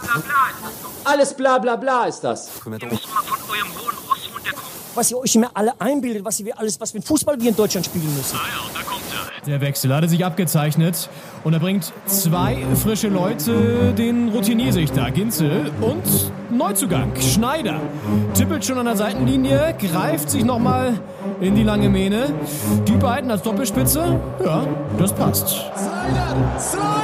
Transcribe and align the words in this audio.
bla 0.00 0.12
bla 0.12 0.20
bla 0.20 0.50
ist 0.50 0.64
das 0.64 0.82
doch. 0.82 1.10
Alles 1.10 1.34
bla 1.34 1.58
bla 1.58 1.76
bla 1.76 2.04
ist 2.04 2.20
das. 2.20 2.48
Ihr 2.64 2.70
müsst 2.70 2.82
mal 3.08 3.22
von 3.22 3.38
eurem 3.50 3.68
hohen 3.74 3.96
Ross 4.08 4.30
runterkommen. 4.34 4.70
was 4.94 5.10
ihr 5.10 5.18
euch 5.18 5.34
immer 5.34 5.50
alle 5.54 5.72
einbildet, 5.80 6.24
was 6.24 6.44
wir 6.44 6.58
alles, 6.58 6.80
was 6.80 6.92
für 6.92 6.98
ein 6.98 7.02
Fußball 7.02 7.40
wir 7.40 7.50
in 7.50 7.56
Deutschland 7.56 7.86
spielen 7.86 8.14
müssen. 8.16 8.36
Ah 8.36 8.46
ja, 8.46 8.70
da 8.74 8.82
kommt 8.82 9.02
er. 9.12 9.24
Der 9.46 9.60
Wechsel 9.60 9.94
hatte 9.94 10.08
sich 10.08 10.24
abgezeichnet 10.24 11.10
und 11.42 11.52
er 11.52 11.60
bringt 11.60 11.92
zwei 12.06 12.64
frische 12.82 13.08
Leute, 13.08 13.92
den 13.92 14.30
Routiniersichter 14.30 15.10
Ginzel 15.10 15.70
und 15.82 16.02
Neuzugang 16.50 17.12
Schneider. 17.20 17.78
Tippelt 18.32 18.64
schon 18.64 18.78
an 18.78 18.86
der 18.86 18.96
Seitenlinie, 18.96 19.76
greift 19.78 20.30
sich 20.30 20.44
nochmal 20.44 20.98
in 21.40 21.54
die 21.54 21.62
lange 21.62 21.90
Mähne. 21.90 22.32
Die 22.88 22.96
beiden 22.96 23.30
als 23.30 23.42
Doppelspitze, 23.42 24.18
ja, 24.42 24.66
das 24.98 25.14
passt. 25.14 25.48
Fünf 25.48 26.58
Sekunden 26.58 26.94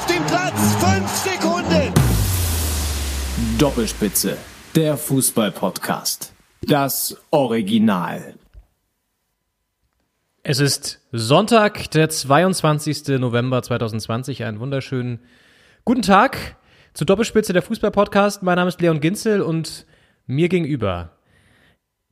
auf 0.00 0.06
dem 0.06 0.24
Platz. 0.26 0.74
Fünf 0.76 1.10
Sekunden. 1.10 1.92
Doppelspitze, 3.58 4.36
der 4.74 4.96
Fußball-Podcast. 4.96 6.32
Das 6.62 7.16
Original. 7.30 8.34
Es 10.42 10.58
ist 10.58 11.00
Sonntag, 11.12 11.90
der 11.90 12.08
22. 12.08 13.18
November 13.18 13.62
2020. 13.62 14.44
Einen 14.44 14.60
wunderschönen 14.60 15.20
guten 15.84 16.02
Tag 16.02 16.56
zu 16.94 17.04
Doppelspitze 17.04 17.52
der 17.52 17.62
Fußball-Podcast. 17.62 18.42
Mein 18.42 18.56
Name 18.56 18.68
ist 18.68 18.80
Leon 18.80 19.00
Ginzel 19.00 19.42
und 19.42 19.86
mir 20.26 20.48
gegenüber 20.48 21.10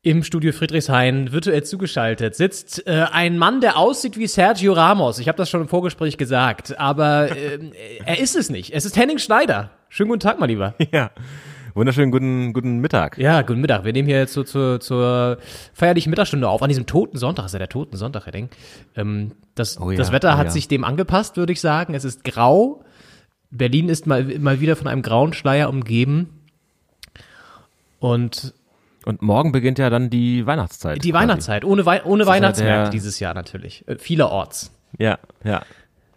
im 0.02 0.22
Studio 0.22 0.52
Friedrichshain 0.52 1.32
virtuell 1.32 1.64
zugeschaltet 1.64 2.34
sitzt 2.34 2.86
äh, 2.86 3.06
ein 3.10 3.36
Mann, 3.36 3.60
der 3.60 3.76
aussieht 3.76 4.16
wie 4.16 4.26
Sergio 4.26 4.72
Ramos. 4.72 5.18
Ich 5.18 5.28
habe 5.28 5.36
das 5.36 5.50
schon 5.50 5.60
im 5.60 5.68
Vorgespräch 5.68 6.16
gesagt, 6.16 6.78
aber 6.78 7.36
äh, 7.36 7.58
er 8.04 8.20
ist 8.20 8.36
es 8.36 8.48
nicht. 8.48 8.72
Es 8.72 8.84
ist 8.84 8.96
Henning 8.96 9.18
Schneider. 9.18 9.70
Schönen 9.88 10.10
guten 10.10 10.20
Tag, 10.20 10.38
mein 10.38 10.50
Lieber. 10.50 10.74
Ja. 10.92 11.10
Wunderschönen 11.74 12.10
guten, 12.10 12.54
guten 12.54 12.78
Mittag. 12.78 13.18
Ja, 13.18 13.42
guten 13.42 13.60
Mittag. 13.60 13.84
Wir 13.84 13.92
nehmen 13.92 14.08
hier 14.08 14.18
jetzt 14.18 14.32
so 14.32 14.42
zur, 14.42 14.80
zur 14.80 15.38
feierlichen 15.74 16.10
Mittagsstunde 16.10 16.48
auf, 16.48 16.60
an 16.60 16.68
diesem 16.68 16.86
toten 16.86 17.18
Sonntag. 17.18 17.46
ist 17.46 17.52
ja 17.52 17.60
der 17.60 17.68
toten 17.68 17.96
Sonntag, 17.96 18.26
Henning. 18.26 18.48
Ähm, 18.96 19.32
das, 19.54 19.80
Oh 19.80 19.90
ja, 19.90 19.96
das 19.96 20.10
Wetter 20.10 20.34
oh 20.34 20.38
hat 20.38 20.46
ja. 20.46 20.50
sich 20.50 20.66
dem 20.66 20.82
angepasst, 20.82 21.36
würde 21.36 21.52
ich 21.52 21.60
sagen. 21.60 21.94
Es 21.94 22.04
ist 22.04 22.24
grau. 22.24 22.82
Berlin 23.50 23.88
ist 23.88 24.06
mal, 24.08 24.24
mal 24.24 24.60
wieder 24.60 24.74
von 24.74 24.88
einem 24.88 25.02
grauen 25.02 25.32
Schleier 25.34 25.68
umgeben. 25.68 26.40
Und 28.00 28.54
Und 29.08 29.22
morgen 29.22 29.52
beginnt 29.52 29.78
ja 29.78 29.88
dann 29.88 30.10
die 30.10 30.44
Weihnachtszeit. 30.44 30.96
die 31.02 31.10
quasi. 31.12 31.22
Weihnachtszeit, 31.22 31.64
ohne, 31.64 31.86
Wei 31.86 32.04
ohne 32.04 32.26
Weihnachtsmärkte 32.26 32.82
der- 32.84 32.90
dieses 32.90 33.18
Jahr 33.20 33.32
natürlich. 33.32 33.82
Äh, 33.88 33.96
vielerorts. 33.98 34.70
Ja, 34.98 35.18
ja. 35.44 35.62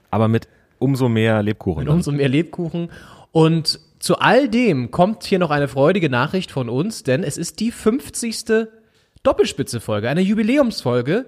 Aber 0.10 0.28
mit 0.28 0.50
umso 0.78 1.08
mehr 1.08 1.42
Lebkuchen. 1.42 1.86
Dann. 1.86 1.96
umso 1.96 2.12
mehr 2.12 2.28
Lebkuchen. 2.28 2.92
Und 3.32 3.80
zu 4.00 4.18
all 4.20 4.50
dem 4.50 4.92
kommt 4.92 5.24
hier 5.24 5.40
noch 5.40 5.52
eine 5.52 5.70
freudige 5.70 6.10
Nachricht 6.10 6.52
von 6.52 6.68
uns, 6.68 7.04
denn 7.04 7.24
es 7.24 7.38
ist 7.38 7.62
die 7.62 7.72
50. 7.72 8.68
Doppelspitze-Folge, 9.24 10.10
eine 10.10 10.22
Jubiläumsfolge. 10.22 11.28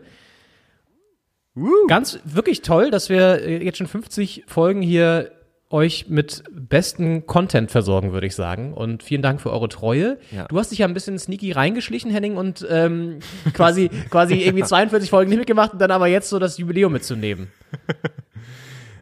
Ganz 1.88 2.20
wirklich 2.26 2.62
toll, 2.64 2.90
dass 2.92 3.08
wir 3.10 3.42
äh, 3.42 3.64
jetzt 3.64 3.78
schon 3.78 3.88
50 3.88 4.44
Folgen 4.48 4.82
hier 4.82 5.32
euch 5.74 6.08
mit 6.08 6.44
besten 6.52 7.26
Content 7.26 7.72
versorgen, 7.72 8.14
würde 8.14 8.28
ich 8.28 8.36
sagen. 8.36 8.74
Und 8.74 9.04
vielen 9.04 9.22
Dank 9.22 9.42
für 9.42 9.52
eure 9.52 9.68
Treue. 9.68 10.20
Ja. 10.32 10.46
Du 10.46 10.58
hast 10.60 10.72
dich 10.72 10.80
ja 10.80 10.88
ein 10.88 10.94
bisschen 10.94 11.18
sneaky 11.20 11.52
reingeschlichen, 11.52 12.12
Henning, 12.12 12.38
und 12.38 12.66
ähm, 12.70 13.20
quasi, 13.54 13.90
quasi 14.10 14.36
irgendwie 14.36 14.64
42 14.64 15.10
Folgen 15.10 15.30
nicht 15.30 15.40
mitgemacht 15.40 15.74
und 15.74 15.80
dann 15.80 15.92
aber 15.92 16.08
jetzt 16.08 16.30
so 16.30 16.40
das 16.40 16.58
Jubiläum 16.58 16.94
mitzunehmen. 16.94 17.48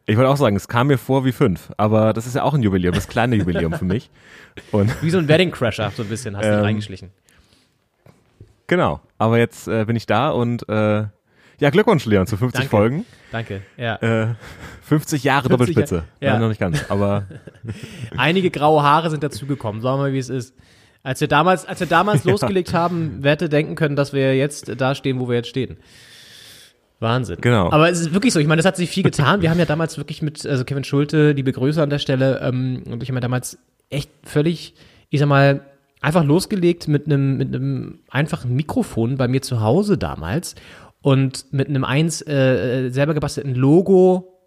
Ich 0.08 0.18
wollte 0.18 0.30
auch 0.30 0.36
sagen, 0.36 0.56
es 0.56 0.68
kam 0.68 0.88
mir 0.88 0.98
vor 0.98 1.26
wie 1.26 1.32
fünf, 1.32 1.72
aber 1.78 2.12
das 2.12 2.26
ist 2.26 2.36
ja 2.36 2.44
auch 2.44 2.56
ein 2.56 2.64
Jubiläum, 2.64 2.94
das 2.94 3.08
kleine 3.08 3.36
Jubiläum 3.36 3.74
für 3.74 3.86
mich. 3.86 4.10
Und 4.72 4.92
Wie 5.04 5.12
so 5.12 5.20
ein 5.20 5.28
Wedding 5.28 5.52
Crasher, 5.52 5.92
so 5.96 6.02
ein 6.02 6.10
bisschen, 6.10 6.36
hast 6.36 6.44
du 6.44 6.50
Ähm, 6.50 6.60
reingeschlichen. 6.62 7.12
genau, 8.68 9.00
aber 9.20 9.38
jetzt 9.38 9.68
äh, 9.68 9.86
bin 9.86 9.96
ich 9.96 10.08
da 10.08 10.32
und 10.32 10.68
äh, 10.68 11.06
ja, 11.62 11.70
Glückwunsch, 11.70 12.06
Leon, 12.06 12.26
zu 12.26 12.38
50 12.38 12.62
Danke. 12.62 12.70
Folgen. 12.70 13.06
Danke. 13.32 13.62
Ja. 13.78 13.96
Äh, 13.98 14.36
50 14.82 15.24
Jahre 15.24 15.48
50 15.48 15.52
Doppelspitze. 15.52 16.04
Ja. 16.20 16.32
Nein, 16.32 16.42
noch 16.42 16.50
nicht 16.50 16.60
ganz, 16.60 16.86
aber 16.90 17.28
Einige 18.18 18.50
graue 18.50 18.82
Haare 18.82 19.12
sind 19.12 19.24
dazugekommen. 19.24 19.82
Sagen 19.82 20.00
wir 20.00 20.04
mal, 20.06 20.14
wie 20.14 20.18
es 20.18 20.30
ist. 20.30 20.56
Als 21.04 21.22
wir 21.22 21.28
damals, 21.28 21.66
als 21.66 21.80
wir 21.80 21.88
damals 21.88 22.24
losgelegt 22.26 22.74
haben, 22.74 23.20
wer 23.22 23.34
hätte 23.34 23.48
denken 23.48 23.76
können, 23.76 23.96
dass 23.96 24.12
wir 24.12 24.36
jetzt 24.36 24.72
da 24.76 24.96
stehen, 24.96 25.20
wo 25.20 25.30
wir 25.30 25.36
jetzt 25.36 25.50
stehen. 25.50 25.78
Wahnsinn. 27.00 27.38
Genau. 27.42 27.72
Aber 27.72 27.90
es 27.90 28.00
ist 28.00 28.14
wirklich 28.14 28.34
so. 28.34 28.40
Ich 28.40 28.48
meine, 28.48 28.60
es 28.60 28.66
hat 28.66 28.76
sich 28.76 28.90
viel 28.90 29.04
getan. 29.04 29.42
Wir 29.42 29.52
haben 29.52 29.60
ja 29.60 29.66
damals 29.66 29.98
wirklich 29.98 30.24
mit, 30.24 30.44
also 30.46 30.66
Kevin 30.66 30.84
Schulte, 30.84 31.32
liebe 31.32 31.52
Grüße 31.52 31.82
an 31.82 31.92
der 31.92 32.00
Stelle, 32.00 32.40
ähm, 32.42 32.84
und 32.88 33.04
ich 33.04 33.10
habe 33.10 33.18
ja 33.18 33.22
damals 33.22 33.60
echt 33.90 34.10
völlig, 34.24 34.74
ich 35.10 35.20
sag 35.20 35.28
mal, 35.28 35.62
einfach 36.02 36.24
losgelegt 36.24 36.88
mit 36.88 37.06
einem, 37.06 37.38
mit 37.38 37.56
einem 37.56 38.00
einfachen 38.10 38.56
Mikrofon 38.56 39.18
bei 39.18 39.28
mir 39.28 39.42
zu 39.42 39.62
Hause 39.62 39.98
damals 39.98 40.56
und 41.02 41.52
mit 41.52 41.68
einem 41.68 41.84
eins 41.84 42.22
äh, 42.22 42.86
äh, 42.86 42.90
selber 42.90 43.14
gebastelten 43.14 43.56
Logo, 43.56 44.40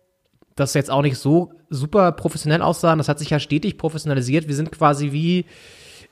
das 0.54 0.74
jetzt 0.74 0.90
auch 0.90 1.02
nicht 1.02 1.18
so 1.18 1.52
super 1.68 2.12
professionell 2.12 2.62
aussah. 2.62 2.94
Das 2.94 3.08
hat 3.08 3.18
sich 3.18 3.30
ja 3.30 3.40
stetig 3.40 3.76
professionalisiert. 3.76 4.46
Wir 4.46 4.54
sind 4.54 4.70
quasi 4.70 5.10
wie, 5.10 5.46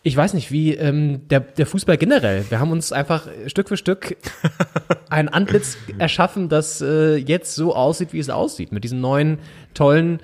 ich 0.03 0.17
weiß 0.17 0.35
nicht, 0.35 0.51
wie 0.51 0.75
ähm, 0.75 1.29
der, 1.29 1.41
der 1.41 1.67
Fußball 1.67 1.97
generell. 1.97 2.45
Wir 2.49 2.59
haben 2.59 2.73
uns 2.73 2.91
einfach 2.91 3.29
Stück 3.47 3.69
für 3.69 3.77
Stück 3.77 4.17
ein 5.11 5.29
Antlitz 5.29 5.77
erschaffen, 5.99 6.49
das 6.49 6.81
äh, 6.81 7.17
jetzt 7.17 7.55
so 7.55 7.77
aussieht, 7.77 8.13
wie 8.13 8.19
es 8.19 8.31
aussieht. 8.31 8.73
Mit 8.73 8.83
diesen 8.83 9.01
neuen, 9.01 9.39
tollen 9.75 10.19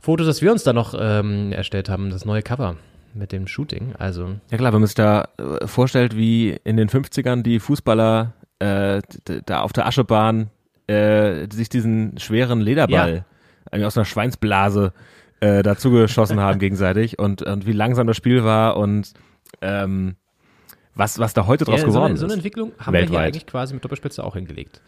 Fotos, 0.00 0.26
das 0.26 0.42
wir 0.42 0.52
uns 0.52 0.64
da 0.64 0.74
noch 0.74 0.94
ähm, 0.98 1.52
erstellt 1.52 1.88
haben, 1.88 2.10
das 2.10 2.26
neue 2.26 2.42
Cover 2.42 2.76
mit 3.14 3.32
dem 3.32 3.46
Shooting. 3.46 3.94
Also, 3.98 4.34
ja 4.50 4.58
klar, 4.58 4.74
wenn 4.74 4.80
man 4.80 4.86
sich 4.86 4.96
da 4.96 5.28
äh, 5.38 5.66
vorstellt, 5.66 6.16
wie 6.16 6.58
in 6.64 6.76
den 6.76 6.90
50ern 6.90 7.42
die 7.42 7.60
Fußballer 7.60 8.34
äh, 8.58 9.00
da 9.46 9.60
auf 9.60 9.72
der 9.72 9.86
Aschebahn 9.86 10.50
äh, 10.86 11.46
sich 11.52 11.68
diesen 11.68 12.18
schweren 12.18 12.60
Lederball 12.60 13.24
eigentlich 13.70 13.86
aus 13.86 13.96
einer 13.96 14.04
Schweinsblase 14.04 14.92
äh, 15.40 15.62
dazu 15.62 15.90
geschossen 15.90 16.40
haben 16.40 16.58
gegenseitig 16.60 17.18
und, 17.18 17.42
und 17.42 17.66
wie 17.66 17.72
langsam 17.72 18.06
das 18.06 18.16
Spiel 18.16 18.44
war 18.44 18.76
und 18.76 19.12
ähm, 19.60 20.16
was, 20.94 21.18
was 21.18 21.34
da 21.34 21.46
heute 21.46 21.64
draus 21.64 21.80
ja, 21.80 21.86
so, 21.86 21.92
geworden 21.92 22.10
eine, 22.10 22.16
so 22.16 22.26
eine 22.26 22.34
ist. 22.34 22.38
Entwicklung 22.38 22.72
haben 22.78 22.92
wir 22.92 23.00
hier 23.00 23.10
Weltweit. 23.10 23.26
eigentlich 23.26 23.46
quasi 23.46 23.74
mit 23.74 23.84
Doppelspitze 23.84 24.22
auch 24.22 24.34
hingelegt. 24.34 24.80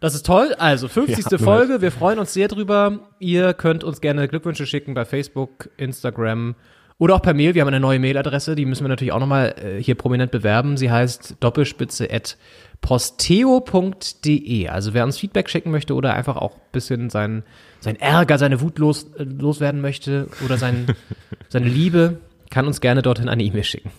Das 0.00 0.14
ist 0.14 0.26
toll. 0.26 0.54
Also 0.58 0.88
50. 0.88 1.24
Ja, 1.24 1.30
nur 1.30 1.38
Folge. 1.38 1.80
Wir 1.80 1.90
freuen 1.90 2.18
uns 2.18 2.34
sehr 2.34 2.48
drüber. 2.48 3.08
Ihr 3.20 3.54
könnt 3.54 3.84
uns 3.84 4.00
gerne 4.00 4.28
Glückwünsche 4.28 4.66
schicken 4.66 4.92
bei 4.92 5.04
Facebook, 5.04 5.70
Instagram 5.76 6.56
oder 6.98 7.14
auch 7.16 7.22
per 7.22 7.34
Mail. 7.34 7.54
Wir 7.54 7.62
haben 7.62 7.68
eine 7.68 7.80
neue 7.80 7.98
Mailadresse, 7.98 8.54
die 8.54 8.66
müssen 8.66 8.84
wir 8.84 8.88
natürlich 8.88 9.12
auch 9.12 9.20
nochmal 9.20 9.54
äh, 9.58 9.82
hier 9.82 9.94
prominent 9.94 10.30
bewerben. 10.30 10.76
Sie 10.76 10.90
heißt 10.90 11.36
doppelspitze 11.40 12.08
at 12.10 12.36
posteo.de. 12.80 14.68
Also 14.68 14.94
wer 14.94 15.04
uns 15.04 15.18
Feedback 15.18 15.48
schicken 15.48 15.70
möchte 15.70 15.94
oder 15.94 16.14
einfach 16.14 16.36
auch 16.36 16.54
ein 16.54 16.72
bisschen 16.72 17.10
sein, 17.10 17.42
sein 17.80 17.96
Ärger, 17.96 18.38
seine 18.38 18.60
Wut 18.60 18.78
los, 18.78 19.04
äh, 19.18 19.24
loswerden 19.24 19.80
möchte 19.80 20.28
oder 20.44 20.58
sein, 20.58 20.86
seine 21.48 21.68
Liebe, 21.68 22.18
kann 22.50 22.66
uns 22.66 22.80
gerne 22.80 23.02
dorthin 23.02 23.28
eine 23.28 23.42
E-Mail 23.42 23.64
schicken. 23.64 23.90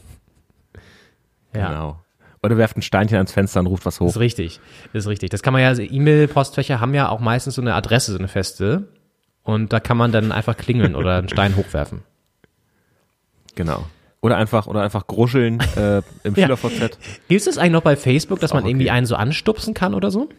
Ja. 1.54 1.70
Genau. 1.70 2.02
Oder 2.44 2.58
werft 2.58 2.78
ein 2.78 2.84
Steinchen 2.84 3.18
ans 3.18 3.32
Fenster 3.32 3.60
und 3.60 3.68
ruft 3.68 3.86
was 3.88 4.00
hoch. 4.00 4.08
Ist 4.08 4.20
richtig, 4.20 4.60
ist 4.94 5.08
richtig. 5.08 5.32
Das 5.32 5.42
kann 5.42 5.52
man 5.52 5.64
ja, 5.64 5.70
also 5.70 5.82
E-Mail-Postfächer 5.82 6.80
haben 6.80 6.94
ja 6.94 7.10
auch 7.10 7.20
meistens 7.20 7.56
so 7.56 7.62
eine 7.62 7.74
Adresse, 7.74 8.12
so 8.12 8.20
eine 8.20 8.28
feste. 8.28 8.88
Und 9.42 9.74
da 9.74 9.80
kann 9.80 9.98
man 9.98 10.12
dann 10.12 10.32
einfach 10.32 10.56
klingeln 10.56 10.96
oder 10.96 11.18
einen 11.18 11.30
Stein 11.30 11.56
hochwerfen. 11.56 12.04
Genau. 13.56 13.86
Oder 14.22 14.38
einfach, 14.38 14.68
oder 14.68 14.82
einfach 14.82 15.08
gruscheln 15.08 15.60
äh, 15.76 16.02
im 16.24 16.34
Ja. 16.36 16.44
SchülerVZ 16.48 16.98
Gibt 17.28 17.40
es 17.40 17.46
das 17.46 17.58
eigentlich 17.58 17.74
noch 17.74 17.84
bei 17.84 17.96
Facebook, 17.96 18.40
dass 18.40 18.54
man 18.54 18.66
irgendwie 18.66 18.86
okay. 18.88 18.98
einen 18.98 19.06
so 19.06 19.16
anstupsen 19.16 19.74
kann 19.74 19.94
oder 19.94 20.12
so? 20.12 20.30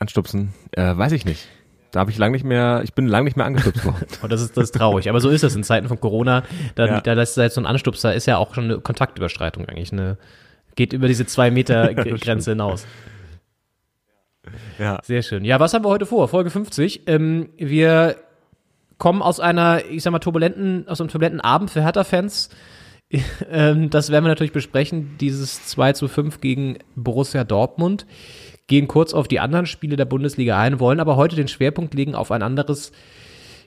anstupsen. 0.00 0.52
Äh, 0.72 0.96
weiß 0.96 1.12
ich 1.12 1.24
nicht. 1.24 1.48
Da 1.92 2.00
habe 2.00 2.10
ich 2.10 2.18
lang 2.18 2.32
nicht 2.32 2.44
mehr, 2.44 2.80
ich 2.82 2.92
bin 2.94 3.06
lang 3.06 3.24
nicht 3.24 3.36
mehr 3.36 3.46
angestupst 3.46 3.84
worden. 3.84 4.06
Und 4.22 4.32
das 4.32 4.42
ist, 4.42 4.56
das 4.56 4.64
ist 4.64 4.74
traurig. 4.74 5.08
Aber 5.08 5.20
so 5.20 5.30
ist 5.30 5.44
das 5.44 5.54
in 5.54 5.62
Zeiten 5.62 5.86
von 5.88 6.00
Corona. 6.00 6.42
Da, 6.74 6.86
Ja. 6.86 7.00
da 7.00 7.12
lässt 7.12 7.36
halt 7.36 7.52
so 7.52 7.60
ein 7.60 7.66
Anstupser, 7.66 8.12
ist 8.14 8.26
ja 8.26 8.36
auch 8.36 8.54
schon 8.54 8.64
eine 8.64 8.78
Kontaktüberschreitung 8.80 9.66
eigentlich. 9.66 9.92
Eine, 9.92 10.18
geht 10.74 10.92
über 10.92 11.06
diese 11.08 11.24
zwei 11.26 11.50
Meter 11.50 11.94
Grenze 11.94 12.50
hinaus. 12.50 12.86
Ja. 14.78 14.98
Sehr 15.04 15.22
schön. 15.22 15.44
Ja, 15.44 15.60
was 15.60 15.72
haben 15.72 15.84
wir 15.84 15.88
heute 15.88 16.06
vor? 16.06 16.28
Folge 16.28 16.50
50. 16.50 17.02
Ähm, 17.06 17.48
wir 17.56 18.16
kommen 18.98 19.22
aus 19.22 19.40
einer, 19.40 19.84
ich 19.90 20.02
sag 20.02 20.12
mal, 20.12 20.18
turbulenten, 20.18 20.88
aus 20.88 21.00
einem 21.00 21.10
turbulenten 21.10 21.40
Abend 21.40 21.70
für 21.70 21.82
Hertha-Fans. 21.82 22.50
ähm, 23.50 23.90
das 23.90 24.10
werden 24.10 24.24
wir 24.24 24.28
natürlich 24.28 24.52
besprechen, 24.52 25.16
dieses 25.20 25.66
2 25.66 25.92
zu 25.92 26.08
5 26.08 26.40
gegen 26.40 26.78
Borussia 26.96 27.44
Dortmund. 27.44 28.06
Gehen 28.66 28.88
kurz 28.88 29.12
auf 29.12 29.28
die 29.28 29.40
anderen 29.40 29.66
Spiele 29.66 29.96
der 29.96 30.06
Bundesliga 30.06 30.58
ein, 30.58 30.80
wollen 30.80 31.00
aber 31.00 31.16
heute 31.16 31.36
den 31.36 31.48
Schwerpunkt 31.48 31.94
legen 31.94 32.14
auf 32.14 32.30
ein 32.30 32.42
anderes, 32.42 32.92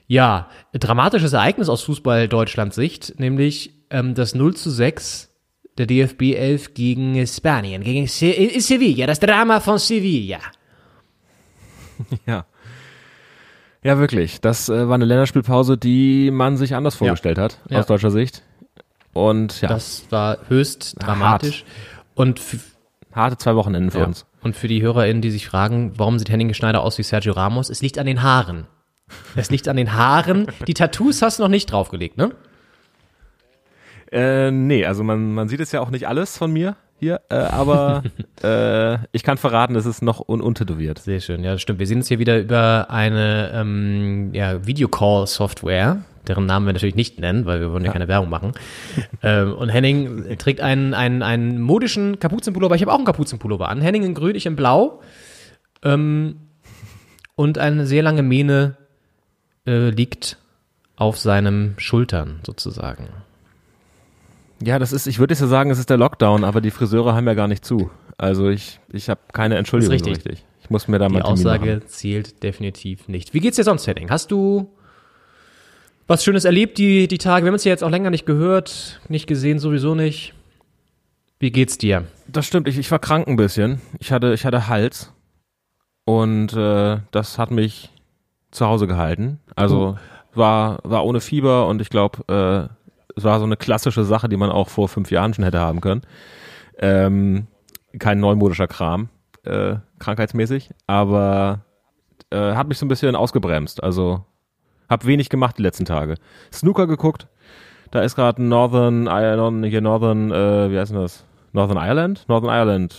ja, 0.08 0.48
dramatisches 0.72 1.34
Ereignis 1.34 1.68
aus 1.68 1.82
Fußball-Deutschlands 1.82 2.74
Sicht, 2.74 3.20
nämlich 3.20 3.74
ähm, 3.90 4.14
das 4.14 4.34
0 4.34 4.56
zu 4.56 4.70
6 4.70 5.28
der 5.76 5.86
DFB 5.86 6.34
11 6.34 6.74
gegen 6.74 7.26
Spanien, 7.26 7.84
gegen 7.84 8.08
Se 8.08 8.26
in 8.26 8.60
Sevilla, 8.60 9.06
das 9.06 9.20
Drama 9.20 9.60
von 9.60 9.78
Sevilla. 9.78 10.40
Ja. 12.26 12.46
Ja, 13.88 13.98
wirklich. 13.98 14.42
Das 14.42 14.68
äh, 14.68 14.86
war 14.86 14.96
eine 14.96 15.06
Länderspielpause, 15.06 15.78
die 15.78 16.30
man 16.30 16.58
sich 16.58 16.74
anders 16.74 16.94
vorgestellt 16.96 17.38
hat, 17.38 17.58
Ja. 17.70 17.78
aus 17.78 17.86
deutscher 17.86 18.10
Sicht. 18.10 18.42
Und 19.14 19.62
ja, 19.62 19.68
Das 19.68 20.04
war 20.10 20.36
höchst 20.48 20.96
dramatisch. 21.02 21.64
Und, 22.14 22.38
f- 22.38 22.76
harte 23.14 23.38
zwei 23.38 23.56
Wochenenden 23.56 23.90
für 23.90 24.00
ja. 24.00 24.04
uns. 24.04 24.26
und 24.42 24.54
für 24.56 24.68
die 24.68 24.82
HörerInnen, 24.82 25.22
die 25.22 25.30
sich 25.30 25.46
fragen, 25.48 25.92
warum 25.96 26.18
sieht 26.18 26.28
Henning 26.28 26.52
Schneider 26.52 26.82
aus 26.82 26.98
wie 26.98 27.02
Sergio 27.02 27.32
Ramos? 27.32 27.70
Es 27.70 27.80
liegt 27.80 27.96
an 27.98 28.04
den 28.04 28.22
Haaren. 28.22 28.66
Es 29.36 29.48
liegt 29.50 29.66
an 29.68 29.76
den 29.78 29.94
Haaren. 29.94 30.48
Die 30.66 30.74
Tattoos 30.74 31.22
hast 31.22 31.38
du 31.38 31.42
noch 31.44 31.48
nicht 31.48 31.72
draufgelegt, 31.72 32.18
ne? 32.18 32.32
Äh, 34.12 34.50
nee, 34.50 34.84
also 34.84 35.02
man, 35.02 35.32
man 35.32 35.48
sieht 35.48 35.60
es 35.60 35.72
ja 35.72 35.80
auch 35.80 35.88
nicht 35.90 36.06
alles 36.08 36.36
von 36.36 36.52
mir 36.52 36.76
hier, 36.98 37.20
äh, 37.28 37.36
aber 37.36 38.02
äh, 38.42 38.98
ich 39.12 39.22
kann 39.22 39.38
verraten, 39.38 39.76
es 39.76 39.86
ist 39.86 40.02
noch 40.02 40.28
un 40.28 40.40
untätowiert. 40.40 40.98
Sehr 40.98 41.20
schön, 41.20 41.44
ja, 41.44 41.58
stimmt. 41.58 41.78
Wir 41.78 41.86
sehen 41.86 41.98
uns 41.98 42.08
hier 42.08 42.18
wieder 42.18 42.38
über 42.38 42.86
eine 42.90 43.52
ähm, 43.54 44.30
ja, 44.34 44.66
Videocall-Software, 44.66 45.98
deren 46.26 46.46
Namen 46.46 46.66
wir 46.66 46.72
natürlich 46.72 46.96
nicht 46.96 47.20
nennen, 47.20 47.46
weil 47.46 47.60
wir 47.60 47.72
wollen 47.72 47.84
ja, 47.84 47.92
keine 47.92 48.08
Werbung 48.08 48.30
machen. 48.30 48.52
ähm, 49.22 49.54
und 49.54 49.68
Henning 49.68 50.36
trägt 50.38 50.60
einen, 50.60 50.94
einen, 50.94 51.22
einen 51.22 51.60
modischen 51.60 52.18
Kapuzenpullover. 52.18 52.74
Ich 52.74 52.82
habe 52.82 52.92
auch 52.92 52.96
einen 52.96 53.06
Kapuzenpullover 53.06 53.68
an. 53.68 53.80
Henning 53.80 54.02
in 54.02 54.14
grün, 54.14 54.34
ich 54.34 54.46
in 54.46 54.56
blau. 54.56 55.00
Ähm, 55.84 56.36
und 57.36 57.58
eine 57.58 57.86
sehr 57.86 58.02
lange 58.02 58.22
Mähne 58.22 58.76
äh, 59.66 59.90
liegt 59.90 60.38
auf 60.96 61.18
seinem 61.18 61.74
Schultern 61.78 62.40
sozusagen. 62.44 63.08
Ja, 64.62 64.78
das 64.78 64.92
ist, 64.92 65.06
ich 65.06 65.18
würde 65.18 65.32
jetzt 65.32 65.40
ja 65.40 65.46
sagen, 65.46 65.70
es 65.70 65.78
ist 65.78 65.90
der 65.90 65.96
Lockdown, 65.96 66.44
aber 66.44 66.60
die 66.60 66.70
Friseure 66.70 67.14
haben 67.14 67.26
ja 67.26 67.34
gar 67.34 67.48
nicht 67.48 67.64
zu. 67.64 67.90
Also 68.16 68.48
ich, 68.48 68.80
ich 68.92 69.08
habe 69.08 69.20
keine 69.32 69.56
Entschuldigung 69.56 69.92
richtig. 69.92 70.16
richtig. 70.16 70.44
Ich 70.60 70.70
muss 70.70 70.88
mir 70.88 70.98
da 70.98 71.08
mal 71.08 71.20
Die 71.20 71.24
Aussage 71.24 71.76
machen. 71.76 71.88
zählt 71.88 72.42
definitiv 72.42 73.08
nicht. 73.08 73.32
Wie 73.32 73.40
geht's 73.40 73.56
dir 73.56 73.64
sonst, 73.64 73.86
Henning? 73.86 74.10
Hast 74.10 74.30
du 74.30 74.70
was 76.08 76.24
Schönes 76.24 76.44
erlebt 76.46 76.78
die, 76.78 77.06
die 77.06 77.18
Tage? 77.18 77.44
Wir 77.44 77.48
haben 77.48 77.54
uns 77.54 77.64
ja 77.64 77.70
jetzt 77.70 77.84
auch 77.84 77.90
länger 77.90 78.10
nicht 78.10 78.24
gehört, 78.26 79.00
nicht 79.08 79.26
gesehen, 79.26 79.58
sowieso 79.58 79.94
nicht. 79.94 80.32
Wie 81.38 81.52
geht's 81.52 81.78
dir? 81.78 82.04
Das 82.26 82.46
stimmt, 82.46 82.66
ich, 82.66 82.78
ich 82.78 82.90
war 82.90 82.98
krank 82.98 83.28
ein 83.28 83.36
bisschen. 83.36 83.80
Ich 84.00 84.10
hatte, 84.10 84.32
ich 84.32 84.44
hatte 84.44 84.68
Hals 84.68 85.12
und 86.04 86.54
äh, 86.54 86.98
das 87.10 87.38
hat 87.38 87.50
mich 87.50 87.90
zu 88.50 88.66
Hause 88.66 88.86
gehalten. 88.86 89.38
Also 89.54 89.98
war, 90.34 90.78
war 90.82 91.04
ohne 91.04 91.20
Fieber 91.20 91.68
und 91.68 91.80
ich 91.82 91.90
glaube, 91.90 92.68
äh, 92.70 92.74
war 93.24 93.38
so 93.38 93.44
eine 93.44 93.56
klassische 93.56 94.04
Sache, 94.04 94.28
die 94.28 94.36
man 94.36 94.50
auch 94.50 94.68
vor 94.68 94.88
fünf 94.88 95.10
Jahren 95.10 95.34
schon 95.34 95.44
hätte 95.44 95.60
haben 95.60 95.80
können. 95.80 96.02
Ähm, 96.78 97.46
kein 97.98 98.20
neumodischer 98.20 98.68
Kram, 98.68 99.08
äh, 99.44 99.76
krankheitsmäßig, 99.98 100.70
aber 100.86 101.60
äh, 102.30 102.54
hat 102.54 102.68
mich 102.68 102.78
so 102.78 102.86
ein 102.86 102.88
bisschen 102.88 103.16
ausgebremst. 103.16 103.82
Also 103.82 104.24
hab 104.88 105.04
wenig 105.04 105.28
gemacht 105.28 105.58
die 105.58 105.62
letzten 105.62 105.84
Tage. 105.84 106.14
Snooker 106.52 106.86
geguckt. 106.86 107.28
Da 107.90 108.02
ist 108.02 108.16
gerade 108.16 108.42
Northern 108.42 109.06
Ireland, 109.06 109.64
hier 109.66 109.80
Northern, 109.80 110.30
äh, 110.30 110.70
wie 110.70 110.78
heißt 110.78 110.92
denn 110.92 111.00
das? 111.00 111.24
Northern 111.52 111.78
Ireland? 111.78 112.24
Northern 112.28 112.50
Ireland 112.50 112.94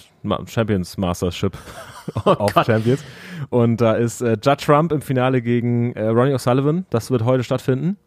Champions 0.47 0.97
Mastership 0.97 1.57
auf 2.25 2.53
Gott. 2.53 2.65
Champions. 2.65 3.03
Und 3.49 3.79
da 3.81 3.93
ist 3.93 4.21
äh, 4.21 4.37
Judd 4.43 4.61
Trump 4.61 4.91
im 4.91 5.01
Finale 5.01 5.41
gegen 5.41 5.93
äh, 5.93 6.07
Ronnie 6.07 6.33
O'Sullivan. 6.33 6.85
Das 6.89 7.11
wird 7.11 7.23
heute 7.23 7.43
stattfinden. 7.43 7.97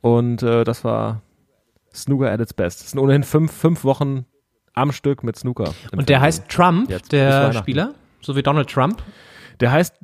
Und 0.00 0.42
äh, 0.42 0.64
das 0.64 0.84
war 0.84 1.22
Snooker 1.94 2.30
at 2.30 2.40
its 2.40 2.54
best. 2.54 2.80
Es 2.80 2.90
sind 2.90 3.00
ohnehin 3.00 3.22
fünf, 3.22 3.52
fünf 3.52 3.84
Wochen 3.84 4.26
am 4.74 4.92
Stück 4.92 5.22
mit 5.22 5.36
Snooker. 5.36 5.74
Und 5.96 6.08
der 6.08 6.20
heißt 6.20 6.48
Trump, 6.48 6.90
Jetzt 6.90 7.12
der. 7.12 7.52
Spieler, 7.52 7.94
so 8.20 8.36
wie 8.36 8.42
Donald 8.42 8.70
Trump. 8.70 9.02
Der 9.60 9.70
heißt, 9.70 9.94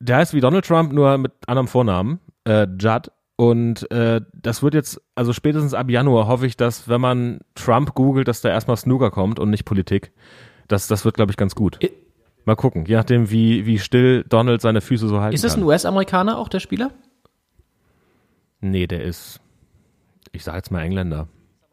der 0.00 0.16
heißt 0.16 0.34
wie 0.34 0.40
Donald 0.40 0.64
Trump, 0.64 0.92
nur 0.92 1.16
mit 1.18 1.32
anderem 1.46 1.68
Vornamen, 1.68 2.20
äh, 2.44 2.66
Judd. 2.78 3.10
Und 3.36 3.90
äh, 3.90 4.22
das 4.32 4.62
wird 4.62 4.74
jetzt, 4.74 5.00
also 5.14 5.32
spätestens 5.34 5.74
ab 5.74 5.90
Januar 5.90 6.26
hoffe 6.26 6.46
ich, 6.46 6.56
dass 6.56 6.88
wenn 6.88 7.02
man 7.02 7.40
Trump 7.54 7.94
googelt, 7.94 8.28
dass 8.28 8.40
da 8.40 8.48
erstmal 8.48 8.78
Snooker 8.78 9.10
kommt 9.10 9.38
und 9.38 9.50
nicht 9.50 9.66
Politik. 9.66 10.12
Das, 10.68 10.88
das 10.88 11.04
wird, 11.04 11.16
glaube 11.16 11.30
ich, 11.30 11.36
ganz 11.36 11.54
gut. 11.54 11.78
Mal 12.46 12.56
gucken, 12.56 12.86
je 12.86 12.96
nachdem, 12.96 13.30
wie, 13.30 13.66
wie 13.66 13.78
still 13.78 14.24
Donald 14.28 14.60
seine 14.62 14.80
Füße 14.80 15.06
so 15.06 15.20
halten 15.20 15.34
Ist 15.34 15.44
das 15.44 15.56
ein. 15.56 15.64
US-Amerikaner 15.64 16.38
auch, 16.38 16.48
der 16.48 16.60
Spieler? 16.60 16.92
Nee, 18.60 18.86
der 18.86 19.02
ist, 19.02 19.40
ich 20.32 20.44
sag 20.44 20.54
jetzt 20.56 20.70
mal 20.70 20.82
Engländer. 20.82 21.28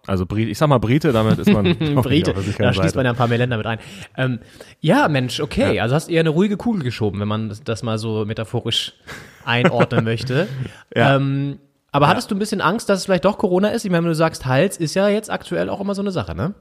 Also 0.05 0.25
Brit, 0.25 0.49
ich 0.49 0.57
sag 0.57 0.67
mal 0.67 0.79
Brite, 0.79 1.13
damit 1.13 1.39
ist 1.39 1.49
man 1.49 1.63
Brite, 2.01 2.33
sicheren 2.41 2.65
da 2.65 2.73
schließt 2.73 2.89
Seite. 2.89 2.97
man 2.97 3.05
ja 3.05 3.11
ein 3.11 3.15
paar 3.17 3.29
mehr 3.29 3.37
Länder 3.37 3.55
mit 3.57 3.65
ein. 3.65 3.79
Ähm, 4.17 4.39
ja, 4.81 5.07
Mensch, 5.07 5.39
okay. 5.39 5.79
Also 5.79 5.95
hast 5.95 6.09
eher 6.09 6.19
eine 6.19 6.29
ruhige 6.29 6.57
Kugel 6.57 6.83
geschoben, 6.83 7.21
wenn 7.21 7.27
man 7.27 7.55
das, 7.63 7.83
mal 7.83 7.97
so 7.97 8.25
metaphorisch 8.25 8.93
einordnen 9.45 10.03
möchte. 10.03 10.47
Ja. 10.93 11.15
Ähm, 11.15 11.59
aber 11.91 12.07
hattest 12.07 12.31
du 12.31 12.35
ein 12.35 12.39
bisschen 12.39 12.59
Angst, 12.59 12.89
dass 12.89 12.99
es 12.99 13.05
vielleicht 13.05 13.23
doch 13.23 13.37
Corona 13.37 13.69
ist? 13.69 13.85
Ich 13.85 13.91
meine, 13.91 14.03
wenn 14.03 14.09
du 14.09 14.15
sagst, 14.15 14.45
Hals 14.45 14.77
ist 14.77 14.95
ja 14.95 15.07
jetzt 15.07 15.29
aktuell 15.29 15.69
auch 15.69 15.79
immer 15.79 15.95
so 15.95 16.01
eine 16.01 16.11
Sache, 16.11 16.35
ne? 16.35 16.53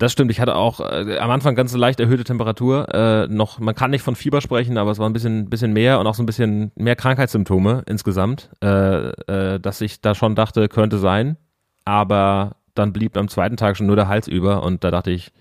Das 0.00 0.12
stimmt, 0.12 0.30
ich 0.30 0.40
hatte 0.40 0.56
auch 0.56 0.80
äh, 0.80 1.18
am 1.18 1.30
Anfang 1.30 1.54
ganz 1.54 1.74
leicht 1.76 2.00
erhöhte 2.00 2.24
Temperatur. 2.24 2.88
Äh, 2.94 3.26
noch, 3.26 3.58
man 3.58 3.74
kann 3.74 3.90
nicht 3.90 4.00
von 4.00 4.16
Fieber 4.16 4.40
sprechen, 4.40 4.78
aber 4.78 4.90
es 4.90 4.98
war 4.98 5.06
ein 5.06 5.12
bisschen, 5.12 5.50
bisschen 5.50 5.74
mehr 5.74 6.00
und 6.00 6.06
auch 6.06 6.14
so 6.14 6.22
ein 6.22 6.26
bisschen 6.26 6.72
mehr 6.74 6.96
Krankheitssymptome 6.96 7.82
insgesamt, 7.86 8.48
äh, 8.64 9.10
äh, 9.10 9.60
dass 9.60 9.82
ich 9.82 10.00
da 10.00 10.14
schon 10.14 10.34
dachte, 10.34 10.70
könnte 10.70 10.98
sein. 10.98 11.36
Aber 11.84 12.56
dann 12.72 12.94
blieb 12.94 13.14
am 13.18 13.28
zweiten 13.28 13.58
Tag 13.58 13.76
schon 13.76 13.88
nur 13.88 13.96
der 13.96 14.08
Hals 14.08 14.26
über 14.26 14.62
und 14.62 14.84
da 14.84 14.90
dachte 14.90 15.10
ich, 15.10 15.32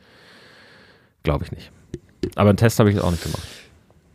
glaube 1.24 1.46
ich 1.46 1.54
nicht. 1.54 1.72
Aber 2.36 2.50
einen 2.50 2.58
Test 2.58 2.80
habe 2.80 2.92
ich 2.92 3.00
auch 3.00 3.12
nicht 3.12 3.24
gemacht. 3.24 3.48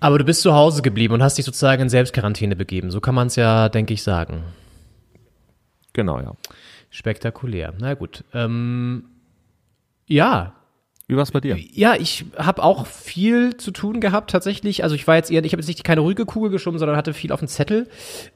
Aber 0.00 0.18
du 0.18 0.26
bist 0.26 0.42
zu 0.42 0.52
Hause 0.52 0.82
geblieben 0.82 1.14
und 1.14 1.22
hast 1.22 1.38
dich 1.38 1.46
sozusagen 1.46 1.80
in 1.80 1.88
Selbstquarantäne 1.88 2.54
begeben. 2.54 2.90
So 2.90 3.00
kann 3.00 3.14
man 3.14 3.28
es 3.28 3.36
ja, 3.36 3.70
denke 3.70 3.94
ich, 3.94 4.02
sagen. 4.02 4.44
Genau, 5.94 6.20
ja. 6.20 6.34
Spektakulär. 6.90 7.72
Na 7.78 7.94
gut. 7.94 8.24
Ähm, 8.34 9.04
ja, 10.06 10.54
Wie 11.06 11.16
war 11.16 11.22
es 11.22 11.32
bei 11.32 11.40
dir? 11.40 11.58
Ja, 11.58 11.96
ich 11.96 12.24
habe 12.38 12.62
auch 12.62 12.86
viel 12.86 13.58
zu 13.58 13.72
tun 13.72 14.00
gehabt 14.00 14.30
tatsächlich. 14.30 14.82
Also 14.84 14.94
ich 14.94 15.06
war 15.06 15.16
jetzt 15.16 15.30
eher, 15.30 15.44
ich 15.44 15.52
habe 15.52 15.60
jetzt 15.60 15.68
nicht 15.68 15.84
keine 15.84 16.00
ruhige 16.00 16.24
Kugel 16.24 16.50
geschoben, 16.50 16.78
sondern 16.78 16.96
hatte 16.96 17.12
viel 17.12 17.30
auf 17.30 17.40
dem 17.40 17.48
Zettel. 17.48 17.88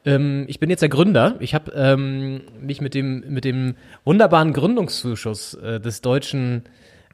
Ähm, 0.04 0.44
ich 0.48 0.60
bin 0.60 0.68
jetzt 0.68 0.82
der 0.82 0.90
Gründer. 0.90 1.36
Ich 1.40 1.54
habe 1.54 1.72
ähm, 1.72 2.42
mich 2.60 2.82
mit 2.82 2.92
dem 2.92 3.24
mit 3.28 3.44
dem 3.44 3.76
wunderbaren 4.04 4.52
Gründungszuschuss 4.52 5.54
äh, 5.54 5.80
des 5.80 6.02
deutschen 6.02 6.64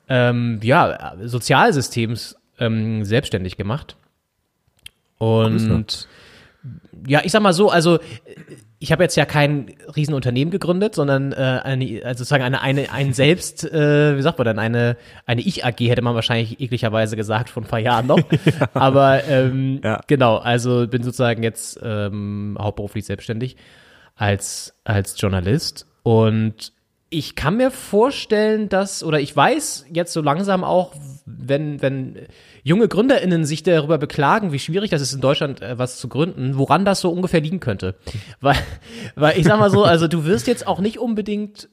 ähm, 0.08 0.58
ja, 0.62 1.14
Sozialsystems 1.22 2.36
ähm, 2.58 3.04
selbstständig 3.04 3.56
gemacht. 3.56 3.96
Und 5.18 6.08
ja, 7.06 7.20
ich 7.24 7.32
sag 7.32 7.42
mal 7.42 7.52
so, 7.52 7.70
also 7.70 7.98
ich 8.78 8.92
habe 8.92 9.02
jetzt 9.02 9.16
ja 9.16 9.24
kein 9.24 9.74
Riesenunternehmen 9.94 10.50
gegründet, 10.50 10.94
sondern 10.94 11.32
äh, 11.32 11.36
eine, 11.36 12.02
also 12.04 12.18
sozusagen 12.18 12.44
eine, 12.44 12.60
eine, 12.60 12.90
ein 12.92 13.12
selbst, 13.14 13.64
äh, 13.64 14.16
wie 14.16 14.22
sagt 14.22 14.38
man 14.38 14.44
dann, 14.44 14.58
eine, 14.58 14.96
eine 15.26 15.40
Ich-AG 15.40 15.78
hätte 15.80 16.02
man 16.02 16.14
wahrscheinlich 16.14 16.60
ekligerweise 16.60 17.16
gesagt 17.16 17.50
vor 17.50 17.62
ein 17.62 17.68
paar 17.68 17.78
Jahren 17.78 18.06
noch. 18.06 18.20
Aber 18.74 19.24
ähm, 19.24 19.80
Ja. 19.82 20.00
genau, 20.06 20.36
also 20.36 20.86
bin 20.86 21.02
sozusagen 21.02 21.42
jetzt 21.42 21.78
ähm, 21.82 22.56
hauptberuflich 22.60 23.04
selbstständig 23.06 23.56
als, 24.16 24.74
als 24.84 25.20
Journalist 25.20 25.86
und 26.02 26.72
ich 27.10 27.36
kann 27.36 27.56
mir 27.58 27.70
vorstellen, 27.70 28.68
dass, 28.68 29.04
oder 29.04 29.20
ich 29.20 29.34
weiß 29.36 29.86
jetzt 29.92 30.12
so 30.12 30.20
langsam 30.20 30.64
auch, 30.64 30.92
wenn, 31.26 31.80
wenn 31.80 32.18
junge 32.64 32.88
GründerInnen 32.88 33.44
sich 33.44 33.62
darüber 33.62 33.98
beklagen, 33.98 34.50
wie 34.50 34.58
schwierig 34.58 34.90
das 34.90 35.02
ist, 35.02 35.12
in 35.12 35.20
Deutschland 35.20 35.60
äh, 35.62 35.78
was 35.78 35.98
zu 35.98 36.08
gründen, 36.08 36.56
woran 36.58 36.84
das 36.84 37.00
so 37.00 37.10
ungefähr 37.10 37.40
liegen 37.40 37.60
könnte. 37.60 37.94
Weil, 38.40 38.56
weil 39.14 39.38
ich 39.38 39.44
sag 39.44 39.58
mal 39.60 39.70
so, 39.70 39.84
also 39.84 40.08
du 40.08 40.24
wirst 40.24 40.46
jetzt 40.48 40.66
auch 40.66 40.80
nicht 40.80 40.98
unbedingt 40.98 41.68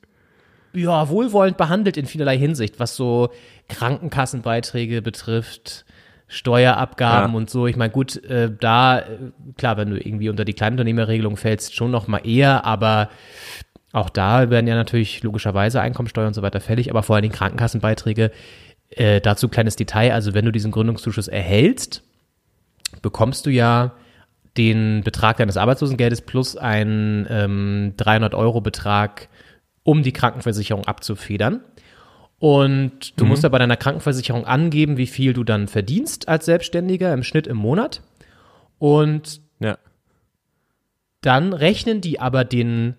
ja, 0.73 1.09
wohlwollend 1.09 1.57
behandelt 1.57 1.97
in 1.97 2.05
vielerlei 2.05 2.37
Hinsicht, 2.37 2.79
was 2.79 2.95
so 2.95 3.29
Krankenkassenbeiträge 3.67 5.01
betrifft, 5.01 5.85
Steuerabgaben 6.27 7.31
Ja. 7.33 7.37
und 7.37 7.49
so. 7.49 7.67
Ich 7.67 7.75
meine, 7.75 7.91
gut, 7.91 8.23
äh, 8.23 8.49
da, 8.57 8.99
äh, 8.99 9.03
klar, 9.57 9.75
wenn 9.77 9.89
du 9.89 9.97
irgendwie 9.97 10.29
unter 10.29 10.45
die 10.45 10.53
Kleinunternehmerregelung 10.53 11.35
fällst, 11.35 11.75
schon 11.75 11.91
noch 11.91 12.07
mal 12.07 12.25
eher, 12.25 12.63
aber 12.65 13.09
auch 13.91 14.09
da 14.09 14.49
werden 14.49 14.67
ja 14.67 14.75
natürlich 14.75 15.23
logischerweise 15.23 15.81
Einkommensteuer 15.81 16.27
und 16.27 16.33
so 16.33 16.41
weiter 16.41 16.61
fällig, 16.61 16.89
aber 16.89 17.03
vor 17.03 17.15
allen 17.15 17.23
Dingen 17.23 17.35
Krankenkassenbeiträge. 17.35 18.31
Äh, 18.91 19.21
dazu 19.21 19.47
kleines 19.47 19.75
Detail, 19.75 20.11
also 20.13 20.33
wenn 20.33 20.45
du 20.45 20.51
diesen 20.51 20.71
Gründungszuschuss 20.71 21.27
erhältst, 21.27 22.03
bekommst 23.01 23.45
du 23.45 23.49
ja 23.49 23.93
den 24.57 25.01
Betrag 25.03 25.37
deines 25.37 25.55
Arbeitslosengeldes 25.55 26.21
plus 26.21 26.57
einen 26.57 27.25
ähm, 27.29 27.93
300-Euro-Betrag, 27.97 29.29
um 29.83 30.03
die 30.03 30.11
Krankenversicherung 30.11 30.85
abzufedern. 30.85 31.61
Und 32.37 33.19
du 33.19 33.25
musst 33.25 33.43
ja 33.43 33.49
bei 33.49 33.59
deiner 33.59 33.77
Krankenversicherung 33.77 34.45
angeben, 34.45 34.97
wie 34.97 35.07
viel 35.07 35.33
du 35.33 35.43
dann 35.43 35.67
verdienst 35.67 36.27
als 36.27 36.45
Selbstständiger 36.45 37.13
im 37.13 37.23
Schnitt 37.23 37.47
im 37.47 37.57
Monat. 37.57 38.01
Und 38.79 39.41
Ja. 39.59 39.77
dann 41.21 41.53
rechnen 41.53 42.01
die 42.01 42.19
aber 42.19 42.43
den 42.43 42.95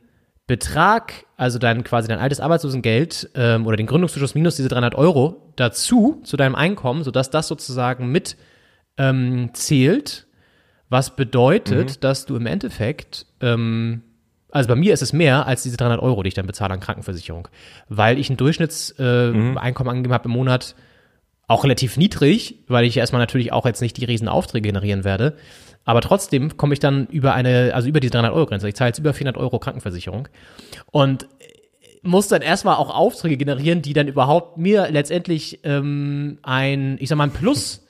Betrag, 0.53 1.25
also 1.39 1.59
dein 1.59 1.83
quasi 1.83 2.09
dein 2.09 2.19
altes 2.19 2.39
Arbeitslosengeld 2.39 3.31
ähm, 3.35 3.67
oder 3.67 3.79
den 3.79 3.87
Gründungszuschuss 3.87 4.35
minus 4.35 4.57
diese 4.57 4.69
300 4.69 4.95
Euro 4.95 5.51
dazu 5.57 6.21
zu 6.25 6.37
deinem 6.37 6.55
Einkommen, 6.55 7.05
sodass 7.05 7.31
das 7.31 7.49
sozusagen 7.49 8.13
mit 8.13 8.37
ähm, 8.99 9.49
zählt, 9.55 10.27
Was 10.91 11.17
bedeutet, 11.17 12.05
dass 12.05 12.27
du 12.27 12.37
im 12.37 12.45
Endeffekt, 12.45 13.25
ähm, 13.41 14.03
also 14.51 14.69
bei 14.69 14.75
mir 14.75 14.93
ist 14.93 15.01
es 15.01 15.15
mehr 15.15 15.47
als 15.47 15.63
diese 15.63 15.79
300 15.79 16.03
Euro, 16.03 16.23
die 16.23 16.29
ich 16.29 16.35
dann 16.35 16.47
bezahle 16.47 16.75
an 16.75 16.81
Krankenversicherung, 16.81 17.49
weil 17.89 18.19
ich 18.19 18.29
ein 18.29 18.37
Durchschnittseinkommen 18.37 19.57
äh, 19.57 19.59
Einkommen 19.59 19.89
angegeben 19.89 20.13
habe 20.13 20.27
im 20.27 20.33
Monat, 20.33 20.75
auch 21.49 21.65
relativ 21.65 21.97
niedrig, 21.97 22.59
weil 22.69 22.85
ich 22.85 22.99
erstmal 22.99 23.23
natürlich 23.23 23.55
auch 23.55 23.65
jetzt 23.65 23.81
nicht 23.81 23.97
die 23.97 24.05
riesen 24.05 24.29
Aufträge 24.29 24.69
generieren 24.69 25.05
werde. 25.05 25.39
Aber 25.85 26.01
trotzdem 26.01 26.57
komme 26.57 26.75
ich 26.75 26.81
dann 26.81 27.07
über 27.07 27.35
eine, 27.35 27.73
also 27.75 27.89
über 27.89 28.01
die 28.01 28.11
300 28.11 28.33
Euro 28.33 28.47
Grenze. 28.47 28.69
Ich 28.69 28.75
zahle 28.75 28.89
jetzt 28.89 28.99
über 28.99 29.13
400 29.13 29.37
Euro 29.37 29.59
Krankenversicherung 29.59 30.29
und 30.91 31.27
muss 32.03 32.29
dann 32.29 32.43
erstmal 32.43 32.77
auch 32.77 32.95
Aufträge 32.95 33.37
generieren, 33.37 33.83
die 33.83 33.93
dann 33.93 34.09
überhaupt 34.09 34.59
mir 34.59 34.91
letztendlich 34.91 35.61
ähm, 35.63 36.39
ein, 36.43 36.97
ich 37.01 37.09
sag 37.09 37.17
mal, 37.17 37.25
ein 37.25 37.33
Plus 37.33 37.87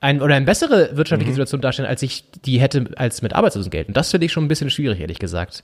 ein, 0.00 0.22
oder 0.22 0.34
eine 0.34 0.46
bessere 0.46 0.96
wirtschaftliche 0.96 1.32
Situation 1.32 1.60
darstellen, 1.60 1.88
als 1.88 2.02
ich 2.02 2.24
die 2.44 2.60
hätte 2.60 2.90
als 2.96 3.22
mit 3.22 3.34
Arbeitslosengeld. 3.34 3.88
Und 3.88 3.96
das 3.96 4.10
finde 4.10 4.26
ich 4.26 4.32
schon 4.32 4.44
ein 4.44 4.48
bisschen 4.48 4.70
schwierig, 4.70 5.00
ehrlich 5.00 5.18
gesagt. 5.18 5.62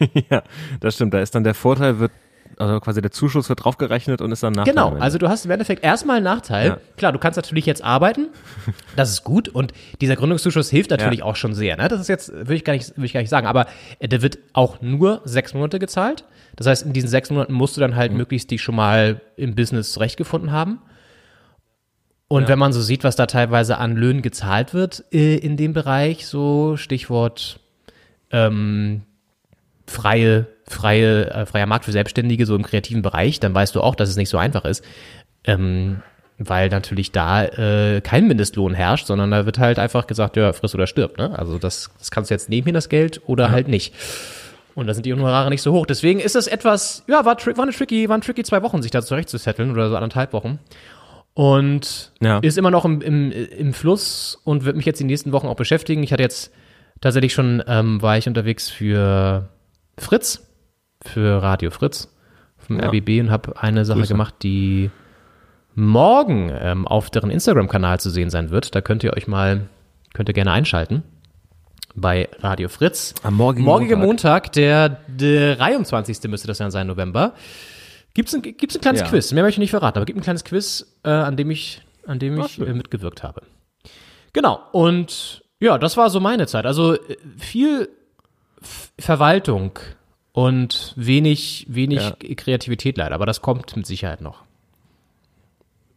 ja, 0.30 0.42
das 0.80 0.94
stimmt. 0.94 1.14
Da 1.14 1.20
ist 1.20 1.34
dann 1.34 1.44
der 1.44 1.54
Vorteil, 1.54 1.98
wird, 1.98 2.12
also 2.58 2.80
quasi 2.80 3.00
der 3.00 3.10
Zuschuss 3.10 3.48
wird 3.48 3.64
draufgerechnet 3.64 4.20
und 4.20 4.32
ist 4.32 4.42
dann 4.42 4.52
Nachteil. 4.52 4.74
Genau, 4.74 4.94
also 4.98 5.18
du 5.18 5.28
hast 5.28 5.44
im 5.44 5.50
Endeffekt 5.50 5.84
erstmal 5.84 6.16
einen 6.16 6.24
Nachteil. 6.24 6.66
Ja. 6.68 6.78
Klar, 6.96 7.12
du 7.12 7.18
kannst 7.18 7.36
natürlich 7.36 7.66
jetzt 7.66 7.82
arbeiten, 7.84 8.28
das 8.96 9.10
ist 9.10 9.24
gut 9.24 9.48
und 9.48 9.72
dieser 10.00 10.16
Gründungszuschuss 10.16 10.70
hilft 10.70 10.90
natürlich 10.90 11.20
Ja. 11.20 11.24
auch 11.24 11.36
schon 11.36 11.54
sehr. 11.54 11.76
Ne? 11.76 11.88
Das 11.88 12.00
ist 12.00 12.08
jetzt, 12.08 12.32
will 12.32 12.56
ich, 12.56 12.64
gar 12.64 12.72
nicht, 12.72 12.96
will 12.96 13.04
ich 13.04 13.12
gar 13.12 13.20
nicht 13.20 13.30
sagen, 13.30 13.46
aber 13.46 13.66
äh, 13.98 14.08
der 14.08 14.22
wird 14.22 14.38
auch 14.52 14.80
nur 14.80 15.20
sechs 15.24 15.54
Monate 15.54 15.78
gezahlt. 15.78 16.24
Das 16.56 16.66
heißt, 16.66 16.84
in 16.86 16.92
diesen 16.92 17.08
sechs 17.08 17.30
Monaten 17.30 17.52
musst 17.52 17.76
du 17.76 17.80
dann 17.80 17.92
Mhm. 17.92 17.96
halt 17.96 18.12
möglichst 18.12 18.50
dich 18.50 18.62
schon 18.62 18.74
mal 18.74 19.20
im 19.36 19.54
Business 19.54 19.92
zurechtgefunden 19.92 20.50
haben. 20.52 20.80
Und 22.30 22.46
wenn 22.48 22.58
man 22.58 22.74
so 22.74 22.82
sieht, 22.82 23.04
was 23.04 23.16
da 23.16 23.24
teilweise 23.24 23.78
an 23.78 23.96
Löhnen 23.96 24.20
gezahlt 24.20 24.74
wird 24.74 25.02
äh, 25.12 25.36
in 25.36 25.56
dem 25.56 25.72
Bereich, 25.72 26.26
so 26.26 26.76
Stichwort 26.76 27.60
ähm, 28.30 29.02
freie, 29.88 30.46
freie, 30.66 31.30
äh, 31.30 31.46
freier 31.46 31.66
Markt 31.66 31.84
für 31.84 31.92
Selbstständige, 31.92 32.46
so 32.46 32.54
im 32.54 32.62
kreativen 32.62 33.02
Bereich, 33.02 33.40
dann 33.40 33.54
weißt 33.54 33.74
du 33.74 33.80
auch, 33.80 33.94
dass 33.94 34.08
es 34.08 34.16
nicht 34.16 34.28
so 34.28 34.38
einfach 34.38 34.64
ist. 34.64 34.84
Ähm, 35.44 36.02
weil 36.40 36.68
natürlich 36.68 37.10
da 37.10 37.44
äh, 37.44 38.00
kein 38.00 38.28
Mindestlohn 38.28 38.72
herrscht, 38.72 39.06
sondern 39.06 39.30
da 39.32 39.44
wird 39.44 39.58
halt 39.58 39.78
einfach 39.80 40.06
gesagt, 40.06 40.36
ja, 40.36 40.52
friss 40.52 40.72
oder 40.74 40.86
stirb. 40.86 41.18
Ne? 41.18 41.36
Also 41.36 41.58
das, 41.58 41.90
das 41.98 42.12
kannst 42.12 42.30
du 42.30 42.34
jetzt 42.34 42.48
nehmen, 42.48 42.74
das 42.74 42.88
Geld, 42.88 43.20
oder 43.26 43.50
halt 43.50 43.66
nicht. 43.66 43.92
Und 44.76 44.86
da 44.86 44.94
sind 44.94 45.04
die 45.04 45.12
Honorare 45.12 45.50
nicht 45.50 45.62
so 45.62 45.72
hoch. 45.72 45.84
Deswegen 45.84 46.20
ist 46.20 46.36
das 46.36 46.46
etwas, 46.46 47.02
ja, 47.08 47.24
war, 47.24 47.36
war 47.44 47.62
eine 47.64 47.72
tricky, 47.72 48.08
waren 48.08 48.20
tricky 48.20 48.44
zwei 48.44 48.62
Wochen, 48.62 48.82
sich 48.82 48.92
da 48.92 49.02
zurechtzusetteln 49.02 49.72
oder 49.72 49.88
so 49.88 49.96
anderthalb 49.96 50.32
Wochen. 50.32 50.60
Und 51.34 52.12
Ja. 52.20 52.38
ist 52.38 52.56
immer 52.58 52.70
noch 52.70 52.84
im, 52.84 53.00
im, 53.00 53.32
im 53.32 53.72
Fluss 53.72 54.40
und 54.44 54.64
wird 54.64 54.76
mich 54.76 54.86
jetzt 54.86 55.00
die 55.00 55.04
nächsten 55.04 55.32
Wochen 55.32 55.48
auch 55.48 55.56
beschäftigen. 55.56 56.04
Ich 56.04 56.12
hatte 56.12 56.22
jetzt 56.22 56.52
tatsächlich 57.00 57.32
schon, 57.32 57.62
ähm, 57.66 58.00
war 58.00 58.16
ich 58.16 58.28
unterwegs 58.28 58.70
für 58.70 59.48
Fritz, 59.98 60.44
für 61.02 61.42
Radio 61.42 61.70
Fritz 61.70 62.12
vom 62.56 62.78
Ja. 62.80 62.86
RBB 62.88 63.20
und 63.20 63.30
habe 63.30 63.60
eine 63.60 63.84
Sache 63.84 64.00
Grüße. 64.00 64.12
gemacht, 64.14 64.34
die 64.42 64.90
morgen 65.74 66.50
ähm, 66.52 66.86
auf 66.86 67.10
deren 67.10 67.30
Instagram-Kanal 67.30 68.00
zu 68.00 68.10
sehen 68.10 68.30
sein 68.30 68.50
wird. 68.50 68.74
Da 68.74 68.80
könnt 68.80 69.04
ihr 69.04 69.12
euch 69.16 69.26
mal, 69.28 69.68
könnt 70.14 70.28
ihr 70.28 70.32
gerne 70.34 70.50
einschalten 70.52 71.02
bei 71.94 72.28
Radio 72.40 72.68
Fritz. 72.68 73.14
Am 73.22 73.34
morgigen 73.34 73.64
Morgiger 73.64 73.96
Montag. 73.96 74.46
Montag, 74.46 74.52
der 74.52 74.88
23. 75.18 76.22
müsste 76.28 76.48
das 76.48 76.58
dann 76.58 76.70
sein, 76.70 76.86
November. 76.86 77.34
Gibt's 78.14 78.34
ein, 78.34 78.42
gibt's 78.42 78.74
ein 78.76 78.80
kleines 78.80 79.02
Ja. 79.02 79.06
Quiz? 79.08 79.32
Mehr 79.32 79.42
möchte 79.44 79.56
ich 79.56 79.62
nicht 79.62 79.70
verraten, 79.70 79.98
aber 79.98 80.04
gibt 80.06 80.18
ein 80.18 80.22
kleines 80.22 80.44
Quiz, 80.44 80.98
äh, 81.04 81.10
an 81.10 81.36
dem 81.36 81.50
ich, 81.50 81.82
an 82.06 82.18
dem 82.18 82.40
ich 82.40 82.58
äh, 82.60 82.72
mitgewirkt 82.72 83.22
habe. 83.22 83.42
Genau. 84.32 84.60
Und 84.72 85.44
ja, 85.60 85.78
das 85.78 85.96
war 85.96 86.10
so 86.10 86.18
meine 86.20 86.46
Zeit. 86.46 86.66
Also 86.66 86.94
äh, 86.94 87.16
viel 87.36 87.88
Verwaltung 88.98 89.78
und 90.32 90.92
wenig, 90.96 91.66
wenig 91.68 92.00
Ja. 92.00 92.34
Kreativität 92.36 92.96
leider, 92.96 93.14
aber 93.14 93.26
das 93.26 93.42
kommt 93.42 93.76
mit 93.76 93.86
Sicherheit 93.86 94.20
noch. 94.20 94.44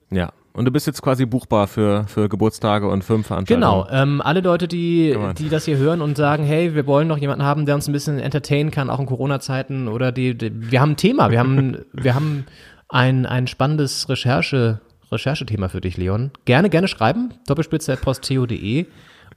Ja. 0.09 0.31
Und 0.53 0.65
du 0.65 0.71
bist 0.71 0.85
jetzt 0.85 1.01
quasi 1.01 1.25
buchbar 1.25 1.67
für, 1.67 2.05
für 2.07 2.27
Geburtstage 2.27 2.87
und 2.89 3.03
Firmenveranstaltungen. 3.05 3.61
Genau, 3.61 3.87
ähm, 3.89 4.21
alle 4.21 4.41
Leute, 4.41 4.67
die, 4.67 5.17
die 5.37 5.47
das 5.47 5.63
hier 5.63 5.77
hören 5.77 6.01
und 6.01 6.17
sagen, 6.17 6.43
hey, 6.43 6.75
wir 6.75 6.85
wollen 6.87 7.07
noch 7.07 7.17
jemanden 7.17 7.45
haben, 7.45 7.65
der 7.65 7.75
uns 7.75 7.87
ein 7.87 7.93
bisschen 7.93 8.19
entertainen 8.19 8.69
kann, 8.69 8.89
auch 8.89 8.99
in 8.99 9.05
Corona-Zeiten 9.05 9.87
oder 9.87 10.11
die, 10.11 10.37
die, 10.37 10.51
wir 10.71 10.81
haben 10.81 10.91
ein 10.91 10.97
Thema, 10.97 11.31
wir 11.31 11.39
haben, 11.39 11.77
wir 11.93 12.15
haben 12.15 12.45
ein, 12.89 13.25
ein 13.25 13.47
spannendes 13.47 14.09
Recherche, 14.09 14.81
Recherchethema 15.09 15.69
für 15.69 15.79
dich, 15.79 15.95
Leon. 15.95 16.31
Gerne, 16.43 16.69
gerne 16.69 16.89
schreiben, 16.89 17.33
doppelspitze.posteo.de 17.47 18.87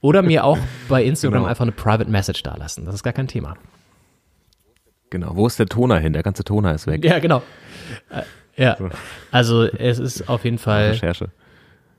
oder 0.05 0.21
mir 0.21 0.43
auch 0.43 0.57
bei 0.89 1.03
Instagram 1.03 1.39
Genau. 1.41 1.49
einfach 1.49 1.63
eine 1.63 1.71
Private 1.71 2.09
Message 2.09 2.43
dalassen. 2.43 2.85
Das 2.85 2.95
ist 2.95 3.03
gar 3.03 3.13
kein 3.13 3.27
Thema. 3.27 3.55
Genau. 5.09 5.35
Wo 5.35 5.47
ist 5.47 5.59
der 5.59 5.67
Toner 5.67 5.99
hin? 5.99 6.13
Der 6.13 6.23
ganze 6.23 6.43
Toner 6.43 6.73
ist 6.73 6.87
weg. 6.87 7.03
Ja, 7.05 7.19
genau. 7.19 7.41
Äh, 8.09 8.21
ja, 8.61 8.77
also 9.31 9.63
es 9.63 9.99
ist 9.99 10.29
auf 10.29 10.43
jeden 10.45 10.57
Fall 10.57 10.91
Recherche. 10.91 11.29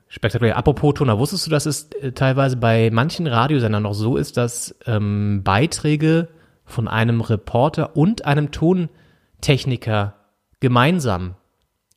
Spektakulär. 0.09 0.57
Apropos 0.57 0.95
Toner, 0.95 1.19
wusstest 1.19 1.47
du, 1.47 1.51
dass 1.51 1.67
es 1.67 1.91
äh, 2.01 2.13
teilweise 2.13 2.57
bei 2.57 2.91
manchen 2.93 3.27
Radiosendern 3.27 3.83
noch 3.83 3.93
so 3.95 4.17
ist, 4.17 4.37
dass 4.37 4.75
ähm, 4.87 5.43
Beiträge 5.45 6.29
von 6.65 6.89
einem 6.89 7.21
Reporter 7.21 7.97
und 7.97 8.25
einem 8.25 8.51
Tontechniker 8.53 10.15
gemeinsam 10.61 11.35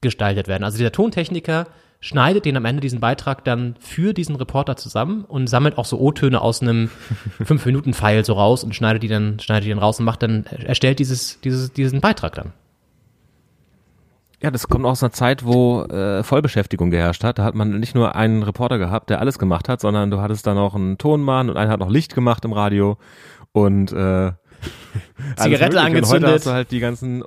gestaltet 0.02 0.48
werden? 0.48 0.64
Also 0.64 0.78
dieser 0.78 0.92
Tontechniker 0.92 1.68
schneidet 2.00 2.46
den 2.46 2.56
am 2.56 2.66
Ende 2.66 2.82
diesen 2.82 3.00
Beitrag 3.00 3.44
dann 3.44 3.76
für 3.80 4.14
diesen 4.14 4.36
Reporter 4.36 4.78
zusammen 4.78 5.26
und 5.26 5.48
sammelt 5.48 5.78
auch 5.78 5.86
so 5.86 6.00
O-Töne 6.00 6.40
aus 6.40 6.62
einem 6.62 6.90
5-Minuten-File 7.40 8.24
so 8.24 8.34
raus 8.34 8.64
und 8.64 8.74
schneidet 8.74 9.04
die 9.04 9.08
dann, 9.08 9.40
schneidet 9.40 9.66
die 9.66 9.70
dann 9.70 9.80
raus 9.80 10.00
und 10.00 10.06
macht 10.06 10.24
dann, 10.24 10.46
erstellt 10.46 11.00
dieses, 11.00 11.42
dieses, 11.42 11.74
diesen 11.74 12.00
Beitrag 12.00 12.36
dann. 12.36 12.54
Ja, 14.42 14.52
das 14.52 14.70
kommt 14.70 14.86
aus 14.86 15.04
einer 15.04 15.12
Zeit, 15.12 15.44
wo 15.44 15.84
äh, 15.84 16.24
Vollbeschäftigung 16.24 16.92
geherrscht 16.92 17.26
hat. 17.26 17.40
Da 17.40 17.44
hat 17.44 17.56
man 17.56 17.78
nicht 17.78 17.94
nur 17.94 18.16
einen 18.16 18.44
Reporter 18.44 18.78
gehabt, 18.78 19.10
der 19.10 19.20
alles 19.20 19.38
gemacht 19.38 19.68
hat, 19.68 19.82
sondern 19.82 20.12
du 20.12 20.22
hattest 20.22 20.48
dann 20.48 20.58
auch 20.58 20.76
einen 20.76 20.98
Tonmann 20.98 21.50
und 21.50 21.58
einer 21.58 21.72
hat 21.72 21.82
noch 21.82 21.90
Licht 21.90 22.16
gemacht 22.16 22.46
im 22.46 22.54
Radio 22.54 22.98
und 23.52 23.92
äh, 23.92 24.32
Zigarette 25.36 25.50
Mögliche. 25.50 25.50
Und 25.50 25.62
heute 25.66 25.80
angezündet. 25.82 26.32
hast 26.32 26.46
du 26.46 26.52
halt 26.52 26.72
die 26.72 26.80
ganzen 26.80 27.24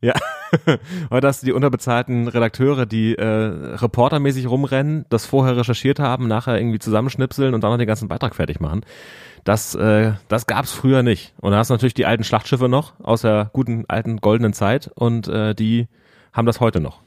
ja, 0.00 0.14
hast 1.10 1.42
du 1.42 1.46
die 1.46 1.52
unterbezahlten 1.52 2.28
Redakteure, 2.28 2.86
die 2.86 3.14
äh, 3.14 3.24
reportermäßig 3.24 4.48
rumrennen, 4.48 5.06
das 5.08 5.26
vorher 5.26 5.56
recherchiert 5.56 5.98
haben, 5.98 6.28
nachher 6.28 6.58
irgendwie 6.58 6.78
zusammenschnipseln 6.78 7.54
und 7.54 7.62
dann 7.62 7.70
noch 7.70 7.78
den 7.78 7.86
ganzen 7.86 8.08
Beitrag 8.08 8.34
fertig 8.34 8.60
machen. 8.60 8.82
Das, 9.44 9.74
äh, 9.74 10.12
das 10.28 10.46
gab's 10.46 10.72
früher 10.72 11.02
nicht. 11.02 11.34
Und 11.40 11.52
da 11.52 11.58
hast 11.58 11.70
du 11.70 11.74
natürlich 11.74 11.94
die 11.94 12.06
alten 12.06 12.24
Schlachtschiffe 12.24 12.68
noch 12.68 12.92
aus 13.00 13.22
der 13.22 13.50
guten 13.52 13.84
alten 13.88 14.18
goldenen 14.18 14.52
Zeit 14.52 14.90
und 14.94 15.28
äh, 15.28 15.54
die 15.54 15.88
haben 16.32 16.46
das 16.46 16.60
heute 16.60 16.80
noch. 16.80 17.00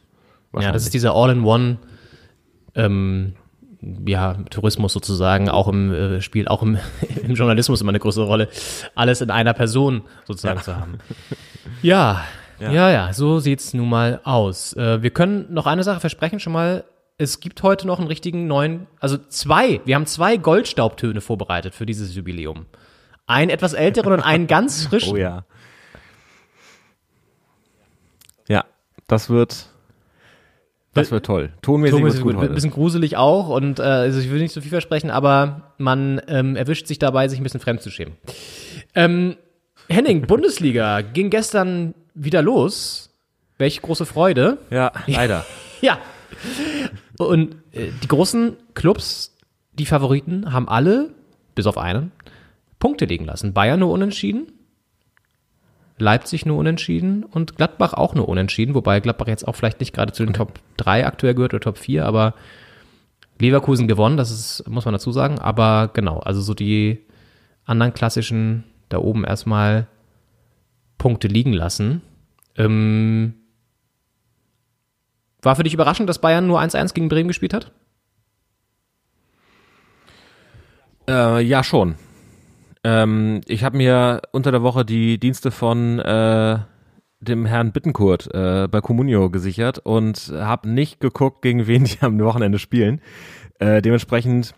Ja, 0.59 0.71
das 0.71 0.83
ist 0.83 0.93
dieser 0.93 1.15
All-in-One 1.15 1.77
ähm, 2.75 3.33
ja, 4.05 4.35
Tourismus 4.49 4.93
sozusagen, 4.93 5.49
auch 5.49 5.67
im 5.67 5.91
äh, 5.91 6.21
spielt 6.21 6.49
auch 6.49 6.61
im, 6.61 6.77
im 7.23 7.33
Journalismus 7.33 7.81
immer 7.81 7.89
eine 7.89 7.99
größere 7.99 8.25
Rolle, 8.25 8.49
alles 8.95 9.21
in 9.21 9.29
einer 9.29 9.53
Person 9.53 10.03
sozusagen 10.25 10.61
zu 10.61 10.75
haben. 10.75 10.99
Ja, 11.81 12.23
ja, 12.71 12.91
ja, 12.91 13.13
so 13.13 13.39
sieht's 13.39 13.73
nun 13.73 13.89
mal 13.89 14.21
aus. 14.23 14.73
Äh, 14.73 15.01
wir 15.01 15.09
können 15.09 15.51
noch 15.53 15.65
eine 15.65 15.83
Sache 15.83 15.99
versprechen 15.99 16.39
schon 16.39 16.53
mal. 16.53 16.85
Es 17.17 17.39
gibt 17.39 17.61
heute 17.63 17.85
noch 17.87 17.99
einen 17.99 18.07
richtigen 18.07 18.47
neuen, 18.47 18.87
also 18.99 19.17
zwei, 19.17 19.81
wir 19.85 19.95
haben 19.95 20.05
zwei 20.05 20.37
Goldstaubtöne 20.37 21.21
vorbereitet 21.21 21.75
für 21.75 21.85
dieses 21.85 22.15
Jubiläum. 22.15 22.65
Einen 23.27 23.49
etwas 23.49 23.73
älteren 23.73 24.13
und 24.13 24.19
einen 24.21 24.47
ganz 24.47 24.83
frischen. 24.87 25.13
Oh 25.13 25.17
ja. 25.17 25.45
Ja, 28.47 28.65
das 29.07 29.29
wird, 29.29 29.67
das 30.93 31.11
wird 31.11 31.25
toll. 31.25 31.53
Tonmäßig 31.61 32.03
ist 32.03 32.15
gut 32.17 32.23
gut, 32.23 32.33
ein 32.35 32.41
heute. 32.41 32.53
bisschen 32.53 32.71
gruselig 32.71 33.17
auch 33.17 33.49
und 33.49 33.79
äh, 33.79 33.83
also 33.83 34.19
ich 34.19 34.29
will 34.31 34.39
nicht 34.41 34.53
so 34.53 34.61
viel 34.61 34.69
versprechen, 34.69 35.09
aber 35.09 35.73
man 35.77 36.21
ähm, 36.27 36.55
erwischt 36.55 36.87
sich 36.87 36.99
dabei, 36.99 37.27
sich 37.27 37.39
ein 37.39 37.43
bisschen 37.43 37.59
fremd 37.59 37.81
zu 37.81 37.89
schämen. 37.89 38.15
Ähm, 38.95 39.37
Henning, 39.89 40.21
Bundesliga 40.27 41.01
ging 41.01 41.29
gestern 41.29 41.95
wieder 42.13 42.41
los. 42.41 43.09
Welche 43.57 43.81
große 43.81 44.05
Freude. 44.05 44.57
Ja, 44.69 44.91
leider. 45.07 45.45
Ja. 45.81 45.99
Und 47.17 47.55
äh, 47.71 47.89
die 48.01 48.07
großen 48.07 48.57
Clubs, 48.73 49.35
die 49.73 49.85
Favoriten, 49.85 50.51
haben 50.51 50.67
alle, 50.67 51.11
bis 51.55 51.67
auf 51.67 51.77
einen, 51.77 52.11
Punkte 52.79 53.05
liegen 53.05 53.25
lassen. 53.25 53.53
Bayern 53.53 53.79
nur 53.79 53.91
unentschieden, 53.91 54.51
Leipzig 55.97 56.45
nur 56.45 56.57
unentschieden 56.57 57.23
und 57.23 57.55
Gladbach 57.55 57.93
auch 57.93 58.15
nur 58.15 58.27
unentschieden, 58.27 58.73
wobei 58.73 58.99
Gladbach 58.99 59.27
jetzt 59.27 59.47
auch 59.47 59.55
vielleicht 59.55 59.79
nicht 59.79 59.93
gerade 59.93 60.11
zu 60.11 60.25
den 60.25 60.33
Top 60.33 60.59
3 60.77 61.05
aktuell 61.05 61.35
gehört 61.35 61.53
oder 61.53 61.61
Top 61.61 61.77
4, 61.77 62.05
aber 62.05 62.33
Leverkusen 63.39 63.87
gewonnen, 63.87 64.17
das 64.17 64.31
ist, 64.31 64.67
muss 64.67 64.85
man 64.85 64.93
dazu 64.93 65.11
sagen. 65.11 65.39
Aber 65.39 65.91
genau, 65.93 66.19
also 66.19 66.41
so 66.41 66.53
die 66.53 66.99
anderen 67.65 67.93
klassischen 67.93 68.63
da 68.89 68.97
oben 68.99 69.23
erstmal 69.23 69.87
Punkte 71.03 71.27
liegen 71.27 71.51
lassen. 71.51 72.01
Ähm, 72.55 73.33
war 75.41 75.57
für 75.57 75.63
dich 75.63 75.73
überraschend, 75.73 76.07
dass 76.07 76.21
Bayern 76.21 76.47
nur 76.47 76.61
1-1 76.61 76.93
gegen 76.93 77.09
Bremen 77.09 77.27
gespielt 77.27 77.53
hat? 77.53 77.73
Äh, 81.09 81.41
ja, 81.41 81.61
schon. 81.61 81.95
Ähm, 82.85 83.41
ich 83.47 83.65
habe 83.65 83.75
mir 83.75 84.21
unter 84.31 84.53
der 84.53 84.63
Woche 84.63 84.85
die 84.85 85.19
Dienste 85.19 85.51
von 85.51 85.99
äh, 85.99 86.59
dem 87.19 87.45
Herrn 87.45 87.73
Bittenkurt 87.73 88.33
äh, 88.33 88.69
bei 88.71 88.79
Comunio 88.79 89.29
gesichert 89.29 89.79
und 89.79 90.31
habe 90.33 90.69
nicht 90.69 91.01
geguckt, 91.01 91.41
gegen 91.41 91.67
wen 91.67 91.83
die 91.83 91.97
am 91.99 92.17
Wochenende 92.21 92.59
spielen. 92.59 93.01
Äh, 93.59 93.81
dementsprechend, 93.81 94.55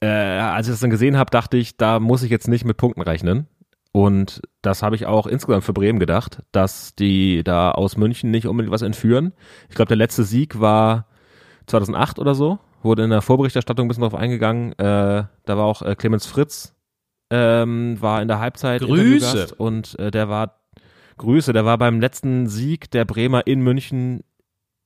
äh, 0.00 0.08
als 0.08 0.66
ich 0.66 0.72
das 0.72 0.80
dann 0.80 0.90
gesehen 0.90 1.16
habe, 1.16 1.30
dachte 1.30 1.56
ich, 1.56 1.76
da 1.76 2.00
muss 2.00 2.24
ich 2.24 2.32
jetzt 2.32 2.48
nicht 2.48 2.64
mit 2.64 2.78
Punkten 2.78 3.02
rechnen. 3.02 3.46
Und 3.92 4.42
das 4.62 4.82
habe 4.82 4.96
ich 4.96 5.06
auch 5.06 5.26
insgesamt 5.26 5.64
für 5.64 5.72
Bremen 5.72 5.98
gedacht, 5.98 6.42
dass 6.52 6.94
die 6.94 7.42
da 7.42 7.70
aus 7.70 7.96
München 7.96 8.30
nicht 8.30 8.46
unbedingt 8.46 8.72
was 8.72 8.82
entführen. 8.82 9.32
Ich 9.68 9.74
glaube, 9.74 9.88
der 9.88 9.96
letzte 9.96 10.24
Sieg 10.24 10.60
war 10.60 11.06
2008 11.66 12.18
oder 12.18 12.34
so, 12.34 12.58
wurde 12.82 13.04
in 13.04 13.10
der 13.10 13.22
Vorberichterstattung 13.22 13.86
ein 13.86 13.88
bisschen 13.88 14.02
drauf 14.02 14.14
eingegangen. 14.14 14.72
Äh, 14.72 15.24
da 15.44 15.56
war 15.56 15.64
auch 15.64 15.82
äh, 15.82 15.96
Clemens 15.96 16.26
Fritz, 16.26 16.74
ähm, 17.30 18.00
war 18.00 18.22
in 18.22 18.28
der 18.28 18.40
Halbzeit 18.40 18.82
Grüße. 18.82 19.54
Und 19.56 19.98
äh, 19.98 20.10
der 20.10 20.28
war 20.28 20.60
Grüße, 21.16 21.52
der 21.52 21.64
war 21.64 21.78
beim 21.78 22.00
letzten 22.00 22.46
Sieg 22.46 22.90
der 22.90 23.04
Bremer 23.04 23.46
in 23.46 23.60
München 23.60 24.22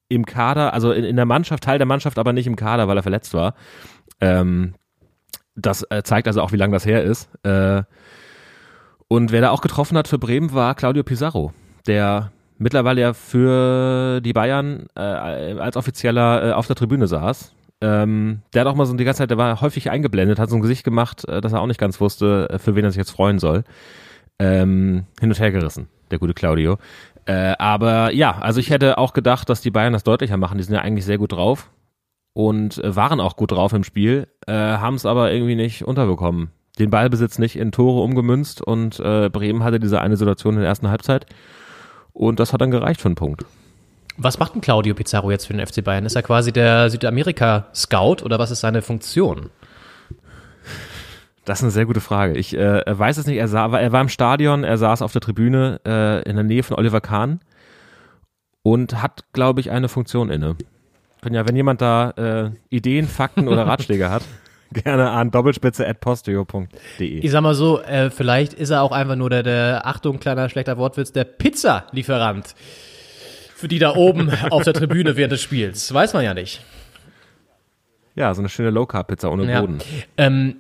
im 0.09 0.27
Kader, 0.27 0.75
also 0.75 0.93
in, 0.93 1.05
in 1.05 1.17
der 1.17 1.27
Mannschaft, 1.27 1.65
Teil 1.65 1.79
der 1.79 1.87
Mannschaft, 1.87 2.19
aber 2.19 2.33
nicht 2.33 2.47
im 2.47 2.57
Kader, 2.57 2.89
weil 2.89 2.97
er 2.97 3.03
verletzt 3.03 3.35
war. 3.35 3.55
Ähm, 4.21 4.75
das 5.55 5.85
äh, 5.91 6.03
zeigt 6.03 6.29
also 6.29 6.41
auch, 6.41 6.53
wie 6.53 6.57
lange 6.57 6.73
das 6.73 6.87
her 6.87 7.03
ist. 7.03 7.29
Äh, 7.45 7.83
und 9.13 9.31
wer 9.31 9.43
da 9.43 9.51
auch 9.51 9.61
getroffen 9.61 9.99
hat 9.99 10.09
für 10.09 10.19
Bremen 10.19 10.55
war 10.55 10.75
Claudio 10.75 11.03
Pizarro, 11.03 11.53
der 11.87 12.33
mittlerweile 12.57 13.03
ja 13.03 13.13
für 13.13 14.23
die 14.23 14.33
Bayern 14.33 14.87
äh, 14.97 15.01
als 15.01 15.77
offizieller 15.77 16.49
äh, 16.49 16.53
auf 16.53 16.67
der 16.67 16.77
Tribüne 16.77 17.07
saß. 17.07 17.53
Ähm, 17.83 18.41
der 18.55 18.63
hat 18.63 18.69
auch 18.69 18.75
mal 18.75 18.87
so 18.87 18.95
die 18.95 19.05
ganze 19.05 19.19
Zeit, 19.19 19.31
der 19.31 19.37
war 19.37 19.61
häufig 19.61 19.91
eingeblendet, 19.91 20.39
hat 20.39 20.49
so 20.49 20.57
ein 20.57 20.63
Gesicht 20.63 20.83
gemacht, 20.83 21.29
äh, 21.29 21.43
dass 21.43 21.53
er 21.53 21.61
auch 21.61 21.67
nicht 21.67 21.79
ganz 21.79 22.01
wusste, 22.01 22.49
äh, 22.49 22.59
für 22.59 22.75
wen 22.75 22.85
er 22.85 22.91
sich 22.91 22.97
jetzt 22.97 23.11
freuen 23.11 23.39
soll. 23.39 23.65
Ähm, 24.39 25.05
hin 25.21 25.29
und 25.29 25.39
her 25.39 25.53
gerissen, 25.53 25.89
der 26.11 26.19
gute 26.19 26.33
Claudio. 26.33 26.79
Äh, 27.27 27.55
aber 27.59 28.15
ja, 28.15 28.39
also 28.39 28.61
ich 28.61 28.71
hätte 28.71 28.97
auch 28.97 29.13
gedacht, 29.13 29.51
dass 29.51 29.61
die 29.61 29.71
Bayern 29.71 29.93
das 29.93 30.05
deutlicher 30.05 30.39
machen. 30.39 30.57
Die 30.57 30.65
sind 30.65 30.75
ja 30.75 30.81
eigentlich 30.81 31.05
sehr 31.05 31.19
gut 31.19 31.33
drauf 31.33 31.71
und 32.33 32.83
äh, 32.83 32.97
waren 32.97 33.21
auch 33.21 33.37
gut 33.37 33.53
drauf 33.53 33.75
im 33.75 33.85
Spiel, 33.85 34.29
äh, 34.47 34.55
haben 34.55 34.95
es 34.95 35.05
aber 35.05 35.33
irgendwie 35.33 35.55
nicht 35.55 35.85
unterbekommen. 35.85 36.51
Den 36.79 36.91
Ballbesitz 36.91 37.39
nicht 37.39 37.57
in 37.57 37.71
Tore 37.71 38.03
umgemünzt 38.03 38.63
und 38.63 38.99
äh, 39.01 39.29
Bremen 39.29 39.63
hatte 39.63 39.79
diese 39.79 40.01
eine 40.01 40.17
Situation 40.17 40.55
in 40.55 40.61
der 40.61 40.69
ersten 40.69 40.89
Halbzeit 40.89 41.27
und 42.13 42.41
das 42.41 42.53
hat 42.53 42.61
dann 42.61 42.71
gereicht 42.71 43.01
für 43.01 43.09
einen 43.09 43.15
Punkt. 43.15 43.45
Was 44.17 44.39
macht 44.39 44.55
denn 44.55 44.61
Claudio 44.61 44.95
Pizarro 44.95 45.31
jetzt 45.31 45.47
für 45.47 45.55
den 45.55 45.67
FC 45.67 45.83
Bayern? 45.83 46.05
Ist 46.05 46.17
er 46.17 46.23
quasi 46.23 46.53
der 46.53 46.91
Südamerika-Scout 46.91 48.23
oder 48.23 48.39
was 48.39 48.51
ist 48.51 48.61
seine 48.61 48.83
Funktion? 48.83 49.51
Das 51.45 51.59
ist 51.59 51.65
eine 51.65 51.73
sehr 51.73 51.87
gute 51.87 52.01
Frage. 52.01 52.35
Ich 52.35 52.57
äh, 52.57 52.83
weiß 52.87 53.17
es 53.19 53.27
nicht. 53.27 53.39
Er, 53.39 53.49
sah, 53.49 53.67
er 53.77 53.93
war 53.93 54.01
im 54.01 54.09
Stadion, 54.09 54.65
er 54.65 54.79
saß 54.79 55.03
auf 55.03 55.13
der 55.13 55.21
Tribüne 55.21 55.81
äh, 55.85 56.23
in 56.29 56.37
der 56.37 56.45
Nähe 56.45 56.63
von 56.63 56.77
Oliver 56.77 57.01
Kahn 57.01 57.41
und 58.63 59.03
hat, 59.03 59.25
glaube 59.33 59.61
ich, 59.61 59.71
eine 59.71 59.89
Funktion 59.89 60.31
inne. 60.31 60.57
Wenn 61.21 61.35
ja, 61.35 61.47
wenn 61.47 61.57
jemand 61.57 61.81
da 61.81 62.11
äh, 62.11 62.51
Ideen, 62.69 63.09
Fakten 63.09 63.49
oder 63.49 63.67
Ratschläge 63.67 64.11
hat, 64.11 64.23
gerne 64.73 65.11
an 65.11 65.31
doppelspitze.posteo.de. 65.31 67.19
Ich 67.21 67.31
sag 67.31 67.43
mal 67.43 67.55
so, 67.55 67.81
äh, 67.83 68.11
vielleicht 68.11 68.55
ist 68.55 68.71
er 68.71 68.83
auch 68.83 68.93
einfach 68.93 69.17
nur 69.17 69.31
der, 69.31 69.43
der 69.43 69.87
Achtung, 69.87 70.19
kleiner 70.21 70.49
schlechter 70.49 70.77
Wortwitz, 70.79 71.13
der 71.13 71.25
Pizza-Lieferant 71.25 72.55
für 73.55 73.69
die 73.69 73.79
da 73.79 73.95
oben 73.95 74.31
auf 74.51 74.65
der 74.65 74.75
Tribüne 74.75 75.17
während 75.17 75.33
des 75.33 75.41
Spiels. 75.43 75.93
Weiß 75.95 76.15
man 76.15 76.25
ja 76.25 76.35
nicht. 76.35 76.63
Ja, 78.15 78.35
so 78.35 78.43
eine 78.43 78.49
schöne 78.49 78.71
Low-Carb-Pizza 78.71 79.31
ohne 79.31 79.51
Ja. 79.51 79.61
Boden. 79.61 79.79
Ähm, 80.17 80.57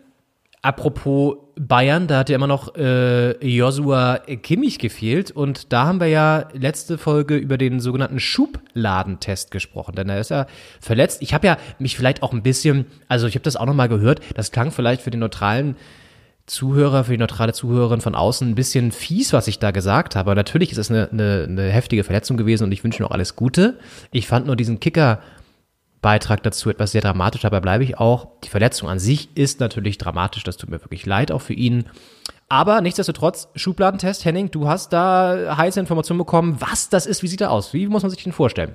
apropos 0.62 1.36
Bayern, 1.56 2.06
da 2.06 2.20
hat 2.20 2.30
ja 2.30 2.36
immer 2.36 2.46
noch 2.46 2.74
äh, 2.76 3.32
Joshua 3.46 4.18
Kimmich 4.42 4.78
gefehlt 4.78 5.30
und 5.30 5.72
da 5.72 5.86
haben 5.86 6.00
wir 6.00 6.06
ja 6.06 6.48
letzte 6.54 6.96
Folge 6.96 7.36
über 7.36 7.58
den 7.58 7.80
sogenannten 7.80 8.20
Schubladentest 8.20 9.50
gesprochen, 9.50 9.94
denn 9.94 10.08
er 10.08 10.20
ist 10.20 10.30
ja 10.30 10.46
verletzt. 10.80 11.20
Ich 11.20 11.34
habe 11.34 11.46
ja 11.46 11.58
mich 11.78 11.96
vielleicht 11.96 12.22
auch 12.22 12.32
ein 12.32 12.42
bisschen, 12.42 12.86
also 13.08 13.26
ich 13.26 13.34
habe 13.34 13.42
das 13.42 13.56
auch 13.56 13.66
noch 13.66 13.74
mal 13.74 13.88
gehört, 13.88 14.20
das 14.34 14.50
klang 14.50 14.70
vielleicht 14.70 15.02
für 15.02 15.10
den 15.10 15.20
neutralen 15.20 15.76
Zuhörer, 16.46 17.04
für 17.04 17.12
die 17.12 17.18
neutrale 17.18 17.52
Zuhörerin 17.52 18.00
von 18.00 18.14
außen 18.14 18.48
ein 18.48 18.54
bisschen 18.54 18.92
fies, 18.92 19.32
was 19.32 19.48
ich 19.48 19.58
da 19.58 19.70
gesagt 19.72 20.16
habe. 20.16 20.34
Natürlich 20.34 20.72
ist 20.72 20.78
es 20.78 20.90
eine, 20.90 21.08
eine, 21.10 21.46
eine 21.48 21.70
heftige 21.70 22.02
Verletzung 22.02 22.36
gewesen 22.36 22.64
und 22.64 22.72
ich 22.72 22.82
wünsche 22.82 23.02
ihm 23.02 23.06
auch 23.06 23.12
alles 23.12 23.36
Gute. 23.36 23.78
Ich 24.10 24.26
fand 24.26 24.46
nur 24.46 24.56
diesen 24.56 24.80
Kicker 24.80 25.20
Beitrag 26.02 26.42
dazu 26.42 26.68
etwas 26.68 26.92
sehr 26.92 27.00
dramatisch, 27.00 27.42
dabei 27.42 27.60
bleibe 27.60 27.84
ich 27.84 27.98
auch. 27.98 28.26
Die 28.44 28.48
Verletzung 28.48 28.88
an 28.88 28.98
sich 28.98 29.34
ist 29.36 29.60
natürlich 29.60 29.98
dramatisch, 29.98 30.42
das 30.42 30.56
tut 30.56 30.68
mir 30.68 30.82
wirklich 30.82 31.06
leid, 31.06 31.30
auch 31.30 31.40
für 31.40 31.54
ihn. 31.54 31.84
Aber 32.48 32.80
nichtsdestotrotz, 32.82 33.48
Schubladentest, 33.54 34.24
Henning, 34.24 34.50
du 34.50 34.68
hast 34.68 34.92
da 34.92 35.56
heiße 35.56 35.80
Informationen 35.80 36.18
bekommen. 36.18 36.56
Was 36.58 36.90
das 36.90 37.06
ist, 37.06 37.22
wie 37.22 37.28
sieht 37.28 37.40
er 37.40 37.50
aus? 37.50 37.72
Wie 37.72 37.86
muss 37.86 38.02
man 38.02 38.10
sich 38.10 38.22
den 38.22 38.32
vorstellen? 38.32 38.74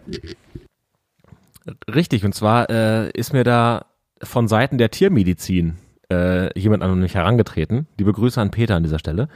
Richtig, 1.94 2.24
und 2.26 2.34
zwar 2.34 2.70
äh, 2.70 3.12
ist 3.12 3.34
mir 3.34 3.44
da 3.44 3.86
von 4.24 4.48
Seiten 4.48 4.78
der 4.78 4.90
Tiermedizin 4.90 5.76
äh, 6.12 6.58
jemand 6.58 6.82
an 6.82 6.98
mich 6.98 7.14
herangetreten. 7.14 7.88
Liebe 7.98 8.14
Grüße 8.14 8.40
an 8.40 8.52
Peter 8.52 8.76
an 8.76 8.84
dieser 8.84 9.00
Stelle. 9.00 9.28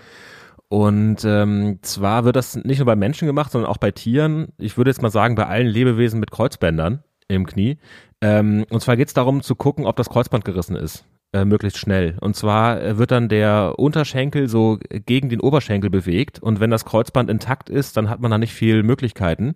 Und 0.70 1.26
ähm, 1.26 1.80
zwar 1.82 2.24
wird 2.24 2.38
das 2.38 2.56
nicht 2.56 2.80
nur 2.80 2.86
bei 2.86 2.96
Menschen 2.96 3.26
gemacht, 3.26 3.52
sondern 3.52 3.70
auch 3.70 3.78
bei 3.78 3.92
Tieren. 3.92 4.54
Ich 4.58 4.78
würde 4.78 4.90
jetzt 4.90 5.02
mal 5.02 5.12
sagen, 5.12 5.36
bei 5.36 5.46
allen 5.46 5.68
Lebewesen 5.68 6.22
mit 6.22 6.32
Kreuzbändern 6.32 7.04
im 7.36 7.46
Knie. 7.46 7.78
Ähm, 8.22 8.66
und 8.70 8.82
zwar 8.82 8.98
geht 8.98 9.08
es 9.08 9.14
darum 9.14 9.42
zu 9.42 9.56
gucken, 9.56 9.86
ob 9.86 9.96
das 9.96 10.10
Kreuzband 10.10 10.46
gerissen 10.46 10.76
ist. 10.76 11.06
Äh, 11.34 11.46
möglichst 11.46 11.78
schnell. 11.80 12.18
Und 12.20 12.36
zwar 12.36 12.82
äh, 12.82 12.98
wird 12.98 13.12
dann 13.12 13.30
der 13.30 13.76
Unterschenkel 13.78 14.50
so 14.50 14.80
gegen 15.06 15.30
den 15.30 15.40
Oberschenkel 15.40 15.90
bewegt 15.90 16.40
und 16.40 16.60
wenn 16.60 16.70
das 16.70 16.84
Kreuzband 16.84 17.30
intakt 17.30 17.70
ist, 17.70 17.96
dann 17.96 18.10
hat 18.10 18.20
man 18.20 18.32
da 18.32 18.38
nicht 18.38 18.54
viel 18.54 18.84
Möglichkeiten. 18.84 19.54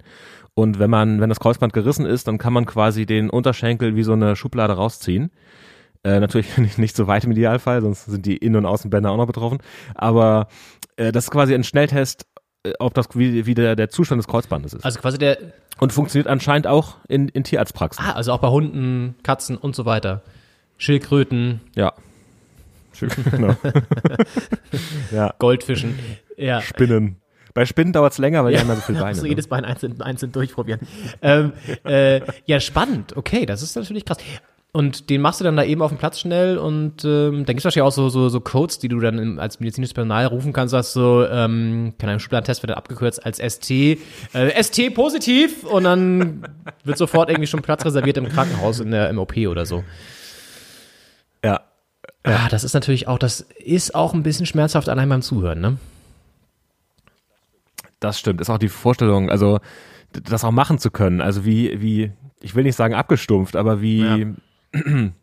Und 0.53 0.79
wenn 0.79 0.89
man, 0.89 1.19
wenn 1.19 1.27
das 1.27 1.41
Kreuzband 1.41 1.73
gerissen 1.73 2.05
ist, 2.05 2.29
dann 2.29 2.37
kann 2.37 2.53
man 2.53 2.65
quasi 2.65 3.05
den 3.05 3.29
Unterschenkel 3.29 3.97
wie 3.97 4.03
so 4.03 4.13
eine 4.13 4.37
Schublade 4.37 4.73
rausziehen. 4.73 5.31
Äh, 6.05 6.21
natürlich 6.21 6.57
nicht, 6.77 6.95
so 6.95 7.07
weit 7.07 7.25
im 7.25 7.31
Idealfall, 7.31 7.81
sonst 7.81 8.05
sind 8.05 8.25
die 8.25 8.37
Innen- 8.37 8.55
und 8.55 8.65
Außenbänder 8.65 9.11
auch 9.11 9.17
noch 9.17 9.27
betroffen. 9.27 9.57
Aber 9.95 10.47
äh, 10.95 11.11
das 11.11 11.25
ist 11.25 11.31
quasi 11.31 11.53
ein 11.53 11.65
Schnelltest, 11.65 12.25
äh, 12.65 12.73
ob 12.79 12.93
das 12.93 13.07
wie, 13.13 13.45
wie 13.45 13.53
der, 13.53 13.75
der 13.75 13.89
Zustand 13.89 14.19
des 14.19 14.27
Kreuzbandes 14.27 14.73
ist. 14.73 14.83
Also 14.85 14.99
quasi 14.99 15.17
der, 15.17 15.37
Und 15.79 15.93
funktioniert 15.93 16.27
anscheinend 16.27 16.67
auch 16.67 16.95
in, 17.07 17.29
in 17.29 17.43
Tierarztpraxen. 17.43 18.03
ah, 18.03 18.13
also 18.13 18.31
auch 18.33 18.39
bei 18.39 18.49
Hunden, 18.49 19.15
Katzen 19.23 19.57
und 19.57 19.75
so 19.75 19.85
weiter. 19.85 20.21
Schildkröten, 20.77 21.61
Ja. 21.75 21.93
Genau. 23.31 23.55
ja, 25.11 25.33
Goldfischen. 25.39 25.99
Ja. 26.37 26.61
Spinnen. 26.61 27.17
Bei 27.53 27.65
Spinnen 27.65 27.91
dauert 27.93 28.13
es 28.13 28.17
länger, 28.19 28.43
weil 28.43 28.53
die 28.53 28.59
haben 28.59 28.67
ja 28.69 28.75
so 28.75 28.81
viele 28.81 28.99
Beine. 28.99 29.09
musst 29.11 29.21
du 29.21 29.23
Ne? 29.25 29.29
jedes 29.29 29.47
Bein 29.47 29.65
einzeln, 29.65 30.01
einzeln 30.01 30.31
durchprobieren. 30.31 30.79
ähm, 31.21 31.53
äh, 31.85 32.21
ja, 32.45 32.59
spannend. 32.59 33.15
Okay, 33.17 33.45
das 33.45 33.61
ist 33.61 33.75
natürlich 33.75 34.05
krass. 34.05 34.17
Und 34.75 35.09
den 35.09 35.21
machst 35.21 35.39
du 35.39 35.45
dann 35.45 35.55
da 35.55 35.63
eben 35.63 35.81
auf 35.81 35.89
dem 35.89 35.97
Platz 35.97 36.19
schnell 36.19 36.57
und 36.57 37.05
ähm, 37.05 37.45
dann 37.45 37.45
gibt 37.45 37.59
es 37.59 37.63
wahrscheinlich 37.63 37.87
auch 37.87 37.93
so, 37.93 38.09
so, 38.09 38.27
so 38.27 38.41
Codes, 38.41 38.77
die 38.77 38.89
du 38.89 38.99
dann 38.99 39.19
im, 39.19 39.39
als 39.39 39.61
medizinisches 39.61 39.93
Personal 39.93 40.25
rufen 40.25 40.51
kannst, 40.51 40.73
dass 40.73 40.91
so, 40.91 41.25
ähm, 41.25 41.93
keine 41.97 42.11
Ahnung, 42.11 42.19
Schubladentest 42.19 42.61
wird 42.61 42.71
dann 42.71 42.77
abgekürzt 42.77 43.25
als 43.25 43.37
ST, 43.37 43.71
äh, 43.71 43.97
ST 44.61 44.93
positiv 44.93 45.63
und 45.63 45.85
dann 45.85 46.45
wird 46.83 46.97
sofort 46.97 47.29
irgendwie 47.29 47.47
schon 47.47 47.61
Platz 47.61 47.85
reserviert 47.85 48.17
im 48.17 48.27
Krankenhaus 48.27 48.81
in 48.81 48.91
der, 48.91 49.09
im 49.09 49.17
OP 49.17 49.37
oder 49.37 49.65
so. 49.65 49.85
Ja. 51.41 51.61
Ja, 52.27 52.49
das 52.49 52.65
ist 52.65 52.73
natürlich 52.73 53.07
auch, 53.07 53.17
das 53.17 53.47
ist 53.57 53.95
auch 53.95 54.13
ein 54.13 54.23
bisschen 54.23 54.45
schmerzhaft 54.45 54.89
allein 54.89 55.07
beim 55.07 55.21
Zuhören, 55.21 55.61
ne? 55.61 55.77
Das 58.01 58.19
stimmt, 58.19 58.41
ist 58.41 58.49
auch 58.49 58.57
die 58.57 58.67
Vorstellung, 58.67 59.29
also 59.29 59.61
das 60.11 60.43
auch 60.43 60.51
machen 60.51 60.79
zu 60.79 60.91
können, 60.91 61.21
also 61.21 61.45
wie, 61.45 61.81
wie, 61.81 62.11
ich 62.41 62.55
will 62.55 62.65
nicht 62.65 62.75
sagen 62.75 62.93
abgestumpft, 62.93 63.55
aber 63.55 63.79
wie, 63.79 64.35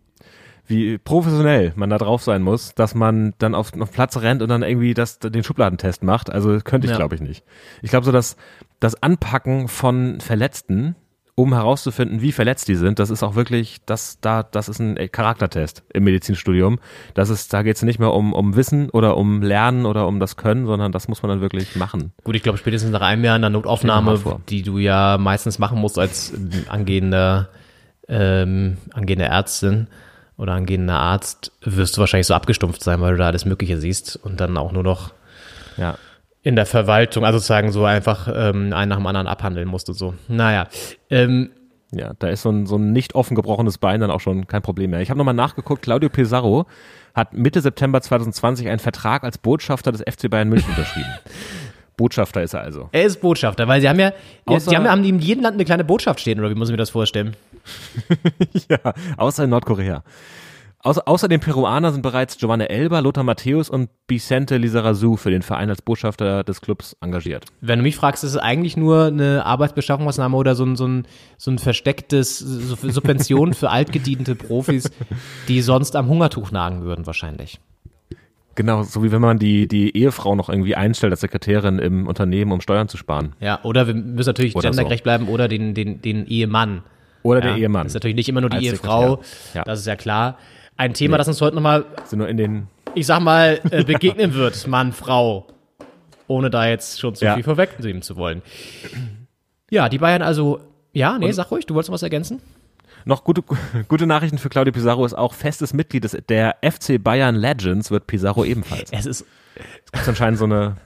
wie 0.66 0.98
professionell 0.98 1.72
man 1.76 1.90
da 1.90 1.98
drauf 1.98 2.22
sein 2.22 2.42
muss, 2.42 2.74
dass 2.74 2.94
man 2.94 3.34
dann 3.38 3.54
auf, 3.54 3.72
auf 3.78 3.92
Platz 3.92 4.16
rennt 4.18 4.42
und 4.42 4.48
dann 4.48 4.62
irgendwie 4.62 4.94
das, 4.94 5.18
den 5.18 5.44
Schubladentest 5.44 6.02
macht. 6.02 6.30
Also 6.30 6.58
könnte 6.62 6.86
ich, 6.86 6.92
Ja. 6.92 6.96
glaube 6.96 7.14
ich, 7.14 7.20
nicht. 7.20 7.44
Ich 7.82 7.90
glaube 7.90 8.06
so, 8.06 8.12
dass 8.12 8.36
das 8.80 9.02
Anpacken 9.02 9.68
von 9.68 10.20
Verletzten, 10.20 10.94
um 11.34 11.52
herauszufinden, 11.54 12.20
wie 12.20 12.30
verletzt 12.30 12.68
die 12.68 12.74
sind, 12.74 12.98
das 12.98 13.08
ist 13.10 13.22
auch 13.22 13.34
wirklich, 13.34 13.78
das, 13.86 14.18
da, 14.20 14.42
das 14.42 14.68
ist 14.68 14.80
ein 14.80 14.96
Charaktertest 15.10 15.82
im 15.92 16.04
Medizinstudium. 16.04 16.78
Das 17.14 17.30
ist, 17.30 17.52
da 17.54 17.62
geht 17.62 17.76
es 17.76 17.82
nicht 17.82 17.98
mehr 17.98 18.12
um, 18.12 18.32
um 18.34 18.54
Wissen 18.54 18.90
oder 18.90 19.16
um 19.16 19.40
Lernen 19.42 19.86
oder 19.86 20.06
um 20.06 20.20
das 20.20 20.36
Können, 20.36 20.66
sondern 20.66 20.92
das 20.92 21.08
muss 21.08 21.22
man 21.22 21.30
dann 21.30 21.40
wirklich 21.40 21.74
machen. 21.74 22.12
Gut, 22.24 22.36
ich 22.36 22.42
glaube, 22.42 22.58
spätestens 22.58 22.90
nach 22.92 23.00
einem 23.00 23.24
Jahr 23.24 23.36
in 23.36 23.42
der 23.42 23.50
Notaufnahme, 23.50 24.18
vor. 24.18 24.40
die 24.48 24.62
du 24.62 24.76
ja 24.78 25.16
meistens 25.18 25.58
machen 25.58 25.78
musst 25.78 25.98
als 25.98 26.32
angehender, 26.68 27.48
ähm, 28.08 28.78
angehende 28.92 29.24
Ärztin 29.26 29.86
oder 30.36 30.52
angehender 30.52 30.98
Arzt, 30.98 31.52
wirst 31.62 31.96
du 31.96 32.00
wahrscheinlich 32.00 32.26
so 32.26 32.34
abgestumpft 32.34 32.82
sein, 32.82 33.00
weil 33.00 33.12
du 33.12 33.18
da 33.18 33.26
alles 33.26 33.44
Mögliche 33.44 33.78
siehst 33.78 34.16
und 34.22 34.40
dann 34.40 34.56
auch 34.56 34.72
nur 34.72 34.82
noch 34.82 35.12
Ja. 35.76 35.96
in 36.42 36.56
der 36.56 36.66
Verwaltung, 36.66 37.24
also 37.24 37.38
sozusagen 37.38 37.70
so 37.70 37.84
einfach 37.84 38.28
ähm, 38.34 38.72
einen 38.72 38.88
nach 38.88 38.96
dem 38.96 39.06
anderen 39.06 39.26
abhandeln 39.28 39.68
musst 39.68 39.88
und 39.88 39.94
so. 39.94 40.14
Naja, 40.28 40.66
ähm, 41.10 41.50
Ja, 41.94 42.12
da 42.18 42.28
ist 42.28 42.42
so 42.42 42.50
ein, 42.50 42.66
so 42.66 42.76
ein 42.76 42.92
nicht 42.92 43.14
offen 43.14 43.34
gebrochenes 43.34 43.76
Bein 43.78 44.00
dann 44.00 44.10
auch 44.10 44.20
schon 44.20 44.46
kein 44.46 44.62
Problem 44.62 44.90
mehr. 44.90 45.00
Ich 45.02 45.10
habe 45.10 45.18
nochmal 45.18 45.34
nachgeguckt, 45.34 45.82
Claudio 45.82 46.08
Pizarro 46.08 46.66
hat 47.14 47.34
Mitte 47.34 47.60
September 47.60 48.00
2020 48.00 48.66
einen 48.68 48.78
Vertrag 48.78 49.22
als 49.24 49.36
Botschafter 49.36 49.92
des 49.92 50.00
FC 50.00 50.30
Bayern 50.30 50.48
München 50.48 50.70
unterschrieben. 50.70 51.10
Botschafter 51.98 52.42
ist 52.42 52.54
er 52.54 52.62
also. 52.62 52.88
Er 52.92 53.04
ist 53.04 53.20
Botschafter, 53.20 53.68
weil 53.68 53.82
sie 53.82 53.88
haben 53.90 54.00
ja, 54.00 54.12
Außer- 54.46 54.70
sie 54.70 54.76
haben, 54.76 54.88
haben 54.88 55.04
in 55.04 55.18
jedem 55.18 55.42
Land 55.42 55.54
eine 55.56 55.66
kleine 55.66 55.84
Botschaft 55.84 56.20
stehen, 56.20 56.40
oder 56.40 56.48
wie 56.50 56.54
muss 56.54 56.68
ich 56.68 56.72
mir 56.72 56.78
das 56.78 56.88
vorstellen? 56.90 57.36
ja, 58.68 58.94
außer 59.16 59.44
in 59.44 59.50
Nordkorea. 59.50 60.02
Außer, 60.84 61.06
außer 61.06 61.28
den 61.28 61.38
Peruaner 61.38 61.92
sind 61.92 62.02
bereits 62.02 62.36
Giovanni 62.38 62.64
Elba, 62.64 62.98
Lothar 62.98 63.22
Matthäus 63.22 63.70
und 63.70 63.88
Vicente 64.08 64.56
Lizarazu 64.56 65.16
für 65.16 65.30
den 65.30 65.42
Verein 65.42 65.70
als 65.70 65.80
Botschafter 65.80 66.42
des 66.42 66.60
Clubs 66.60 66.96
engagiert. 67.00 67.44
Wenn 67.60 67.78
du 67.78 67.84
mich 67.84 67.94
fragst, 67.94 68.24
ist 68.24 68.30
es 68.30 68.36
eigentlich 68.36 68.76
nur 68.76 69.06
eine 69.06 69.46
Arbeitsbeschaffungsmaßnahme 69.46 70.36
oder 70.36 70.56
so 70.56 70.64
ein, 70.64 70.74
so 70.74 70.88
ein, 70.88 71.06
so 71.38 71.52
ein 71.52 71.58
verstecktes 71.58 72.38
Subvention 72.38 73.54
für 73.54 73.70
altgediente 73.70 74.34
Profis, 74.34 74.90
die 75.46 75.62
sonst 75.62 75.94
am 75.94 76.08
Hungertuch 76.08 76.50
nagen 76.50 76.82
würden 76.82 77.06
wahrscheinlich. 77.06 77.60
Genau, 78.56 78.82
so 78.82 79.02
wie 79.04 79.12
wenn 79.12 79.22
man 79.22 79.38
die, 79.38 79.68
die 79.68 79.96
Ehefrau 79.96 80.34
noch 80.34 80.48
irgendwie 80.48 80.74
einstellt 80.74 81.12
als 81.12 81.20
Sekretärin 81.20 81.78
im 81.78 82.08
Unternehmen, 82.08 82.50
um 82.52 82.60
Steuern 82.60 82.88
zu 82.88 82.96
sparen. 82.96 83.34
Ja, 83.40 83.60
oder 83.62 83.86
wir 83.86 83.94
müssen 83.94 84.28
natürlich 84.28 84.56
Oder 84.56 84.64
so. 84.64 84.70
gendergerecht 84.70 85.04
bleiben 85.04 85.28
oder 85.28 85.48
den, 85.48 85.74
den, 85.74 86.02
den 86.02 86.26
Ehemann. 86.26 86.82
Oder 87.22 87.40
Ja, 87.40 87.46
der 87.46 87.56
Ehemann. 87.56 87.84
Das 87.84 87.90
ist 87.92 87.94
natürlich 87.94 88.16
nicht 88.16 88.28
immer 88.28 88.40
nur 88.40 88.50
die 88.50 88.66
Ehefrau. 88.66 89.22
Ja. 89.54 89.62
das 89.64 89.80
ist 89.80 89.86
ja 89.86 89.96
klar. 89.96 90.38
Ein 90.76 90.94
Thema, 90.94 91.18
das 91.18 91.28
uns 91.28 91.40
heute 91.40 91.54
nochmal, 91.54 91.84
ich 92.94 93.06
sag 93.06 93.20
mal, 93.20 93.60
äh, 93.70 93.84
begegnen 93.84 94.34
wird, 94.34 94.66
Mann, 94.66 94.92
Frau. 94.92 95.46
Ohne 96.26 96.50
da 96.50 96.66
jetzt 96.66 96.98
schon 97.00 97.14
zu 97.14 97.24
Ja. 97.24 97.34
viel 97.34 97.42
vorwegnehmen 97.44 98.02
zu 98.02 98.16
wollen. 98.16 98.42
Ja, 99.70 99.88
die 99.88 99.98
Bayern 99.98 100.22
also, 100.22 100.60
ja, 100.92 101.18
nee, 101.18 101.30
sag 101.32 101.50
ruhig, 101.50 101.66
du 101.66 101.74
wolltest 101.74 101.90
noch 101.90 101.94
was 101.94 102.02
ergänzen? 102.02 102.40
Noch 103.04 103.24
gute, 103.24 103.42
gute 103.88 104.06
Nachrichten 104.06 104.38
für 104.38 104.48
Claudio 104.48 104.72
Pizarro 104.72 105.04
ist 105.04 105.14
auch 105.14 105.34
festes 105.34 105.72
Mitglied 105.74 106.04
des, 106.04 106.16
der 106.28 106.56
FC 106.62 107.02
Bayern 107.02 107.34
Legends 107.34 107.90
wird 107.90 108.06
Pizarro 108.06 108.44
ebenfalls. 108.44 108.90
Es 108.92 109.06
ist, 109.06 109.24
Es 109.84 109.92
gibt 109.92 110.08
anscheinend 110.08 110.38
so 110.38 110.44
eine, 110.44 110.76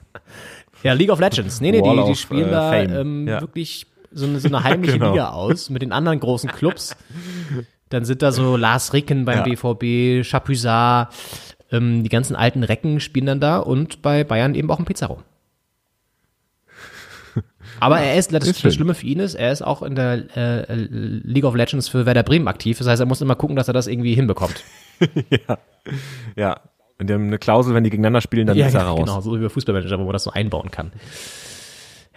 Ja, 0.83 0.93
League 0.93 1.11
of 1.11 1.19
Legends. 1.19 1.61
Nee, 1.61 1.71
nee, 1.71 1.81
Wall 1.81 1.97
die, 1.97 2.03
die 2.05 2.11
of, 2.11 2.17
spielen 2.19 2.47
äh, 2.47 2.51
da 2.51 2.75
ähm, 2.75 3.27
Ja. 3.27 3.41
wirklich 3.41 3.85
so 4.17 4.25
eine, 4.25 4.39
so 4.39 4.47
eine 4.47 4.63
heimliche 4.63 4.93
Genau. 4.99 5.11
Liga 5.11 5.29
aus 5.29 5.69
mit 5.69 5.81
den 5.81 5.91
anderen 5.91 6.19
großen 6.19 6.49
Clubs. 6.49 6.95
Dann 7.89 8.03
sind 8.05 8.21
da 8.21 8.31
so 8.31 8.57
Lars 8.57 8.93
Ricken 8.93 9.25
beim 9.25 9.39
Ja. 9.39 9.43
BVB, 9.43 10.27
Chapuisat, 10.27 11.13
ähm, 11.71 12.03
die 12.03 12.09
ganzen 12.09 12.35
alten 12.35 12.63
Recken 12.63 12.99
spielen 12.99 13.25
dann 13.27 13.39
da 13.39 13.59
und 13.59 14.01
bei 14.01 14.23
Bayern 14.23 14.55
eben 14.55 14.69
auch 14.71 14.79
ein 14.79 14.85
Pizarro. 14.85 15.23
Aber 17.79 17.99
er 17.99 18.15
ist, 18.15 18.33
das, 18.33 18.47
ist 18.47 18.65
das. 18.65 18.73
Schlimme 18.73 18.95
für 18.95 19.05
ihn 19.05 19.19
ist, 19.19 19.35
er 19.35 19.51
ist 19.51 19.61
auch 19.61 19.83
in 19.83 19.93
der 19.93 20.35
äh, 20.35 20.73
League 20.73 21.43
of 21.45 21.53
Legends 21.53 21.87
für 21.87 22.07
Werder 22.07 22.23
Bremen 22.23 22.47
aktiv. 22.47 22.79
Das 22.79 22.87
heißt, 22.87 22.99
er 22.99 23.05
muss 23.05 23.21
immer 23.21 23.35
gucken, 23.35 23.55
dass 23.55 23.67
er 23.67 23.73
das 23.73 23.85
irgendwie 23.85 24.15
hinbekommt. 24.15 24.63
ja, 26.35 26.59
und 26.97 27.07
die 27.07 27.13
haben 27.13 27.27
eine 27.27 27.37
Klausel, 27.37 27.75
wenn 27.75 27.83
die 27.83 27.91
gegeneinander 27.91 28.21
spielen, 28.21 28.47
dann 28.47 28.57
ist 28.57 28.73
er 28.73 28.81
raus. 28.83 28.99
genau, 28.99 29.21
so 29.21 29.37
wie 29.37 29.43
bei 29.43 29.49
Fußballmanager, 29.49 29.99
wo 29.99 30.05
man 30.05 30.13
das 30.13 30.23
so 30.23 30.31
einbauen 30.31 30.71
kann. 30.71 30.91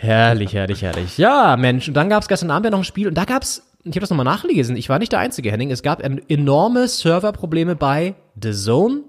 Herrlich, 0.02 0.54
herrlich, 0.54 0.82
herrlich. 0.82 1.18
Ja, 1.18 1.56
Mensch, 1.58 1.86
und 1.88 1.94
dann 1.94 2.08
gab 2.08 2.22
es 2.22 2.28
gestern 2.28 2.50
Abend 2.50 2.64
ja 2.64 2.70
noch 2.70 2.78
ein 2.78 2.84
Spiel 2.84 3.08
und 3.08 3.14
da 3.14 3.24
gab 3.24 3.42
es, 3.42 3.62
ich 3.84 3.90
habe 3.90 4.00
das 4.00 4.10
nochmal 4.10 4.24
nachgelesen, 4.24 4.76
ich 4.76 4.88
war 4.88 4.98
nicht 4.98 5.12
der 5.12 5.18
Einzige, 5.18 5.50
Henning, 5.52 5.70
es 5.70 5.82
gab 5.82 6.02
en- 6.02 6.22
enorme 6.28 6.88
Serverprobleme 6.88 7.76
bei 7.76 8.14
The 8.40 8.52
Zone. 8.52 9.00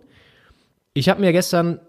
Ich 0.93 1.07
habe 1.07 1.21
mir 1.21 1.31
gestern 1.31 1.79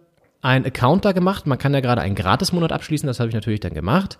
einen 0.40 0.64
Account 0.66 1.04
da 1.04 1.10
gemacht, 1.12 1.46
man 1.46 1.58
kann 1.58 1.74
ja 1.74 1.80
gerade 1.80 2.00
einen 2.00 2.14
Gratismonat 2.14 2.70
abschließen, 2.72 3.06
das 3.06 3.18
habe 3.18 3.28
ich 3.28 3.34
natürlich 3.34 3.60
dann 3.60 3.74
gemacht. 3.74 4.18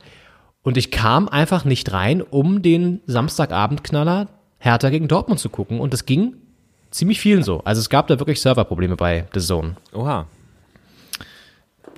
Und 0.65 0.77
ich 0.77 0.91
kam 0.91 1.29
einfach 1.29 1.65
nicht 1.65 1.93
rein, 1.93 2.23
um 2.23 2.63
den 2.63 3.01
Samstagabendknaller 3.07 4.29
Hertha 4.59 4.91
gegen 4.91 5.09
Dortmund 5.09 5.41
zu 5.41 5.49
gucken. 5.49 5.81
Und 5.81 5.93
das 5.93 6.07
ging 6.07 6.35
ziemlich 6.93 7.21
vielen 7.21 7.43
so. 7.43 7.63
Also 7.65 7.81
es 7.81 7.91
gab 7.91 8.07
da 8.07 8.21
wirklich 8.21 8.41
Serverprobleme 8.41 8.95
bei 8.97 9.27
The 9.35 9.41
Zone. 9.41 9.75
Oha. 9.93 10.27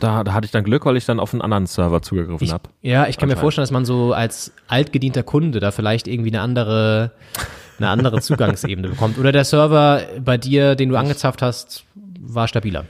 Da, 0.04 0.22
da 0.22 0.34
hatte 0.34 0.44
ich 0.44 0.50
dann 0.50 0.64
Glück, 0.64 0.84
weil 0.84 0.96
ich 0.98 1.06
dann 1.06 1.18
auf 1.18 1.32
einen 1.32 1.40
anderen 1.40 1.66
Server 1.66 2.02
zugegriffen 2.02 2.52
habe. 2.52 2.68
ja, 2.82 3.06
ich 3.06 3.16
kann 3.16 3.28
mir 3.30 3.36
vorstellen, 3.36 3.62
dass 3.62 3.70
man 3.70 3.84
so 3.86 4.12
als 4.12 4.52
altgedienter 4.68 5.22
Kunde 5.22 5.60
da 5.60 5.70
vielleicht 5.70 6.06
irgendwie 6.08 6.30
eine 6.30 6.42
andere, 6.42 7.12
eine 7.78 7.88
andere 7.88 8.20
Zugangsebene 8.22 8.88
bekommt. 8.88 9.16
Oder 9.18 9.32
der 9.32 9.44
Server 9.44 10.02
bei 10.22 10.36
dir, 10.36 10.74
den 10.74 10.90
du 10.90 10.96
angezapft 10.96 11.40
hast, 11.40 11.84
war 12.20 12.48
stabiler. 12.48 12.84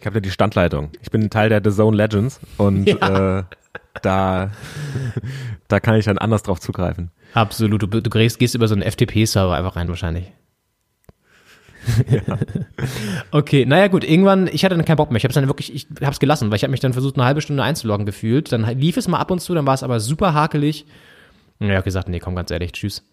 Ich 0.00 0.06
habe 0.06 0.16
ja 0.16 0.20
die 0.20 0.30
Standleitung. 0.32 0.90
Ich 1.00 1.10
bin 1.10 1.22
ein 1.22 1.30
Teil 1.30 1.48
der 1.48 1.60
The 1.64 1.70
Zone 1.70 1.96
Legends 1.96 2.40
und 2.58 2.86
Ja. 2.88 3.38
äh, 3.38 3.44
da, 4.02 4.50
da 5.68 5.80
kann 5.80 5.94
ich 5.94 6.04
dann 6.04 6.18
anders 6.18 6.42
drauf 6.42 6.58
zugreifen. 6.60 7.10
Absolut. 7.32 7.80
Du, 7.82 7.86
du 7.86 8.10
gehst, 8.10 8.38
gehst 8.40 8.54
über 8.54 8.66
so 8.68 8.74
einen 8.74 8.82
FTP-Server 8.82 9.54
einfach 9.54 9.76
rein 9.76 9.88
wahrscheinlich. 9.88 10.32
Okay, 13.30 13.66
naja 13.66 13.88
gut, 13.88 14.04
irgendwann, 14.04 14.46
ich 14.46 14.64
hatte 14.64 14.76
dann 14.76 14.84
keinen 14.84 14.96
Bock 14.96 15.10
mehr. 15.10 15.16
Ich 15.18 15.24
habe 15.24 15.30
es 15.30 15.34
dann 15.34 15.46
wirklich, 15.46 15.74
ich 15.74 15.86
habe 16.00 16.12
es 16.12 16.20
gelassen, 16.20 16.50
weil 16.50 16.56
ich 16.56 16.62
habe 16.62 16.70
mich 16.70 16.80
dann 16.80 16.92
versucht, 16.92 17.16
eine 17.16 17.24
halbe 17.24 17.40
Stunde 17.40 17.62
einzuloggen 17.62 18.06
gefühlt. 18.06 18.52
Dann 18.52 18.64
lief 18.78 18.96
es 18.96 19.08
mal 19.08 19.18
ab 19.18 19.30
und 19.30 19.40
zu, 19.40 19.54
dann 19.54 19.66
war 19.66 19.74
es 19.74 19.82
aber 19.82 20.00
super 20.00 20.34
hakelig. 20.34 20.86
Und 21.58 21.68
ich 21.68 21.74
habe 21.74 21.84
gesagt, 21.84 22.08
nee, 22.08 22.20
komm, 22.20 22.34
ganz 22.34 22.50
ehrlich, 22.50 22.72
tschüss. 22.72 23.08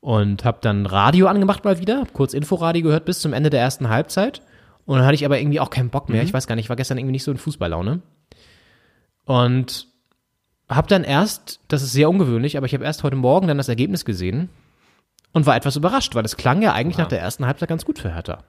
Und 0.00 0.44
habe 0.44 0.58
dann 0.60 0.86
Radio 0.86 1.26
angemacht 1.26 1.64
mal 1.64 1.80
wieder, 1.80 2.00
hab 2.00 2.12
kurz 2.12 2.34
Inforadio 2.34 2.82
gehört 2.84 3.04
bis 3.04 3.20
zum 3.20 3.32
Ende 3.32 3.50
der 3.50 3.60
ersten 3.60 3.88
Halbzeit. 3.88 4.42
Und 4.84 4.98
dann 4.98 5.06
hatte 5.06 5.16
ich 5.16 5.24
aber 5.24 5.38
irgendwie 5.38 5.60
auch 5.60 5.70
keinen 5.70 5.90
Bock 5.90 6.08
mehr. 6.08 6.22
Ich 6.22 6.32
weiß 6.32 6.46
gar 6.46 6.54
nicht, 6.54 6.66
ich 6.66 6.70
war 6.70 6.76
gestern 6.76 6.98
irgendwie 6.98 7.12
nicht 7.12 7.24
so 7.24 7.30
in 7.30 7.36
Fußballlaune. 7.36 8.00
Und 9.24 9.88
habe 10.68 10.88
dann 10.88 11.04
erst, 11.04 11.60
das 11.68 11.82
ist 11.82 11.92
sehr 11.92 12.08
ungewöhnlich, 12.08 12.56
aber 12.56 12.66
ich 12.66 12.74
habe 12.74 12.84
erst 12.84 13.02
heute 13.02 13.16
Morgen 13.16 13.48
dann 13.48 13.58
das 13.58 13.68
Ergebnis 13.68 14.04
gesehen 14.04 14.48
und 15.32 15.46
war 15.46 15.56
etwas 15.56 15.76
überrascht, 15.76 16.14
weil 16.14 16.24
es 16.24 16.36
klang 16.36 16.62
ja 16.62 16.72
eigentlich 16.72 16.98
nach 16.98 17.08
der 17.08 17.20
ersten 17.20 17.46
Halbzeit 17.46 17.68
ganz 17.68 17.84
gut 17.84 17.98
für 17.98 18.14
Hertha. 18.14 18.44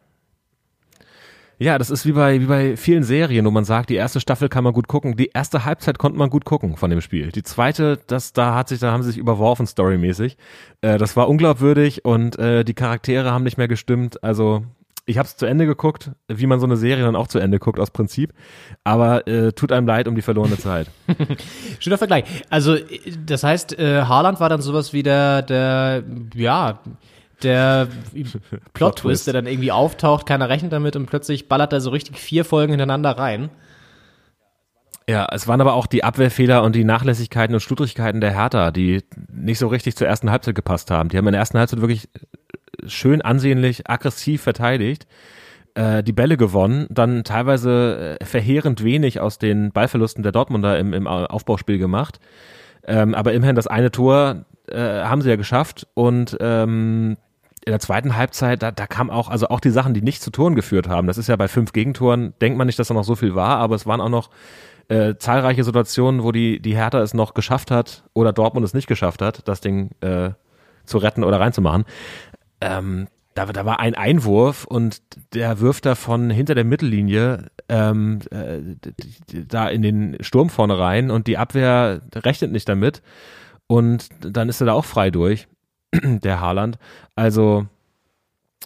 Ja, 1.61 1.77
das 1.77 1.89
ist 1.89 2.05
wie 2.05 2.13
bei, 2.13 2.39
wie 2.39 2.45
bei 2.45 2.77
vielen 2.77 3.03
Serien, 3.03 3.45
wo 3.45 3.51
man 3.51 3.65
sagt, 3.65 3.89
die 3.89 3.95
erste 3.95 4.21
Staffel 4.21 4.47
kann 4.47 4.63
man 4.63 4.71
gut 4.71 4.87
gucken. 4.87 5.17
Die 5.17 5.31
erste 5.33 5.65
Halbzeit 5.65 5.97
konnte 5.97 6.17
man 6.17 6.29
gut 6.29 6.45
gucken 6.45 6.77
von 6.77 6.89
dem 6.89 7.01
Spiel. 7.01 7.33
Die 7.33 7.43
zweite, 7.43 7.99
das, 8.07 8.31
da 8.31 8.55
hat 8.55 8.69
sich, 8.69 8.79
da 8.79 8.93
haben 8.93 9.03
sie 9.03 9.09
sich 9.09 9.17
überworfen, 9.17 9.67
storymäßig. 9.67 10.37
Äh, 10.79 10.97
das 10.97 11.17
war 11.17 11.27
unglaubwürdig 11.27 12.05
und 12.05 12.39
äh, 12.39 12.63
die 12.63 12.73
Charaktere 12.73 13.31
haben 13.31 13.43
nicht 13.43 13.57
mehr 13.57 13.67
gestimmt. 13.67 14.23
Also, 14.23 14.63
ich 15.09 15.17
habe 15.17 15.25
es 15.25 15.35
zu 15.35 15.47
Ende 15.47 15.65
geguckt, 15.65 16.11
wie 16.27 16.45
man 16.45 16.59
so 16.59 16.67
eine 16.67 16.77
Serie 16.77 17.03
dann 17.03 17.15
auch 17.15 17.27
zu 17.27 17.39
Ende 17.39 17.57
guckt 17.57 17.79
aus 17.79 17.89
Prinzip. 17.89 18.31
Aber 18.83 19.27
äh, 19.27 19.51
tut 19.53 19.71
einem 19.71 19.87
leid 19.87 20.07
um 20.07 20.13
die 20.13 20.21
verlorene 20.21 20.57
Zeit. 20.59 20.87
Schöner 21.79 21.97
Vergleich. 21.97 22.25
Also, 22.51 22.75
äh, 22.75 22.85
das 23.25 23.43
heißt, 23.43 23.79
äh, 23.79 24.03
Haaland 24.03 24.39
war 24.39 24.49
dann 24.49 24.61
sowas 24.61 24.93
wie 24.93 25.01
der, 25.01 25.41
der, 25.41 26.03
ja, 26.35 26.79
der 27.41 27.87
Plot-Twist, 28.73 29.25
der 29.25 29.33
dann 29.33 29.47
irgendwie 29.47 29.71
auftaucht, 29.71 30.27
keiner 30.27 30.47
rechnet 30.47 30.73
damit 30.73 30.95
und 30.95 31.07
plötzlich 31.07 31.49
ballert 31.49 31.73
er 31.73 31.81
so 31.81 31.89
richtig 31.89 32.19
vier 32.19 32.45
Folgen 32.45 32.73
hintereinander 32.73 33.17
rein. 33.17 33.49
Ja, 35.09 35.27
es 35.31 35.47
waren 35.47 35.59
aber 35.59 35.73
auch 35.73 35.87
die 35.87 36.03
Abwehrfehler 36.03 36.61
und 36.61 36.75
die 36.75 36.83
Nachlässigkeiten 36.83 37.55
und 37.55 37.61
Schludrigkeiten 37.61 38.21
der 38.21 38.35
Hertha, 38.35 38.69
die 38.69 39.01
nicht 39.33 39.57
so 39.57 39.69
richtig 39.69 39.95
zur 39.95 40.05
ersten 40.05 40.29
Halbzeit 40.29 40.53
gepasst 40.53 40.91
haben. 40.91 41.09
Die 41.09 41.17
haben 41.17 41.25
in 41.25 41.31
der 41.31 41.39
ersten 41.39 41.57
Halbzeit 41.57 41.81
wirklich 41.81 42.09
schön 42.85 43.21
ansehnlich, 43.21 43.89
aggressiv 43.89 44.41
verteidigt, 44.41 45.07
äh, 45.75 46.03
die 46.03 46.13
Bälle 46.13 46.37
gewonnen, 46.37 46.87
dann 46.89 47.23
teilweise 47.23 48.17
äh, 48.19 48.25
verheerend 48.25 48.83
wenig 48.83 49.19
aus 49.19 49.37
den 49.37 49.71
Ballverlusten 49.71 50.23
der 50.23 50.31
Dortmunder 50.31 50.79
im, 50.79 50.93
im 50.93 51.07
Aufbauspiel 51.07 51.77
gemacht. 51.77 52.19
Ähm, 52.85 53.13
aber 53.13 53.33
immerhin 53.33 53.55
das 53.55 53.67
eine 53.67 53.91
Tor 53.91 54.45
äh, 54.67 54.77
haben 54.77 55.21
sie 55.21 55.29
ja 55.29 55.35
geschafft 55.35 55.87
und 55.93 56.37
ähm, 56.39 57.17
in 57.65 57.71
der 57.71 57.79
zweiten 57.79 58.15
Halbzeit, 58.15 58.63
da, 58.63 58.71
da 58.71 58.87
kam 58.87 59.09
auch, 59.09 59.29
also 59.29 59.49
auch 59.49 59.59
die 59.59 59.69
Sachen, 59.69 59.93
die 59.93 60.01
nicht 60.01 60.21
zu 60.21 60.31
Toren 60.31 60.55
geführt 60.55 60.87
haben. 60.87 61.07
Das 61.07 61.17
ist 61.17 61.27
ja 61.27 61.35
bei 61.35 61.47
fünf 61.47 61.73
Gegentoren, 61.73 62.33
denkt 62.41 62.57
man 62.57 62.67
nicht, 62.67 62.79
dass 62.79 62.87
da 62.87 62.93
noch 62.93 63.03
so 63.03 63.15
viel 63.15 63.35
war, 63.35 63.57
aber 63.57 63.75
es 63.75 63.85
waren 63.85 64.01
auch 64.01 64.09
noch 64.09 64.29
äh, 64.87 65.15
zahlreiche 65.17 65.63
Situationen, 65.63 66.23
wo 66.23 66.31
die, 66.31 66.59
die 66.59 66.75
Hertha 66.75 66.99
es 67.01 67.13
noch 67.13 67.33
geschafft 67.33 67.69
hat 67.69 68.03
oder 68.13 68.33
Dortmund 68.33 68.65
es 68.65 68.73
nicht 68.73 68.87
geschafft 68.87 69.21
hat, 69.21 69.47
das 69.47 69.61
Ding 69.61 69.91
äh, 70.01 70.31
zu 70.85 70.97
retten 70.97 71.23
oder 71.23 71.39
reinzumachen. 71.39 71.85
Ähm, 72.61 73.07
da, 73.35 73.45
da 73.45 73.65
war 73.65 73.79
ein 73.79 73.95
Einwurf 73.95 74.65
und 74.65 75.01
der 75.33 75.59
wirft 75.59 75.85
da 75.85 75.95
von 75.95 76.29
hinter 76.29 76.55
der 76.55 76.65
Mittellinie 76.65 77.45
ähm, 77.69 78.19
äh, 78.31 78.59
da 79.47 79.69
in 79.69 79.81
den 79.81 80.17
Sturm 80.21 80.49
vorne 80.49 80.77
rein 80.77 81.11
und 81.11 81.27
die 81.27 81.37
Abwehr 81.37 82.01
rechnet 82.15 82.51
nicht 82.51 82.67
damit 82.67 83.01
und 83.67 84.09
dann 84.21 84.49
ist 84.49 84.61
er 84.61 84.65
da 84.65 84.73
auch 84.73 84.85
frei 84.85 85.11
durch, 85.11 85.47
der 85.93 86.41
Haaland. 86.41 86.79
Also 87.15 87.67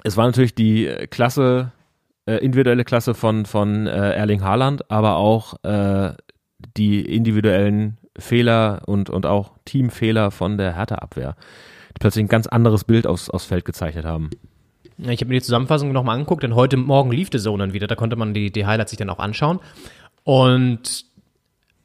es 0.03 0.17
war 0.17 0.25
natürlich 0.25 0.55
die 0.55 0.85
Klasse, 1.11 1.71
äh, 2.25 2.37
individuelle 2.37 2.85
Klasse 2.85 3.13
von, 3.13 3.45
von 3.45 3.85
äh, 3.85 4.13
Erling 4.13 4.43
Haaland, 4.43 4.89
aber 4.89 5.17
auch 5.17 5.61
äh, 5.63 6.13
die 6.77 7.01
individuellen 7.01 7.97
Fehler 8.17 8.83
und, 8.85 9.09
und 9.09 9.25
auch 9.25 9.51
Teamfehler 9.65 10.31
von 10.31 10.57
der 10.57 10.75
Hertha-Abwehr, 10.75 11.35
plötzlich 12.03 12.25
ein 12.25 12.27
ganz 12.27 12.47
anderes 12.47 12.83
Bild 12.83 13.07
aufs, 13.07 13.29
aufs 13.29 13.45
Feld 13.45 13.63
gezeichnet 13.63 14.03
haben. 14.03 14.29
Ja, 14.97 15.11
Ich 15.11 15.21
habe 15.21 15.29
mir 15.29 15.35
die 15.35 15.41
Zusammenfassung 15.45 15.93
nochmal 15.93 16.15
angeguckt, 16.15 16.43
denn 16.43 16.53
heute 16.53 16.75
Morgen 16.75 17.11
lief 17.11 17.29
The 17.31 17.39
Zone 17.39 17.63
dann 17.63 17.71
wieder, 17.71 17.87
da 17.87 17.95
konnte 17.95 18.17
man 18.17 18.33
die, 18.33 18.51
die 18.51 18.65
Highlights 18.65 18.91
sich 18.91 18.97
dann 18.97 19.09
auch 19.09 19.19
anschauen. 19.19 19.61
Und 20.25 21.05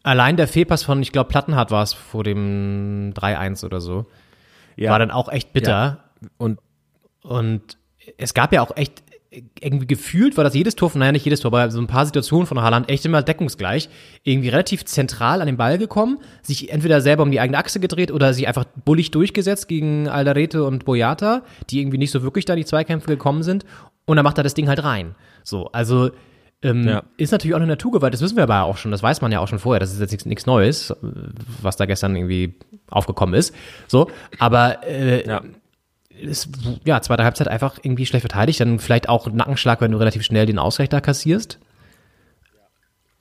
allein 0.02 0.36
der 0.36 0.48
Fehlpass 0.48 0.82
von, 0.82 1.00
ich 1.02 1.12
glaube, 1.12 1.28
Plattenhardt 1.28 1.70
war 1.70 1.84
es 1.84 1.92
vor 1.92 2.24
dem 2.24 3.12
3-1 3.14 3.64
oder 3.64 3.80
so, 3.80 4.06
Ja, 4.74 4.90
war 4.90 4.98
dann 4.98 5.12
auch 5.12 5.28
echt 5.28 5.52
bitter. 5.52 6.02
und 6.36 6.58
Und 7.22 7.78
es 8.16 8.34
gab 8.34 8.52
ja 8.52 8.62
auch 8.62 8.76
echt 8.76 9.04
irgendwie 9.60 9.86
gefühlt 9.86 10.36
war 10.38 10.44
das 10.44 10.54
jedes 10.54 10.74
Tor 10.74 10.88
von, 10.88 11.00
naja, 11.00 11.12
nicht 11.12 11.24
jedes 11.24 11.40
Tor, 11.40 11.52
aber 11.52 11.70
so 11.70 11.78
ein 11.80 11.86
paar 11.86 12.06
Situationen 12.06 12.46
von 12.46 12.60
Haaland 12.62 12.88
echt 12.88 13.04
immer 13.04 13.22
deckungsgleich. 13.22 13.90
Irgendwie 14.22 14.48
relativ 14.48 14.84
zentral 14.86 15.40
an 15.42 15.46
den 15.46 15.58
Ball 15.58 15.76
gekommen, 15.76 16.18
sich 16.42 16.72
entweder 16.72 17.00
selber 17.02 17.24
um 17.24 17.30
die 17.30 17.38
eigene 17.40 17.58
Achse 17.58 17.78
gedreht 17.78 18.10
oder 18.10 18.32
sich 18.32 18.48
einfach 18.48 18.64
bullig 18.84 19.10
durchgesetzt 19.10 19.68
gegen 19.68 20.08
Alderete 20.08 20.64
und 20.64 20.84
Boyata, 20.86 21.42
die 21.68 21.80
irgendwie 21.80 21.98
nicht 21.98 22.10
so 22.10 22.22
wirklich 22.22 22.46
da 22.46 22.54
in 22.54 22.60
die 22.60 22.64
Zweikämpfe 22.64 23.08
gekommen 23.08 23.42
sind. 23.42 23.66
Und 24.06 24.16
dann 24.16 24.24
macht 24.24 24.38
er 24.38 24.44
das 24.44 24.54
Ding 24.54 24.68
halt 24.68 24.82
rein. 24.82 25.14
So, 25.44 25.66
also 25.72 26.10
ähm, 26.62 26.88
Ja. 26.88 27.02
ist 27.18 27.30
natürlich 27.30 27.54
auch 27.54 27.58
eine 27.60 27.66
Naturgewalt, 27.68 28.14
das 28.14 28.22
wissen 28.22 28.36
wir 28.36 28.42
aber 28.44 28.62
auch 28.64 28.78
schon, 28.78 28.90
das 28.90 29.02
weiß 29.02 29.20
man 29.20 29.30
ja 29.30 29.40
auch 29.40 29.46
schon 29.48 29.58
vorher, 29.58 29.78
das 29.78 29.92
ist 29.92 30.00
jetzt 30.00 30.10
nichts, 30.10 30.26
nichts 30.26 30.46
Neues, 30.46 30.92
was 31.62 31.76
da 31.76 31.84
gestern 31.86 32.16
irgendwie 32.16 32.54
aufgekommen 32.90 33.34
ist. 33.34 33.54
So, 33.86 34.10
aber 34.38 34.84
äh, 34.88 35.26
Ja. 35.28 35.42
Ist, 36.20 36.48
ja, 36.84 37.00
zweite 37.00 37.24
Halbzeit 37.24 37.48
einfach 37.48 37.78
irgendwie 37.82 38.06
schlecht 38.06 38.22
verteidigt, 38.22 38.60
dann 38.60 38.78
vielleicht 38.78 39.08
auch 39.08 39.30
Nackenschlag, 39.30 39.80
wenn 39.80 39.92
du 39.92 39.98
relativ 39.98 40.22
schnell 40.22 40.46
den 40.46 40.58
Ausgleich 40.58 40.88
da 40.88 41.00
kassierst. 41.00 41.58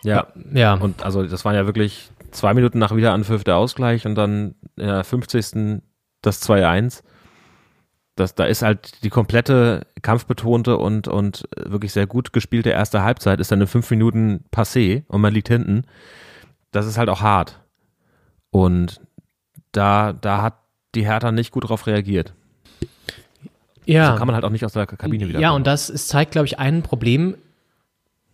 Ja. 0.03 0.27
Ja, 0.53 0.73
Und 0.75 1.03
also 1.03 1.23
das 1.25 1.43
waren 1.45 1.55
ja 1.55 1.65
wirklich 1.65 2.11
zwei 2.31 2.53
Minuten 2.53 2.79
nach 2.79 2.95
Wiederanpfiff 2.95 3.43
der 3.43 3.57
Ausgleich 3.57 4.05
und 4.05 4.15
dann 4.15 4.55
in 4.75 4.87
der 4.87 5.03
50. 5.03 5.81
das 6.21 6.47
2-1. 6.47 7.03
Das, 8.15 8.33
da 8.33 8.45
ist 8.45 8.63
halt 8.63 9.03
die 9.03 9.09
komplette 9.09 9.85
kampfbetonte 10.01 10.77
und, 10.77 11.07
und 11.07 11.47
wirklich 11.55 11.93
sehr 11.93 12.07
gut 12.07 12.33
gespielte 12.33 12.71
erste 12.71 13.03
Halbzeit 13.03 13.39
ist 13.39 13.51
dann 13.51 13.61
in 13.61 13.67
fünf 13.67 13.89
Minuten 13.91 14.45
passé 14.51 15.03
und 15.07 15.21
man 15.21 15.33
liegt 15.33 15.49
hinten. 15.49 15.83
Das 16.71 16.87
ist 16.87 16.97
halt 16.97 17.09
auch 17.09 17.21
hart. 17.21 17.61
Und 18.49 19.01
da, 19.71 20.13
da 20.13 20.41
hat 20.41 20.55
die 20.95 21.05
Hertha 21.05 21.31
nicht 21.31 21.51
gut 21.51 21.69
drauf 21.69 21.85
reagiert. 21.85 22.33
Ja. 23.87 24.11
So 24.11 24.17
kann 24.17 24.27
man 24.27 24.35
halt 24.35 24.45
auch 24.45 24.49
nicht 24.49 24.65
aus 24.65 24.73
der 24.73 24.85
Kabine 24.85 25.27
wieder. 25.27 25.39
Ja, 25.39 25.51
und 25.51 25.67
das 25.67 25.89
ist, 25.89 26.07
zeigt, 26.09 26.31
glaube 26.31 26.47
ich, 26.47 26.59
ein 26.59 26.83
Problem, 26.83 27.35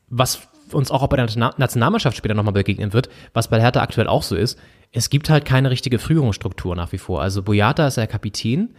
was 0.09 0.47
uns 0.71 0.91
auch 0.91 1.05
bei 1.07 1.17
der 1.17 1.25
Nationa- 1.25 1.53
Nationalmannschaft 1.57 2.17
später 2.17 2.33
nochmal 2.33 2.53
begegnen 2.53 2.93
wird, 2.93 3.09
was 3.33 3.47
bei 3.47 3.59
Hertha 3.61 3.81
aktuell 3.81 4.07
auch 4.07 4.23
so 4.23 4.35
ist. 4.35 4.57
Es 4.91 5.09
gibt 5.09 5.29
halt 5.29 5.45
keine 5.45 5.71
richtige 5.71 5.99
Führungsstruktur 5.99 6.75
nach 6.75 6.91
wie 6.91 6.97
vor. 6.97 7.21
Also 7.21 7.43
Boyata 7.43 7.87
ist 7.87 7.97
ja 7.97 8.07
Kapitän, 8.07 8.75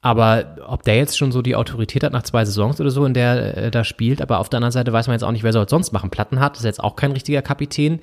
aber 0.00 0.56
ob 0.66 0.82
der 0.82 0.96
jetzt 0.96 1.18
schon 1.18 1.32
so 1.32 1.42
die 1.42 1.56
Autorität 1.56 2.04
hat 2.04 2.12
nach 2.12 2.22
zwei 2.22 2.44
Saisons 2.44 2.80
oder 2.80 2.90
so, 2.90 3.04
in 3.04 3.14
der 3.14 3.56
er 3.56 3.70
da 3.70 3.84
spielt, 3.84 4.22
aber 4.22 4.38
auf 4.38 4.48
der 4.48 4.58
anderen 4.58 4.72
Seite 4.72 4.92
weiß 4.92 5.06
man 5.08 5.14
jetzt 5.14 5.24
auch 5.24 5.32
nicht, 5.32 5.42
wer 5.42 5.52
soll 5.52 5.64
es 5.64 5.70
sonst 5.70 5.92
machen. 5.92 6.10
Platten 6.10 6.40
hat, 6.40 6.56
ist 6.56 6.64
jetzt 6.64 6.82
auch 6.82 6.96
kein 6.96 7.12
richtiger 7.12 7.42
Kapitän. 7.42 8.00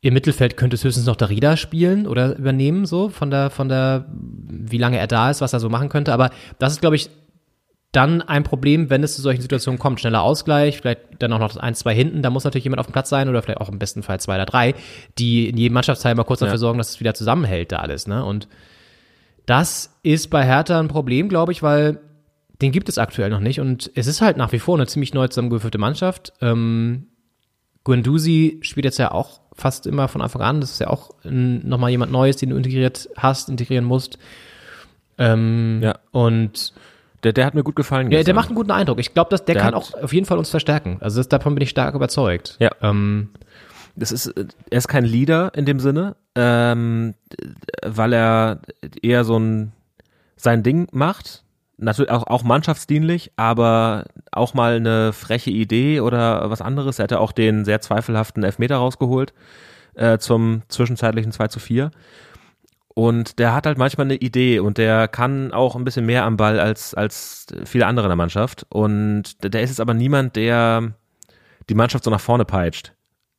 Im 0.00 0.14
Mittelfeld 0.14 0.56
könnte 0.56 0.74
es 0.74 0.82
höchstens 0.82 1.06
noch 1.06 1.14
der 1.16 1.30
Rieder 1.30 1.56
spielen 1.56 2.08
oder 2.08 2.36
übernehmen, 2.36 2.86
so 2.86 3.08
von 3.08 3.30
der, 3.30 3.50
von 3.50 3.68
der, 3.68 4.06
wie 4.10 4.78
lange 4.78 4.98
er 4.98 5.06
da 5.06 5.30
ist, 5.30 5.40
was 5.40 5.52
er 5.52 5.60
so 5.60 5.68
machen 5.68 5.88
könnte. 5.88 6.12
Aber 6.12 6.30
das 6.58 6.72
ist, 6.72 6.80
glaube 6.80 6.96
ich, 6.96 7.08
dann 7.92 8.22
ein 8.22 8.42
Problem, 8.42 8.88
wenn 8.90 9.02
es 9.02 9.14
zu 9.14 9.22
solchen 9.22 9.42
Situationen 9.42 9.78
kommt. 9.78 10.00
Schneller 10.00 10.22
Ausgleich, 10.22 10.78
vielleicht 10.78 11.00
dann 11.18 11.32
auch 11.32 11.38
noch 11.38 11.48
das 11.48 11.58
1, 11.58 11.78
2 11.80 11.94
hinten, 11.94 12.22
da 12.22 12.30
muss 12.30 12.44
natürlich 12.44 12.64
jemand 12.64 12.80
auf 12.80 12.86
dem 12.86 12.92
Platz 12.92 13.10
sein 13.10 13.28
oder 13.28 13.42
vielleicht 13.42 13.60
auch 13.60 13.68
im 13.68 13.78
besten 13.78 14.02
Fall 14.02 14.18
zwei 14.18 14.36
oder 14.36 14.46
drei, 14.46 14.74
die 15.18 15.48
in 15.48 15.58
jedem 15.58 15.74
Mannschaftsteil 15.74 16.14
mal 16.14 16.24
kurz 16.24 16.40
dafür 16.40 16.54
Ja. 16.54 16.58
sorgen, 16.58 16.78
dass 16.78 16.90
es 16.90 17.00
wieder 17.00 17.12
zusammenhält, 17.14 17.70
da 17.70 17.76
alles, 17.76 18.06
ne? 18.06 18.24
Und 18.24 18.48
das 19.46 19.98
ist 20.02 20.30
bei 20.30 20.44
Hertha 20.44 20.78
ein 20.80 20.88
Problem, 20.88 21.28
glaube 21.28 21.52
ich, 21.52 21.62
weil 21.62 22.00
den 22.62 22.72
gibt 22.72 22.88
es 22.88 22.96
aktuell 22.96 23.28
noch 23.28 23.40
nicht 23.40 23.60
und 23.60 23.90
es 23.94 24.06
ist 24.06 24.20
halt 24.22 24.36
nach 24.36 24.52
wie 24.52 24.58
vor 24.60 24.76
eine 24.76 24.86
ziemlich 24.86 25.12
neu 25.12 25.26
zusammengewürfelte 25.28 25.78
Mannschaft. 25.78 26.32
Ähm, 26.40 27.08
Guendouzi 27.84 28.58
spielt 28.62 28.84
jetzt 28.84 28.98
ja 28.98 29.10
auch 29.10 29.40
fast 29.54 29.86
immer 29.86 30.06
von 30.08 30.22
Anfang 30.22 30.42
an. 30.42 30.60
Das 30.60 30.70
ist 30.70 30.78
ja 30.78 30.86
auch 30.88 31.10
nochmal 31.24 31.90
jemand 31.90 32.12
Neues, 32.12 32.36
den 32.36 32.50
du 32.50 32.56
integriert 32.56 33.08
hast, 33.16 33.48
integrieren 33.48 33.84
musst. 33.84 34.18
Ähm, 35.18 35.80
Ja. 35.82 35.98
Und 36.12 36.72
Der, 37.24 37.32
der 37.32 37.46
hat 37.46 37.54
mir 37.54 37.62
gut 37.62 37.76
gefallen. 37.76 38.06
ja, 38.06 38.10
der 38.10 38.18
gestern. 38.18 38.36
macht 38.36 38.48
einen 38.48 38.56
guten 38.56 38.70
Eindruck. 38.70 38.98
Ich 38.98 39.14
glaube, 39.14 39.30
dass 39.30 39.44
der, 39.44 39.54
Der 39.54 39.64
kann 39.64 39.74
auch 39.74 39.92
auf 39.94 40.12
jeden 40.12 40.26
Fall 40.26 40.38
uns 40.38 40.50
verstärken. 40.50 40.98
Also 41.00 41.20
das, 41.20 41.28
davon 41.28 41.54
bin 41.54 41.62
ich 41.62 41.70
stark 41.70 41.94
überzeugt. 41.94 42.56
Ja. 42.58 42.70
Ähm, 42.80 43.30
das 43.94 44.10
ist, 44.10 44.26
er 44.26 44.78
ist 44.78 44.88
kein 44.88 45.04
Leader 45.04 45.52
in 45.54 45.66
dem 45.66 45.78
Sinne, 45.78 46.16
ähm, 46.34 47.14
weil 47.84 48.12
er 48.12 48.60
eher 49.02 49.24
so 49.24 49.38
ein 49.38 49.72
sein 50.36 50.62
Ding 50.62 50.88
macht. 50.92 51.44
Natürlich 51.76 52.10
auch, 52.10 52.26
auch 52.26 52.42
mannschaftsdienlich, 52.42 53.32
aber 53.36 54.04
auch 54.30 54.54
mal 54.54 54.76
eine 54.76 55.12
freche 55.12 55.50
Idee 55.50 56.00
oder 56.00 56.48
was 56.50 56.62
anderes. 56.62 56.98
Er 56.98 57.04
hätte 57.04 57.20
auch 57.20 57.32
den 57.32 57.64
sehr 57.64 57.80
zweifelhaften 57.80 58.42
Elfmeter 58.44 58.76
rausgeholt 58.76 59.32
äh, 59.94 60.18
zum 60.18 60.62
zwischenzeitlichen 60.68 61.32
2 61.32 61.48
zu 61.48 61.60
4. 61.60 61.90
Und 62.94 63.38
der 63.38 63.54
hat 63.54 63.66
halt 63.66 63.78
manchmal 63.78 64.06
eine 64.06 64.16
Idee 64.16 64.58
und 64.58 64.76
der 64.76 65.08
kann 65.08 65.52
auch 65.52 65.76
ein 65.76 65.84
bisschen 65.84 66.04
mehr 66.04 66.24
am 66.24 66.36
Ball 66.36 66.60
als, 66.60 66.94
als 66.94 67.46
viele 67.64 67.86
andere 67.86 68.06
in 68.06 68.10
der 68.10 68.16
Mannschaft. 68.16 68.66
Und 68.68 69.42
der 69.42 69.62
ist 69.62 69.70
jetzt 69.70 69.80
aber 69.80 69.94
niemand, 69.94 70.36
der 70.36 70.92
die 71.68 71.74
Mannschaft 71.74 72.04
so 72.04 72.10
nach 72.10 72.20
vorne 72.20 72.44
peitscht 72.44 72.92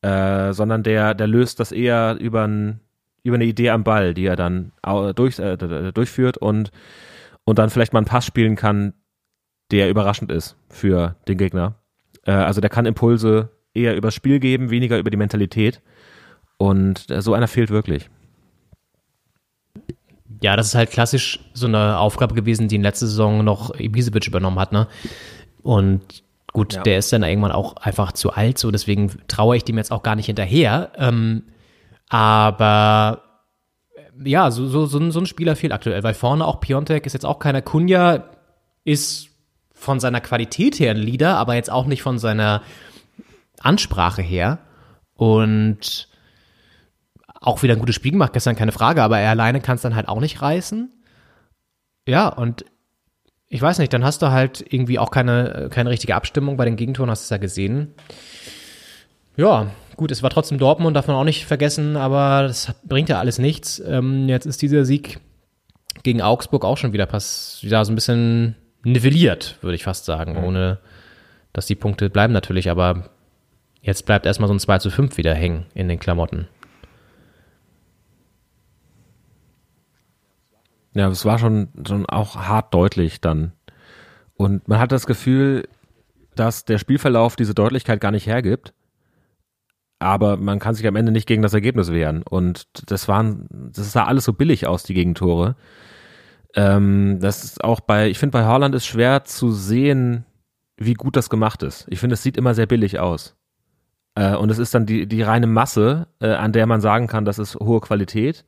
äh, 0.04 0.52
sondern 0.52 0.82
der, 0.82 1.14
der 1.14 1.26
löst 1.26 1.60
das 1.60 1.72
eher 1.72 2.18
über, 2.20 2.46
ein, 2.46 2.80
über 3.22 3.36
eine 3.36 3.46
Idee 3.46 3.70
am 3.70 3.84
Ball, 3.84 4.12
die 4.12 4.26
er 4.26 4.36
dann 4.36 4.72
durch, 5.16 5.38
äh, 5.38 5.56
durchführt 5.56 6.36
und, 6.36 6.70
und 7.44 7.58
dann 7.58 7.70
vielleicht 7.70 7.94
mal 7.94 8.00
einen 8.00 8.06
Pass 8.06 8.26
spielen 8.26 8.54
kann, 8.54 8.92
der 9.70 9.88
überraschend 9.88 10.30
ist 10.30 10.56
für 10.68 11.16
den 11.26 11.38
Gegner. 11.38 11.76
Äh, 12.26 12.32
also 12.32 12.60
der 12.60 12.68
kann 12.68 12.84
Impulse 12.84 13.48
eher 13.72 13.96
übers 13.96 14.14
Spiel 14.14 14.40
geben, 14.40 14.68
weniger 14.68 14.98
über 14.98 15.08
die 15.08 15.16
Mentalität. 15.16 15.80
Und 16.58 17.10
äh, 17.10 17.22
so 17.22 17.32
einer 17.32 17.48
fehlt 17.48 17.70
wirklich. 17.70 18.10
Ja, 20.44 20.56
das 20.56 20.66
ist 20.66 20.74
halt 20.74 20.90
klassisch 20.90 21.40
so 21.54 21.66
eine 21.66 21.98
Aufgabe 21.98 22.34
gewesen, 22.34 22.68
die 22.68 22.76
in 22.76 22.82
letzter 22.82 23.06
Saison 23.06 23.42
noch 23.42 23.74
Ibisevic 23.80 24.26
übernommen 24.26 24.58
hat, 24.58 24.72
ne? 24.72 24.88
Und 25.62 26.22
gut, 26.52 26.74
Ja. 26.74 26.82
der 26.82 26.98
ist 26.98 27.10
dann 27.14 27.22
irgendwann 27.22 27.50
auch 27.50 27.76
einfach 27.76 28.12
zu 28.12 28.30
alt, 28.34 28.58
so 28.58 28.70
deswegen 28.70 29.10
traue 29.26 29.56
ich 29.56 29.64
dem 29.64 29.78
jetzt 29.78 29.90
auch 29.90 30.02
gar 30.02 30.16
nicht 30.16 30.26
hinterher. 30.26 30.92
Ähm, 30.98 31.44
aber 32.10 33.22
äh, 33.96 34.28
ja, 34.28 34.50
so, 34.50 34.66
so, 34.66 34.84
so, 34.84 34.98
ein, 34.98 35.12
so 35.12 35.20
ein 35.20 35.26
Spieler 35.26 35.56
fehlt 35.56 35.72
aktuell, 35.72 36.02
weil 36.02 36.12
vorne 36.12 36.46
auch 36.46 36.60
Piontek 36.60 37.06
ist 37.06 37.14
jetzt 37.14 37.24
auch 37.24 37.38
keiner 37.38 37.62
Kunja, 37.62 38.24
ist 38.84 39.30
von 39.72 39.98
seiner 39.98 40.20
Qualität 40.20 40.78
her 40.78 40.90
ein 40.90 40.98
Leader, 40.98 41.38
aber 41.38 41.54
jetzt 41.54 41.70
auch 41.70 41.86
nicht 41.86 42.02
von 42.02 42.18
seiner 42.18 42.60
Ansprache 43.60 44.20
her. 44.20 44.58
Und 45.16 46.08
auch 47.44 47.62
wieder 47.62 47.74
ein 47.74 47.80
gutes 47.80 47.94
Spiel 47.94 48.12
gemacht 48.12 48.32
gestern, 48.32 48.56
keine 48.56 48.72
Frage, 48.72 49.02
aber 49.02 49.18
er 49.18 49.30
alleine 49.30 49.60
kann 49.60 49.76
es 49.76 49.82
dann 49.82 49.94
halt 49.94 50.08
auch 50.08 50.20
nicht 50.20 50.40
reißen. 50.40 50.90
Ja, 52.08 52.28
und 52.28 52.64
ich 53.48 53.60
weiß 53.60 53.78
nicht, 53.78 53.92
dann 53.92 54.04
hast 54.04 54.22
du 54.22 54.30
halt 54.30 54.64
irgendwie 54.68 54.98
auch 54.98 55.10
keine, 55.10 55.68
keine 55.70 55.90
richtige 55.90 56.14
Abstimmung 56.14 56.56
bei 56.56 56.64
den 56.64 56.76
Gegentoren, 56.76 57.10
hast 57.10 57.22
du 57.22 57.26
es 57.26 57.30
ja 57.30 57.36
gesehen. 57.36 57.94
Ja, 59.36 59.70
gut, 59.96 60.10
es 60.10 60.22
war 60.22 60.30
trotzdem 60.30 60.58
Dortmund, 60.58 60.96
darf 60.96 61.06
man 61.06 61.16
auch 61.16 61.24
nicht 61.24 61.46
vergessen, 61.46 61.96
aber 61.96 62.42
das 62.42 62.72
bringt 62.84 63.08
ja 63.08 63.18
alles 63.18 63.38
nichts. 63.38 63.80
Ähm, 63.86 64.28
jetzt 64.28 64.46
ist 64.46 64.62
dieser 64.62 64.84
Sieg 64.84 65.20
gegen 66.02 66.22
Augsburg 66.22 66.64
auch 66.64 66.76
schon 66.78 66.92
wieder, 66.92 67.06
pass, 67.06 67.58
wieder 67.62 67.84
so 67.84 67.92
ein 67.92 67.94
bisschen 67.94 68.56
nivelliert, 68.84 69.58
würde 69.60 69.76
ich 69.76 69.84
fast 69.84 70.04
sagen, 70.04 70.36
ohne 70.36 70.78
dass 71.52 71.66
die 71.66 71.76
Punkte 71.76 72.10
bleiben 72.10 72.32
natürlich, 72.32 72.70
aber 72.70 73.10
jetzt 73.80 74.06
bleibt 74.06 74.26
erstmal 74.26 74.48
so 74.48 74.54
ein 74.54 74.60
2 74.60 74.78
zu 74.78 74.90
5 74.90 75.16
wieder 75.16 75.34
hängen 75.34 75.66
in 75.74 75.88
den 75.88 75.98
Klamotten. 75.98 76.48
Ja, 80.94 81.08
es 81.08 81.24
war 81.24 81.38
schon, 81.38 81.68
schon 81.86 82.06
auch 82.06 82.36
hart 82.36 82.72
deutlich 82.72 83.20
dann. 83.20 83.52
Und 84.34 84.68
man 84.68 84.78
hat 84.78 84.92
das 84.92 85.06
Gefühl, 85.06 85.68
dass 86.34 86.64
der 86.64 86.78
Spielverlauf 86.78 87.36
diese 87.36 87.54
Deutlichkeit 87.54 88.00
gar 88.00 88.10
nicht 88.10 88.26
hergibt. 88.26 88.72
Aber 89.98 90.36
man 90.36 90.58
kann 90.58 90.74
sich 90.74 90.86
am 90.86 90.96
Ende 90.96 91.12
nicht 91.12 91.26
gegen 91.26 91.42
das 91.42 91.54
Ergebnis 91.54 91.90
wehren. 91.92 92.22
Und 92.22 92.66
das 92.90 93.08
waren, 93.08 93.48
das 93.50 93.92
sah 93.92 94.04
alles 94.04 94.24
so 94.24 94.32
billig 94.32 94.66
aus, 94.66 94.82
die 94.82 94.94
Gegentore. 94.94 95.56
Ähm, 96.54 97.18
das 97.20 97.44
ist 97.44 97.64
auch 97.64 97.80
bei, 97.80 98.08
ich 98.08 98.18
finde 98.18 98.38
bei 98.38 98.44
Haaland 98.44 98.74
ist 98.74 98.86
schwer 98.86 99.24
zu 99.24 99.50
sehen, 99.50 100.24
wie 100.76 100.94
gut 100.94 101.16
das 101.16 101.30
gemacht 101.30 101.62
ist. 101.62 101.86
Ich 101.88 102.00
finde, 102.00 102.14
es 102.14 102.22
sieht 102.22 102.36
immer 102.36 102.54
sehr 102.54 102.66
billig 102.66 102.98
aus. 102.98 103.36
Äh, 104.14 104.36
und 104.36 104.50
es 104.50 104.58
ist 104.58 104.74
dann 104.74 104.86
die, 104.86 105.06
die 105.06 105.22
reine 105.22 105.46
Masse, 105.46 106.06
äh, 106.20 106.32
an 106.32 106.52
der 106.52 106.66
man 106.66 106.80
sagen 106.80 107.06
kann, 107.06 107.24
das 107.24 107.38
ist 107.38 107.56
hohe 107.56 107.80
Qualität. 107.80 108.44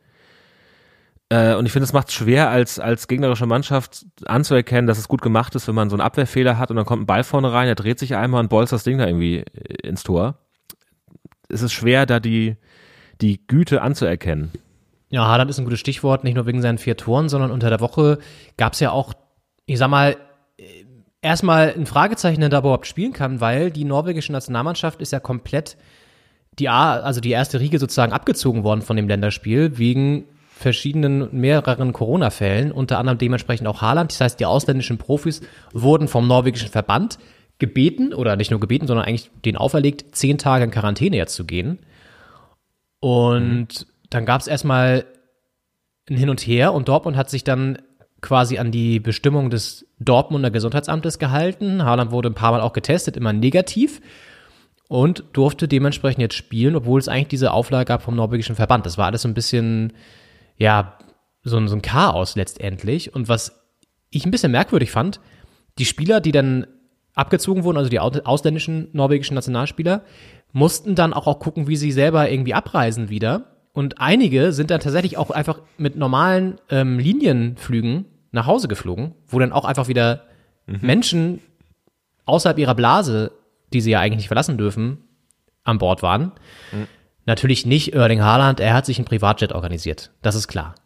Äh, 1.28 1.54
und 1.54 1.66
ich 1.66 1.72
finde, 1.72 1.84
es 1.84 1.92
macht 1.92 2.08
es 2.08 2.14
schwer, 2.14 2.50
als, 2.50 2.78
als 2.78 3.08
gegnerische 3.08 3.46
Mannschaft 3.46 4.06
anzuerkennen, 4.26 4.86
dass 4.86 4.98
es 4.98 5.08
gut 5.08 5.22
gemacht 5.22 5.54
ist, 5.54 5.66
wenn 5.66 5.74
man 5.74 5.90
so 5.90 5.96
einen 5.96 6.02
Abwehrfehler 6.02 6.58
hat 6.58 6.70
und 6.70 6.76
dann 6.76 6.86
kommt 6.86 7.02
ein 7.02 7.06
Ball 7.06 7.24
vorne 7.24 7.52
rein, 7.52 7.68
er 7.68 7.74
dreht 7.74 7.98
sich 7.98 8.14
einmal 8.14 8.40
und 8.40 8.48
bolzt 8.48 8.72
das 8.72 8.84
Ding 8.84 8.98
da 8.98 9.06
irgendwie 9.06 9.38
äh, 9.38 9.86
ins 9.86 10.04
Tor. 10.04 10.38
Es 11.48 11.62
ist 11.62 11.72
schwer, 11.72 12.06
da 12.06 12.20
die, 12.20 12.56
die 13.20 13.44
Güte 13.46 13.82
anzuerkennen. 13.82 14.52
Ja, 15.08 15.26
Haaland 15.26 15.50
ist 15.50 15.58
ein 15.58 15.64
gutes 15.64 15.80
Stichwort, 15.80 16.24
nicht 16.24 16.34
nur 16.34 16.46
wegen 16.46 16.62
seinen 16.62 16.78
vier 16.78 16.96
Toren, 16.96 17.28
sondern 17.28 17.50
unter 17.50 17.70
der 17.70 17.80
Woche 17.80 18.18
gab 18.56 18.72
es 18.72 18.80
ja 18.80 18.90
auch, 18.90 19.12
ich 19.66 19.78
sag 19.78 19.88
mal, 19.88 20.16
äh, 20.58 20.84
erstmal 21.22 21.74
ein 21.76 21.86
Fragezeichen, 21.86 22.40
der 22.40 22.50
da 22.50 22.58
überhaupt 22.60 22.86
spielen 22.86 23.12
kann, 23.12 23.40
weil 23.40 23.72
die 23.72 23.84
norwegische 23.84 24.32
Nationalmannschaft 24.32 25.00
ist 25.00 25.12
ja 25.12 25.18
komplett 25.18 25.76
die 26.60 26.68
A, 26.68 27.00
also 27.00 27.20
die 27.20 27.30
erste 27.32 27.58
Riege 27.58 27.80
sozusagen 27.80 28.12
abgezogen 28.12 28.62
worden 28.62 28.82
von 28.82 28.96
dem 28.96 29.08
Länderspiel 29.08 29.76
wegen 29.76 30.24
verschiedenen, 30.58 31.28
mehreren 31.38 31.92
Corona-Fällen, 31.92 32.72
unter 32.72 32.98
anderem 32.98 33.18
dementsprechend 33.18 33.68
auch 33.68 33.82
Haaland. 33.82 34.10
Das 34.10 34.22
heißt, 34.22 34.40
die 34.40 34.46
ausländischen 34.46 34.96
Profis 34.96 35.42
wurden 35.74 36.08
vom 36.08 36.26
norwegischen 36.26 36.70
Verband 36.70 37.18
gebeten, 37.58 38.14
oder 38.14 38.36
nicht 38.36 38.50
nur 38.50 38.58
gebeten, 38.58 38.86
sondern 38.86 39.04
eigentlich 39.06 39.30
den 39.44 39.58
auferlegt, 39.58 40.16
zehn 40.16 40.38
Tage 40.38 40.64
in 40.64 40.70
Quarantäne 40.70 41.16
jetzt 41.16 41.34
zu 41.34 41.44
gehen. 41.44 41.78
Und 43.00 43.86
dann 44.08 44.24
gab 44.24 44.40
es 44.40 44.46
erstmal 44.46 45.04
ein 46.08 46.16
Hin 46.16 46.30
und 46.30 46.40
Her 46.40 46.72
und 46.72 46.88
Dortmund 46.88 47.18
hat 47.18 47.28
sich 47.28 47.44
dann 47.44 47.78
quasi 48.22 48.56
an 48.56 48.70
die 48.70 48.98
Bestimmung 48.98 49.50
des 49.50 49.86
Dortmunder 49.98 50.50
Gesundheitsamtes 50.50 51.18
gehalten. 51.18 51.84
Haaland 51.84 52.12
wurde 52.12 52.30
ein 52.30 52.34
paar 52.34 52.52
Mal 52.52 52.62
auch 52.62 52.72
getestet, 52.72 53.16
immer 53.16 53.34
negativ 53.34 54.00
und 54.88 55.24
durfte 55.34 55.68
dementsprechend 55.68 56.22
jetzt 56.22 56.34
spielen, 56.34 56.76
obwohl 56.76 56.98
es 56.98 57.08
eigentlich 57.08 57.28
diese 57.28 57.52
Auflage 57.52 57.84
gab 57.84 58.02
vom 58.02 58.16
norwegischen 58.16 58.56
Verband. 58.56 58.86
Das 58.86 58.96
war 58.96 59.06
alles 59.06 59.22
so 59.22 59.28
ein 59.28 59.34
bisschen, 59.34 59.92
ja, 60.58 60.98
so, 61.42 61.56
ein- 61.58 61.68
so 61.68 61.76
ein 61.76 61.82
Chaos 61.82 62.36
letztendlich. 62.36 63.14
Und 63.14 63.28
was 63.28 63.60
ich 64.10 64.24
ein 64.24 64.30
bisschen 64.30 64.52
merkwürdig 64.52 64.90
fand, 64.90 65.20
die 65.78 65.84
Spieler, 65.84 66.20
die 66.20 66.32
dann 66.32 66.66
abgezogen 67.14 67.64
wurden, 67.64 67.76
also 67.78 67.90
die 67.90 68.00
au- 68.00 68.10
ausländischen 68.24 68.88
norwegischen 68.92 69.34
Nationalspieler, 69.34 70.02
mussten 70.52 70.94
dann 70.94 71.12
auch, 71.12 71.26
auch 71.26 71.38
gucken, 71.38 71.66
wie 71.68 71.76
sie 71.76 71.92
selber 71.92 72.30
irgendwie 72.30 72.54
abreisen 72.54 73.08
wieder. 73.10 73.52
Und 73.72 74.00
einige 74.00 74.52
sind 74.52 74.70
dann 74.70 74.80
tatsächlich 74.80 75.18
auch 75.18 75.30
einfach 75.30 75.60
mit 75.76 75.96
normalen 75.96 76.56
ähm, 76.70 76.98
Linienflügen 76.98 78.06
nach 78.32 78.46
Hause 78.46 78.68
geflogen, 78.68 79.14
wo 79.28 79.38
dann 79.38 79.52
auch 79.52 79.64
einfach 79.66 79.88
wieder 79.88 80.22
Menschen 80.66 81.40
außerhalb 82.24 82.58
ihrer 82.58 82.74
Blase, 82.74 83.30
die 83.72 83.80
sie 83.80 83.90
ja 83.92 84.00
eigentlich 84.00 84.16
nicht 84.18 84.26
verlassen 84.28 84.58
dürfen, 84.58 84.98
an 85.64 85.78
Bord 85.78 86.02
waren. 86.02 86.32
Natürlich 87.26 87.66
nicht 87.66 87.92
Erling 87.92 88.22
Haaland, 88.22 88.60
er 88.60 88.74
hat 88.74 88.86
sich 88.86 88.98
ein 88.98 89.04
Privatjet 89.04 89.52
organisiert. 89.52 90.10
Das 90.22 90.34
ist 90.34 90.48
klar. 90.48 90.76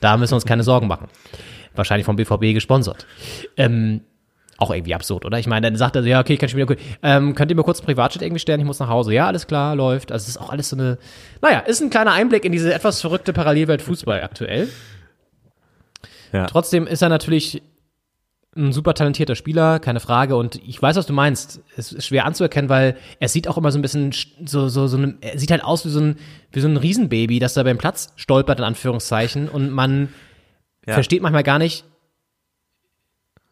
Da 0.00 0.16
müssen 0.16 0.32
wir 0.32 0.36
uns 0.36 0.46
keine 0.46 0.62
Sorgen 0.62 0.86
machen. 0.86 1.08
Wahrscheinlich 1.74 2.06
vom 2.06 2.16
BVB 2.16 2.54
gesponsert. 2.54 3.06
Ähm, 3.56 4.00
auch 4.56 4.72
irgendwie 4.72 4.94
absurd, 4.94 5.24
oder? 5.24 5.38
Ich 5.38 5.46
meine, 5.46 5.68
dann 5.68 5.76
sagt 5.76 5.94
er 5.96 6.02
so, 6.02 6.08
ja, 6.08 6.18
okay, 6.18 6.32
ich 6.32 6.40
kann 6.40 6.48
schon 6.48 6.58
wieder, 6.58 6.70
okay, 6.70 6.82
ähm, 7.02 7.34
könnt 7.34 7.50
ihr 7.50 7.56
mir 7.56 7.62
kurz 7.62 7.80
ein 7.80 7.86
Privatjet 7.86 8.22
irgendwie 8.22 8.40
stellen? 8.40 8.58
Ich 8.58 8.66
muss 8.66 8.80
nach 8.80 8.88
Hause. 8.88 9.14
Ja, 9.14 9.26
alles 9.26 9.46
klar, 9.46 9.76
läuft. 9.76 10.10
Also 10.10 10.24
es 10.24 10.30
ist 10.30 10.38
auch 10.38 10.50
alles 10.50 10.70
so 10.70 10.76
eine, 10.76 10.98
naja, 11.40 11.60
ist 11.60 11.80
ein 11.80 11.90
kleiner 11.90 12.12
Einblick 12.12 12.44
in 12.44 12.52
diese 12.52 12.74
etwas 12.74 13.00
verrückte 13.00 13.32
Parallelwelt 13.32 13.82
Fußball 13.82 14.22
aktuell. 14.22 14.68
Ja. 16.32 16.46
Trotzdem 16.46 16.86
ist 16.86 17.02
er 17.02 17.08
natürlich 17.08 17.62
ein 18.58 18.72
super 18.72 18.92
talentierter 18.92 19.36
Spieler, 19.36 19.78
keine 19.78 20.00
Frage. 20.00 20.36
Und 20.36 20.56
ich 20.66 20.82
weiß, 20.82 20.96
was 20.96 21.06
du 21.06 21.12
meinst. 21.12 21.60
Es 21.76 21.92
ist 21.92 22.06
schwer 22.06 22.26
anzuerkennen, 22.26 22.68
weil 22.68 22.96
er 23.20 23.28
sieht 23.28 23.48
auch 23.48 23.56
immer 23.56 23.72
so 23.72 23.78
ein 23.78 23.82
bisschen 23.82 24.12
sch- 24.12 24.28
so, 24.44 24.68
so, 24.68 24.86
so 24.88 24.96
eine, 24.96 25.14
er 25.20 25.38
sieht 25.38 25.50
halt 25.50 25.64
aus 25.64 25.84
wie 25.86 25.90
so 25.90 26.00
ein, 26.00 26.16
wie 26.52 26.60
so 26.60 26.68
ein 26.68 26.76
Riesenbaby, 26.76 27.38
das 27.38 27.54
da 27.54 27.62
beim 27.62 27.78
Platz 27.78 28.12
stolpert, 28.16 28.58
in 28.58 28.64
Anführungszeichen. 28.64 29.48
Und 29.48 29.70
man 29.70 30.08
versteht 30.94 31.22
manchmal 31.22 31.44
gar 31.44 31.58
nicht, 31.58 31.84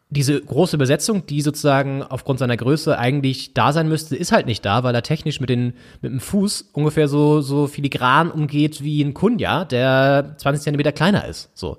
diese 0.09 0.39
große 0.39 0.77
Besetzung, 0.77 1.25
die 1.25 1.41
sozusagen 1.41 2.01
aufgrund 2.01 2.39
seiner 2.39 2.55
Größe 2.55 2.97
eigentlich 2.97 3.53
da 3.53 3.73
sein 3.73 3.89
müsste, 3.89 4.15
ist 4.15 4.31
halt 4.31 4.45
nicht 4.45 4.63
da, 4.63 4.83
weil 4.83 4.95
er 4.95 5.03
technisch 5.03 5.41
mit, 5.41 5.49
den, 5.49 5.73
mit 6.01 6.11
dem 6.13 6.21
Fuß 6.21 6.69
ungefähr 6.71 7.09
so, 7.09 7.41
so 7.41 7.67
filigran 7.67 8.31
umgeht 8.31 8.81
wie 8.83 9.01
ein 9.03 9.13
Kunja, 9.13 9.65
der 9.65 10.35
20 10.37 10.63
Zentimeter 10.63 10.93
kleiner 10.93 11.25
ist. 11.25 11.49
So. 11.55 11.77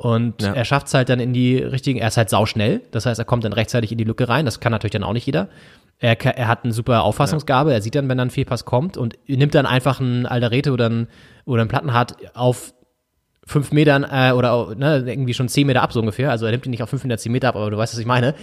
Und 0.00 0.40
Ja. 0.40 0.54
er 0.54 0.64
schafft 0.64 0.86
es 0.86 0.94
halt 0.94 1.10
dann 1.10 1.20
in 1.20 1.34
die 1.34 1.58
richtigen, 1.58 1.98
er 1.98 2.08
ist 2.08 2.16
halt 2.16 2.30
sauschnell, 2.30 2.80
das 2.90 3.04
heißt, 3.04 3.18
er 3.18 3.26
kommt 3.26 3.44
dann 3.44 3.52
rechtzeitig 3.52 3.92
in 3.92 3.98
die 3.98 4.04
Lücke 4.04 4.30
rein, 4.30 4.46
das 4.46 4.58
kann 4.58 4.72
natürlich 4.72 4.92
dann 4.92 5.04
auch 5.04 5.12
nicht 5.12 5.26
jeder. 5.26 5.50
Er, 5.98 6.18
er 6.24 6.48
hat 6.48 6.64
eine 6.64 6.72
super 6.72 7.02
Auffassungsgabe, 7.04 7.74
er 7.74 7.82
sieht 7.82 7.94
dann, 7.94 8.08
wenn 8.08 8.16
dann 8.16 8.28
ein 8.28 8.30
Fehlpass 8.30 8.64
kommt 8.64 8.96
und 8.96 9.18
nimmt 9.26 9.54
dann 9.54 9.66
einfach 9.66 10.00
einen 10.00 10.24
Alderete 10.24 10.72
oder 10.72 10.86
einen, 10.86 11.08
oder 11.44 11.60
einen 11.60 11.68
Plattenhart 11.68 12.16
auf 12.34 12.72
fünf 13.44 13.72
Metern 13.72 14.06
äh, 14.10 14.32
oder 14.32 14.74
ne, 14.74 15.04
irgendwie 15.06 15.34
schon 15.34 15.48
zehn 15.48 15.66
Meter 15.66 15.82
ab 15.82 15.92
so 15.92 16.00
ungefähr. 16.00 16.30
Also 16.30 16.46
er 16.46 16.52
nimmt 16.52 16.64
ihn 16.64 16.70
nicht 16.70 16.82
auf 16.82 16.88
500 16.88 17.20
zehn 17.20 17.30
Meter 17.32 17.48
ab, 17.48 17.56
aber 17.56 17.70
du 17.70 17.76
weißt, 17.76 17.92
was 17.92 18.00
ich 18.00 18.06
meine. 18.06 18.34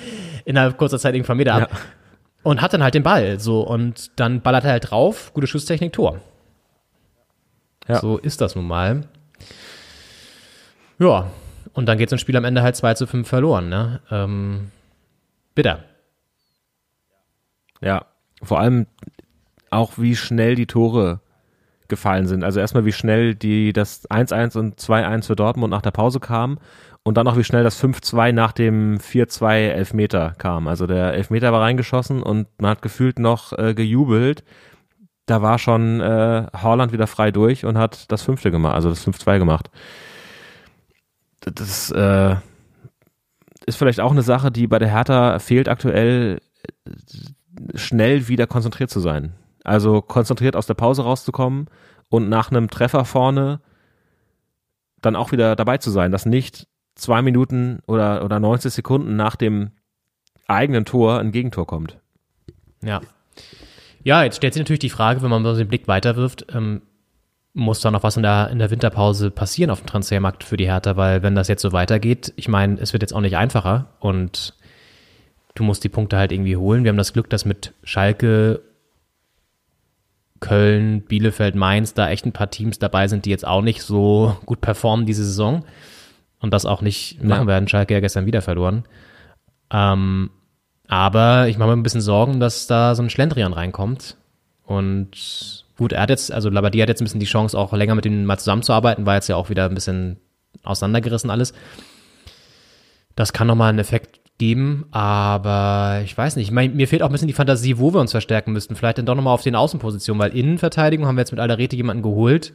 Innerhalb 0.46 0.78
kurzer 0.78 1.00
Zeit 1.00 1.15
irgendwann 1.15 1.38
Meter 1.38 1.56
ab. 1.56 1.72
Und 2.43 2.62
hat 2.62 2.74
dann 2.74 2.84
halt 2.84 2.93
den 2.93 3.02
Ball 3.02 3.39
so 3.39 3.62
und 3.62 4.12
dann 4.20 4.41
ballert 4.41 4.63
er 4.65 4.72
halt 4.74 4.91
drauf, 4.91 5.32
gute 5.34 5.48
Schusstechnik, 5.48 5.91
Tor. 5.91 6.20
Ja. 7.88 8.00
So 8.00 8.20
ist 8.20 8.41
das 8.41 8.56
nun 8.56 8.67
mal. 8.67 9.06
Ja, 11.00 11.32
und 11.78 11.86
dann 11.86 12.00
geht 12.00 12.10
so 12.10 12.16
ein 12.16 12.20
Spiel 12.20 12.36
am 12.36 12.44
Ende 12.44 12.63
halt 12.63 12.76
2 12.76 12.96
zu 12.96 13.06
5 13.06 13.28
verloren, 13.28 13.70
ne? 13.70 14.02
Ähm, 14.10 14.72
bitter. 15.54 15.84
Ja, 17.82 18.08
vor 18.42 18.60
allem 18.60 18.88
auch 19.70 19.92
wie 19.98 20.16
schnell 20.16 20.56
die 20.56 20.66
Tore 20.66 21.20
gefallen 21.88 22.26
sind. 22.26 22.44
Also 22.44 22.60
erstmal 22.60 22.86
wie 22.86 22.94
schnell 22.94 23.36
die 23.36 23.74
das 23.74 24.10
1-1 24.10 24.58
und 24.58 24.80
2-1 24.80 25.28
für 25.28 25.36
Dortmund 25.36 25.70
nach 25.70 25.84
der 25.84 25.92
Pause 25.92 26.20
kam 26.20 26.58
und 27.04 27.16
dann 27.16 27.28
auch 27.28 27.38
wie 27.38 27.44
schnell 27.44 27.63
das 27.63 27.80
5-2 27.80 28.32
nach 28.32 28.54
dem 28.54 28.98
4-2 28.98 29.70
Elfmeter 29.70 30.34
kam. 30.40 30.68
Also 30.68 30.88
der 30.88 31.13
Elfmeter 31.13 31.54
war 31.54 31.62
reingeschossen 31.62 32.24
und 32.24 32.48
man 32.58 32.72
hat 32.72 32.82
gefühlt 32.82 33.20
noch 33.20 33.54
äh, 33.54 33.76
gejubelt. 33.76 34.44
Da 35.28 35.44
war 35.44 35.60
schon 35.60 36.02
äh, 36.02 36.48
Haaland 36.54 36.92
wieder 36.92 37.06
frei 37.06 37.30
durch 37.30 37.66
und 37.66 37.78
hat 37.78 38.12
das 38.12 38.24
fünfte 38.24 38.50
gemacht, 38.50 38.74
also 38.74 38.90
das 38.90 39.08
5-2 39.08 39.38
gemacht. 39.38 39.70
Das 41.54 41.92
äh, 41.92 42.36
ist 43.66 43.78
vielleicht 43.78 44.00
auch 44.00 44.12
eine 44.12 44.22
Sache, 44.22 44.52
die 44.52 44.68
bei 44.68 44.80
der 44.80 44.90
Hertha 44.90 45.40
fehlt 45.40 45.68
aktuell 45.68 46.40
schnell 47.76 48.28
wieder 48.28 48.48
konzentriert 48.48 48.90
zu 48.90 49.00
sein. 49.00 49.34
Also 49.64 50.02
konzentriert 50.02 50.56
aus 50.56 50.68
der 50.68 50.76
Pause 50.76 51.04
rauszukommen 51.04 51.68
und 52.10 52.30
nach 52.30 52.52
einem 52.52 52.70
Treffer 52.70 53.06
vorne 53.06 53.60
dann 55.02 55.16
auch 55.16 55.32
wieder 55.32 55.56
dabei 55.56 55.78
zu 55.78 55.92
sein, 55.92 56.12
dass 56.12 56.26
nicht 56.26 56.68
zwei 56.96 57.22
Minuten 57.22 57.80
oder, 57.86 58.24
oder 58.24 58.40
90 58.40 58.74
Sekunden 58.74 59.16
nach 59.16 59.36
dem 59.36 59.72
eigenen 60.48 60.86
Tor 60.86 61.20
ein 61.20 61.32
Gegentor 61.32 61.68
kommt. 61.68 61.98
Ja. 62.82 63.02
Ja, 64.04 64.24
jetzt 64.24 64.38
stellt 64.38 64.54
sich 64.54 64.62
natürlich 64.62 64.80
die 64.80 64.90
Frage, 64.90 65.22
wenn 65.22 65.30
man 65.30 65.44
so 65.44 65.56
den 65.56 65.68
Blick 65.68 65.88
weiterwirft, 65.88 66.48
ähm, 66.54 66.82
muss 67.58 67.82
da 67.82 67.89
noch 67.89 68.04
was 68.04 68.15
in 68.17 68.24
der, 68.24 68.50
in 68.52 68.60
der 68.60 68.70
Winterpause 68.70 69.32
passieren 69.32 69.72
auf 69.72 69.82
dem 69.82 69.88
Transfermarkt 69.88 70.43
für 70.43 70.58
die 70.58 70.67
Hertha, 70.67 70.96
weil 70.96 71.24
wenn 71.24 71.34
das 71.34 71.48
jetzt 71.48 71.63
so 71.63 71.72
weitergeht, 71.72 72.32
ich 72.36 72.48
meine, 72.48 72.80
es 72.80 72.93
wird 72.93 73.02
jetzt 73.02 73.13
auch 73.13 73.22
nicht 73.22 73.36
einfacher 73.36 73.88
und 74.00 74.54
du 75.56 75.63
musst 75.63 75.84
die 75.84 75.89
Punkte 75.89 76.17
halt 76.17 76.32
irgendwie 76.32 76.56
holen. 76.56 76.84
Wir 76.84 76.89
haben 76.89 76.98
das 76.98 77.13
Glück, 77.13 77.32
dass 77.32 77.46
mit 77.46 77.74
Schalke, 77.84 78.62
Köln, 80.39 81.02
Bielefeld, 81.02 81.56
Mainz 81.56 81.96
da 81.96 82.10
echt 82.10 82.28
ein 82.28 82.32
paar 82.32 82.52
Teams 82.52 82.78
dabei 82.78 83.08
sind, 83.08 83.26
die 83.26 83.32
jetzt 83.32 83.48
auch 83.48 83.63
nicht 83.63 83.82
so 83.82 84.38
gut 84.46 84.62
performen 84.62 85.08
diese 85.08 85.26
Saison 85.26 85.65
und 86.39 86.54
das 86.54 86.67
auch 86.67 86.84
nicht 86.84 87.24
machen 87.24 87.48
werden. 87.48 87.67
Schalke 87.67 87.96
ja 87.96 88.02
gestern 88.02 88.28
wieder 88.28 88.43
verloren. 88.43 88.84
Ähm, 89.72 90.30
aber 90.88 91.48
ich 91.48 91.58
mache 91.58 91.70
mir 91.70 91.76
ein 91.76 91.84
bisschen 91.84 92.02
Sorgen, 92.02 92.39
dass 92.39 92.67
da 92.67 92.93
so 92.93 93.02
ein 93.02 93.10
Schlendrian 93.10 93.54
reinkommt. 93.54 94.15
Und 94.63 95.65
gut, 95.78 95.94
er 95.94 96.02
hat 96.02 96.10
jetzt, 96.10 96.32
also 96.32 96.50
Labadie 96.50 96.82
hat 96.82 96.90
jetzt 96.90 97.02
ein 97.02 97.06
bisschen 97.06 97.20
die 97.20 97.26
Chance, 97.26 97.58
auch 97.58 97.74
länger 97.74 97.96
mit 97.96 98.06
denen 98.06 98.26
mal 98.26 98.38
zusammenzuarbeiten, 98.38 99.06
war 99.06 99.16
jetzt 99.16 99.30
ja 99.30 99.36
auch 99.36 99.50
wieder 99.50 99.66
ein 99.66 99.76
bisschen 99.76 100.18
auseinandergerissen 100.63 101.30
alles. 101.30 101.54
Das 103.16 103.34
kann 103.34 103.48
nochmal 103.48 103.70
einen 103.70 103.80
Effekt 103.80 104.20
geben, 104.38 104.86
aber 104.92 106.02
ich 106.04 106.16
weiß 106.16 106.36
nicht. 106.36 106.48
Ich 106.48 106.52
mein, 106.52 106.76
mir 106.76 106.88
fehlt 106.88 107.02
auch 107.02 107.08
ein 107.08 107.12
bisschen 107.12 107.28
die 107.28 107.34
Fantasie, 107.34 107.80
wo 107.80 107.94
wir 107.94 108.00
uns 108.00 108.12
verstärken 108.12 108.54
müssten. 108.54 108.76
Vielleicht 108.76 109.00
dann 109.00 109.06
doch 109.06 109.16
nochmal 109.16 109.34
auf 109.34 109.42
den 109.42 109.56
Außenpositionen, 109.56 110.22
weil 110.22 110.38
Innenverteidigung 110.38 111.08
haben 111.08 111.16
wir 111.16 111.22
jetzt 111.22 111.32
mit 111.32 111.40
Alderete 111.40 111.76
jemanden 111.76 112.04
geholt. 112.04 112.54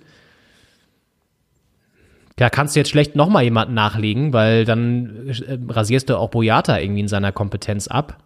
Da 2.37 2.51
kannst 2.51 2.75
du 2.75 2.81
jetzt 2.81 2.91
schlecht 2.91 3.15
nochmal 3.15 3.45
jemanden 3.45 3.75
nachlegen, 3.75 4.33
weil 4.33 4.65
dann 4.65 5.29
äh, 5.29 5.59
rasierst 5.69 6.09
du 6.09 6.17
auch 6.17 6.31
Boyata 6.31 6.79
irgendwie 6.79 7.01
in 7.01 7.09
seiner 7.09 7.33
Kompetenz 7.33 7.89
ab. 7.89 8.22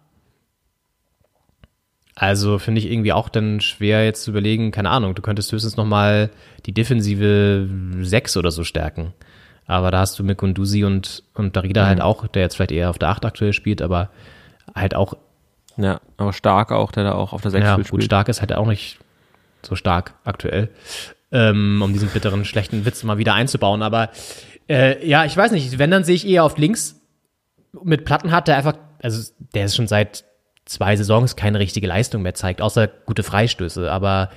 Also 2.19 2.57
finde 2.57 2.79
ich 2.79 2.89
irgendwie 2.91 3.13
auch 3.13 3.29
dann 3.29 3.61
schwer 3.61 4.03
jetzt 4.03 4.23
zu 4.23 4.31
überlegen, 4.31 4.71
keine 4.71 4.89
Ahnung, 4.89 5.13
du 5.13 5.21
könntest 5.21 5.51
höchstens 5.51 5.77
nochmal 5.77 6.31
die 6.65 6.73
defensive 6.73 7.69
6 8.01 8.37
oder 8.37 8.49
so 8.49 8.63
stärken. 8.63 9.13
Aber 9.67 9.91
da 9.91 9.99
hast 9.99 10.17
du 10.17 10.23
mit 10.23 10.39
Gunduzi 10.39 10.83
und, 10.83 11.23
und 11.35 11.55
Darida 11.55 11.85
halt 11.85 12.01
auch, 12.01 12.25
der 12.25 12.41
jetzt 12.41 12.55
vielleicht 12.55 12.71
eher 12.71 12.89
auf 12.89 12.97
der 12.97 13.09
8 13.09 13.25
aktuell 13.25 13.53
spielt, 13.53 13.83
aber 13.83 14.09
halt 14.73 14.95
auch, 14.95 15.13
Ja, 15.77 16.01
aber 16.17 16.33
stark 16.33 16.71
auch, 16.71 16.91
der 16.91 17.03
da 17.03 17.11
auch 17.11 17.33
auf 17.33 17.41
der 17.41 17.51
6 17.51 17.63
ja, 17.63 17.73
spielt. 17.73 17.89
gut, 17.91 18.03
stark 18.03 18.29
ist 18.29 18.41
halt 18.41 18.51
auch 18.53 18.65
nicht 18.65 18.97
so 19.61 19.75
stark 19.75 20.15
aktuell, 20.23 20.69
ähm, 21.31 21.83
um 21.83 21.93
diesen 21.93 22.09
bitteren, 22.09 22.45
schlechten 22.45 22.83
Witz 22.85 23.03
mal 23.03 23.19
wieder 23.19 23.35
einzubauen. 23.35 23.83
Aber 23.83 24.09
äh, 24.67 25.05
ja, 25.07 25.23
ich 25.25 25.37
weiß 25.37 25.51
nicht, 25.51 25.77
wenn, 25.77 25.91
dann 25.91 26.03
sehe 26.03 26.15
ich 26.15 26.27
eher 26.27 26.43
auf 26.43 26.57
links 26.57 26.99
mit 27.83 28.05
Plattenhardt, 28.05 28.47
der 28.47 28.57
einfach, 28.57 28.73
also 29.03 29.31
der 29.53 29.65
ist 29.65 29.75
schon 29.75 29.87
seit 29.87 30.23
zwei 30.67 30.95
Saisons 30.95 31.35
keine 31.35 31.59
richtige 31.59 31.87
Leistung 31.87 32.21
mehr 32.21 32.33
zeigt, 32.33 32.61
außer 32.61 32.87
gute 32.87 33.23
Freistöße, 33.23 33.91
aber 33.91 34.29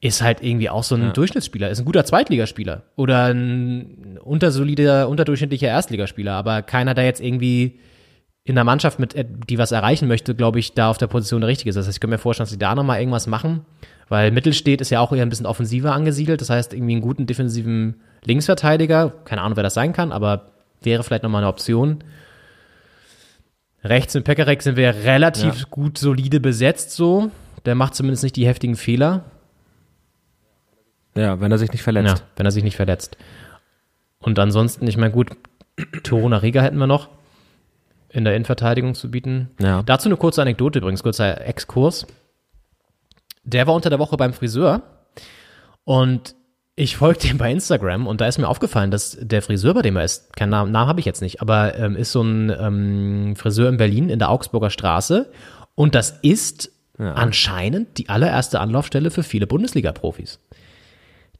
ist 0.00 0.22
halt 0.22 0.42
irgendwie 0.42 0.70
auch 0.70 0.82
so 0.82 0.94
ein 0.94 1.12
Durchschnittsspieler, 1.12 1.68
ist 1.68 1.78
ein 1.78 1.84
guter 1.84 2.06
Zweitligaspieler 2.06 2.84
oder 2.96 3.26
ein 3.26 4.18
untersolider, 4.22 5.08
unterdurchschnittlicher 5.08 5.68
Erstligaspieler, 5.68 6.32
aber 6.32 6.62
keiner, 6.62 6.94
der 6.94 7.04
jetzt 7.04 7.20
irgendwie 7.20 7.78
in 8.44 8.54
der 8.54 8.64
Mannschaft, 8.64 8.98
mit, 8.98 9.14
äh, 9.14 9.26
die 9.48 9.58
was 9.58 9.72
erreichen 9.72 10.08
möchte, 10.08 10.34
glaube 10.34 10.58
ich, 10.58 10.72
da 10.72 10.88
auf 10.88 10.96
der 10.96 11.06
Position 11.06 11.42
der 11.42 11.48
Richtige 11.48 11.68
ist. 11.68 11.76
Das 11.76 11.86
heißt, 11.86 11.98
ich 11.98 12.00
könnte 12.00 12.14
mir 12.14 12.18
vorstellen, 12.18 12.44
dass 12.44 12.50
sie 12.50 12.58
da 12.58 12.74
nochmal 12.74 12.98
irgendwas 12.98 13.26
machen, 13.26 13.66
weil 14.08 14.30
Mittelstedt 14.30 14.80
ist 14.80 14.88
ja 14.88 15.00
auch 15.00 15.12
eher 15.12 15.22
ein 15.22 15.28
bisschen 15.28 15.46
offensiver 15.46 15.92
angesiedelt, 15.92 16.40
das 16.40 16.48
heißt, 16.48 16.72
irgendwie 16.72 16.92
einen 16.92 17.02
guten 17.02 17.26
defensiven 17.26 18.00
Linksverteidiger, 18.24 19.12
keine 19.24 19.42
Ahnung, 19.42 19.56
wer 19.56 19.62
das 19.62 19.74
sein 19.74 19.92
kann, 19.92 20.12
aber 20.12 20.52
wäre 20.82 21.02
vielleicht 21.02 21.22
nochmal 21.22 21.42
eine 21.42 21.50
Option. 21.50 22.02
Rechts 23.82 24.14
mit 24.14 24.24
Pekarek 24.24 24.62
sind 24.62 24.76
wir 24.76 24.94
relativ 25.04 25.70
gut 25.70 25.98
solide 25.98 26.40
besetzt 26.40 26.92
so. 26.92 27.30
Der 27.64 27.74
macht 27.74 27.94
zumindest 27.94 28.22
nicht 28.22 28.36
die 28.36 28.46
heftigen 28.46 28.76
Fehler. 28.76 29.24
Ja, 31.14 31.40
wenn 31.40 31.50
er 31.50 31.58
sich 31.58 31.72
nicht 31.72 31.82
verletzt. 31.82 32.18
Ja, 32.18 32.24
wenn 32.36 32.46
er 32.46 32.52
sich 32.52 32.64
nicht 32.64 32.76
verletzt. 32.76 33.16
Und 34.18 34.38
ansonsten, 34.38 34.86
ich 34.86 34.96
meine, 34.96 35.12
gut, 35.12 35.30
Toruna 36.02 36.38
Riga 36.38 36.62
hätten 36.62 36.78
wir 36.78 36.86
noch 36.86 37.08
in 38.10 38.24
der 38.24 38.34
Innenverteidigung 38.34 38.94
zu 38.94 39.10
bieten. 39.10 39.50
Ja. 39.60 39.82
Dazu 39.82 40.08
eine 40.08 40.16
kurze 40.16 40.42
Anekdote 40.42 40.78
übrigens, 40.78 41.02
kurzer 41.02 41.46
Exkurs. 41.46 42.06
Der 43.44 43.66
war 43.66 43.74
unter 43.74 43.90
der 43.90 43.98
Woche 43.98 44.16
beim 44.16 44.32
Friseur 44.32 44.82
und 45.84 46.34
ich 46.80 46.96
folgte 46.96 47.28
ihm 47.28 47.36
bei 47.36 47.52
Instagram 47.52 48.06
und 48.06 48.20
da 48.20 48.26
ist 48.26 48.38
mir 48.38 48.48
aufgefallen, 48.48 48.90
dass 48.90 49.18
der 49.20 49.42
Friseur, 49.42 49.74
bei 49.74 49.82
dem 49.82 49.96
er 49.96 50.04
ist, 50.04 50.34
keinen 50.34 50.50
Namen, 50.50 50.72
Namen 50.72 50.88
habe 50.88 51.00
ich 51.00 51.06
jetzt 51.06 51.20
nicht, 51.20 51.42
aber 51.42 51.76
ähm, 51.76 51.94
ist 51.94 52.12
so 52.12 52.22
ein 52.22 52.50
ähm, 52.58 53.36
Friseur 53.36 53.68
in 53.68 53.76
Berlin 53.76 54.08
in 54.08 54.18
der 54.18 54.30
Augsburger 54.30 54.70
Straße 54.70 55.30
und 55.74 55.94
das 55.94 56.18
ist 56.22 56.72
anscheinend 56.98 57.96
die 57.96 58.10
allererste 58.10 58.60
Anlaufstelle 58.60 59.10
für 59.10 59.22
viele 59.22 59.46
Bundesliga-Profis 59.46 60.40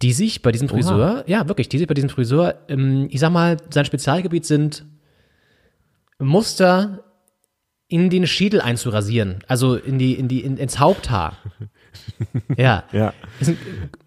die 0.03 0.13
sich 0.13 0.41
bei 0.41 0.51
diesem 0.51 0.69
Friseur, 0.69 1.25
ja 1.27 1.47
wirklich, 1.49 1.69
die 1.69 1.77
sich 1.77 1.87
bei 1.87 1.95
diesem 1.95 2.09
Friseur, 2.09 2.55
ähm, 2.69 3.09
ich 3.11 3.21
sag 3.21 3.31
mal, 3.33 3.59
sein 3.71 3.85
Spezialgebiet 3.85 4.47
sind 4.47 4.87
Muster 6.19 7.05
in 7.89 8.09
den 8.09 8.27
Schädel 8.27 8.61
einzurasieren, 8.61 9.43
also 9.47 9.75
in 9.75 9.99
die, 9.99 10.15
in 10.15 10.29
die, 10.29 10.41
in, 10.41 10.57
ins 10.57 10.79
Haupthaar. 10.79 11.37
ja. 12.57 12.85
Ja. 12.93 13.13
Ist 13.41 13.51
ein 13.51 13.59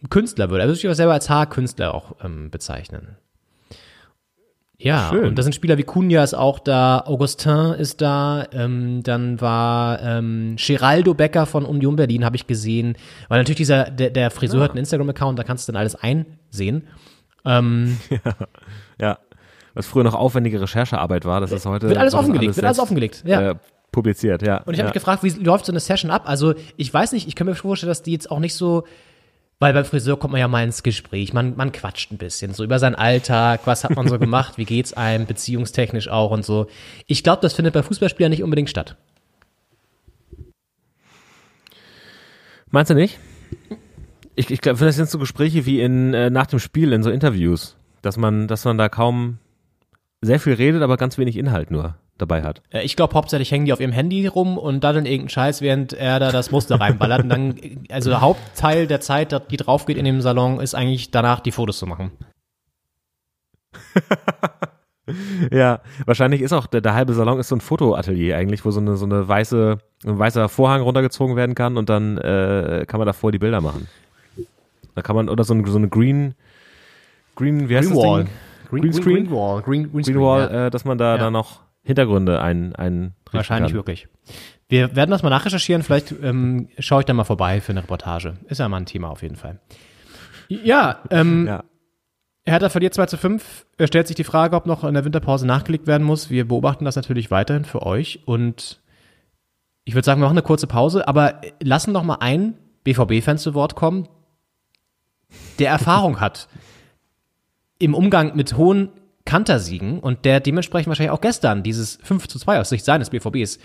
Künstler 0.09 0.49
würde, 0.49 0.63
er 0.63 0.67
würde 0.67 0.75
sich 0.75 0.85
aber 0.85 0.95
selber 0.95 1.13
als 1.13 1.29
Haarkünstler 1.29 1.93
auch 1.93 2.15
ähm, 2.23 2.49
bezeichnen. 2.49 3.17
Ja, 4.77 5.09
Schön. 5.11 5.25
und 5.25 5.37
da 5.37 5.43
sind 5.43 5.55
Spieler 5.55 5.77
wie 5.77 5.83
Cunha 5.83 6.23
ist 6.23 6.33
auch 6.33 6.59
da, 6.59 7.03
Augustin 7.05 7.73
ist 7.77 8.01
da, 8.01 8.45
ähm, 8.51 9.01
dann 9.03 9.39
war 9.39 10.01
ähm, 10.01 10.57
Geraldo 10.57 11.13
Becker 11.13 11.45
von 11.45 11.63
Union 11.63 11.95
Berlin, 11.95 12.25
habe 12.25 12.35
ich 12.35 12.47
gesehen, 12.47 12.97
weil 13.29 13.39
natürlich 13.39 13.57
dieser, 13.57 13.89
der, 13.89 14.09
der 14.09 14.29
Friseur 14.29 14.61
hat 14.61 14.71
einen 14.71 14.79
Instagram-Account, 14.79 15.39
da 15.39 15.43
kannst 15.43 15.67
du 15.67 15.71
dann 15.71 15.79
alles 15.79 15.95
einsehen. 15.95 16.87
Ähm, 17.45 17.97
Ja. 18.99 19.19
Was 19.73 19.87
früher 19.87 20.03
noch 20.03 20.13
aufwendige 20.13 20.61
Recherchearbeit 20.61 21.25
war, 21.25 21.41
das 21.41 21.51
ist 21.51 21.65
heute. 21.65 21.87
wird 21.87 21.97
alles 21.97 22.13
das 22.13 22.19
offengelegt, 22.19 22.55
wird 22.55 22.65
alles 22.65 22.79
offengelegt, 22.79 23.23
ja. 23.25 23.51
Äh, 23.51 23.55
publiziert, 23.93 24.41
ja. 24.41 24.57
Und 24.63 24.73
ich 24.73 24.79
habe 24.79 24.87
ja. 24.87 24.89
mich 24.89 24.93
gefragt, 24.93 25.23
wie 25.23 25.29
läuft 25.29 25.65
so 25.65 25.71
eine 25.71 25.79
Session 25.79 26.11
ab? 26.11 26.23
Also 26.25 26.55
ich 26.75 26.93
weiß 26.93 27.13
nicht, 27.13 27.29
ich 27.29 27.35
kann 27.35 27.47
mir 27.47 27.55
vorstellen, 27.55 27.87
dass 27.87 28.03
die 28.03 28.11
jetzt 28.11 28.29
auch 28.29 28.39
nicht 28.39 28.55
so, 28.55 28.83
weil 29.59 29.73
beim 29.73 29.85
Friseur 29.85 30.19
kommt 30.19 30.33
man 30.33 30.41
ja 30.41 30.49
mal 30.49 30.65
ins 30.65 30.83
Gespräch, 30.83 31.31
man, 31.31 31.55
man 31.55 31.71
quatscht 31.71 32.11
ein 32.11 32.17
bisschen, 32.17 32.53
so 32.53 32.65
über 32.65 32.79
seinen 32.79 32.95
Alltag, 32.95 33.61
was 33.63 33.85
hat 33.85 33.95
man 33.95 34.09
so 34.09 34.19
gemacht, 34.19 34.57
wie 34.57 34.65
geht's 34.65 34.91
einem, 34.91 35.25
beziehungstechnisch 35.25 36.09
auch 36.09 36.31
und 36.31 36.43
so. 36.43 36.67
Ich 37.07 37.23
glaube, 37.23 37.41
das 37.41 37.53
findet 37.53 37.73
bei 37.73 37.83
Fußballspielern 37.83 38.31
nicht 38.31 38.43
unbedingt 38.43 38.69
statt. 38.69 38.97
Meinst 42.69 42.89
du 42.89 42.95
nicht? 42.95 43.19
Ich, 44.35 44.49
ich 44.49 44.59
glaube, 44.59 44.83
das 44.83 44.95
sind 44.95 45.09
so 45.09 45.19
Gespräche 45.19 45.65
wie 45.65 45.79
in, 45.79 46.13
äh, 46.13 46.31
nach 46.31 46.47
dem 46.47 46.59
Spiel, 46.59 46.91
in 46.91 47.03
so 47.03 47.11
Interviews, 47.11 47.77
dass 48.01 48.17
man, 48.17 48.47
dass 48.47 48.65
man 48.65 48.79
da 48.79 48.89
kaum 48.89 49.37
sehr 50.21 50.39
viel 50.39 50.53
redet, 50.53 50.81
aber 50.81 50.97
ganz 50.97 51.17
wenig 51.19 51.37
Inhalt 51.37 51.69
nur 51.69 51.95
dabei 52.17 52.43
hat. 52.43 52.61
Ich 52.71 52.95
glaube, 52.95 53.15
hauptsächlich 53.15 53.51
hängen 53.51 53.65
die 53.65 53.73
auf 53.73 53.79
ihrem 53.79 53.91
Handy 53.91 54.27
rum 54.27 54.57
und 54.57 54.83
daddeln 54.83 55.05
irgendeinen 55.05 55.29
Scheiß, 55.29 55.61
während 55.61 55.93
er 55.93 56.19
da 56.19 56.31
das 56.31 56.51
Muster 56.51 56.79
reinballert. 56.79 57.23
Und 57.23 57.29
dann, 57.29 57.55
also 57.89 58.09
der 58.09 58.21
Hauptteil 58.21 58.87
der 58.87 59.01
Zeit, 59.01 59.49
die 59.51 59.57
drauf 59.57 59.85
geht 59.85 59.97
in 59.97 60.05
dem 60.05 60.21
Salon, 60.21 60.59
ist 60.59 60.75
eigentlich 60.75 61.11
danach 61.11 61.39
die 61.39 61.51
Fotos 61.51 61.79
zu 61.79 61.87
machen. 61.87 62.11
Ja, 65.51 65.81
wahrscheinlich 66.05 66.41
ist 66.41 66.53
auch 66.53 66.65
der, 66.65 66.79
der 66.79 66.93
halbe 66.93 67.13
Salon 67.13 67.37
ist 67.37 67.49
so 67.49 67.57
ein 67.57 67.61
Fotoatelier 67.61 68.37
eigentlich, 68.37 68.63
wo 68.63 68.71
so 68.71 68.79
eine 68.79 68.95
so 68.95 69.05
eine 69.05 69.27
weiße 69.27 69.77
ein 70.05 70.17
weißer 70.19 70.47
Vorhang 70.47 70.81
runtergezogen 70.81 71.35
werden 71.35 71.55
kann 71.55 71.75
und 71.75 71.89
dann 71.89 72.17
äh, 72.17 72.85
kann 72.87 72.99
man 72.99 73.05
davor 73.05 73.33
die 73.33 73.37
Bilder 73.39 73.59
machen. 73.59 73.87
Da 74.95 75.01
kann 75.01 75.17
man 75.17 75.27
oder 75.27 75.43
so 75.43 75.53
eine 75.53 75.67
so 75.67 75.77
eine 75.77 75.89
Green 75.89 76.35
Green 77.35 77.67
wie 77.67 77.75
heißt 77.75 77.91
das 77.91 77.99
Ding? 77.99 78.29
Green 78.69 78.93
Screen? 78.93 79.15
Green 79.25 79.31
Wall. 79.31 79.61
Green, 79.61 79.83
Green, 79.83 79.91
Green 79.91 80.03
Screen, 80.05 80.21
Wall, 80.21 80.49
ja. 80.49 80.65
äh, 80.67 80.71
dass 80.71 80.85
man 80.85 80.97
da 80.97 81.15
Ja. 81.15 81.17
dann 81.17 81.33
noch 81.33 81.62
Hintergründe 81.83 82.41
ein 82.41 82.75
ein 82.75 83.13
Wahrscheinlich 83.31 83.71
kann. 83.71 83.77
wirklich. 83.77 84.07
Wir 84.69 84.95
werden 84.95 85.11
das 85.11 85.23
mal 85.23 85.29
nachrecherchieren. 85.29 85.83
Vielleicht 85.83 86.13
ähm, 86.23 86.69
schaue 86.79 87.01
ich 87.01 87.05
da 87.05 87.13
mal 87.13 87.23
vorbei 87.23 87.61
für 87.61 87.71
eine 87.73 87.81
Reportage. 87.83 88.35
Ist 88.47 88.59
ja 88.59 88.69
mal 88.69 88.77
ein 88.77 88.85
Thema 88.85 89.09
auf 89.09 89.21
jeden 89.21 89.35
Fall. 89.35 89.59
Ja, 90.47 90.99
ähm, 91.09 91.45
Ja. 91.47 91.63
Hertha 92.45 92.69
verliert 92.69 92.93
2 92.93 93.05
zu 93.05 93.17
5. 93.17 93.65
Es 93.77 93.87
stellt 93.87 94.07
sich 94.07 94.15
die 94.17 94.23
Frage, 94.25 94.55
ob 94.55 94.65
noch 94.65 94.83
in 94.83 94.93
der 94.93 95.05
Winterpause 95.05 95.47
nachgelegt 95.47 95.87
werden 95.87 96.03
muss. 96.05 96.29
Wir 96.29 96.47
beobachten 96.47 96.83
das 96.85 96.95
natürlich 96.97 97.31
weiterhin 97.31 97.63
für 97.63 97.83
euch. 97.83 98.21
Und 98.25 98.81
ich 99.85 99.93
würde 99.95 100.05
sagen, 100.05 100.19
wir 100.19 100.25
machen 100.25 100.37
eine 100.37 100.41
kurze 100.45 100.67
Pause, 100.67 101.07
aber 101.07 101.39
lassen 101.61 101.93
noch 101.93 102.03
mal 102.03 102.15
einen 102.15 102.55
BVB-Fan 102.83 103.37
zu 103.37 103.53
Wort 103.53 103.75
kommen, 103.75 104.07
der 105.59 105.69
Erfahrung 105.69 106.19
hat 106.19 106.47
im 107.79 107.93
Umgang 107.95 108.35
mit 108.35 108.57
hohen 108.57 108.89
Kantersiegen 109.25 109.99
und 109.99 110.25
der 110.25 110.39
dementsprechend 110.39 110.87
wahrscheinlich 110.87 111.11
auch 111.11 111.21
gestern 111.21 111.63
dieses 111.63 111.97
5 112.03 112.27
zu 112.27 112.39
2 112.39 112.59
aus 112.59 112.69
Sicht 112.69 112.85
seines 112.85 113.09
BVBs 113.09 113.59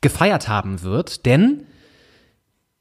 gefeiert 0.00 0.48
haben 0.48 0.82
wird, 0.82 1.24
denn 1.26 1.64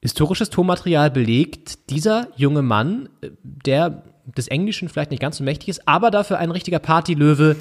historisches 0.01 0.49
Tonmaterial 0.49 1.11
belegt, 1.11 1.89
dieser 1.91 2.27
junge 2.35 2.63
Mann, 2.63 3.09
äh, 3.21 3.29
der 3.43 4.03
des 4.25 4.47
Englischen 4.47 4.89
vielleicht 4.89 5.11
nicht 5.11 5.19
ganz 5.21 5.37
so 5.37 5.43
mächtig 5.43 5.69
ist, 5.69 5.87
aber 5.87 6.11
dafür 6.11 6.37
ein 6.37 6.51
richtiger 6.51 6.79
Partylöwe, 6.79 7.55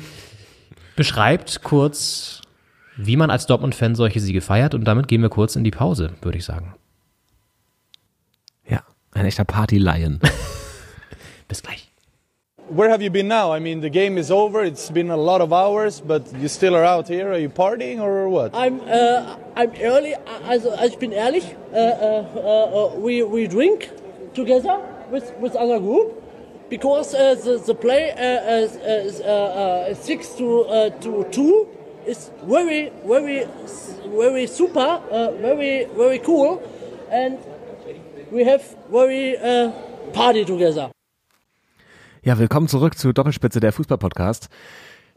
beschreibt 0.95 1.63
kurz, 1.63 2.43
wie 2.97 3.17
man 3.17 3.31
als 3.31 3.47
Dortmund-Fan 3.47 3.95
solche 3.95 4.21
Siege 4.21 4.41
feiert 4.41 4.75
und 4.75 4.85
damit 4.85 5.09
gehen 5.09 5.23
wir 5.23 5.31
kurz 5.31 5.57
in 5.57 5.65
die 5.65 5.71
Pause, 5.71 6.13
würde 6.21 6.39
ich 6.39 6.45
sagen. 6.45 6.75
Ja, 8.69 8.83
ein 9.13 9.25
echter 9.25 9.45
Party 9.45 9.79
Lion. 9.79 10.21
Bis 11.49 11.63
gleich. 11.63 11.90
Where 12.71 12.89
have 12.89 13.03
you 13.03 13.11
been 13.11 13.27
now? 13.27 13.53
I 13.53 13.59
mean, 13.59 13.81
the 13.81 13.91
game 13.91 14.17
is 14.17 14.31
over. 14.31 14.63
It's 14.63 14.91
been 14.91 15.11
a 15.11 15.17
lot 15.17 15.41
of 15.41 15.53
hours, 15.53 16.01
but 16.01 16.33
you 16.35 16.47
still 16.47 16.77
are 16.77 16.85
out 16.85 17.09
here. 17.09 17.33
Are 17.33 17.39
you 17.39 17.49
partying 17.49 17.99
or 18.01 18.29
what? 18.29 18.55
I'm 18.55 18.81
uh, 18.83 19.37
I'm 19.57 19.73
early. 19.81 20.15
Also 20.47 20.71
ich 20.81 20.97
bin 21.01 21.13
ehrlich. 21.13 21.57
Uh, 21.73 21.77
uh, 21.77 22.27
uh, 22.37 22.95
uh, 22.95 22.95
we 22.95 23.25
we 23.25 23.49
drink 23.49 23.91
together 24.35 24.79
with 25.11 25.35
with 25.41 25.57
other 25.57 25.81
group 25.81 26.23
because 26.71 27.13
uh, 27.13 27.35
the 27.35 27.59
the 27.59 27.75
play 27.75 28.13
uh, 28.13 28.23
uh, 28.23 29.91
uh, 29.91 29.95
six 29.95 30.29
to 30.39 30.61
uh, 30.61 30.91
to 31.01 31.27
two 31.33 31.67
is 32.07 32.31
very 32.45 32.93
very 33.05 33.49
very 34.15 34.47
super, 34.47 35.03
uh, 35.11 35.33
very 35.43 35.87
very 35.97 36.21
cool, 36.21 36.63
and 37.11 37.37
we 38.31 38.45
have 38.45 38.63
very 38.93 39.37
uh, 39.37 39.73
party 40.13 40.45
together. 40.45 40.93
Ja, 42.23 42.39
willkommen 42.39 42.69
zurück 42.69 42.99
zu 42.99 43.15
Doppelspitze 43.15 43.61
der 43.61 43.73
Fußball-Podcast. 43.73 44.51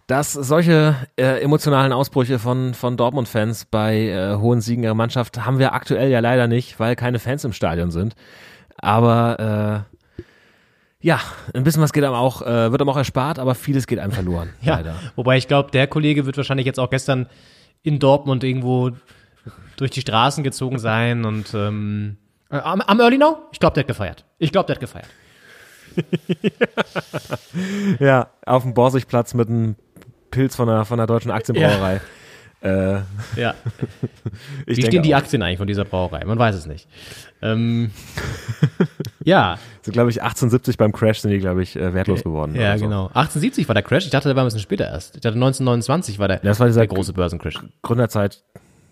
Dass 0.07 0.31
solche 0.31 0.95
äh, 1.17 1.41
emotionalen 1.41 1.91
Ausbrüche 1.91 2.39
von, 2.39 2.73
von 2.73 2.95
Dortmund-Fans 2.95 3.65
bei 3.65 4.07
äh, 4.07 4.35
hohen 4.37 4.61
Siegen 4.61 4.85
ihrer 4.85 4.93
Mannschaft 4.93 5.45
haben 5.45 5.59
wir 5.59 5.73
aktuell 5.73 6.09
ja 6.09 6.21
leider 6.21 6.47
nicht, 6.47 6.79
weil 6.79 6.95
keine 6.95 7.19
Fans 7.19 7.43
im 7.43 7.51
Stadion 7.51 7.91
sind. 7.91 8.15
Aber 8.77 9.85
äh, 10.17 10.25
ja, 11.05 11.19
ein 11.53 11.65
bisschen 11.65 11.81
was 11.81 11.91
geht 11.91 12.05
einem 12.05 12.13
auch, 12.13 12.41
äh, 12.41 12.71
wird 12.71 12.79
einem 12.81 12.89
auch 12.89 12.95
erspart, 12.95 13.37
aber 13.37 13.53
vieles 13.53 13.85
geht 13.85 13.99
einem 13.99 14.13
verloren. 14.13 14.53
Ja, 14.61 14.75
Leider. 14.77 14.95
wobei 15.17 15.35
ich 15.35 15.49
glaube, 15.49 15.71
der 15.71 15.87
Kollege 15.87 16.25
wird 16.25 16.37
wahrscheinlich 16.37 16.65
jetzt 16.65 16.79
auch 16.79 16.89
gestern 16.89 17.27
in 17.81 17.99
Dortmund 17.99 18.45
irgendwo 18.45 18.91
durch 19.75 19.91
die 19.91 19.99
Straßen 19.99 20.41
gezogen 20.41 20.79
sein 20.79 21.25
und 21.25 21.53
ähm, 21.53 22.15
äh, 22.49 22.59
am, 22.59 22.79
am 22.79 22.99
Early 23.01 23.17
Now? 23.17 23.39
Ich 23.51 23.59
glaube, 23.59 23.73
der 23.73 23.81
hat 23.81 23.87
gefeiert. 23.89 24.23
Ich 24.37 24.53
glaube, 24.53 24.67
der 24.67 24.75
hat 24.75 24.79
gefeiert. 24.79 25.07
Ja, 27.99 28.27
auf 28.45 28.63
dem 28.63 28.73
Borsigplatz 28.73 29.33
mit 29.33 29.49
einem 29.49 29.75
Pilz 30.31 30.55
von 30.55 30.67
der, 30.67 30.85
von 30.85 30.97
der 30.97 31.07
deutschen 31.07 31.31
Aktienbrauerei. 31.31 32.01
Äh, 32.61 33.01
Ja. 33.35 33.55
ich 34.65 34.77
Wie 34.77 34.81
stehen 34.83 35.03
die 35.03 35.13
auch. 35.13 35.19
Aktien 35.19 35.41
eigentlich 35.41 35.57
von 35.57 35.67
dieser 35.67 35.83
Brauerei? 35.85 36.23
Man 36.25 36.39
weiß 36.39 36.55
es 36.55 36.65
nicht. 36.65 36.87
Ähm, 37.41 37.91
ja, 39.23 39.57
So, 39.81 39.91
glaube 39.91 40.09
ich, 40.11 40.21
1870 40.21 40.77
beim 40.77 40.93
Crash 40.93 41.19
sind 41.19 41.31
die, 41.31 41.39
glaube 41.39 41.61
ich, 41.61 41.75
äh, 41.75 41.93
wertlos 41.93 42.23
geworden. 42.23 42.55
ja, 42.55 42.77
so. 42.77 42.85
genau. 42.85 43.07
1870 43.07 43.67
war 43.67 43.73
der 43.73 43.83
Crash. 43.83 44.05
Ich 44.05 44.11
dachte, 44.11 44.29
der 44.29 44.35
war 44.37 44.43
ein 44.43 44.47
bisschen 44.47 44.61
später 44.61 44.85
erst. 44.85 45.15
Ich 45.15 45.21
dachte, 45.21 45.35
1929 45.35 46.19
war 46.19 46.29
der, 46.29 46.37
Das 46.39 46.59
war 46.61 46.67
dieser 46.67 46.81
der 46.81 46.87
große 46.87 47.11
Börsencrash. 47.11 47.59
Gründerzeit. 47.81 48.43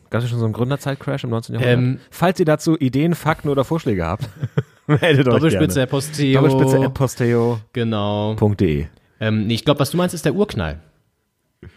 Gab 0.10 0.22
es 0.22 0.30
schon 0.30 0.39
so 0.39 0.43
einen 0.45 0.54
Gründerzeit-Crash 0.54 1.24
im 1.24 1.30
19. 1.30 1.56
Jahrhundert? 1.56 1.78
Ähm, 1.78 1.99
Falls 2.10 2.38
ihr 2.41 2.45
dazu 2.45 2.78
Ideen, 2.78 3.16
Fakten 3.16 3.47
oder 3.47 3.64
Vorschläge 3.64 4.06
habt, 4.06 4.28
meldet 5.02 5.28
euch 5.28 5.34
Doppelspitze 5.36 5.76
gerne. 5.76 5.88
Posteo. 5.88 6.42
Doppelspitze 6.42 6.89
posteo.de. 6.89 7.58
Genau. 7.74 8.36
Ähm, 9.20 9.48
nee, 9.48 9.54
ich 9.54 9.66
glaube, 9.66 9.80
was 9.80 9.92
du 9.92 9.98
meinst, 9.98 10.16
ist 10.16 10.26
der 10.26 10.34
Urknall. 10.34 10.80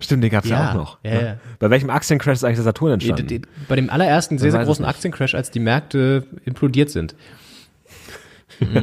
Stimmt, 0.00 0.24
den 0.24 0.30
gab 0.30 0.44
es 0.44 0.50
ja. 0.50 0.60
Ja, 0.60 0.70
auch 0.70 0.74
noch. 0.74 0.98
ja, 1.02 1.10
ne? 1.10 1.22
ja. 1.22 1.36
Bei 1.58 1.70
welchem 1.70 1.90
Aktiencrash 1.90 2.34
ist 2.34 2.44
eigentlich 2.44 2.56
der 2.56 2.64
Saturn 2.64 2.92
entstanden? 2.92 3.42
Bei 3.68 3.76
dem 3.76 3.90
allerersten 3.90 4.38
sehr, 4.38 4.52
sehr 4.52 4.64
großen. 4.64 4.84
Aktiencrash, 4.84 5.34
als 5.34 5.50
die 5.50 5.60
Märkte 5.60 6.24
implodiert 6.44 6.90
sind. 6.90 7.14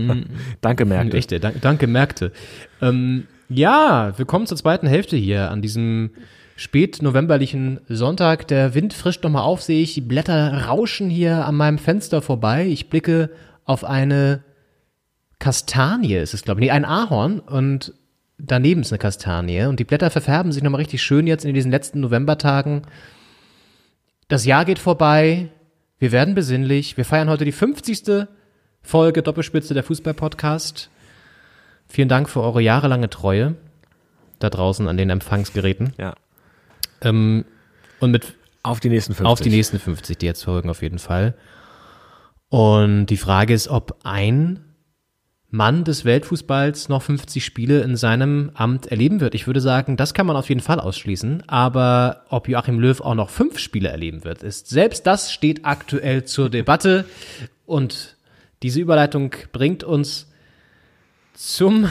Danke, 0.61 0.85
Märkte. 0.85 1.17
Echte, 1.17 1.39
danke, 1.39 1.59
danke 1.59 1.87
Märkte. 1.87 2.31
Ähm, 2.81 3.27
Ja, 3.49 4.13
willkommen 4.17 4.47
zur 4.47 4.57
zweiten 4.57 4.87
Hälfte 4.87 5.17
hier 5.17 5.51
an 5.51 5.61
diesem 5.61 6.11
spätnovemberlichen 6.55 7.81
Sonntag. 7.87 8.47
Der 8.47 8.73
Wind 8.73 8.93
frischt 8.93 9.23
nochmal 9.23 9.43
auf, 9.43 9.61
sehe 9.61 9.81
ich. 9.81 9.93
Die 9.93 10.01
Blätter 10.01 10.65
rauschen 10.67 11.09
hier 11.09 11.45
an 11.45 11.55
meinem 11.55 11.77
Fenster 11.77 12.21
vorbei. 12.21 12.65
Ich 12.65 12.89
blicke 12.89 13.29
auf 13.65 13.83
eine 13.83 14.43
Kastanie, 15.39 16.15
ist 16.15 16.33
es, 16.33 16.43
glaube 16.43 16.61
ich. 16.61 16.65
Nee, 16.65 16.71
ein 16.71 16.85
Ahorn 16.85 17.39
und 17.39 17.93
daneben 18.37 18.81
ist 18.81 18.91
eine 18.91 18.99
Kastanie. 18.99 19.65
Und 19.65 19.79
die 19.79 19.83
Blätter 19.83 20.09
verfärben 20.09 20.51
sich 20.51 20.63
nochmal 20.63 20.81
richtig 20.81 21.03
schön 21.03 21.27
jetzt 21.27 21.45
in 21.45 21.53
diesen 21.53 21.71
letzten 21.71 21.99
Novembertagen. 21.99 22.83
Das 24.27 24.45
Jahr 24.45 24.65
geht 24.65 24.79
vorbei. 24.79 25.49
Wir 25.99 26.11
werden 26.11 26.35
besinnlich. 26.35 26.97
Wir 26.97 27.05
feiern 27.05 27.29
heute 27.29 27.45
die 27.45 27.51
50. 27.51 28.27
Folge 28.81 29.23
Doppelspitze 29.23 29.73
der 29.73 29.83
Fußball-Podcast. 29.83 30.89
Vielen 31.87 32.09
Dank 32.09 32.29
für 32.29 32.41
eure 32.41 32.61
jahrelange 32.61 33.09
Treue 33.09 33.55
da 34.39 34.49
draußen 34.49 34.87
an 34.87 34.97
den 34.97 35.09
Empfangsgeräten. 35.09 35.93
Ja. 35.97 36.15
Ähm, 37.01 37.45
und 37.99 38.11
mit 38.11 38.35
Auf 38.63 38.79
die 38.79 38.89
nächsten 38.89 39.13
50. 39.13 39.31
auf 39.31 39.41
die 39.41 39.49
nächsten 39.49 39.79
50, 39.79 40.17
die 40.17 40.25
jetzt 40.25 40.43
folgen 40.43 40.69
auf 40.69 40.81
jeden 40.81 40.99
Fall. 40.99 41.35
Und 42.49 43.07
die 43.07 43.17
Frage 43.17 43.53
ist, 43.53 43.67
ob 43.67 43.99
ein 44.03 44.65
Mann 45.49 45.83
des 45.83 46.05
Weltfußballs 46.05 46.89
noch 46.89 47.01
50 47.01 47.43
Spiele 47.43 47.81
in 47.81 47.95
seinem 47.95 48.51
Amt 48.53 48.87
erleben 48.87 49.21
wird. 49.21 49.35
Ich 49.35 49.47
würde 49.47 49.61
sagen, 49.61 49.95
das 49.95 50.13
kann 50.13 50.25
man 50.25 50.35
auf 50.35 50.49
jeden 50.49 50.61
Fall 50.61 50.79
ausschließen. 50.79 51.43
Aber 51.47 52.25
ob 52.29 52.47
Joachim 52.47 52.79
Löw 52.79 52.99
auch 53.01 53.15
noch 53.15 53.29
fünf 53.29 53.57
Spiele 53.59 53.89
erleben 53.89 54.23
wird, 54.23 54.43
ist 54.43 54.67
selbst 54.67 55.07
das 55.07 55.31
steht 55.31 55.65
aktuell 55.65 56.25
zur 56.25 56.49
Debatte. 56.49 57.05
Und 57.65 58.17
diese 58.63 58.81
Überleitung 58.81 59.33
bringt 59.51 59.83
uns 59.83 60.31
zum, 61.33 61.89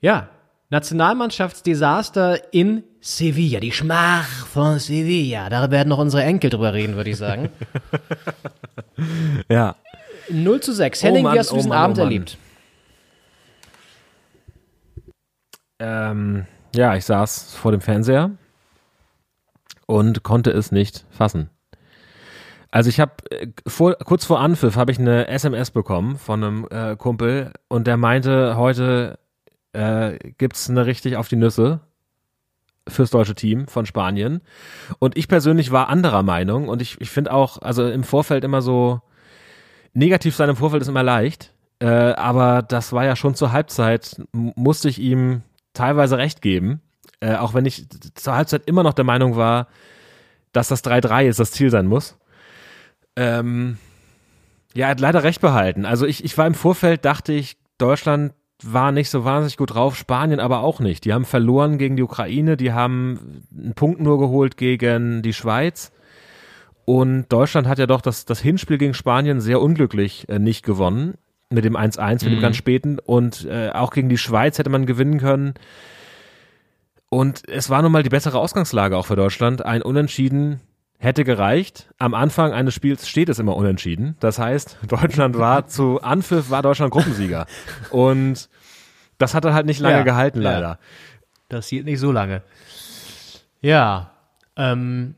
ja, 0.00 0.28
Nationalmannschaftsdesaster 0.72 2.54
in 2.54 2.82
Sevilla. 3.02 3.60
Die 3.60 3.72
Schmach 3.72 4.46
von 4.46 4.78
Sevilla. 4.78 5.50
Da 5.50 5.70
werden 5.70 5.90
noch 5.90 5.98
unsere 5.98 6.22
Enkel 6.24 6.48
drüber 6.48 6.72
reden, 6.72 6.96
würde 6.96 7.10
ich 7.10 7.18
sagen. 7.18 7.50
Ja. 9.48 9.76
0 10.30 10.60
zu 10.60 10.72
6. 10.72 11.02
Oh 11.02 11.06
Henning, 11.06 11.22
Mann, 11.24 11.34
wie 11.34 11.38
hast 11.38 11.50
du 11.50 11.54
oh 11.54 11.56
diesen 11.56 11.70
Mann, 11.70 11.78
oh 11.78 11.82
Abend 11.82 11.96
Mann. 11.96 12.06
erlebt? 12.06 12.38
Ähm, 15.78 16.46
ja, 16.74 16.94
ich 16.94 17.04
saß 17.04 17.54
vor 17.54 17.72
dem 17.72 17.80
Fernseher 17.80 18.30
und 19.86 20.22
konnte 20.22 20.50
es 20.50 20.70
nicht 20.70 21.04
fassen. 21.10 21.50
Also 22.70 22.90
ich 22.90 23.00
habe 23.00 23.12
vor, 23.66 23.94
kurz 23.94 24.24
vor 24.24 24.40
Anpfiff 24.40 24.76
habe 24.76 24.92
ich 24.92 24.98
eine 24.98 25.26
SMS 25.26 25.70
bekommen 25.70 26.16
von 26.16 26.44
einem 26.44 26.68
äh, 26.70 26.96
Kumpel 26.96 27.52
und 27.68 27.86
der 27.86 27.96
meinte, 27.96 28.56
heute 28.56 29.18
äh, 29.72 30.18
gibt's 30.38 30.68
eine 30.68 30.86
richtig 30.86 31.16
auf 31.16 31.28
die 31.28 31.36
Nüsse 31.36 31.80
fürs 32.88 33.10
deutsche 33.10 33.34
Team 33.34 33.68
von 33.68 33.86
Spanien. 33.86 34.40
Und 34.98 35.16
ich 35.16 35.28
persönlich 35.28 35.70
war 35.70 35.88
anderer 35.88 36.22
Meinung 36.22 36.68
und 36.68 36.82
ich, 36.82 37.00
ich 37.00 37.10
finde 37.10 37.32
auch, 37.32 37.58
also 37.62 37.88
im 37.88 38.04
Vorfeld 38.04 38.44
immer 38.44 38.62
so, 38.62 39.00
negativ 39.94 40.34
sein 40.34 40.48
im 40.48 40.56
Vorfeld 40.56 40.82
ist 40.82 40.88
immer 40.88 41.02
leicht, 41.02 41.52
äh, 41.78 41.86
aber 41.86 42.62
das 42.62 42.92
war 42.92 43.04
ja 43.04 43.16
schon 43.16 43.34
zur 43.34 43.52
Halbzeit, 43.52 44.20
musste 44.32 44.88
ich 44.88 44.98
ihm 44.98 45.42
teilweise 45.74 46.18
recht 46.18 46.42
geben, 46.42 46.80
äh, 47.20 47.36
auch 47.36 47.54
wenn 47.54 47.66
ich 47.66 47.86
zur 48.14 48.34
Halbzeit 48.34 48.62
immer 48.66 48.82
noch 48.82 48.94
der 48.94 49.04
Meinung 49.04 49.36
war, 49.36 49.68
dass 50.52 50.68
das 50.68 50.84
3-3 50.84 51.22
jetzt 51.22 51.40
das 51.40 51.52
Ziel 51.52 51.70
sein 51.70 51.86
muss. 51.86 52.18
Ähm, 53.16 53.78
ja, 54.74 54.86
er 54.86 54.92
hat 54.92 55.00
leider 55.00 55.22
recht 55.22 55.40
behalten. 55.40 55.84
Also 55.84 56.06
ich, 56.06 56.24
ich 56.24 56.36
war 56.36 56.46
im 56.46 56.54
Vorfeld, 56.54 57.04
dachte 57.04 57.32
ich, 57.32 57.56
Deutschland 57.78 58.32
war 58.62 58.92
nicht 58.92 59.10
so 59.10 59.24
wahnsinnig 59.24 59.56
gut 59.56 59.74
drauf, 59.74 59.96
Spanien 59.96 60.40
aber 60.40 60.60
auch 60.60 60.80
nicht. 60.80 61.04
Die 61.04 61.12
haben 61.12 61.24
verloren 61.24 61.78
gegen 61.78 61.96
die 61.96 62.02
Ukraine, 62.02 62.56
die 62.56 62.72
haben 62.72 63.44
einen 63.56 63.74
Punkt 63.74 64.00
nur 64.00 64.18
geholt 64.18 64.56
gegen 64.56 65.22
die 65.22 65.32
Schweiz. 65.32 65.92
Und 66.84 67.26
Deutschland 67.28 67.68
hat 67.68 67.78
ja 67.78 67.86
doch 67.86 68.00
das, 68.00 68.24
das 68.24 68.40
Hinspiel 68.40 68.78
gegen 68.78 68.94
Spanien 68.94 69.40
sehr 69.40 69.60
unglücklich 69.60 70.28
äh, 70.28 70.38
nicht 70.38 70.64
gewonnen. 70.64 71.14
Mit 71.50 71.64
dem 71.64 71.76
1-1, 71.76 72.24
mit 72.24 72.32
dem 72.32 72.40
ganz 72.40 72.56
späten. 72.56 72.98
Und 72.98 73.44
äh, 73.44 73.70
auch 73.70 73.90
gegen 73.90 74.08
die 74.08 74.18
Schweiz 74.18 74.58
hätte 74.58 74.70
man 74.70 74.86
gewinnen 74.86 75.18
können. 75.18 75.54
Und 77.10 77.46
es 77.46 77.68
war 77.68 77.82
nun 77.82 77.92
mal 77.92 78.02
die 78.02 78.08
bessere 78.08 78.38
Ausgangslage 78.38 78.96
auch 78.96 79.04
für 79.04 79.16
Deutschland. 79.16 79.64
Ein 79.64 79.82
Unentschieden 79.82 80.60
hätte 81.02 81.24
gereicht. 81.24 81.92
Am 81.98 82.14
Anfang 82.14 82.52
eines 82.52 82.74
Spiels 82.74 83.08
steht 83.08 83.28
es 83.28 83.38
immer 83.38 83.56
unentschieden. 83.56 84.16
Das 84.20 84.38
heißt, 84.38 84.78
Deutschland 84.88 85.36
war 85.36 85.66
zu 85.66 86.00
Anpfiff, 86.00 86.48
war 86.50 86.62
Deutschland 86.62 86.92
Gruppensieger. 86.92 87.46
Und 87.90 88.48
das 89.18 89.34
hat 89.34 89.44
dann 89.44 89.54
halt 89.54 89.66
nicht 89.66 89.80
lange 89.80 89.98
Ja, 89.98 90.02
gehalten, 90.04 90.42
ja. 90.42 90.52
leider. 90.52 90.78
Das 91.48 91.68
hielt 91.68 91.84
nicht 91.84 91.98
so 92.00 92.12
lange. 92.12 92.42
Ja, 93.60 94.12
ähm, 94.56 95.14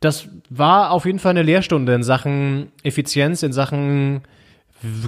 das 0.00 0.28
war 0.50 0.90
auf 0.92 1.06
jeden 1.06 1.18
Fall 1.18 1.30
eine 1.30 1.42
Lehrstunde 1.42 1.94
in 1.94 2.02
Sachen 2.02 2.70
Effizienz, 2.82 3.42
in 3.42 3.52
Sachen 3.52 4.22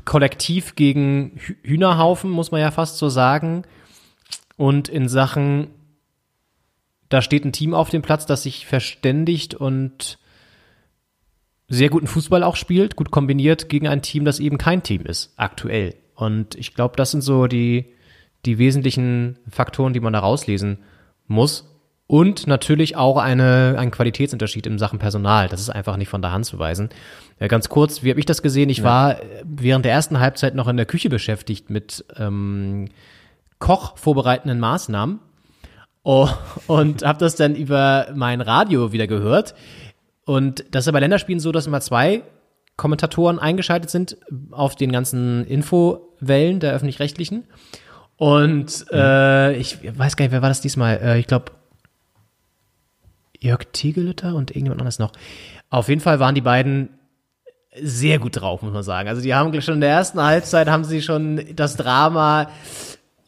Kollektiv 0.05 0.75
gegen 0.75 1.39
Hü- 1.39 1.57
Hühnerhaufen, 1.63 2.29
muss 2.31 2.51
man 2.51 2.61
ja 2.61 2.71
fast 2.73 2.99
so 2.99 3.09
sagen. 3.09 3.63
Und 4.57 4.89
in 4.89 5.09
Sachen, 5.09 5.69
da 7.11 7.21
steht 7.21 7.45
ein 7.45 7.53
Team 7.53 7.75
auf 7.75 7.91
dem 7.91 8.03
Platz, 8.03 8.25
das 8.25 8.45
sich 8.45 8.67
verständigt 8.67 9.55
und 9.55 10.19
sehr 11.69 11.91
guten 11.91 12.07
Fußball 12.07 12.43
auch 12.43 12.57
spielt, 12.57 12.97
gut 12.97 13.11
kombiniert 13.11 13.69
gegen 13.69 13.87
ein 13.87 14.01
Team, 14.01 14.25
das 14.25 14.41
eben 14.41 14.59
kein 14.59 14.83
Team 14.83 15.03
ist, 15.05 15.35
aktuell. 15.37 15.95
Und 16.15 16.55
ich 16.55 16.75
glaube, 16.75 16.97
das 16.97 17.11
sind 17.11 17.21
so 17.21 17.47
die, 17.47 17.93
die 18.47 18.59
wesentlichen 18.59 19.39
Faktoren, 19.49 19.93
die 19.93 20.01
man 20.01 20.13
da 20.13 20.21
rauslesen 20.21 20.79
muss. 21.27 21.67
Und 22.07 22.49
natürlich 22.49 22.97
auch 22.97 23.19
eine, 23.19 23.77
ein 23.79 23.93
Qualitätsunterschied 23.93 24.67
in 24.67 24.79
Sachen 24.79 24.99
Personal. 24.99 25.49
Das 25.49 25.61
ist 25.61 25.71
einfach 25.71 25.97
nicht 25.97 26.09
von 26.09 26.23
der 26.23 26.33
Hand 26.33 26.45
zu 26.45 26.59
weisen. 26.59 26.91
Ja, 27.39 27.47
ganz 27.47 27.69
kurz, 27.69 28.03
wie 28.03 28.11
habe 28.11 28.19
ich 28.19 28.27
das 28.27 28.43
gesehen? 28.43 28.69
Ich 28.69 28.83
war 28.83 29.21
äh, 29.21 29.45
während 29.45 29.85
der 29.85 29.93
ersten 29.93 30.19
Halbzeit 30.19 30.57
noch 30.57 30.67
in 30.67 30.77
der 30.77 30.87
Küche 30.87 31.09
beschäftigt 31.09 31.71
mit 31.71 32.05
ähm, 32.17 32.89
kochvorbereitenden 33.61 34.59
Maßnahmen 34.59 35.21
oh, 36.03 36.29
und 36.67 37.05
habe 37.05 37.19
das 37.19 37.37
dann 37.37 37.55
über 37.55 38.09
mein 38.15 38.41
Radio 38.41 38.93
wieder 38.93 39.07
gehört. 39.07 39.55
Und 40.25 40.65
das 40.71 40.83
ist 40.83 40.87
ja 40.87 40.93
bei 40.93 41.01
Länderspielen 41.01 41.41
so, 41.41 41.53
dass 41.53 41.67
immer 41.67 41.81
zwei 41.81 42.23
Kommentatoren 42.77 43.39
eingeschaltet 43.39 43.91
sind 43.91 44.17
auf 44.53 44.75
den 44.75 44.93
ganzen 44.93 45.45
Infowellen 45.47 46.61
der 46.61 46.73
öffentlich-rechtlichen. 46.73 47.45
Und 48.17 48.87
äh, 48.93 49.55
ich 49.57 49.79
weiß 49.83 50.17
gar 50.17 50.25
nicht, 50.25 50.33
wer 50.33 50.43
war 50.43 50.49
das 50.51 50.61
diesmal? 50.61 50.99
Äh, 51.03 51.19
ich 51.19 51.27
glaube, 51.27 51.53
Jörg 53.39 53.65
Tiegelütter 53.73 54.35
und 54.35 54.51
irgendjemand 54.51 54.81
anderes 54.81 54.99
noch. 54.99 55.13
Auf 55.71 55.89
jeden 55.89 56.01
Fall 56.01 56.21
waren 56.21 56.35
die 56.35 56.43
beiden 56.43 56.91
sehr 57.75 58.19
gut 58.19 58.41
drauf, 58.41 58.63
muss 58.63 58.73
man 58.73 58.83
sagen. 58.83 59.09
Also 59.09 59.23
die 59.23 59.35
haben 59.35 59.59
schon 59.63 59.75
in 59.75 59.81
der 59.81 59.91
ersten 59.91 60.21
Halbzeit 60.21 60.69
haben 60.69 60.85
sie 60.85 61.03
schon 61.03 61.43
das 61.55 61.77
Drama, 61.77 62.51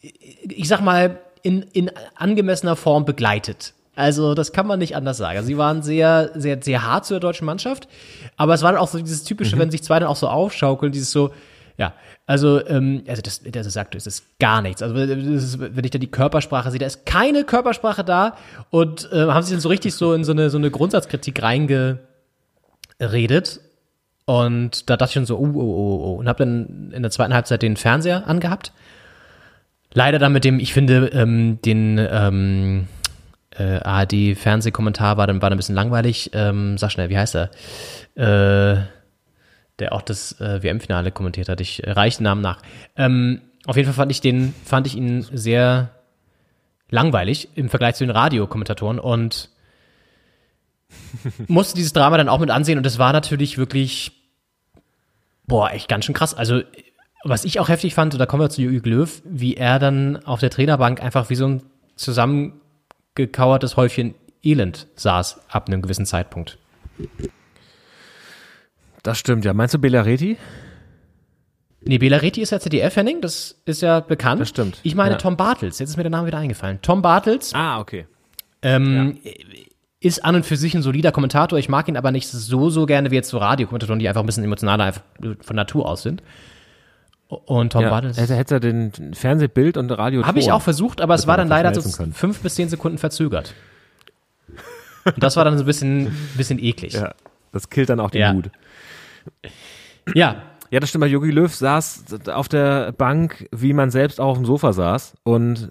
ich 0.01 0.69
sag 0.69 0.81
mal, 0.81 1.21
in, 1.43 1.63
in 1.73 1.91
angemessener 2.15 2.77
Form 2.77 3.05
begleitet. 3.05 3.75
Also 3.95 4.35
das 4.35 4.53
kann 4.53 4.67
man 4.67 4.79
nicht 4.79 4.97
anders 4.97 5.19
sagen. 5.19 5.37
Also 5.37 5.49
sie 5.49 5.59
waren 5.59 5.83
sehr, 5.83 6.31
sehr, 6.35 6.63
sehr 6.63 6.87
hart 6.87 7.05
zu 7.05 7.15
der 7.15 7.21
deutschen 7.21 7.45
Mannschaft, 7.45 7.89
aber 8.37 8.55
es 8.55 8.63
war 8.63 8.73
dann 8.73 8.81
auch 8.81 8.89
so 8.89 8.99
dieses 8.99 9.25
typische, 9.25 9.59
wenn 9.59 9.71
sich 9.71 9.83
zwei 9.83 9.99
dann 9.99 10.09
auch 10.09 10.17
so 10.17 10.29
aufschaukeln, 10.29 10.93
dieses 10.93 11.11
so, 11.11 11.31
ja, 11.77 11.93
also, 12.27 12.65
ähm, 12.67 13.03
also 13.07 13.21
das, 13.21 13.43
das 13.43 13.73
sagt, 13.73 13.95
es 13.95 14.07
ist 14.07 14.39
gar 14.39 14.63
nichts. 14.63 14.83
Also 14.83 14.95
ist, 14.97 15.59
wenn 15.61 15.85
ich 15.85 15.91
da 15.91 15.99
die 15.99 16.11
Körpersprache 16.11 16.71
sehe, 16.71 16.79
da 16.79 16.87
ist 16.87 17.05
keine 17.05 17.45
Körpersprache 17.45 18.05
da 18.05 18.37
und 18.71 19.11
äh, 19.13 19.27
haben 19.27 19.43
sich 19.43 19.53
dann 19.53 19.61
so 19.61 19.69
richtig 19.69 19.95
so 19.95 20.15
in 20.15 20.25
so 20.25 20.33
eine, 20.33 20.49
so 20.49 20.57
eine 20.59 20.71
Grundsatzkritik 20.71 21.43
reingeredet. 21.43 22.01
Und 24.25 24.89
da 24.89 24.97
dachte 24.97 25.11
ich 25.11 25.15
schon 25.15 25.27
so, 25.27 25.37
oh, 25.37 25.51
oh, 25.55 25.61
oh, 25.61 26.05
oh. 26.05 26.15
Und 26.15 26.29
habe 26.29 26.39
dann 26.39 26.93
in 26.95 27.03
der 27.03 27.11
zweiten 27.11 27.35
Halbzeit 27.35 27.61
den 27.63 27.77
Fernseher 27.77 28.27
angehabt. 28.27 28.73
Leider 29.95 30.19
dann 30.19 30.33
mit 30.33 30.45
dem, 30.45 30.59
ich 30.59 30.73
finde, 30.73 31.09
ähm, 31.09 31.61
den 31.63 31.99
ähm, 31.99 32.89
äh, 33.51 33.81
ARD-Fernsehkommentar 33.81 35.17
war 35.17 35.27
dann, 35.27 35.43
war 35.43 35.51
dann 35.51 35.57
ein 35.57 35.59
bisschen 35.59 35.75
langweilig. 35.75 36.31
Ähm, 36.33 36.79
sag 36.79 36.93
schnell, 36.93 37.11
wie 37.11 37.19
heißt 37.19 37.37
er? 37.37 37.51
Äh, 38.15 38.83
der 39.79 39.93
auch 39.93 40.03
das 40.03 40.41
äh, 40.41 40.63
WM-Finale 40.63 41.13
kommentiert 41.13 41.49
hat. 41.49 41.61
Ich 41.61 41.85
äh, 41.85 41.91
reiche 41.91 42.19
den 42.19 42.25
Namen 42.25 42.41
nach. 42.41 42.61
Ähm, 42.97 43.43
auf 43.67 43.77
jeden 43.77 43.87
Fall 43.87 43.95
fand 43.95 44.13
ich 44.13 44.21
den, 44.21 44.55
fand 44.65 44.87
ich 44.87 44.97
ihn 44.97 45.23
sehr 45.33 45.91
langweilig 46.91 47.49
im 47.55 47.69
Vergleich 47.69 47.95
zu 47.95 48.05
den 48.05 48.11
Radiokommentatoren 48.11 48.99
und 48.99 49.51
musste 51.49 51.75
dieses 51.75 51.93
Drama 51.93 52.17
dann 52.17 52.29
auch 52.29 52.39
mit 52.39 52.51
ansehen 52.51 52.79
und 52.79 52.87
es 52.87 52.99
war 52.99 53.13
natürlich 53.13 53.57
wirklich, 53.57 54.13
boah, 55.47 55.71
echt 55.71 55.89
ganz 55.89 56.05
schön 56.05 56.15
krass. 56.15 56.35
Also, 56.35 56.63
was 57.25 57.45
ich 57.45 57.61
auch 57.61 57.69
heftig 57.69 57.95
fand, 57.95 58.15
und 58.15 58.19
da 58.19 58.27
kommen 58.27 58.43
wir 58.43 58.51
zu 58.51 58.63
Jürgen 58.63 58.91
Löw, 58.91 59.23
wie 59.25 59.55
er 59.55 59.79
dann 59.79 60.17
auf 60.25 60.41
der 60.41 60.51
Trainerbank 60.51 61.03
einfach 61.03 61.31
wie 61.31 61.35
so 61.37 61.47
ein 61.47 61.63
zusammengekauertes 61.97 63.77
Häufchen 63.77 64.15
Elend 64.43 64.89
saß 64.97 65.41
ab 65.49 65.69
einem 65.69 65.83
gewissen 65.83 66.07
Zeitpunkt. 66.07 66.59
Das 69.03 69.19
stimmt, 69.19 69.45
ja. 69.45 69.53
Meinst 69.55 69.75
du 69.75 69.79
Belareti? 69.79 70.37
Nee, 71.85 71.99
Belareti 71.99 72.41
ist 72.43 72.51
ja 72.51 72.61
ZDF, 72.61 72.95
Henning, 72.95 73.21
das 73.21 73.57
ist 73.65 73.83
ja 73.83 74.01
bekannt. 74.01 74.41
Das 74.41 74.49
stimmt, 74.49 74.79
Ich 74.85 74.95
meine 74.95 75.13
ja. 75.13 75.19
Tom 75.19 75.37
Bartels, 75.37 75.79
jetzt 75.81 75.91
ist 75.91 75.97
mir 75.97 76.05
der 76.05 76.11
Name 76.11 76.29
wieder 76.29 76.39
eingefallen. 76.39 76.79
Tom 76.83 77.03
Bartels 77.03 77.53
Ah, 77.55 77.81
okay. 77.81 78.07
ähm, 78.63 79.19
ist 79.99 80.25
an 80.25 80.37
und 80.37 80.47
für 80.47 80.57
sich 80.57 80.75
ein 80.75 80.83
solider 80.83 81.11
Kommentator. 81.11 81.59
Ich 81.59 81.69
mag 81.69 81.89
ihn 81.89 81.97
aber 81.97 82.13
nicht 82.13 82.29
so, 82.29 82.71
so 82.71 82.87
gerne 82.87 83.11
wie 83.11 83.17
jetzt 83.17 83.31
so 83.31 83.39
Radiokommentatoren, 83.39 83.99
die 83.99 84.09
einfach 84.09 84.23
ein 84.23 84.27
bisschen 84.27 84.45
emotionaler 84.45 84.93
von 85.41 85.57
Natur 85.57 85.89
aus 85.89 86.03
sind. 86.03 86.23
Und 87.47 87.73
Tom 87.73 87.83
Ja, 87.83 87.91
Bartels. 87.91 88.19
hätte, 88.19 88.35
hätte 88.35 88.55
er 88.57 88.61
den 88.61 88.93
Fernsehbild 89.15 89.77
und 89.77 89.91
Radio 89.91 90.25
Habe 90.27 90.39
ich 90.39 90.53
auch 90.53 90.63
versucht, 90.63 91.01
aber 91.01 91.15
es 91.15 91.27
war 91.27 91.37
dann 91.37 91.49
leider 91.49 91.73
so 91.81 91.91
können. 91.97 92.13
fünf 92.13 92.41
bis 92.41 92.55
zehn 92.57 92.69
Sekunden 92.69 92.99
verzögert. 92.99 93.55
Und 95.05 95.23
das 95.23 95.37
war 95.37 95.45
dann 95.45 95.57
so 95.57 95.65
ein 95.65 95.67
bisschen, 95.67 96.15
bisschen 96.37 96.59
eklig. 96.59 96.93
Ja, 96.93 97.15
das 97.53 97.71
killt 97.71 97.89
dann 97.89 98.01
auch 98.01 98.11
den 98.11 98.21
Ja. 98.21 98.33
Mut. 98.35 98.51
ja, 100.15 100.43
Ja, 100.71 100.81
das 100.81 100.89
stimmt. 100.89 101.05
Jogi 101.07 101.31
Löw 101.31 101.53
saß 101.55 102.05
auf 102.29 102.49
der 102.49 102.93
Bank, 102.93 103.47
wie 103.53 103.73
man 103.73 103.91
selbst 103.91 104.21
auch 104.21 104.29
auf 104.29 104.37
dem 104.39 104.47
Sofa 104.47 104.73
saß. 104.73 105.15
Und 105.23 105.71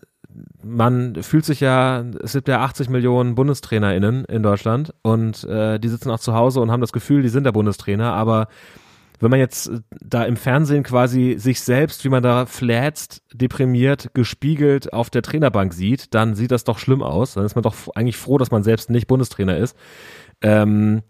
man 0.64 1.22
fühlt 1.24 1.44
sich 1.46 1.60
ja, 1.60 2.04
es 2.24 2.34
gibt 2.34 2.48
ja 2.48 2.62
80 2.62 2.90
Millionen 2.90 3.36
BundestrainerInnen 3.36 4.26
in 4.26 4.44
Deutschland. 4.44 4.94
Und 5.02 5.44
äh, 5.46 5.80
die 5.80 5.90
sitzen 5.90 6.12
auch 6.12 6.20
zu 6.20 6.34
Hause 6.34 6.60
und 6.62 6.72
haben 6.72 6.82
das 6.82 6.94
Gefühl, 6.94 7.22
die 7.24 7.30
sind 7.30 7.44
der 7.46 7.52
Bundestrainer. 7.52 8.14
Aber 8.14 8.48
wenn 9.22 9.32
man 9.32 9.40
jetzt 9.40 9.68
äh, 9.68 9.80
da 10.02 10.24
im 10.24 10.36
Fernsehen 10.36 10.84
quasi 10.84 11.36
sich 11.38 11.62
selbst, 11.62 12.04
wie 12.04 12.10
man 12.10 12.24
da 12.24 12.46
flätzt, 12.46 13.24
deprimiert, 13.34 14.14
gespiegelt 14.14 14.92
auf 14.92 15.10
der 15.10 15.22
Trainerbank 15.22 15.74
sieht, 15.74 16.14
dann 16.14 16.36
sieht 16.36 16.52
das 16.52 16.64
doch 16.64 16.80
schlimm 16.80 17.02
aus. 17.02 17.36
Dann 17.36 17.46
ist 17.46 17.56
man 17.56 17.64
doch 17.64 17.76
eigentlich 17.96 18.18
froh, 18.18 18.38
dass 18.38 18.52
man 18.52 18.64
selbst 18.64 18.90
nicht 18.90 19.08
Bundestrainer 19.08 19.58
ist. 19.58 19.78
Ähm, 20.42 21.04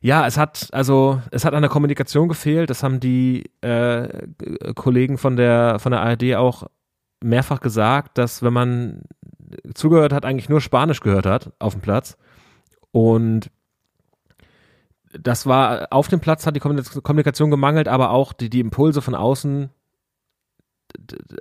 ja, 0.00 0.26
es 0.26 0.36
hat 0.36 0.68
also 0.72 1.20
es 1.30 1.44
hat 1.44 1.54
an 1.54 1.62
der 1.62 1.70
Kommunikation 1.70 2.28
gefehlt. 2.28 2.70
Das 2.70 2.82
haben 2.82 3.00
die 3.00 3.50
äh, 3.62 4.26
Kollegen 4.74 5.18
von 5.18 5.36
der 5.36 5.78
von 5.78 5.92
der 5.92 6.02
ARD 6.02 6.34
auch 6.36 6.64
mehrfach 7.20 7.60
gesagt, 7.60 8.16
dass 8.18 8.42
wenn 8.42 8.52
man 8.52 9.02
zugehört 9.74 10.12
hat, 10.12 10.24
eigentlich 10.24 10.48
nur 10.48 10.60
Spanisch 10.60 11.00
gehört 11.00 11.26
hat 11.26 11.52
auf 11.58 11.72
dem 11.72 11.80
Platz 11.80 12.16
und 12.92 13.50
das 15.12 15.46
war 15.46 15.88
auf 15.90 16.08
dem 16.08 16.20
Platz 16.20 16.46
hat 16.46 16.56
die 16.56 16.60
Kommunik- 16.60 17.02
Kommunikation 17.02 17.50
gemangelt, 17.50 17.88
aber 17.88 18.10
auch 18.10 18.32
die 18.32 18.50
die 18.50 18.60
Impulse 18.60 19.02
von 19.02 19.14
außen 19.14 19.70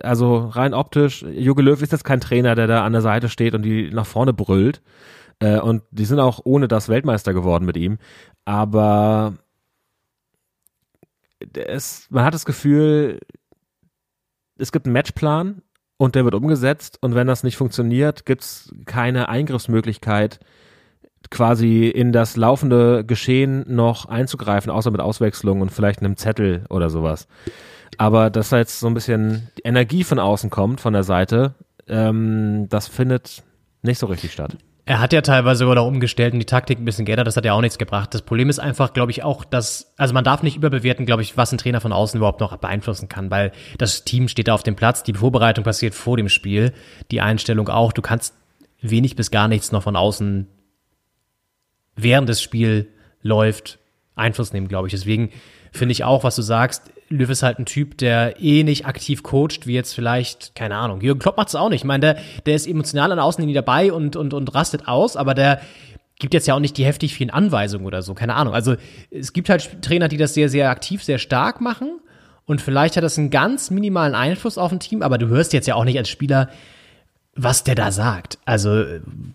also 0.02 0.48
rein 0.48 0.74
optisch, 0.74 1.24
Jogi 1.24 1.62
Löw 1.62 1.82
ist 1.82 1.92
jetzt 1.92 2.04
kein 2.04 2.22
Trainer, 2.22 2.56
der 2.56 2.68
da 2.68 2.84
an 2.84 2.94
der 2.94 3.02
Seite 3.02 3.30
steht 3.30 3.54
und 3.54 3.62
die 3.64 3.90
nach 3.92 4.06
vorne 4.06 4.34
brüllt. 4.34 4.82
Äh, 5.40 5.60
und 5.60 5.84
die 5.92 6.06
sind 6.06 6.20
auch 6.20 6.42
ohne 6.44 6.68
das 6.68 6.90
Weltmeister 6.90 7.34
geworden 7.34 7.66
mit 7.66 7.78
ihm. 7.78 7.98
Aber 8.46 9.36
es, 11.54 12.08
man 12.10 12.24
hat 12.24 12.34
das 12.34 12.46
Gefühl, 12.46 13.20
es 14.58 14.72
gibt 14.72 14.86
einen 14.86 14.94
Matchplan 14.94 15.62
und 15.98 16.16
der 16.16 16.24
wird 16.24 16.36
umgesetzt. 16.36 16.98
Und 17.02 17.16
wenn 17.16 17.28
das 17.28 17.44
nicht 17.44 17.58
funktioniert, 17.58 18.26
gibt 18.26 18.42
es 18.44 18.74
keine 18.86 19.30
Eingriffsmöglichkeit, 19.30 20.40
quasi 21.30 21.88
in 21.88 22.12
das 22.12 22.38
laufende 22.38 23.04
Geschehen 23.06 23.66
noch 23.68 24.06
einzugreifen, 24.06 24.72
außer 24.72 24.92
mit 24.92 25.02
Auswechslung 25.02 25.62
und 25.62 25.72
vielleicht 25.72 26.00
einem 26.00 26.18
Zettel 26.18 26.66
oder 26.70 26.90
sowas. 26.90 27.28
Aber 27.98 28.30
dass 28.30 28.50
da 28.50 28.58
jetzt 28.58 28.80
so 28.80 28.88
ein 28.88 28.94
bisschen 28.94 29.50
Energie 29.64 30.04
von 30.04 30.20
außen 30.20 30.50
kommt, 30.50 30.82
von 30.82 30.94
der 30.94 31.04
Seite, 31.04 31.56
ähm, 31.88 32.68
das 32.70 32.88
findet 32.88 33.44
nicht 33.82 34.00
so 34.00 34.08
richtig 34.08 34.32
statt. 34.32 34.58
Er 34.86 35.02
hat 35.02 35.12
ja 35.12 35.22
teilweise 35.22 35.60
sogar 35.60 35.76
noch 35.76 35.86
umgestellt 35.86 36.32
und 36.32 36.40
die 36.40 36.46
Taktik 36.46 36.80
ein 36.80 36.86
bisschen 36.86 37.04
geändert, 37.04 37.28
das 37.28 37.36
hat 37.36 37.44
ja 37.44 37.52
auch 37.52 37.60
nichts 37.60 37.78
gebracht. 37.78 38.14
Das 38.14 38.22
Problem 38.22 38.48
ist 38.48 38.60
einfach, 38.60 38.94
glaube 38.94 39.12
ich, 39.12 39.22
auch, 39.22 39.44
dass, 39.44 39.94
also 39.98 40.14
man 40.14 40.24
darf 40.24 40.44
nicht 40.44 40.56
überbewerten, 40.56 41.06
glaube 41.06 41.24
ich, 41.24 41.36
was 41.36 41.52
ein 41.52 41.58
Trainer 41.58 41.82
von 41.82 41.92
außen 41.92 42.18
überhaupt 42.18 42.40
noch 42.40 42.56
beeinflussen 42.56 43.10
kann, 43.10 43.30
weil 43.30 43.52
das 43.78 44.06
Team 44.06 44.30
steht 44.30 44.48
da 44.48 44.54
auf 44.54 44.64
dem 44.64 44.78
Platz, 44.78 45.04
die 45.04 45.14
Vorbereitung 45.14 45.66
passiert 45.66 45.94
vor 45.94 46.16
dem 46.16 46.30
Spiel, 46.30 46.72
die 47.12 47.20
Einstellung 47.20 47.68
auch. 47.68 47.92
Du 47.92 48.02
kannst 48.02 48.34
wenig 48.82 49.18
bis 49.18 49.30
gar 49.30 49.50
nichts 49.50 49.74
noch 49.74 49.84
von 49.84 49.98
außen, 49.98 50.48
während 51.98 52.30
das 52.30 52.42
Spiel 52.42 52.88
läuft, 53.22 53.80
Einfluss 54.16 54.54
nehmen, 54.54 54.68
glaube 54.68 54.88
ich. 54.88 54.94
Deswegen 54.94 55.32
finde 55.72 55.92
ich 55.92 56.04
auch, 56.04 56.24
was 56.24 56.36
du 56.36 56.42
sagst, 56.42 56.92
Löw 57.10 57.30
ist 57.30 57.44
halt 57.44 57.60
ein 57.60 57.66
Typ, 57.66 57.98
der 57.98 58.42
eh 58.42 58.64
nicht 58.64 58.86
aktiv 58.86 59.24
coacht, 59.24 59.66
wie 59.66 59.74
jetzt 59.74 59.94
vielleicht, 59.94 60.56
keine 60.56 60.76
Ahnung, 60.76 61.02
Jürgen 61.02 61.20
Klopp 61.20 61.38
macht 61.38 61.50
es 61.50 61.56
auch 61.56 61.70
nicht. 61.70 61.82
Ich 61.82 61.86
meine, 61.86 62.02
der, 62.02 62.24
der 62.46 62.56
ist 62.56 62.68
emotional 62.68 63.12
an 63.12 63.18
der 63.18 63.26
Außenlinie 63.26 63.56
dabei 63.56 63.94
und, 63.94 64.16
und, 64.16 64.34
und 64.34 64.54
rastet 64.54 64.88
aus, 64.88 65.16
aber 65.16 65.34
der 65.34 65.62
gibt 66.20 66.34
jetzt 66.34 66.48
ja 66.48 66.56
auch 66.56 66.60
nicht 66.60 66.78
die 66.78 66.86
heftig 66.86 67.14
vielen 67.14 67.30
Anweisungen 67.30 67.86
oder 67.86 68.02
so, 68.02 68.14
keine 68.14 68.36
Ahnung. 68.36 68.54
Also 68.54 68.76
es 69.12 69.34
gibt 69.34 69.50
halt 69.50 69.82
Trainer, 69.82 70.08
die 70.08 70.18
das 70.18 70.34
sehr, 70.34 70.50
sehr 70.50 70.70
aktiv, 70.70 71.04
sehr 71.04 71.20
stark 71.20 71.62
machen 71.62 72.00
und 72.46 72.62
vielleicht 72.62 72.98
hat 72.98 73.04
das 73.04 73.18
einen 73.18 73.30
ganz 73.30 73.70
minimalen 73.70 74.16
Einfluss 74.16 74.58
auf 74.58 74.72
ein 74.72 74.80
Team, 74.80 75.02
aber 75.02 75.18
du 75.18 75.28
hörst 75.28 75.54
jetzt 75.54 75.68
ja 75.68 75.76
auch 75.76 75.86
nicht 75.86 75.98
als 75.98 76.10
Spieler, 76.10 76.50
was 77.38 77.64
der 77.64 77.76
da 77.76 77.92
sagt. 77.92 78.40
Also, 78.46 78.84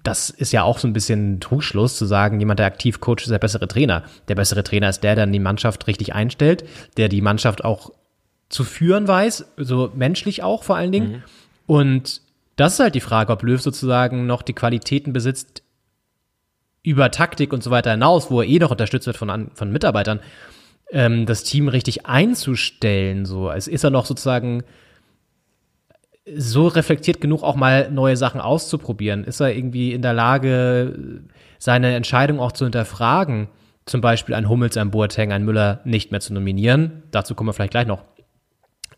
das 0.02 0.28
ist 0.28 0.52
ja 0.52 0.64
auch 0.64 0.78
so 0.78 0.88
ein 0.88 0.92
bisschen 0.92 1.40
Trugschluss 1.40 1.96
zu 1.96 2.04
sagen, 2.04 2.40
jemand, 2.40 2.58
der 2.58 2.66
aktiv 2.66 3.00
coacht, 3.00 3.22
ist 3.22 3.30
der 3.30 3.38
bessere 3.38 3.68
Trainer. 3.68 4.02
Der 4.28 4.34
bessere 4.34 4.64
Trainer 4.64 4.88
ist 4.88 5.00
der, 5.00 5.14
der 5.14 5.26
die 5.26 5.38
Mannschaft 5.38 5.86
richtig 5.86 6.12
einstellt, 6.12 6.64
der 6.96 7.08
die 7.08 7.20
Mannschaft 7.20 7.64
auch 7.64 7.92
zu 8.48 8.64
führen 8.64 9.08
weiß, 9.08 9.46
so 9.56 9.90
menschlich 9.94 10.42
auch 10.42 10.64
vor 10.64 10.76
allen 10.76 10.92
Dingen. 10.92 11.22
Und 11.66 12.20
das 12.56 12.74
ist 12.74 12.80
halt 12.80 12.94
die 12.94 13.00
Frage, 13.00 13.32
ob 13.32 13.42
Löw 13.42 13.60
sozusagen 13.60 14.26
noch 14.26 14.42
die 14.42 14.52
Qualitäten 14.52 15.12
besitzt, 15.12 15.62
über 16.82 17.10
Taktik 17.12 17.52
und 17.52 17.62
so 17.62 17.70
weiter 17.70 17.92
hinaus, 17.92 18.30
wo 18.30 18.40
er 18.40 18.48
eh 18.48 18.58
noch 18.58 18.72
unterstützt 18.72 19.06
wird 19.06 19.16
von, 19.16 19.50
von 19.54 19.70
Mitarbeitern, 19.70 20.20
ähm, 20.90 21.26
das 21.26 21.44
Team 21.44 21.68
richtig 21.68 22.06
einzustellen. 22.06 23.24
So, 23.24 23.50
es 23.50 23.68
ist 23.68 23.84
er 23.84 23.90
noch 23.90 24.04
sozusagen 24.04 24.64
so 26.26 26.68
reflektiert 26.68 27.20
genug, 27.20 27.42
auch 27.42 27.56
mal 27.56 27.90
neue 27.90 28.16
Sachen 28.16 28.40
auszuprobieren? 28.40 29.24
Ist 29.24 29.40
er 29.40 29.54
irgendwie 29.54 29.92
in 29.92 30.02
der 30.02 30.12
Lage, 30.12 31.22
seine 31.58 31.94
Entscheidung 31.94 32.40
auch 32.40 32.52
zu 32.52 32.64
hinterfragen? 32.64 33.48
Zum 33.86 34.00
Beispiel 34.00 34.34
ein 34.34 34.48
Hummels, 34.48 34.76
ein 34.76 34.90
Boateng, 34.92 35.32
ein 35.32 35.44
Müller 35.44 35.80
nicht 35.84 36.12
mehr 36.12 36.20
zu 36.20 36.32
nominieren. 36.32 37.02
Dazu 37.10 37.34
kommen 37.34 37.48
wir 37.48 37.52
vielleicht 37.52 37.72
gleich 37.72 37.86
noch. 37.86 38.04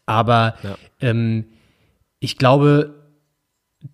Aber 0.06 0.54
ähm, 1.00 1.46
ich 2.20 2.36
glaube, 2.36 2.94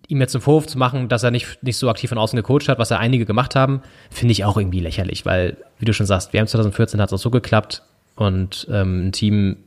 ihm 0.07 0.19
jetzt 0.19 0.35
einen 0.35 0.41
Vorwurf 0.41 0.67
zu 0.67 0.77
machen, 0.77 1.07
dass 1.07 1.23
er 1.23 1.31
nicht, 1.31 1.63
nicht 1.63 1.77
so 1.77 1.89
aktiv 1.89 2.09
von 2.09 2.17
außen 2.17 2.35
gecoacht 2.35 2.67
hat, 2.67 2.79
was 2.79 2.89
ja 2.89 2.97
einige 2.97 3.25
gemacht 3.25 3.55
haben, 3.55 3.81
finde 4.09 4.33
ich 4.33 4.45
auch 4.45 4.57
irgendwie 4.57 4.79
lächerlich, 4.79 5.25
weil, 5.25 5.57
wie 5.79 5.85
du 5.85 5.93
schon 5.93 6.05
sagst, 6.05 6.33
WM 6.33 6.47
2014 6.47 7.01
hat 7.01 7.09
es 7.09 7.13
auch 7.13 7.23
so 7.23 7.29
geklappt 7.29 7.83
und 8.15 8.67
ähm, 8.69 9.07
ein 9.07 9.11
Team 9.11 9.57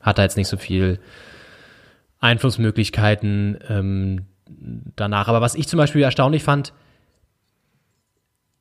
hat 0.00 0.18
da 0.18 0.22
jetzt 0.22 0.36
nicht 0.36 0.48
so 0.48 0.56
viel 0.56 0.98
Einflussmöglichkeiten 2.22 3.58
ähm, 3.68 4.26
danach. 4.96 5.28
Aber 5.28 5.42
was 5.42 5.54
ich 5.54 5.68
zum 5.68 5.76
Beispiel 5.76 6.02
erstaunlich 6.02 6.42
fand, 6.42 6.72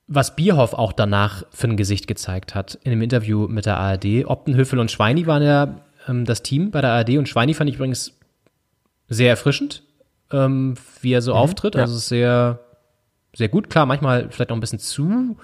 was 0.08 0.36
Bierhoff 0.36 0.74
auch 0.74 0.92
danach 0.92 1.44
für 1.52 1.68
ein 1.68 1.78
Gesicht 1.78 2.08
gezeigt 2.08 2.54
hat 2.54 2.78
in 2.84 2.92
dem 2.92 3.02
Interview 3.02 3.48
mit 3.48 3.66
der 3.66 3.78
ARD. 3.78 4.26
Optenhöfel 4.26 4.80
und 4.80 4.92
Schweini 4.92 5.26
waren 5.26 5.44
ja 5.44 5.82
ähm, 6.08 6.26
das 6.26 6.44
Team 6.44 6.72
bei 6.72 6.82
der 6.82 6.92
ARD 6.92 7.12
und 7.12 7.30
Schweini 7.30 7.54
fand 7.54 7.70
ich 7.70 7.78
übrigens 7.78 8.20
sehr 9.08 9.30
erfrischend, 9.30 9.84
ähm, 10.32 10.76
wie 11.02 11.14
er 11.14 11.22
so 11.22 11.34
auftritt. 11.34 11.76
ja. 11.76 11.82
Also 11.82 11.98
sehr, 11.98 12.60
sehr 13.34 13.48
gut. 13.48 13.70
Klar, 13.70 13.86
manchmal 13.86 14.30
vielleicht 14.32 14.52
auch 14.52 14.56
ein 14.56 14.62
bisschen 14.62 14.80
zu 14.80 15.38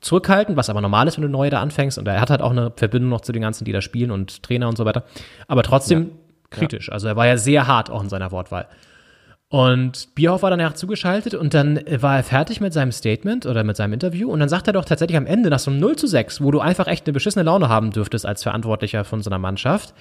zurückhaltend, 0.00 0.56
was 0.56 0.70
aber 0.70 0.80
normal 0.80 1.06
ist, 1.06 1.18
wenn 1.18 1.22
du 1.22 1.28
neu 1.28 1.50
da 1.50 1.60
anfängst. 1.60 1.98
Und 1.98 2.08
er 2.08 2.20
hat 2.20 2.30
halt 2.30 2.40
auch 2.40 2.52
eine 2.52 2.72
Verbindung 2.74 3.10
noch 3.10 3.20
zu 3.20 3.32
den 3.32 3.42
ganzen, 3.42 3.66
die 3.66 3.72
da 3.72 3.82
spielen 3.82 4.10
und 4.10 4.42
Trainer 4.42 4.66
und 4.68 4.78
so 4.78 4.86
weiter. 4.86 5.04
Aber 5.46 5.62
trotzdem 5.62 6.12
kritisch. 6.54 6.90
Also 6.90 7.08
er 7.08 7.16
war 7.16 7.26
ja 7.26 7.36
sehr 7.36 7.66
hart 7.66 7.90
auch 7.90 8.02
in 8.02 8.08
seiner 8.08 8.32
Wortwahl. 8.32 8.66
Und 9.48 10.14
Bierhoff 10.14 10.42
war 10.42 10.50
danach 10.50 10.72
zugeschaltet 10.72 11.34
und 11.34 11.54
dann 11.54 11.78
war 12.00 12.16
er 12.16 12.24
fertig 12.24 12.60
mit 12.60 12.72
seinem 12.72 12.90
Statement 12.90 13.46
oder 13.46 13.62
mit 13.62 13.76
seinem 13.76 13.92
Interview 13.92 14.30
und 14.30 14.40
dann 14.40 14.48
sagt 14.48 14.66
er 14.66 14.72
doch 14.72 14.84
tatsächlich 14.84 15.16
am 15.16 15.26
Ende 15.26 15.50
nach 15.50 15.60
so 15.60 15.70
einem 15.70 15.80
0 15.80 15.96
zu 15.96 16.06
6, 16.06 16.42
wo 16.42 16.50
du 16.50 16.60
einfach 16.60 16.88
echt 16.88 17.06
eine 17.06 17.12
beschissene 17.12 17.44
Laune 17.44 17.68
haben 17.68 17.92
dürftest 17.92 18.26
als 18.26 18.42
Verantwortlicher 18.42 19.04
von 19.04 19.22
so 19.22 19.30
einer 19.30 19.38
Mannschaft, 19.38 19.94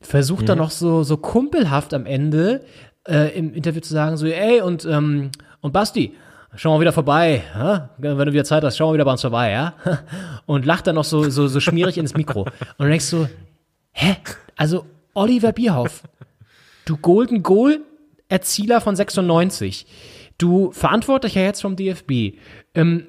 versucht 0.00 0.48
er 0.48 0.56
noch 0.56 0.70
so, 0.70 1.04
so 1.04 1.16
kumpelhaft 1.16 1.94
am 1.94 2.04
Ende 2.04 2.62
äh, 3.06 3.36
im 3.38 3.54
Interview 3.54 3.80
zu 3.80 3.92
sagen, 3.92 4.16
so, 4.16 4.26
ey, 4.26 4.60
und, 4.60 4.84
ähm, 4.86 5.30
und 5.60 5.72
Basti, 5.72 6.14
schau 6.56 6.74
mal 6.74 6.80
wieder 6.80 6.92
vorbei, 6.92 7.42
ja? 7.54 7.90
wenn 7.98 8.16
du 8.16 8.32
wieder 8.32 8.44
Zeit 8.44 8.64
hast, 8.64 8.76
schau 8.76 8.88
mal 8.88 8.94
wieder 8.94 9.04
bei 9.04 9.12
uns 9.12 9.20
vorbei, 9.20 9.50
ja? 9.50 9.74
Und 10.46 10.66
lacht 10.66 10.86
dann 10.86 10.94
noch 10.96 11.04
so, 11.04 11.30
so, 11.30 11.46
so 11.46 11.60
schmierig 11.60 11.96
ins 11.98 12.14
Mikro. 12.14 12.42
Und 12.42 12.50
du 12.78 12.88
denkst 12.88 13.06
so, 13.06 13.28
hä? 13.92 14.16
Also, 14.56 14.84
Oliver 15.14 15.52
Bierhoff, 15.52 16.02
du 16.84 16.96
Golden 16.96 17.42
Goal 17.42 17.80
Erzieler 18.28 18.80
von 18.80 18.96
96, 18.96 19.86
du 20.38 20.72
Verantwortlicher 20.72 21.42
jetzt 21.42 21.62
vom 21.62 21.76
DFB, 21.76 22.38
ähm, 22.74 23.06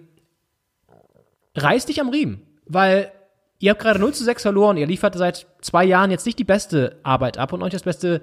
reiß 1.56 1.86
dich 1.86 2.02
am 2.02 2.10
Riemen, 2.10 2.42
weil 2.66 3.12
ihr 3.60 3.72
habt 3.72 3.82
gerade 3.82 4.00
0 4.00 4.14
zu 4.14 4.24
6 4.24 4.42
verloren, 4.42 4.78
ihr 4.78 4.88
liefert 4.88 5.16
seit 5.16 5.48
zwei 5.62 5.86
Jahren 5.86 6.12
jetzt 6.12 6.26
nicht 6.26 6.40
die 6.40 6.44
beste 6.44 7.00
Arbeit 7.04 7.38
ab 7.38 7.54
und 7.54 7.64
euch 7.64 7.72
das 7.72 7.84
beste 7.84 8.22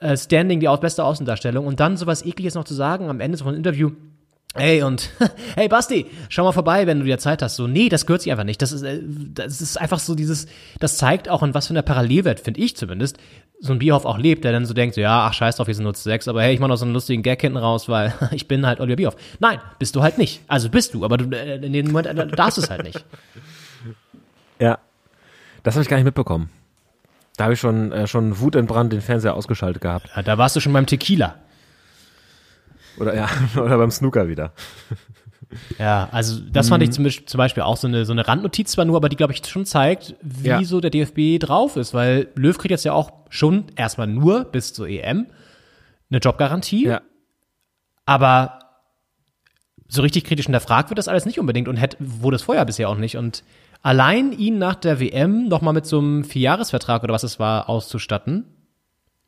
äh, 0.00 0.16
Standing, 0.16 0.60
die 0.60 0.68
beste 0.80 1.04
Außendarstellung. 1.04 1.66
Und 1.66 1.80
dann 1.80 1.96
sowas 1.96 2.24
ekliges 2.24 2.54
noch 2.54 2.64
zu 2.64 2.74
sagen 2.74 3.08
am 3.08 3.20
Ende 3.20 3.38
von 3.38 3.48
einem 3.48 3.56
Interview, 3.58 3.92
Hey 4.56 4.82
und 4.82 5.10
hey 5.56 5.68
Basti, 5.68 6.06
schau 6.28 6.44
mal 6.44 6.52
vorbei, 6.52 6.86
wenn 6.86 7.00
du 7.00 7.04
dir 7.04 7.18
Zeit 7.18 7.42
hast. 7.42 7.56
So, 7.56 7.66
nee, 7.66 7.88
das 7.88 8.06
gehört 8.06 8.22
sich 8.22 8.30
einfach 8.30 8.44
nicht. 8.44 8.62
Das 8.62 8.70
ist, 8.70 8.82
äh, 8.82 9.00
das 9.02 9.60
ist 9.60 9.80
einfach 9.80 9.98
so 9.98 10.14
dieses, 10.14 10.46
das 10.78 10.96
zeigt 10.96 11.28
auch, 11.28 11.42
in 11.42 11.54
was 11.54 11.66
für 11.66 11.72
einer 11.72 11.82
Parallelwelt, 11.82 12.38
finde 12.38 12.60
ich 12.60 12.76
zumindest, 12.76 13.18
so 13.60 13.72
ein 13.72 13.80
Bierhoff 13.80 14.04
auch 14.04 14.18
lebt, 14.18 14.44
der 14.44 14.52
dann 14.52 14.64
so 14.64 14.74
denkt, 14.74 14.94
so, 14.94 15.00
ja, 15.00 15.26
ach 15.26 15.32
scheiß 15.32 15.56
drauf, 15.56 15.66
wir 15.66 15.74
sind 15.74 15.84
nur 15.84 15.94
zu 15.94 16.02
sechs, 16.02 16.28
aber 16.28 16.42
hey, 16.42 16.54
ich 16.54 16.60
mach 16.60 16.68
noch 16.68 16.76
so 16.76 16.84
einen 16.84 16.94
lustigen 16.94 17.22
Gag 17.22 17.40
hinten 17.40 17.58
raus, 17.58 17.88
weil 17.88 18.14
ich 18.30 18.46
bin 18.46 18.64
halt 18.64 18.80
Oliver 18.80 18.96
Bierhoff. 18.96 19.16
Nein, 19.40 19.60
bist 19.78 19.96
du 19.96 20.02
halt 20.02 20.18
nicht. 20.18 20.42
Also 20.46 20.68
bist 20.68 20.94
du, 20.94 21.04
aber 21.04 21.16
du, 21.16 21.36
äh, 21.36 21.56
in 21.56 21.72
dem 21.72 21.86
Moment 21.86 22.06
äh, 22.06 22.26
darfst 22.28 22.58
du 22.58 22.62
es 22.62 22.70
halt 22.70 22.84
nicht. 22.84 23.04
Ja. 24.60 24.78
Das 25.64 25.74
habe 25.74 25.82
ich 25.82 25.88
gar 25.88 25.96
nicht 25.96 26.04
mitbekommen. 26.04 26.50
Da 27.36 27.44
habe 27.44 27.54
ich 27.54 27.60
schon, 27.60 27.90
äh, 27.90 28.06
schon 28.06 28.38
wutentbrannt 28.38 28.92
den 28.92 29.00
Fernseher 29.00 29.34
ausgeschaltet 29.34 29.82
gehabt. 29.82 30.10
Ja, 30.14 30.22
da 30.22 30.38
warst 30.38 30.54
du 30.54 30.60
schon 30.60 30.72
beim 30.72 30.86
Tequila. 30.86 31.34
Oder 32.98 33.14
ja, 33.14 33.28
oder 33.56 33.78
beim 33.78 33.90
Snooker 33.90 34.28
wieder. 34.28 34.52
Ja, 35.78 36.08
also 36.10 36.40
das 36.40 36.68
fand 36.68 36.82
ich 36.82 36.90
zum, 36.90 37.04
Beispiel- 37.04 37.26
zum 37.26 37.38
Beispiel 37.38 37.62
auch 37.62 37.76
so 37.76 37.86
eine, 37.86 38.04
so 38.04 38.12
eine 38.12 38.26
Randnotiz 38.26 38.72
zwar 38.72 38.84
nur, 38.84 38.96
aber 38.96 39.08
die, 39.08 39.16
glaube 39.16 39.32
ich, 39.32 39.46
schon 39.46 39.66
zeigt, 39.66 40.16
wie 40.22 40.48
Ja. 40.48 40.64
so 40.64 40.80
der 40.80 40.90
DFB 40.90 41.38
drauf 41.38 41.76
ist, 41.76 41.94
weil 41.94 42.28
Löw 42.34 42.56
kriegt 42.58 42.70
jetzt 42.70 42.84
ja 42.84 42.92
auch 42.92 43.12
schon 43.28 43.66
erstmal 43.76 44.06
nur 44.08 44.44
bis 44.44 44.72
zur 44.72 44.88
EM 44.88 45.26
eine 46.10 46.18
Jobgarantie, 46.18 46.86
Ja. 46.86 47.02
aber 48.04 48.58
so 49.86 50.02
richtig 50.02 50.24
kritisch 50.24 50.46
hinterfragt 50.46 50.90
wird 50.90 50.98
das 50.98 51.08
alles 51.08 51.26
nicht 51.26 51.38
unbedingt 51.38 51.68
und 51.68 51.76
hätte, 51.76 51.98
wurde 52.00 52.36
es 52.36 52.42
vorher 52.42 52.64
bisher 52.64 52.88
auch 52.88 52.96
nicht. 52.96 53.16
Und 53.16 53.44
allein 53.82 54.32
ihn 54.32 54.58
nach 54.58 54.74
der 54.74 54.98
WM 54.98 55.46
nochmal 55.48 55.74
mit 55.74 55.86
so 55.86 55.98
einem 55.98 56.24
Vierjahresvertrag 56.24 57.04
oder 57.04 57.12
was 57.14 57.22
es 57.22 57.38
war, 57.38 57.68
auszustatten, 57.68 58.44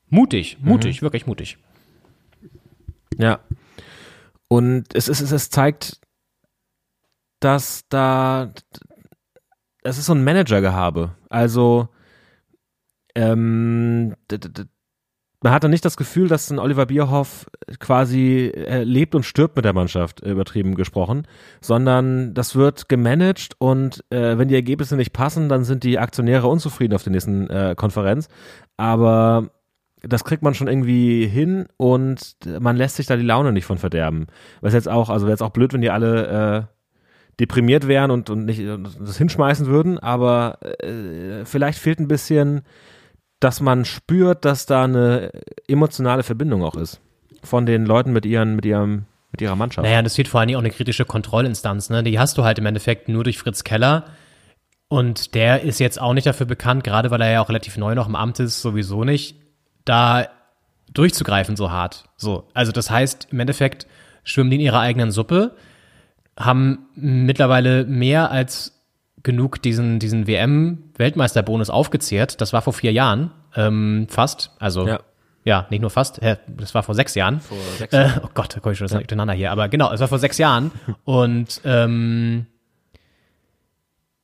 mutig, 0.09 0.57
mutig, 0.61 1.03
wirklich 1.03 1.27
mutig. 1.27 1.59
Ja. 3.19 3.41
Und 4.49 4.95
es 4.95 5.09
ist, 5.09 5.21
es, 5.21 5.33
es 5.33 5.51
zeigt, 5.51 6.01
dass 7.41 7.85
da, 7.89 8.53
es 9.83 9.99
ist 9.99 10.07
so 10.07 10.15
ein 10.15 10.25
Managergehabe. 10.25 11.17
Also, 11.29 11.89
ähm, 13.15 14.15
man 15.43 15.53
hat 15.53 15.65
dann 15.65 15.71
nicht 15.71 15.85
das 15.85 15.97
Gefühl, 15.97 16.29
dass 16.29 16.51
ein 16.51 16.59
Oliver 16.59 16.87
Bierhoff 16.87 17.47
quasi 17.79 18.53
äh, 18.55 18.83
lebt 18.83 19.15
und 19.15 19.23
stirbt 19.23 19.57
mit 19.57 19.65
der 19.65 19.75
Mannschaft, 19.75 20.23
äh, 20.23 20.31
übertrieben 20.31 20.75
gesprochen, 20.75 21.27
sondern 21.61 22.35
das 22.35 22.57
wird 22.57 22.89
gemanagt 22.89 23.55
und 23.59 24.03
äh, 24.11 24.39
wenn 24.39 24.49
die 24.49 24.55
Ergebnisse 24.55 24.97
nicht 24.97 25.13
passen, 25.13 25.49
dann 25.49 25.65
sind 25.65 25.85
die 25.85 25.99
Aktionäre 25.99 26.49
unzufrieden 26.49 26.95
auf 26.95 27.05
der 27.05 27.13
nächsten 27.13 27.49
äh, 27.51 27.75
Konferenz. 27.77 28.29
Aber 28.77 29.51
das 30.09 30.25
kriegt 30.25 30.43
man 30.43 30.55
schon 30.55 30.69
irgendwie 30.69 31.27
hin 31.27 31.67
und 31.77 32.37
man 32.61 32.77
lässt 32.77 32.97
sich 32.97 33.07
da 33.07 33.17
die 33.17 33.23
Laune 33.23 33.53
nicht 33.53 33.65
von 33.65 33.79
verderben. 33.79 34.27
Was 34.61 34.75
jetzt 34.75 34.89
auch, 34.89 35.11
also 35.11 35.27
wäre 35.27 35.33
jetzt 35.33 35.43
auch 35.43 35.51
blöd, 35.51 35.73
wenn 35.73 35.81
die 35.81 35.91
alle 35.91 36.69
äh, 36.69 36.77
deprimiert 37.41 37.87
wären 37.87 38.11
und, 38.11 38.31
und 38.31 38.45
nicht 38.45 38.61
und 38.61 38.89
das 39.01 39.19
hinschmeißen 39.19 39.67
würden, 39.67 39.99
aber 39.99 40.59
äh, 40.83 41.45
vielleicht 41.45 41.79
fehlt 41.79 42.01
ein 42.01 42.09
bisschen, 42.09 42.63
dass 43.41 43.61
man 43.61 43.85
spürt, 43.85 44.45
dass 44.45 44.67
da 44.67 44.85
eine 44.85 45.31
emotionale 45.69 46.23
Verbindung 46.23 46.65
auch 46.65 46.77
ist 46.77 47.01
von 47.43 47.67
den 47.67 47.87
Leuten 47.87 48.13
mit 48.13 48.27
ihren, 48.27 48.57
mit 48.57 48.67
ihrem, 48.67 49.05
mit 49.31 49.41
ihrer 49.41 49.57
Mannschaft. 49.57 49.87
Naja, 49.87 50.01
es 50.01 50.17
fehlt 50.17 50.29
vor 50.29 50.41
allen 50.41 50.49
Dingen 50.49 50.59
auch 50.59 50.63
eine 50.63 50.71
kritische 50.71 51.05
Kontrollinstanz. 51.05 51.91
Ne? 51.91 52.03
Die 52.03 52.19
hast 52.19 52.39
du 52.39 52.45
halt 52.45 52.59
im 52.59 52.67
Endeffekt 52.67 53.09
nur 53.09 53.25
durch 53.25 53.39
Fritz 53.39 53.65
Keller. 53.65 54.05
Und 54.89 55.35
der 55.35 55.63
ist 55.63 55.81
jetzt 55.81 56.01
auch 56.01 56.15
nicht 56.15 56.27
dafür 56.27 56.47
bekannt, 56.47 56.85
gerade 56.85 57.11
weil 57.11 57.21
er 57.21 57.33
ja 57.33 57.41
auch 57.41 57.49
relativ 57.49 57.77
neu 57.77 57.95
noch 57.95 58.09
im 58.09 58.15
Amt 58.15 58.39
ist, 58.39 58.63
sowieso 58.63 59.03
nicht, 59.05 59.37
da 59.87 60.27
durchzugreifen 60.93 61.57
so 61.57 61.71
hart. 61.71 62.05
So, 62.17 62.49
also 62.53 62.73
das 62.73 62.91
heißt, 62.91 63.29
im 63.31 63.41
Endeffekt 63.41 63.87
schwimmen 64.25 64.51
die 64.51 64.57
in 64.57 64.63
ihrer 64.63 64.81
eigenen 64.81 65.11
Suppe, 65.11 65.57
haben 66.39 66.87
mittlerweile 66.95 67.85
mehr 67.87 68.31
als 68.31 68.73
genug 69.23 69.63
diesen, 69.63 69.99
diesen 69.99 70.27
WM-Weltmeisterbonus 70.27 71.71
aufgezehrt. 71.71 72.41
Das 72.41 72.53
war 72.53 72.63
vor 72.63 72.73
vier 72.73 72.93
Jahren, 72.93 73.31
ähm, 73.57 74.07
fast. 74.09 74.53
Also 74.59 74.87
Ja. 74.87 75.01
ja, 75.45 75.67
nicht 75.71 75.81
nur 75.81 75.91
fast, 75.91 76.21
äh, 76.23 76.37
das 76.47 76.75
war 76.75 76.83
vor 76.83 76.95
sechs 76.95 77.15
Jahren. 77.15 77.41
Vor 77.41 77.57
sechs 77.79 77.93
äh, 77.93 78.11
oh 78.23 78.29
Gott, 78.35 78.55
da 78.55 78.61
komme 78.61 78.73
ich 78.75 78.79
schon 78.79 78.87
das 78.87 78.97
durcheinander 78.97 79.35
hier. 79.35 79.51
Aber 79.51 79.69
genau, 79.69 79.93
es 79.93 80.01
war 80.01 80.09
vor 80.09 80.19
sechs 80.19 80.39
Jahren. 80.39 80.71
Und 81.05 81.61
ähm, 81.65 82.47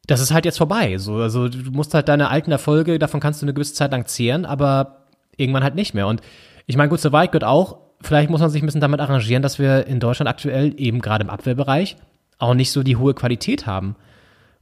das 0.06 0.20
ist 0.20 0.32
halt 0.32 0.44
jetzt 0.44 0.58
vorbei. 0.58 0.98
So, 0.98 1.16
also 1.16 1.48
du 1.48 1.70
musst 1.70 1.94
halt 1.94 2.08
deine 2.08 2.28
alten 2.28 2.52
Erfolge, 2.52 2.98
davon 2.98 3.20
kannst 3.20 3.40
du 3.42 3.46
eine 3.46 3.54
gewisse 3.54 3.74
Zeit 3.74 3.92
lang 3.92 4.06
zehren, 4.06 4.44
aber 4.44 5.01
irgendwann 5.36 5.62
halt 5.62 5.74
nicht 5.74 5.94
mehr. 5.94 6.06
Und 6.06 6.20
ich 6.66 6.76
meine, 6.76 6.88
gut, 6.88 7.00
so 7.00 7.12
weit 7.12 7.32
gehört 7.32 7.44
auch, 7.44 7.78
vielleicht 8.00 8.30
muss 8.30 8.40
man 8.40 8.50
sich 8.50 8.62
ein 8.62 8.66
bisschen 8.66 8.80
damit 8.80 9.00
arrangieren, 9.00 9.42
dass 9.42 9.58
wir 9.58 9.86
in 9.86 10.00
Deutschland 10.00 10.28
aktuell 10.28 10.74
eben 10.76 11.00
gerade 11.00 11.24
im 11.24 11.30
Abwehrbereich 11.30 11.96
auch 12.38 12.54
nicht 12.54 12.72
so 12.72 12.82
die 12.82 12.96
hohe 12.96 13.14
Qualität 13.14 13.66
haben. 13.66 13.96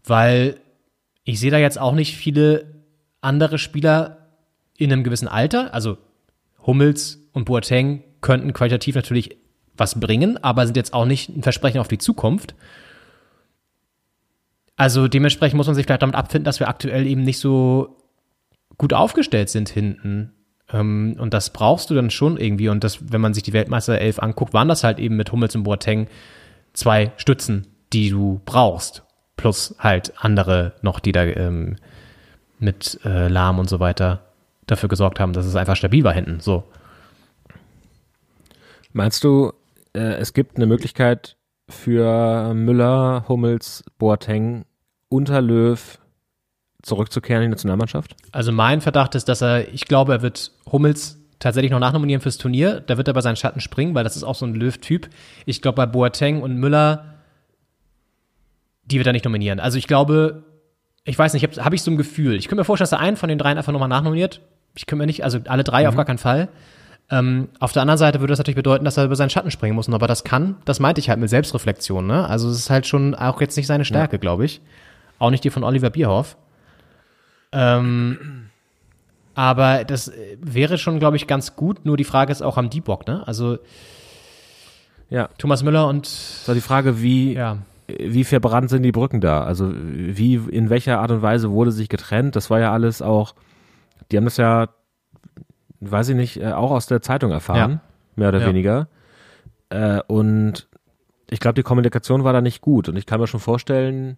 Weil 0.05 0.57
ich 1.25 1.41
sehe 1.41 1.51
da 1.51 1.59
jetzt 1.59 1.81
auch 1.81 1.95
nicht 1.95 2.16
viele 2.16 2.66
andere 3.21 3.59
Spieler 3.59 4.29
in 4.77 4.93
einem 4.93 5.05
gewissen 5.05 5.29
Alter. 5.29 5.75
Also 5.75 5.99
Hummels 6.66 7.18
und 7.33 7.45
Boateng 7.45 8.03
könnten 8.21 8.53
qualitativ 8.53 8.95
natürlich 8.95 9.37
was 9.77 9.99
bringen, 9.99 10.43
aber 10.43 10.66
sind 10.66 10.77
jetzt 10.77 10.93
auch 10.93 11.07
nicht 11.07 11.29
ein 11.31 11.43
Versprechen 11.43 11.81
auf 11.81 11.89
die 11.89 11.99
Zukunft. 11.99 12.55
Also 14.77 15.09
dementsprechend 15.09 15.57
muss 15.57 15.66
man 15.66 15.75
sich 15.75 15.87
vielleicht 15.87 16.03
damit 16.03 16.16
abfinden, 16.16 16.45
dass 16.45 16.61
wir 16.61 16.68
aktuell 16.68 17.07
eben 17.07 17.23
nicht 17.23 17.39
so 17.39 17.99
gut 18.79 18.93
aufgestellt 18.93 19.51
sind 19.51 19.68
hinten. 19.68 20.33
Ähm, 20.73 21.16
und 21.18 21.35
das 21.35 21.51
brauchst 21.51 21.91
du 21.91 21.95
dann 21.95 22.11
schon 22.11 22.37
irgendwie. 22.37 22.68
Und 22.68 22.85
das, 22.85 23.12
wenn 23.12 23.21
man 23.21 23.35
sich 23.35 23.43
die 23.43 23.53
Weltmeister 23.53 23.99
11 23.99 24.18
anguckt, 24.21 24.55
waren 24.55 24.68
das 24.68 24.85
halt 24.85 24.99
eben 24.99 25.16
mit 25.16 25.33
Hummels 25.33 25.55
und 25.55 25.64
Boateng 25.64 26.09
zwei 26.73 27.12
Stützen, 27.16 27.66
die 27.93 28.11
du 28.11 28.41
brauchst. 28.45 29.03
Plus 29.37 29.75
halt 29.79 30.12
andere 30.18 30.75
noch, 30.83 31.01
die 31.01 31.12
da 31.12 31.25
ähm, 31.25 31.77
mit 32.59 33.01
äh, 33.05 33.29
Lahm 33.29 33.59
und 33.59 33.68
so 33.68 33.81
weiter 33.81 34.21
dafür 34.66 34.89
gesorgt 34.89 35.18
haben, 35.18 35.33
dass 35.33 35.47
es 35.47 35.57
einfach 35.57 35.77
stabil 35.77 36.05
war 36.05 36.12
hinten. 36.12 36.41
So. 36.41 36.64
Meinst 38.93 39.25
du, 39.25 39.53
äh, 39.95 40.01
es 40.01 40.33
gibt 40.33 40.57
eine 40.57 40.66
Möglichkeit 40.66 41.37
für 41.68 42.53
Müller, 42.55 43.25
Hummels, 43.29 43.85
Boateng 43.99 44.64
unter 45.09 45.41
Löw 45.41 45.99
zurückzukehren 46.83 47.43
in 47.43 47.51
die 47.51 47.55
Nationalmannschaft? 47.55 48.16
Also 48.33 48.53
mein 48.53 48.81
Verdacht 48.81 49.14
ist, 49.14 49.28
dass 49.28 49.43
er, 49.43 49.72
ich 49.72 49.87
glaube, 49.87 50.12
er 50.12 50.22
wird 50.22 50.53
Hummels 50.70 51.18
tatsächlich 51.39 51.72
noch 51.72 51.81
nachnominieren 51.81 52.20
fürs 52.20 52.39
Turnier. 52.39 52.81
Da 52.81 52.97
wird 52.97 53.09
er 53.09 53.14
bei 53.14 53.20
seinen 53.20 53.37
Schatten 53.37 53.61
springen, 53.61 53.95
weil 53.95 54.05
das 54.05 54.16
ist 54.16 54.24
auch 54.24 54.35
so 54.35 54.47
ein 54.47 54.55
Löw-Typ. 54.55 55.09
Ich 55.47 55.62
glaube, 55.62 55.76
bei 55.76 55.87
Boateng 55.87 56.43
und 56.43 56.57
Müller, 56.57 57.14
die 58.85 58.99
wird 58.99 59.07
er 59.07 59.12
nicht 59.12 59.24
nominieren. 59.24 59.59
Also 59.59 59.78
ich 59.78 59.87
glaube, 59.87 60.45
ich 61.05 61.18
weiß 61.18 61.33
nicht, 61.33 61.43
habe 61.43 61.64
hab 61.64 61.72
ich 61.72 61.83
so 61.83 61.91
ein 61.91 61.97
Gefühl. 61.97 62.35
Ich 62.35 62.47
könnte 62.47 62.61
mir 62.61 62.64
vorstellen, 62.64 62.91
dass 62.91 62.99
er 62.99 63.01
einen 63.01 63.16
von 63.16 63.28
den 63.28 63.39
dreien 63.39 63.59
einfach 63.59 63.72
nochmal 63.72 63.89
nachnominiert. 63.89 64.41
Ich 64.76 64.87
könnte 64.87 65.01
mir 65.01 65.07
nicht, 65.07 65.24
also 65.24 65.41
alle 65.47 65.64
drei 65.64 65.89
auf 65.89 65.97
gar 65.97 66.05
keinen 66.05 66.18
Fall. 66.18 66.49
Ähm, 67.11 67.49
auf 67.59 67.72
der 67.72 67.83
anderen 67.83 67.99
Seite 67.99 68.20
würde 68.20 68.33
das 68.33 68.39
natürlich 68.39 68.57
bedeuten, 68.57 68.85
dass 68.85 68.97
er 68.97 69.05
über 69.05 69.16
seinen 69.16 69.31
Schatten 69.31 69.51
springen 69.51 69.74
muss. 69.74 69.89
Und 69.89 69.95
ob 69.95 70.03
er 70.03 70.09
das 70.09 70.22
kann, 70.22 70.57
das 70.64 70.78
meinte 70.78 71.01
ich 71.01 71.09
halt 71.09 71.18
mit 71.18 71.28
Selbstreflexion. 71.28 72.07
Ne? 72.07 72.28
Also 72.28 72.49
es 72.49 72.59
ist 72.59 72.70
halt 72.70 72.87
schon 72.87 73.14
auch 73.14 73.41
jetzt 73.41 73.57
nicht 73.57 73.66
seine 73.66 73.85
Stärke, 73.85 74.18
glaube 74.18 74.45
ich. 74.45 74.61
Auch 75.18 75.31
nicht 75.31 75.43
die 75.43 75.51
von 75.51 75.64
Oliver 75.64 75.91
Bierhoff. 75.91 76.37
Ähm, 77.53 78.46
aber 79.34 79.84
das 79.84 80.09
äh, 80.09 80.36
wäre 80.40 80.78
schon, 80.78 80.98
glaube 80.98 81.16
ich, 81.16 81.26
ganz 81.26 81.57
gut. 81.57 81.84
Nur 81.84 81.96
die 81.96 82.05
Frage 82.05 82.30
ist 82.32 82.42
auch 82.42 82.57
am 82.57 82.70
die 82.70 82.80
Bock, 82.80 83.07
ne? 83.07 83.26
Also 83.26 83.59
Ja. 85.09 85.28
Thomas 85.38 85.62
Müller 85.62 85.88
und 85.88 86.07
So 86.07 86.55
die 86.55 86.61
Frage, 86.61 87.03
wie, 87.03 87.34
ja, 87.34 87.59
wie 87.98 88.22
verbrannt 88.24 88.70
sind 88.70 88.82
die 88.84 88.92
Brücken 88.92 89.20
da? 89.20 89.42
Also 89.44 89.72
wie, 89.74 90.34
in 90.36 90.70
welcher 90.70 91.01
Art 91.01 91.11
und 91.11 91.22
Weise 91.22 91.51
wurde 91.51 91.72
sich 91.72 91.88
getrennt? 91.88 92.36
Das 92.36 92.51
war 92.51 92.61
ja 92.61 92.72
alles 92.72 93.03
auch, 93.03 93.34
die 94.12 94.16
haben 94.16 94.24
das 94.24 94.36
ja, 94.36 94.68
weiß 95.80 96.11
ich 96.11 96.16
nicht, 96.16 96.40
äh, 96.40 96.53
auch 96.53 96.70
aus 96.70 96.86
der 96.86 97.03
Zeitung 97.03 97.32
erfahren, 97.32 97.70
Ja. 97.72 97.80
mehr 98.16 98.28
oder 98.28 98.40
Ja. 98.40 98.46
weniger. 98.46 98.88
Äh, 99.70 100.01
und 100.07 100.68
ich 101.30 101.40
glaube, 101.40 101.55
die 101.55 101.62
Kommunikation 101.62 102.22
war 102.24 102.32
da 102.32 102.40
nicht 102.40 102.61
gut. 102.61 102.88
Und 102.88 102.96
ich 102.96 103.07
kann 103.07 103.20
mir 103.20 103.26
schon 103.26 103.40
vorstellen, 103.40 104.16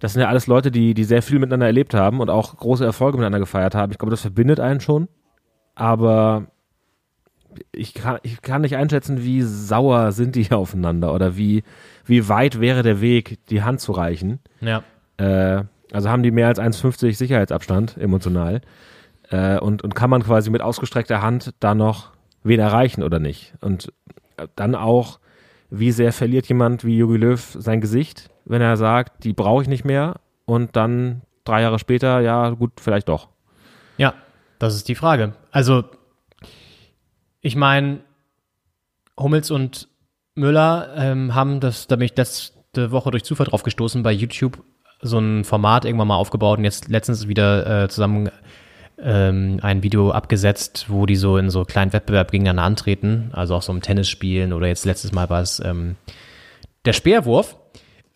das 0.00 0.14
sind 0.14 0.22
ja 0.22 0.28
alles 0.28 0.46
Leute, 0.46 0.70
die, 0.70 0.94
die 0.94 1.04
sehr 1.04 1.22
viel 1.22 1.38
miteinander 1.38 1.66
erlebt 1.66 1.94
haben 1.94 2.20
und 2.20 2.30
auch 2.30 2.56
große 2.56 2.84
Erfolge 2.84 3.18
miteinander 3.18 3.38
gefeiert 3.38 3.74
haben. 3.74 3.92
Ich 3.92 3.98
glaube, 3.98 4.10
das 4.10 4.22
verbindet 4.22 4.58
einen 4.58 4.80
schon. 4.80 5.08
Aber 5.74 6.46
ich 7.72 7.94
kann, 7.94 8.18
ich 8.22 8.42
kann 8.42 8.62
nicht 8.62 8.76
einschätzen, 8.76 9.22
wie 9.22 9.42
sauer 9.42 10.12
sind 10.12 10.36
die 10.36 10.52
aufeinander 10.52 11.14
oder 11.14 11.36
wie, 11.36 11.62
wie 12.04 12.28
weit 12.28 12.60
wäre 12.60 12.82
der 12.82 13.00
Weg, 13.00 13.46
die 13.46 13.62
Hand 13.62 13.80
zu 13.80 13.92
reichen. 13.92 14.40
ja. 14.60 14.82
Äh, 15.18 15.64
also 15.92 16.08
haben 16.08 16.22
die 16.22 16.30
mehr 16.30 16.46
als 16.46 16.60
1,50 16.60 17.16
Sicherheitsabstand 17.16 17.96
emotional. 17.96 18.60
Äh, 19.28 19.58
und, 19.58 19.82
und 19.82 19.94
kann 19.94 20.08
man 20.08 20.22
quasi 20.22 20.48
mit 20.50 20.62
ausgestreckter 20.62 21.20
Hand 21.20 21.54
da 21.60 21.74
noch 21.74 22.12
wen 22.42 22.60
erreichen 22.60 23.02
oder 23.02 23.18
nicht? 23.18 23.54
Und 23.60 23.92
äh, 24.36 24.46
dann 24.54 24.74
auch, 24.74 25.18
wie 25.68 25.92
sehr 25.92 26.12
verliert 26.12 26.46
jemand 26.48 26.84
wie 26.84 26.96
Jogi 26.96 27.16
Löw 27.16 27.56
sein 27.58 27.80
Gesicht, 27.80 28.29
wenn 28.44 28.62
er 28.62 28.76
sagt, 28.76 29.24
die 29.24 29.32
brauche 29.32 29.62
ich 29.62 29.68
nicht 29.68 29.84
mehr 29.84 30.20
und 30.44 30.76
dann 30.76 31.22
drei 31.44 31.62
Jahre 31.62 31.78
später, 31.78 32.20
ja 32.20 32.50
gut, 32.50 32.72
vielleicht 32.80 33.08
doch. 33.08 33.28
Ja, 33.96 34.14
das 34.58 34.74
ist 34.74 34.88
die 34.88 34.94
Frage. 34.94 35.34
Also, 35.50 35.84
ich 37.40 37.56
meine, 37.56 38.00
Hummels 39.18 39.50
und 39.50 39.88
Müller 40.34 40.94
ähm, 40.96 41.34
haben 41.34 41.60
das, 41.60 41.86
da 41.86 41.96
bin 41.96 42.06
ich 42.06 42.16
letzte 42.16 42.90
Woche 42.90 43.10
durch 43.10 43.24
Zufall 43.24 43.46
drauf 43.46 43.62
gestoßen, 43.62 44.02
bei 44.02 44.12
YouTube 44.12 44.62
so 45.02 45.18
ein 45.18 45.44
Format 45.44 45.84
irgendwann 45.84 46.08
mal 46.08 46.16
aufgebaut 46.16 46.58
und 46.58 46.64
jetzt 46.64 46.88
letztens 46.88 47.26
wieder 47.26 47.84
äh, 47.84 47.88
zusammen 47.88 48.30
ähm, 48.98 49.58
ein 49.62 49.82
Video 49.82 50.10
abgesetzt, 50.10 50.86
wo 50.88 51.06
die 51.06 51.16
so 51.16 51.38
in 51.38 51.50
so 51.50 51.64
kleinen 51.64 51.92
Wettbewerb 51.92 52.30
gegeneinander 52.30 52.64
antreten, 52.64 53.30
also 53.32 53.54
auch 53.54 53.62
so 53.62 53.72
im 53.72 53.80
Tennis 53.80 54.08
spielen 54.08 54.52
oder 54.52 54.66
jetzt 54.66 54.84
letztes 54.84 55.12
Mal 55.12 55.30
war 55.30 55.40
es 55.40 55.60
ähm, 55.64 55.96
der 56.84 56.92
Speerwurf. 56.92 57.56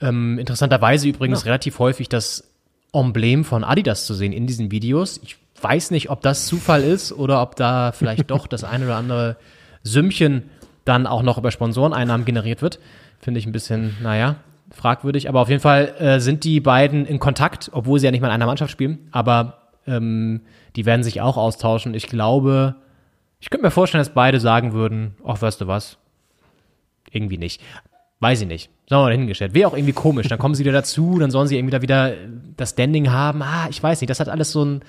Ähm, 0.01 0.39
interessanterweise 0.39 1.09
übrigens 1.09 1.45
relativ 1.45 1.79
häufig 1.79 2.09
das 2.09 2.51
Emblem 2.93 3.45
von 3.45 3.65
Adidas 3.65 4.07
zu 4.07 4.15
sehen 4.15 4.33
in 4.33 4.47
diesen 4.47 4.71
Videos. 4.71 5.21
Ich 5.23 5.37
weiß 5.61 5.91
nicht, 5.91 6.11
ob 6.11 6.21
das 6.23 6.47
Zufall 6.47 6.83
ist 6.83 7.13
oder 7.13 7.43
ob 7.43 7.57
da 7.57 7.93
vielleicht 7.93 8.31
doch 8.31 8.47
das 8.47 8.65
eine 8.65 8.85
oder 8.85 8.97
andere 8.97 9.37
Sümmchen 9.83 10.51
dann 10.85 11.07
auch 11.07 11.23
noch 11.23 11.39
über 11.39 11.51
Sponsoreneinnahmen 11.51 12.25
generiert 12.25 12.63
wird. 12.63 12.79
Finde 13.19 13.41
ich 13.41 13.47
ein 13.47 13.53
bisschen, 13.53 13.97
naja, 14.03 14.37
fragwürdig. 14.71 15.29
Aber 15.29 15.41
auf 15.41 15.49
jeden 15.49 15.61
Fall 15.61 15.95
äh, 15.99 16.21
sind 16.21 16.45
die 16.45 16.61
beiden 16.61 17.07
in 17.07 17.19
Kontakt, 17.19 17.71
obwohl 17.73 17.99
sie 17.99 18.07
ja 18.07 18.11
nicht 18.11 18.21
mal 18.21 18.29
in 18.29 18.35
einer 18.35 18.47
Mannschaft 18.47 18.73
spielen. 18.73 19.09
Aber 19.13 19.71
ähm, 19.87 20.43
die 20.77 20.87
werden 20.87 21.03
sich 21.03 21.21
auch 21.21 21.37
austauschen. 21.37 21.95
Ich 21.95 22.07
glaube, 22.07 22.77
ich 23.41 23.51
könnte 23.51 23.65
mir 23.65 23.71
vorstellen, 23.71 24.01
dass 24.01 24.13
beide 24.13 24.41
sagen 24.41 24.73
würden, 24.73 25.17
ach, 25.25 25.41
weißt 25.41 25.61
du 25.61 25.67
was? 25.67 25.99
Irgendwie 27.11 27.39
nicht. 27.39 27.63
Weiß 28.21 28.41
ich 28.41 28.49
nicht. 28.49 28.71
Sagen 28.89 29.01
wir 29.01 29.05
mal 29.05 29.13
hingestellt. 29.13 29.55
Wäre 29.55 29.69
auch 29.69 29.75
irgendwie 29.75 29.95
komisch. 29.95 30.29
Dann 30.29 30.39
kommen 30.39 30.55
sie 30.55 30.65
wieder 30.65 30.73
dazu, 30.73 31.19
dann 31.19 31.31
sollen 31.31 31.49
sie 31.49 31.57
irgendwie 31.57 31.73
da 31.73 31.83
wieder 31.83 32.13
das 32.57 32.71
Standing 32.71 33.11
haben. 33.11 33.43
Ah, 33.43 33.67
ich 33.71 33.83
weiß 33.83 34.01
nicht. 34.01 34.11
Das 34.11 34.21
hat 34.21 34.29
alles 34.29 34.53
so 34.53 34.65
ein 34.65 34.83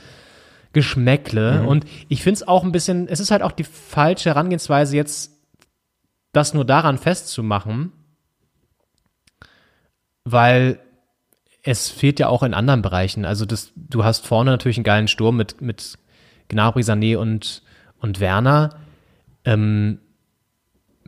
Geschmäckle. 0.73 1.63
Und 1.63 1.85
ich 2.09 2.21
finde 2.21 2.35
es 2.35 2.47
auch 2.47 2.63
ein 2.63 2.73
bisschen, 2.73 3.07
es 3.07 3.21
ist 3.21 3.31
halt 3.31 3.41
auch 3.41 3.53
die 3.53 3.63
falsche 3.63 4.29
Herangehensweise, 4.29 4.97
jetzt 4.97 5.31
das 6.33 6.53
nur 6.53 6.65
daran 6.65 6.97
festzumachen, 6.97 7.93
weil 10.25 10.79
es 11.63 11.89
fehlt 11.89 12.19
ja 12.19 12.27
auch 12.27 12.43
in 12.43 12.53
anderen 12.53 12.81
Bereichen. 12.81 13.23
Also 13.23 13.45
das, 13.45 13.71
du 13.75 14.03
hast 14.03 14.27
vorne 14.27 14.51
natürlich 14.51 14.77
einen 14.77 14.83
geilen 14.83 15.07
Sturm 15.07 15.37
mit, 15.37 15.61
mit 15.61 15.97
Gnabry, 16.49 16.81
Sané 16.81 17.15
und, 17.15 17.63
und 17.99 18.19
Werner. 18.19 18.75
Ähm, 19.45 19.99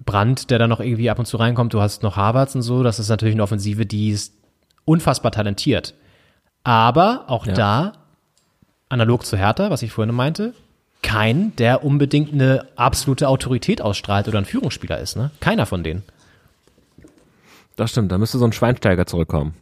Brandt, 0.06 0.50
der 0.52 0.60
da 0.60 0.68
noch 0.68 0.80
irgendwie 0.80 1.10
ab 1.10 1.20
und 1.20 1.26
zu 1.26 1.38
reinkommt. 1.38 1.74
Du 1.74 1.82
hast 1.82 2.04
noch 2.04 2.16
Havertz 2.16 2.56
und 2.56 2.62
so. 2.62 2.84
Das 2.84 3.00
ist 3.00 3.10
natürlich 3.10 3.36
eine 3.36 3.44
Offensive, 3.44 3.86
die 3.86 4.10
ist 4.10 4.34
unfassbar 4.86 5.32
talentiert. 5.32 5.94
Aber 6.64 7.26
auch 7.28 7.46
Ja. 7.46 7.54
da, 7.54 7.94
analog 8.90 9.26
zu 9.26 9.38
Hertha, 9.38 9.70
was 9.70 9.82
ich 9.82 9.92
vorhin 9.92 10.14
meinte, 10.14 10.54
kein, 11.04 11.56
der 11.58 11.84
unbedingt 11.84 12.34
eine 12.34 12.68
absolute 12.76 13.28
Autorität 13.28 13.82
ausstrahlt 13.82 14.28
oder 14.28 14.38
ein 14.40 14.46
Führungsspieler 14.46 15.00
ist. 15.00 15.16
Ne? 15.16 15.32
Keiner 15.40 15.66
von 15.66 15.84
denen. 15.84 16.04
Das 17.76 17.92
stimmt, 17.92 18.12
da 18.12 18.18
müsste 18.18 18.38
so 18.40 18.46
ein 18.46 18.54
Schweinsteiger 18.54 19.06
zurückkommen. 19.06 19.54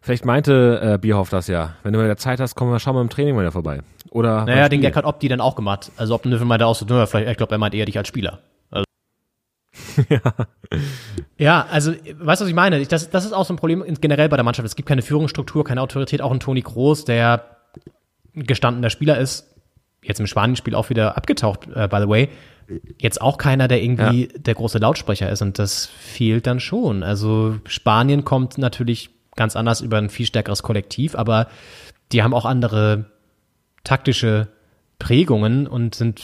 Vielleicht 0.00 0.24
meinte 0.24 0.80
äh, 0.94 0.98
Bierhoff 0.98 1.30
das 1.30 1.46
ja. 1.46 1.74
Wenn 1.84 1.92
du 1.92 2.00
mal 2.00 2.06
wieder 2.06 2.16
Zeit 2.16 2.40
hast, 2.40 2.56
kommen 2.56 2.72
wir, 2.72 2.80
schauen 2.80 2.96
wir 2.96 3.00
im 3.02 3.08
Training 3.08 3.36
mal 3.36 3.42
wieder 3.42 3.52
vorbei. 3.52 3.82
Oder 4.10 4.44
Naja, 4.44 4.68
den. 4.68 4.80
Gag 4.80 4.96
hat 4.96 5.04
Opti 5.04 5.28
dann 5.28 5.40
auch 5.40 5.54
gemacht. 5.54 5.92
Also 5.96 6.14
Opti 6.16 6.28
meinte 6.28 6.66
auch 6.66 6.74
so, 6.74 6.86
vielleicht, 6.86 7.28
ich 7.30 7.36
glaube, 7.36 7.54
er 7.54 7.58
meint 7.58 7.72
eher 7.74 7.86
dich 7.86 7.96
als 7.96 8.08
Spieler. 8.08 8.40
Also. 10.08 10.46
ja. 11.38 11.66
also, 11.70 11.92
weißt 11.92 12.40
du, 12.40 12.44
was 12.44 12.48
ich 12.48 12.54
meine? 12.54 12.84
Das, 12.84 13.10
das 13.10 13.24
ist 13.24 13.32
auch 13.32 13.44
so 13.44 13.52
ein 13.52 13.56
Problem 13.56 13.84
generell 14.00 14.28
bei 14.28 14.36
der 14.36 14.44
Mannschaft. 14.44 14.66
Es 14.66 14.76
gibt 14.76 14.88
keine 14.88 15.02
Führungsstruktur, 15.02 15.64
keine 15.64 15.82
Autorität. 15.82 16.22
Auch 16.22 16.32
ein 16.32 16.40
Toni 16.40 16.62
Kroos, 16.62 17.04
der 17.04 17.44
gestandener 18.34 18.90
Spieler 18.90 19.18
ist, 19.18 19.46
jetzt 20.02 20.20
im 20.20 20.26
Spanien-Spiel 20.26 20.74
auch 20.74 20.90
wieder 20.90 21.16
abgetaucht, 21.16 21.68
äh, 21.74 21.88
by 21.88 22.00
the 22.00 22.08
way. 22.08 22.28
Jetzt 22.98 23.20
auch 23.20 23.38
keiner, 23.38 23.68
der 23.68 23.82
irgendwie 23.82 24.28
der 24.34 24.54
große 24.54 24.78
Lautsprecher 24.78 25.30
ist. 25.30 25.42
Und 25.42 25.58
das 25.58 25.86
fehlt 25.86 26.46
dann 26.46 26.60
schon. 26.60 27.02
Also 27.02 27.58
Spanien 27.66 28.24
kommt 28.24 28.56
natürlich 28.56 29.10
ganz 29.36 29.56
anders 29.56 29.80
über 29.80 29.98
ein 29.98 30.10
viel 30.10 30.26
stärkeres 30.26 30.62
Kollektiv, 30.62 31.14
aber 31.14 31.48
die 32.12 32.22
haben 32.22 32.34
auch 32.34 32.44
andere 32.44 33.06
taktische 33.84 34.48
Prägungen 34.98 35.66
und 35.66 35.94
sind 35.94 36.22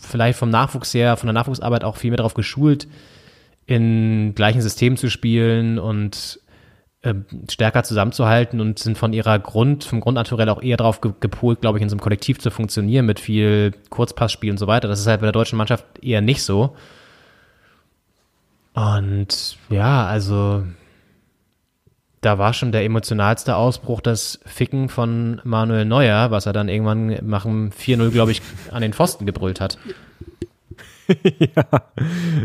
vielleicht 0.00 0.38
vom 0.38 0.50
Nachwuchs 0.50 0.94
her, 0.94 1.16
von 1.16 1.26
der 1.26 1.34
Nachwuchsarbeit 1.34 1.84
auch 1.84 1.96
viel 1.96 2.10
mehr 2.10 2.18
darauf 2.18 2.34
geschult, 2.34 2.88
in 3.66 4.34
gleichen 4.34 4.60
Systemen 4.60 4.96
zu 4.96 5.10
spielen 5.10 5.78
und 5.78 6.40
ähm, 7.04 7.24
stärker 7.50 7.82
zusammenzuhalten 7.82 8.60
und 8.60 8.78
sind 8.78 8.96
von 8.96 9.12
ihrer 9.12 9.38
Grund, 9.38 9.84
vom 9.84 10.00
Grundnaturell 10.00 10.48
auch 10.48 10.62
eher 10.62 10.76
darauf 10.76 11.00
ge 11.00 11.12
gepolt, 11.18 11.60
glaube 11.60 11.78
ich, 11.78 11.82
in 11.82 11.88
so 11.88 11.94
einem 11.94 12.00
Kollektiv 12.00 12.38
zu 12.38 12.50
funktionieren 12.50 13.06
mit 13.06 13.18
viel 13.18 13.72
Kurzpassspiel 13.90 14.50
und 14.50 14.58
so 14.58 14.66
weiter. 14.66 14.88
Das 14.88 15.00
ist 15.00 15.06
halt 15.06 15.20
bei 15.20 15.26
der 15.26 15.32
deutschen 15.32 15.58
Mannschaft 15.58 15.84
eher 16.00 16.20
nicht 16.20 16.42
so. 16.42 16.76
Und 18.74 19.58
ja, 19.68 20.06
also 20.06 20.64
da 22.22 22.38
war 22.38 22.54
schon 22.54 22.72
der 22.72 22.84
emotionalste 22.84 23.56
Ausbruch 23.56 24.00
das 24.00 24.40
Ficken 24.46 24.88
von 24.88 25.40
Manuel 25.44 25.84
Neuer, 25.84 26.30
was 26.30 26.46
er 26.46 26.52
dann 26.54 26.68
irgendwann 26.70 27.18
nach 27.28 27.42
dem 27.42 27.70
4-0, 27.70 28.10
glaube 28.10 28.30
ich, 28.32 28.40
an 28.70 28.80
den 28.80 28.94
Pfosten 28.94 29.26
gebrüllt 29.26 29.60
hat. 29.60 29.76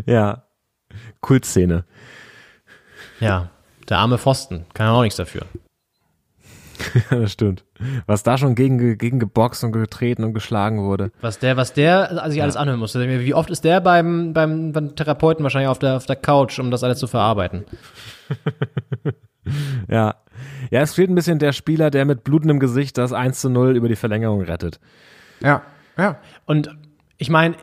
Ja. 0.05 0.43
Kultszene. 1.21 1.85
Ja, 3.19 3.49
der 3.89 3.99
arme 3.99 4.17
Pfosten, 4.17 4.65
kann 4.73 4.87
auch 4.89 5.01
nichts 5.03 5.15
dafür. 5.17 5.43
Ja, 7.09 7.17
das 7.21 7.31
stimmt. 7.31 7.63
Was 8.05 8.23
da 8.23 8.37
schon 8.37 8.55
gegen, 8.55 8.77
ge- 8.77 8.95
gegen 8.95 9.19
geboxt 9.19 9.63
und 9.63 9.71
getreten 9.71 10.23
und 10.23 10.33
geschlagen 10.33 10.83
wurde. 10.83 11.11
Was 11.21 11.39
der, 11.39 11.55
was 11.57 11.73
der 11.73 12.23
sich 12.29 12.41
alles 12.41 12.55
anhören 12.55 12.79
musste. 12.79 13.07
Wie 13.19 13.33
oft 13.33 13.49
ist 13.49 13.63
der 13.63 13.79
beim, 13.81 14.33
beim, 14.33 14.73
beim 14.73 14.95
Therapeuten 14.95 15.43
wahrscheinlich 15.43 15.69
auf 15.69 15.79
der, 15.79 15.95
auf 15.97 16.05
der 16.05 16.15
Couch, 16.17 16.59
um 16.59 16.69
das 16.71 16.83
alles 16.83 16.99
zu 16.99 17.07
verarbeiten? 17.07 17.63
Ja. 19.89 20.15
Ja, 20.69 20.81
es 20.81 20.93
fehlt 20.93 21.09
ein 21.09 21.15
bisschen 21.15 21.39
der 21.39 21.51
Spieler, 21.51 21.89
der 21.89 22.05
mit 22.05 22.23
blutendem 22.23 22.59
Gesicht 22.59 22.97
das 22.97 23.11
1 23.11 23.41
zu 23.41 23.49
0 23.49 23.75
über 23.75 23.87
die 23.87 23.95
Verlängerung 23.95 24.41
rettet. 24.41 24.79
Ja, 25.41 25.63
ja. 25.97 26.19
Und 26.45 26.75
ich 27.17 27.29
meine, 27.29 27.55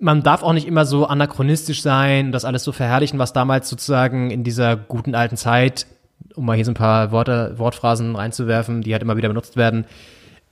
man 0.00 0.22
darf 0.22 0.42
auch 0.42 0.52
nicht 0.52 0.66
immer 0.66 0.84
so 0.84 1.06
anachronistisch 1.06 1.82
sein, 1.82 2.32
das 2.32 2.44
alles 2.44 2.64
so 2.64 2.72
verherrlichen, 2.72 3.18
was 3.18 3.32
damals 3.32 3.68
sozusagen 3.68 4.30
in 4.30 4.44
dieser 4.44 4.76
guten 4.76 5.14
alten 5.14 5.36
Zeit, 5.36 5.86
um 6.34 6.46
mal 6.46 6.56
hier 6.56 6.64
so 6.64 6.70
ein 6.70 6.74
paar 6.74 7.12
Worte, 7.12 7.54
Wortphrasen 7.58 8.16
reinzuwerfen, 8.16 8.82
die 8.82 8.92
halt 8.92 9.02
immer 9.02 9.16
wieder 9.16 9.28
benutzt 9.28 9.56
werden, 9.56 9.84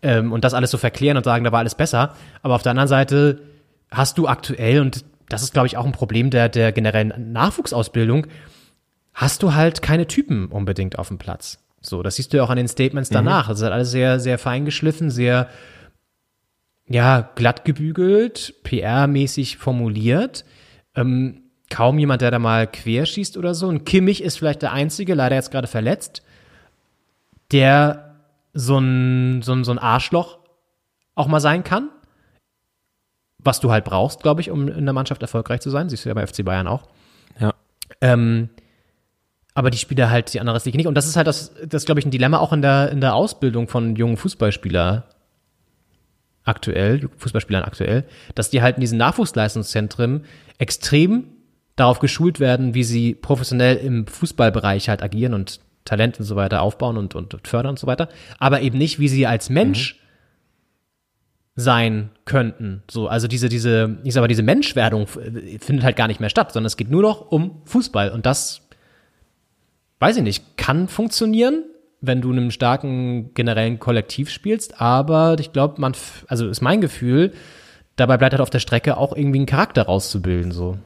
ähm, 0.02 0.32
und 0.32 0.44
das 0.44 0.54
alles 0.54 0.70
so 0.70 0.78
verklären 0.78 1.16
und 1.16 1.24
sagen, 1.24 1.44
da 1.44 1.52
war 1.52 1.60
alles 1.60 1.74
besser. 1.74 2.14
Aber 2.42 2.54
auf 2.54 2.62
der 2.62 2.70
anderen 2.70 2.88
Seite 2.88 3.40
hast 3.90 4.18
du 4.18 4.28
aktuell, 4.28 4.80
und 4.80 5.04
das 5.28 5.42
ist, 5.42 5.52
glaube 5.52 5.66
ich, 5.66 5.76
auch 5.76 5.86
ein 5.86 5.92
Problem 5.92 6.30
der, 6.30 6.48
der 6.48 6.72
generellen 6.72 7.32
Nachwuchsausbildung, 7.32 8.26
hast 9.18 9.42
du 9.42 9.52
halt 9.54 9.82
keine 9.82 10.06
Typen 10.06 10.46
unbedingt 10.46 10.96
auf 10.96 11.08
dem 11.08 11.18
Platz. 11.18 11.58
So, 11.80 12.04
das 12.04 12.14
siehst 12.14 12.32
du 12.32 12.36
ja 12.36 12.44
auch 12.44 12.50
an 12.50 12.56
den 12.56 12.68
Statements 12.68 13.10
danach. 13.10 13.48
Das 13.48 13.58
ist 13.58 13.64
halt 13.64 13.72
alles 13.72 13.90
sehr, 13.90 14.20
sehr 14.20 14.38
fein 14.38 14.64
geschliffen, 14.64 15.10
sehr, 15.10 15.48
ja, 16.86 17.28
glatt 17.34 17.64
gebügelt, 17.64 18.54
PR-mäßig 18.64 19.56
formuliert. 19.56 20.44
Ähm, 20.94 21.42
kaum 21.68 21.98
jemand, 21.98 22.22
der 22.22 22.30
da 22.30 22.38
mal 22.38 22.68
querschießt 22.68 23.36
oder 23.36 23.54
so. 23.54 23.66
Und 23.66 23.84
Kimmich 23.84 24.22
ist 24.22 24.38
vielleicht 24.38 24.62
der 24.62 24.72
Einzige, 24.72 25.14
leider 25.14 25.34
jetzt 25.34 25.50
gerade 25.50 25.66
verletzt, 25.66 26.22
der 27.50 28.20
so 28.54 28.78
ein, 28.78 29.42
so 29.42 29.52
ein, 29.52 29.64
so 29.64 29.72
ein 29.72 29.78
Arschloch 29.80 30.38
auch 31.16 31.26
mal 31.26 31.40
sein 31.40 31.64
kann. 31.64 31.90
Was 33.38 33.58
du 33.58 33.72
halt 33.72 33.84
brauchst, 33.84 34.22
glaube 34.22 34.42
ich, 34.42 34.50
um 34.50 34.68
in 34.68 34.84
der 34.84 34.92
Mannschaft 34.92 35.22
erfolgreich 35.22 35.60
zu 35.60 35.70
sein. 35.70 35.88
Siehst 35.88 36.04
du 36.04 36.08
ja 36.08 36.14
bei 36.14 36.24
FC 36.24 36.44
Bayern 36.44 36.68
auch. 36.68 36.86
Ja. 37.40 37.54
Ähm, 38.00 38.50
aber 39.58 39.70
die 39.70 39.78
Spieler 39.78 40.08
halt 40.08 40.32
die 40.32 40.38
andere 40.38 40.60
Liga 40.64 40.76
nicht. 40.76 40.86
Und 40.86 40.94
das 40.94 41.08
ist 41.08 41.16
halt 41.16 41.26
das, 41.26 41.52
das 41.68 41.84
glaube 41.84 41.98
ich, 41.98 42.06
ein 42.06 42.12
Dilemma 42.12 42.38
auch 42.38 42.52
in 42.52 42.62
der, 42.62 42.92
in 42.92 43.00
der 43.00 43.16
Ausbildung 43.16 43.66
von 43.66 43.96
jungen 43.96 44.16
Fußballspieler 44.16 45.02
aktuell, 46.44 47.08
Fußballspielern 47.16 47.64
aktuell, 47.64 48.04
dass 48.36 48.50
die 48.50 48.62
halt 48.62 48.76
in 48.76 48.82
diesen 48.82 48.98
Nachwuchsleistungszentren 48.98 50.26
extrem 50.58 51.24
darauf 51.74 51.98
geschult 51.98 52.38
werden, 52.38 52.74
wie 52.74 52.84
sie 52.84 53.16
professionell 53.16 53.78
im 53.78 54.06
Fußballbereich 54.06 54.88
halt 54.88 55.02
agieren 55.02 55.34
und 55.34 55.58
Talent 55.84 56.20
und 56.20 56.24
so 56.24 56.36
weiter 56.36 56.62
aufbauen 56.62 56.96
und, 56.96 57.16
und, 57.16 57.34
fördern 57.44 57.70
und 57.70 57.80
so 57.80 57.88
weiter, 57.88 58.08
aber 58.38 58.60
eben 58.60 58.78
nicht, 58.78 59.00
wie 59.00 59.08
sie 59.08 59.26
als 59.26 59.50
Mensch 59.50 59.98
sein 61.56 62.10
könnten. 62.26 62.84
So, 62.88 63.08
also 63.08 63.26
diese, 63.26 63.48
diese, 63.48 63.98
ich 64.04 64.14
sag 64.14 64.20
mal, 64.20 64.28
diese 64.28 64.44
Menschwerdung 64.44 65.08
äh, 65.20 65.58
findet 65.58 65.84
halt 65.84 65.96
gar 65.96 66.06
nicht 66.06 66.20
mehr 66.20 66.30
statt, 66.30 66.52
sondern 66.52 66.68
es 66.68 66.76
geht 66.76 66.92
nur 66.92 67.02
noch 67.02 67.32
um 67.32 67.62
Fußball 67.64 68.10
und 68.10 68.24
das, 68.24 68.67
weiß 70.00 70.16
ich 70.18 70.22
nicht, 70.22 70.56
kann 70.56 70.88
funktionieren, 70.88 71.64
wenn 72.00 72.20
du 72.20 72.30
in 72.30 72.38
einem 72.38 72.50
starken 72.50 73.34
generellen 73.34 73.78
Kollektiv 73.78 74.30
spielst, 74.30 74.80
aber 74.80 75.36
ich 75.38 75.52
glaube, 75.52 75.80
man, 75.80 75.94
also 76.28 76.48
ist 76.48 76.60
mein 76.60 76.80
Gefühl, 76.80 77.32
dabei 77.96 78.16
bleibt 78.16 78.32
halt 78.32 78.42
auf 78.42 78.50
der 78.50 78.60
Strecke 78.60 78.96
auch 78.96 79.16
irgendwie 79.16 79.38
einen 79.38 79.46
Charakter 79.46 79.82
rauszubilden, 79.82 80.52
so. 80.52 80.78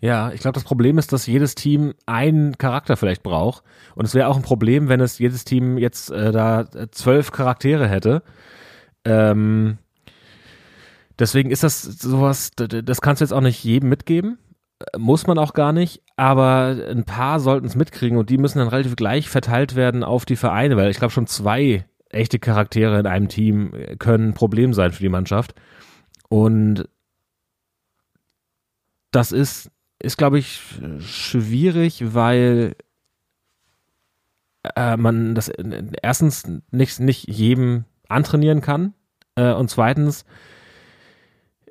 Ja, 0.00 0.30
ich 0.30 0.40
glaube, 0.40 0.54
das 0.54 0.64
Problem 0.64 0.96
ist, 0.96 1.12
dass 1.12 1.26
jedes 1.26 1.56
Team 1.56 1.92
einen 2.06 2.56
Charakter 2.56 2.96
vielleicht 2.96 3.24
braucht. 3.24 3.64
Und 3.96 4.04
es 4.04 4.14
wäre 4.14 4.28
auch 4.28 4.36
ein 4.36 4.42
Problem, 4.42 4.88
wenn 4.88 5.00
es 5.00 5.18
jedes 5.18 5.44
Team 5.44 5.76
jetzt 5.76 6.10
äh, 6.10 6.30
da 6.30 6.60
äh, 6.60 6.88
zwölf 6.92 7.32
Charaktere 7.32 7.88
hätte. 7.88 8.22
Ähm, 9.04 9.78
deswegen 11.18 11.50
ist 11.50 11.64
das 11.64 11.82
sowas, 11.82 12.52
das 12.54 13.00
kannst 13.00 13.20
du 13.20 13.24
jetzt 13.24 13.32
auch 13.32 13.40
nicht 13.40 13.64
jedem 13.64 13.88
mitgeben. 13.88 14.38
muss 14.96 15.26
man 15.26 15.36
auch 15.36 15.52
gar 15.52 15.72
nicht, 15.72 16.00
aber 16.18 16.76
ein 16.90 17.04
paar 17.04 17.38
sollten 17.38 17.66
es 17.66 17.76
mitkriegen 17.76 18.18
und 18.18 18.28
die 18.28 18.38
müssen 18.38 18.58
dann 18.58 18.66
relativ 18.66 18.96
gleich 18.96 19.28
verteilt 19.28 19.76
werden 19.76 20.02
auf 20.02 20.24
die 20.24 20.34
Vereine, 20.34 20.76
weil 20.76 20.90
ich 20.90 20.98
glaube 20.98 21.12
schon 21.12 21.28
zwei 21.28 21.86
echte 22.10 22.40
Charaktere 22.40 22.98
in 22.98 23.06
einem 23.06 23.28
Team 23.28 23.72
können 24.00 24.30
ein 24.30 24.34
Problem 24.34 24.74
sein 24.74 24.90
für 24.90 25.02
die 25.02 25.08
Mannschaft. 25.08 25.54
Und 26.28 26.88
das 29.12 29.30
ist, 29.30 29.70
ist 30.00 30.18
glaube 30.18 30.40
ich, 30.40 30.60
schwierig, 30.98 32.14
weil 32.14 32.74
äh, 34.74 34.96
man 34.96 35.36
das 35.36 35.52
erstens 36.02 36.50
nicht, 36.72 36.98
nicht 36.98 37.28
jedem 37.28 37.84
antrainieren 38.08 38.60
kann 38.60 38.92
äh, 39.36 39.52
und 39.52 39.70
zweitens 39.70 40.24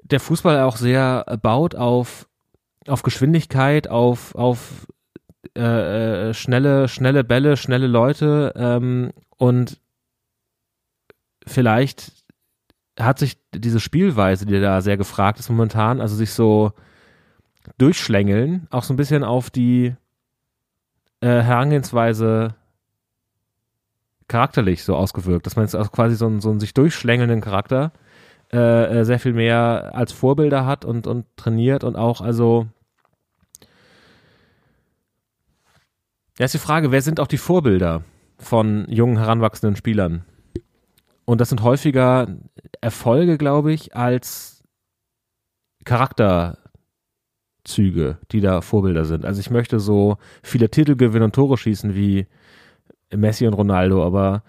der 0.04 0.22
Fußball 0.22 0.62
auch 0.62 0.78
sehr 0.78 1.38
baut 1.42 1.76
auf, 1.76 2.30
auf 2.88 3.04
Geschwindigkeit, 3.04 3.90
auf, 3.90 4.36
auf 4.36 4.88
äh, 5.56 6.30
äh, 6.30 6.34
schnelle, 6.34 6.88
schnelle 6.88 7.24
Bälle, 7.24 7.58
schnelle 7.58 7.88
Leute 7.88 8.54
ähm, 8.56 9.12
und 9.38 9.80
vielleicht 11.46 12.12
hat 13.00 13.20
sich 13.20 13.38
diese 13.54 13.80
Spielweise, 13.80 14.46
die 14.46 14.60
da 14.60 14.82
sehr 14.82 14.98
gefragt 14.98 15.40
ist 15.40 15.50
momentan, 15.50 16.02
also 16.02 16.16
sich 16.16 16.32
so 16.32 16.74
durchschlängeln, 17.78 18.68
auch 18.72 18.84
so 18.84 18.94
ein 18.94 18.98
bisschen 18.98 19.24
auf 19.24 19.50
die 19.50 19.96
äh, 21.22 21.42
Herangehensweise 21.42 22.56
charakterlich 24.28 24.84
so 24.84 24.96
ausgewirkt, 24.96 25.46
dass 25.46 25.56
man 25.56 25.66
jetzt 25.66 25.76
auch 25.76 25.92
quasi 25.92 26.16
so 26.16 26.28
einen, 26.28 26.42
so 26.42 26.50
einen 26.50 26.60
sich 26.60 26.74
durchschlängelnden 26.74 27.42
Charakter 27.42 27.92
äh, 28.52 29.00
äh, 29.00 29.06
sehr 29.06 29.20
viel 29.20 29.34
mehr 29.34 29.92
als 29.94 30.12
Vorbilder 30.12 30.66
hat 30.66 30.86
und, 30.86 31.08
und 31.08 31.26
trainiert 31.36 31.84
und 31.84 31.96
auch 31.96 32.22
also 32.22 32.68
ja 36.40 36.46
ist 36.46 36.54
die 36.54 36.60
Frage, 36.60 36.92
wer 36.92 37.02
sind 37.02 37.20
auch 37.20 37.28
die 37.28 37.38
Vorbilder 37.38 38.04
von 38.38 38.86
jungen 38.90 39.18
heranwachsenden 39.18 39.76
Spielern? 39.76 40.26
Und 41.26 41.42
das 41.42 41.50
sind 41.50 41.62
häufiger 41.62 42.28
Erfolge, 42.80 43.38
glaube 43.38 43.74
ich, 43.74 43.96
als 43.96 44.64
Charakterzüge, 45.84 46.60
die 48.32 48.42
da 48.42 48.62
Vorbilder 48.62 49.06
sind. 49.06 49.26
Also 49.26 49.40
ich 49.40 49.50
möchte 49.50 49.80
so 49.80 50.18
viele 50.44 50.70
Titel 50.70 50.96
gewinnen 50.96 51.26
und 51.26 51.36
Tore 51.36 51.58
schießen 51.58 51.96
wie 51.96 52.28
Messi 53.14 53.48
und 53.48 53.54
Ronaldo, 53.54 54.06
aber 54.06 54.44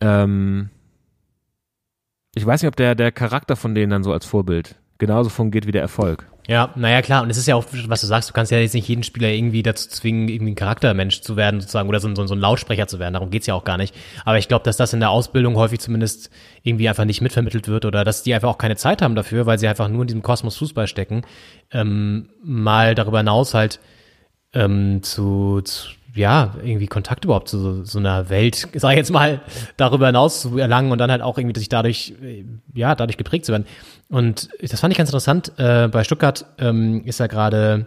ähm, 0.00 0.70
ich 2.34 2.44
weiß 2.44 2.62
nicht, 2.62 2.68
ob 2.68 2.76
der, 2.76 2.94
der 2.94 3.12
Charakter 3.12 3.56
von 3.56 3.74
denen 3.74 3.90
dann 3.90 4.04
so 4.04 4.12
als 4.12 4.26
Vorbild 4.26 4.76
genauso 4.98 5.30
fungiert 5.30 5.66
wie 5.66 5.72
der 5.72 5.82
Erfolg. 5.82 6.26
Ja, 6.46 6.70
naja, 6.74 7.00
klar. 7.00 7.22
Und 7.22 7.30
es 7.30 7.38
ist 7.38 7.46
ja 7.46 7.54
auch, 7.54 7.64
was 7.86 8.02
du 8.02 8.06
sagst, 8.06 8.28
du 8.28 8.34
kannst 8.34 8.52
ja 8.52 8.58
jetzt 8.58 8.74
nicht 8.74 8.86
jeden 8.86 9.02
Spieler 9.02 9.28
irgendwie 9.28 9.62
dazu 9.62 9.88
zwingen, 9.88 10.28
irgendwie 10.28 10.52
ein 10.52 10.56
Charaktermensch 10.56 11.22
zu 11.22 11.36
werden, 11.36 11.60
sozusagen, 11.60 11.88
oder 11.88 12.00
so, 12.00 12.14
so, 12.14 12.26
so 12.26 12.34
ein 12.34 12.40
Lautsprecher 12.40 12.86
zu 12.86 12.98
werden. 12.98 13.14
Darum 13.14 13.30
geht's 13.30 13.46
ja 13.46 13.54
auch 13.54 13.64
gar 13.64 13.78
nicht. 13.78 13.94
Aber 14.26 14.36
ich 14.36 14.46
glaube, 14.46 14.62
dass 14.64 14.76
das 14.76 14.92
in 14.92 15.00
der 15.00 15.08
Ausbildung 15.08 15.56
häufig 15.56 15.80
zumindest 15.80 16.30
irgendwie 16.62 16.88
einfach 16.88 17.06
nicht 17.06 17.22
mitvermittelt 17.22 17.66
wird 17.66 17.86
oder 17.86 18.04
dass 18.04 18.22
die 18.22 18.34
einfach 18.34 18.50
auch 18.50 18.58
keine 18.58 18.76
Zeit 18.76 19.00
haben 19.00 19.14
dafür, 19.14 19.46
weil 19.46 19.58
sie 19.58 19.68
einfach 19.68 19.88
nur 19.88 20.02
in 20.02 20.08
diesem 20.08 20.22
Kosmos 20.22 20.58
Fußball 20.58 20.86
stecken, 20.86 21.22
ähm, 21.70 22.28
mal 22.42 22.94
darüber 22.94 23.18
hinaus 23.18 23.54
halt 23.54 23.80
ähm, 24.52 25.02
zu, 25.02 25.62
zu 25.62 25.88
ja, 26.14 26.54
irgendwie 26.62 26.86
Kontakt 26.86 27.24
überhaupt 27.24 27.48
zu 27.48 27.58
so, 27.58 27.84
so 27.84 27.98
einer 27.98 28.28
Welt, 28.30 28.68
sag 28.74 28.92
ich 28.92 28.96
jetzt 28.96 29.10
mal, 29.10 29.40
darüber 29.76 30.06
hinaus 30.06 30.40
zu 30.42 30.58
erlangen 30.58 30.92
und 30.92 30.98
dann 30.98 31.10
halt 31.10 31.22
auch 31.22 31.38
irgendwie 31.38 31.58
sich 31.58 31.68
dadurch, 31.68 32.14
äh, 32.22 32.44
ja, 32.74 32.94
dadurch 32.94 33.16
geprägt 33.16 33.44
zu 33.44 33.52
werden. 33.52 33.66
Und 34.08 34.48
das 34.60 34.80
fand 34.80 34.92
ich 34.92 34.98
ganz 34.98 35.10
interessant. 35.10 35.52
Äh, 35.56 35.88
bei 35.88 36.04
Stuttgart 36.04 36.46
ähm, 36.58 37.04
ist 37.04 37.20
ja 37.20 37.26
gerade 37.26 37.86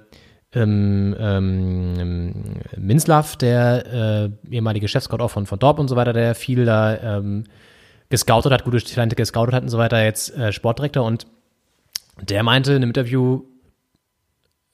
ähm, 0.54 1.16
ähm, 1.20 2.62
Minslav, 2.78 3.36
der 3.36 4.32
äh, 4.50 4.54
ehemalige 4.54 4.88
Chefscout 4.88 5.20
auch 5.20 5.32
von, 5.32 5.46
von 5.46 5.60
Dorp 5.60 5.80
und 5.80 5.88
so 5.88 5.96
weiter, 5.96 6.14
der 6.14 6.36
viel 6.36 6.66
da 6.66 7.18
ähm, 7.18 7.46
gescoutet 8.10 8.52
hat, 8.52 8.64
gute 8.64 8.84
Talente 8.84 9.16
gescoutet 9.16 9.54
hat 9.54 9.64
und 9.64 9.70
so 9.70 9.78
weiter, 9.78 10.04
jetzt 10.04 10.36
äh, 10.38 10.54
Sportdirektor 10.54 11.04
und 11.04 11.28
der 12.22 12.44
meinte 12.44 12.72
in 12.72 12.78
einem 12.78 12.90
Interview, 12.90 13.44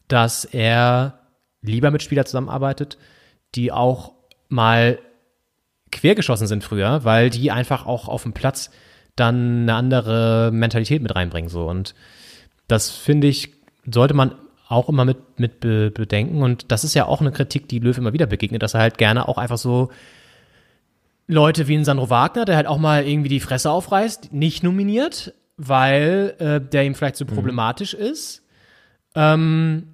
dass 0.08 0.46
er 0.46 1.20
lieber 1.62 1.92
mit 1.92 2.04
Spielern 2.04 2.26
zusammenarbeitet, 2.26 2.98
die 3.56 3.72
auch 3.72 4.14
mal 4.50 5.00
quergeschossen 5.92 6.48
sind 6.48 6.64
früher, 6.64 7.04
weil 7.04 7.30
die 7.30 7.52
einfach 7.52 7.86
auch 7.86 8.08
auf 8.08 8.24
dem 8.24 8.34
Platz 8.34 8.72
dann 9.16 9.64
eine 9.64 9.76
andere 9.76 10.50
Mentalität 10.52 11.02
mit 11.02 11.16
reinbringen. 11.16 11.50
So. 11.50 11.68
Und 11.68 11.94
das 12.68 12.90
finde 12.90 13.28
ich, 13.28 13.54
sollte 13.86 14.14
man 14.14 14.36
auch 14.68 14.90
immer 14.90 15.06
mit, 15.06 15.40
mit 15.40 15.60
bedenken. 15.60 16.42
Und 16.42 16.72
das 16.72 16.84
ist 16.84 16.96
ja 16.96 17.06
auch 17.06 17.22
eine 17.22 17.32
Kritik, 17.32 17.68
die 17.68 17.80
Löw 17.80 17.98
immer 17.98 18.14
wieder 18.14 18.26
begegnet, 18.26 18.64
dass 18.64 18.74
er 18.74 18.82
halt 18.82 18.98
gerne 18.98 19.28
auch 19.28 19.38
einfach 19.38 19.58
so 19.58 19.92
Leute 21.28 21.68
wie 21.68 21.76
ein 21.76 21.86
Sandro 21.86 22.10
Wagner, 22.10 22.46
der 22.46 22.56
halt 22.56 22.68
auch 22.68 22.80
mal 22.80 23.06
irgendwie 23.06 23.30
die 23.30 23.40
Fresse 23.40 23.72
aufreißt, 23.72 24.34
nicht 24.34 24.64
nominiert, 24.64 25.34
weil 25.58 26.36
äh, 26.40 26.60
der 26.60 26.86
ihm 26.86 26.96
vielleicht 26.96 27.16
so 27.16 27.26
mhm. 27.26 27.30
problematisch 27.30 27.94
ist. 27.94 28.44
Ähm, 29.16 29.93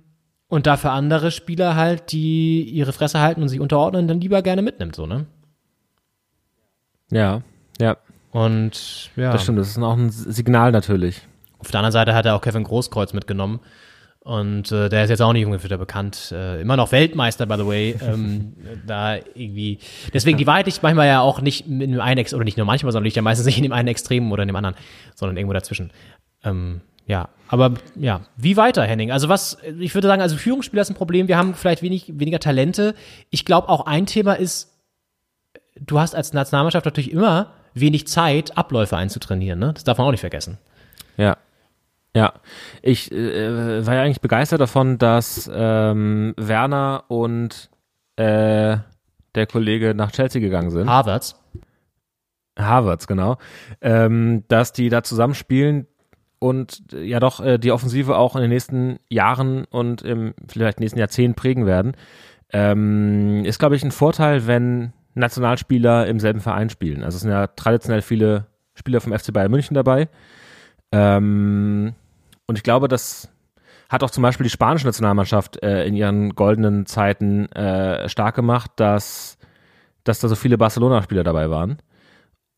und 0.50 0.68
dafür 0.68 0.92
andere 0.92 1.32
Spieler 1.32 1.76
halt, 1.76 2.12
die 2.12 2.64
ihre 2.64 2.92
Fresse 2.92 3.22
halten 3.22 3.42
und 3.42 3.48
sich 3.48 3.60
unterordnen, 3.60 4.08
dann 4.08 4.20
lieber 4.20 4.42
gerne 4.42 4.62
mitnimmt, 4.62 4.96
so, 4.96 5.06
ne? 5.06 5.26
Ja, 7.12 7.42
ja. 7.80 7.98
Und 8.32 9.12
ja. 9.16 9.32
Das 9.32 9.44
stimmt, 9.44 9.60
das 9.60 9.70
ist 9.70 9.78
auch 9.78 9.96
ein 9.96 10.10
Signal 10.10 10.72
natürlich. 10.72 11.22
Auf 11.60 11.72
der 11.72 11.80
anderen 11.80 11.94
Seite 11.94 12.14
hat 12.14 12.26
er 12.26 12.36
auch 12.36 12.42
Kevin 12.42 12.64
Großkreuz 12.64 13.14
mitgenommen. 13.14 13.60
Und 14.20 14.72
äh, 14.72 14.90
der 14.90 15.06
ist 15.06 15.10
jetzt 15.10 15.22
auch 15.22 15.34
nicht 15.34 15.46
ungefähr 15.46 15.78
bekannt. 15.78 16.32
Äh, 16.32 16.62
immer 16.62 16.78
noch 16.78 16.92
Weltmeister, 16.92 17.46
by 17.46 17.56
the 17.58 17.66
way. 17.66 17.96
Ähm, 18.02 18.54
da 18.86 19.16
irgendwie. 19.16 19.80
Deswegen, 20.14 20.38
die 20.38 20.46
Wahrheit 20.46 20.66
liegt 20.66 20.84
manchmal 20.84 21.08
ja 21.08 21.22
auch 21.22 21.42
nicht 21.42 21.68
in 21.68 21.80
dem 21.80 22.02
einen 22.02 22.20
Ex 22.20 22.34
oder 22.34 22.44
nicht 22.44 22.58
nur 22.58 22.66
manchmal, 22.66 22.92
sondern 22.92 23.06
liegt 23.06 23.16
ja 23.16 23.22
meistens 23.22 23.46
nicht 23.46 23.58
in 23.58 23.64
dem 23.64 23.72
einen 23.72 23.88
Extremen 23.88 24.32
oder 24.32 24.44
in 24.44 24.48
dem 24.48 24.56
anderen, 24.56 24.76
sondern 25.16 25.38
irgendwo 25.38 25.54
dazwischen. 25.54 25.92
Ähm, 26.44 26.82
ja, 27.10 27.28
aber 27.48 27.74
ja, 27.96 28.22
wie 28.38 28.56
weiter, 28.56 28.84
Henning? 28.84 29.12
Also 29.12 29.30
was, 29.30 29.58
ich 29.80 29.96
würde 29.96 30.08
sagen, 30.08 30.22
also 30.22 30.38
Führungsspieler 30.38 30.84
ist 30.84 30.92
ein 30.92 30.96
Problem. 30.96 31.28
Wir 31.28 31.40
haben 31.40 31.56
vielleicht 31.56 31.82
wenig, 31.82 32.20
weniger 32.20 32.40
Talente. 32.40 32.94
Ich 33.32 33.46
glaube 33.46 33.68
auch 33.68 33.88
ein 33.88 34.06
Thema 34.06 34.34
ist, 34.34 34.72
du 35.76 36.00
hast 36.00 36.14
als 36.14 36.34
Nationalmannschaft 36.34 36.86
natürlich 36.86 37.12
immer 37.12 37.54
wenig 37.74 38.06
Zeit, 38.06 38.56
Abläufe 38.56 38.96
einzutrainieren. 38.96 39.58
Ne? 39.58 39.74
Das 39.74 39.84
darf 39.84 39.98
man 39.98 40.06
auch 40.06 40.12
nicht 40.12 40.20
vergessen. 40.20 40.60
Ja. 41.18 41.38
Ja, 42.16 42.34
ich 42.84 43.12
äh, 43.12 43.86
war 43.86 43.96
ja 43.96 44.04
eigentlich 44.04 44.22
begeistert 44.22 44.62
davon, 44.62 45.00
dass 45.00 45.50
ähm, 45.52 46.34
Werner 46.38 47.06
und 47.08 47.72
äh, 48.18 48.78
der 49.36 49.48
Kollege 49.48 49.96
nach 49.96 50.12
Chelsea 50.12 50.42
gegangen 50.42 50.70
sind. 50.70 50.88
Harvards. 50.88 51.40
Harvards, 52.58 53.08
genau. 53.08 53.38
Ähm, 53.82 54.44
dass 54.48 54.74
die 54.74 54.90
da 54.90 55.04
zusammenspielen, 55.04 55.88
und 56.40 56.84
ja 56.94 57.20
doch 57.20 57.42
äh, 57.42 57.58
die 57.58 57.72
Offensive 57.72 58.18
auch 58.18 58.36
in 58.36 58.42
den 58.42 58.50
nächsten 58.50 59.00
Jahren 59.10 59.66
und 59.66 60.02
im 60.02 60.34
vielleicht 60.48 60.80
nächsten 60.80 61.00
Jahrzehnt 61.00 61.36
prägen 61.36 61.66
werden. 61.66 61.94
Ähm, 62.52 63.44
ist, 63.46 63.60
glaube 63.60 63.76
ich, 63.76 63.84
ein 63.84 63.92
Vorteil, 63.92 64.48
wenn 64.48 64.94
Nationalspieler 65.14 66.08
im 66.08 66.20
selben 66.20 66.40
Verein 66.40 66.70
spielen. 66.70 67.04
Also 67.04 67.18
es 67.18 67.22
sind 67.22 67.32
ja 67.32 67.48
traditionell 67.48 68.02
viele 68.02 68.48
Spieler 68.74 69.02
vom 69.02 69.18
FC 69.18 69.34
Bayern 69.34 69.52
München 69.52 69.76
dabei. 69.76 70.08
Ähm, 70.92 71.94
und 72.48 72.58
ich 72.58 72.64
glaube, 72.64 72.88
das 72.88 73.30
hat 73.90 74.04
auch 74.04 74.10
zum 74.10 74.24
Beispiel 74.24 74.46
die 74.46 74.50
spanische 74.50 74.86
Nationalmannschaft 74.86 75.62
äh, 75.62 75.86
in 75.86 75.96
ihren 75.96 76.36
goldenen 76.36 76.86
Zeiten 76.86 77.52
äh, 77.52 78.08
stark 78.08 78.36
gemacht, 78.36 78.72
dass, 78.78 79.38
dass 80.04 80.20
da 80.20 80.28
so 80.28 80.36
viele 80.36 80.58
Barcelona-Spieler 80.58 81.24
dabei 81.24 81.50
waren 81.50 81.80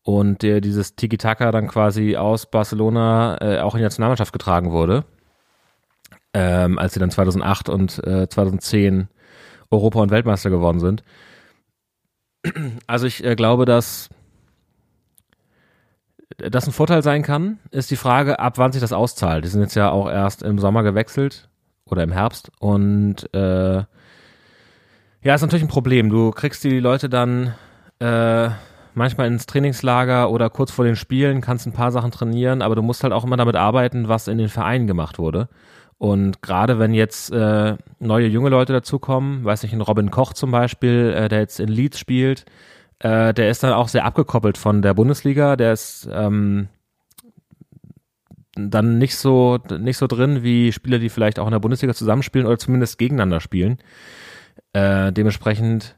und 0.02 0.42
der 0.42 0.60
dieses 0.60 0.96
Tiki-Taka 0.96 1.52
dann 1.52 1.68
quasi 1.68 2.16
aus 2.16 2.50
Barcelona 2.50 3.38
äh, 3.40 3.60
auch 3.60 3.74
in 3.74 3.78
die 3.78 3.84
Nationalmannschaft 3.84 4.32
getragen 4.32 4.72
wurde, 4.72 5.04
ähm, 6.34 6.78
als 6.78 6.94
sie 6.94 7.00
dann 7.00 7.10
2008 7.10 7.68
und 7.68 8.04
äh, 8.04 8.28
2010 8.28 9.08
Europa- 9.70 10.00
und 10.00 10.10
Weltmeister 10.10 10.50
geworden 10.50 10.80
sind. 10.80 11.02
Also 12.86 13.06
ich 13.06 13.24
äh, 13.24 13.36
glaube, 13.36 13.64
dass 13.64 14.10
das 16.38 16.66
ein 16.66 16.72
Vorteil 16.72 17.02
sein 17.02 17.22
kann, 17.22 17.58
ist 17.70 17.90
die 17.90 17.96
Frage, 17.96 18.38
ab 18.38 18.58
wann 18.58 18.72
sich 18.72 18.80
das 18.80 18.92
auszahlt. 18.92 19.44
Die 19.44 19.48
sind 19.48 19.60
jetzt 19.60 19.76
ja 19.76 19.90
auch 19.90 20.10
erst 20.10 20.42
im 20.42 20.58
Sommer 20.58 20.82
gewechselt 20.82 21.48
oder 21.84 22.02
im 22.02 22.10
Herbst 22.10 22.50
und 22.58 23.32
äh, 23.34 23.84
ja, 25.24 25.34
ist 25.34 25.42
natürlich 25.42 25.62
ein 25.62 25.68
Problem. 25.68 26.10
Du 26.10 26.32
kriegst 26.32 26.64
die 26.64 26.80
Leute 26.80 27.08
dann 27.08 27.54
äh, 28.00 28.50
manchmal 28.94 29.26
ins 29.26 29.46
Trainingslager 29.46 30.30
oder 30.30 30.50
kurz 30.50 30.70
vor 30.70 30.84
den 30.84 30.96
Spielen, 30.96 31.40
kannst 31.40 31.66
ein 31.66 31.72
paar 31.72 31.92
Sachen 31.92 32.10
trainieren, 32.10 32.62
aber 32.62 32.74
du 32.74 32.82
musst 32.82 33.02
halt 33.02 33.12
auch 33.12 33.24
immer 33.24 33.36
damit 33.36 33.56
arbeiten, 33.56 34.08
was 34.08 34.28
in 34.28 34.38
den 34.38 34.48
Vereinen 34.48 34.86
gemacht 34.86 35.18
wurde. 35.18 35.48
Und 35.98 36.42
gerade 36.42 36.78
wenn 36.78 36.94
jetzt 36.94 37.30
äh, 37.32 37.76
neue 38.00 38.26
junge 38.26 38.50
Leute 38.50 38.72
dazukommen, 38.72 39.44
weiß 39.44 39.62
nicht, 39.62 39.72
ein 39.72 39.80
Robin 39.80 40.10
Koch 40.10 40.32
zum 40.32 40.50
Beispiel, 40.50 41.14
äh, 41.16 41.28
der 41.28 41.40
jetzt 41.40 41.60
in 41.60 41.68
Leeds 41.68 41.98
spielt, 41.98 42.44
äh, 42.98 43.32
der 43.32 43.50
ist 43.50 43.62
dann 43.62 43.72
auch 43.72 43.88
sehr 43.88 44.04
abgekoppelt 44.04 44.58
von 44.58 44.82
der 44.82 44.94
Bundesliga. 44.94 45.54
Der 45.56 45.72
ist, 45.72 46.08
ähm, 46.12 46.68
dann 48.54 48.98
nicht 48.98 49.16
so, 49.16 49.58
nicht 49.78 49.96
so 49.96 50.06
drin 50.06 50.42
wie 50.42 50.72
Spieler, 50.72 50.98
die 50.98 51.08
vielleicht 51.08 51.38
auch 51.38 51.46
in 51.46 51.52
der 51.52 51.58
Bundesliga 51.58 51.94
zusammenspielen 51.94 52.46
oder 52.46 52.58
zumindest 52.58 52.98
gegeneinander 52.98 53.40
spielen. 53.40 53.78
Äh, 54.72 55.12
dementsprechend, 55.12 55.96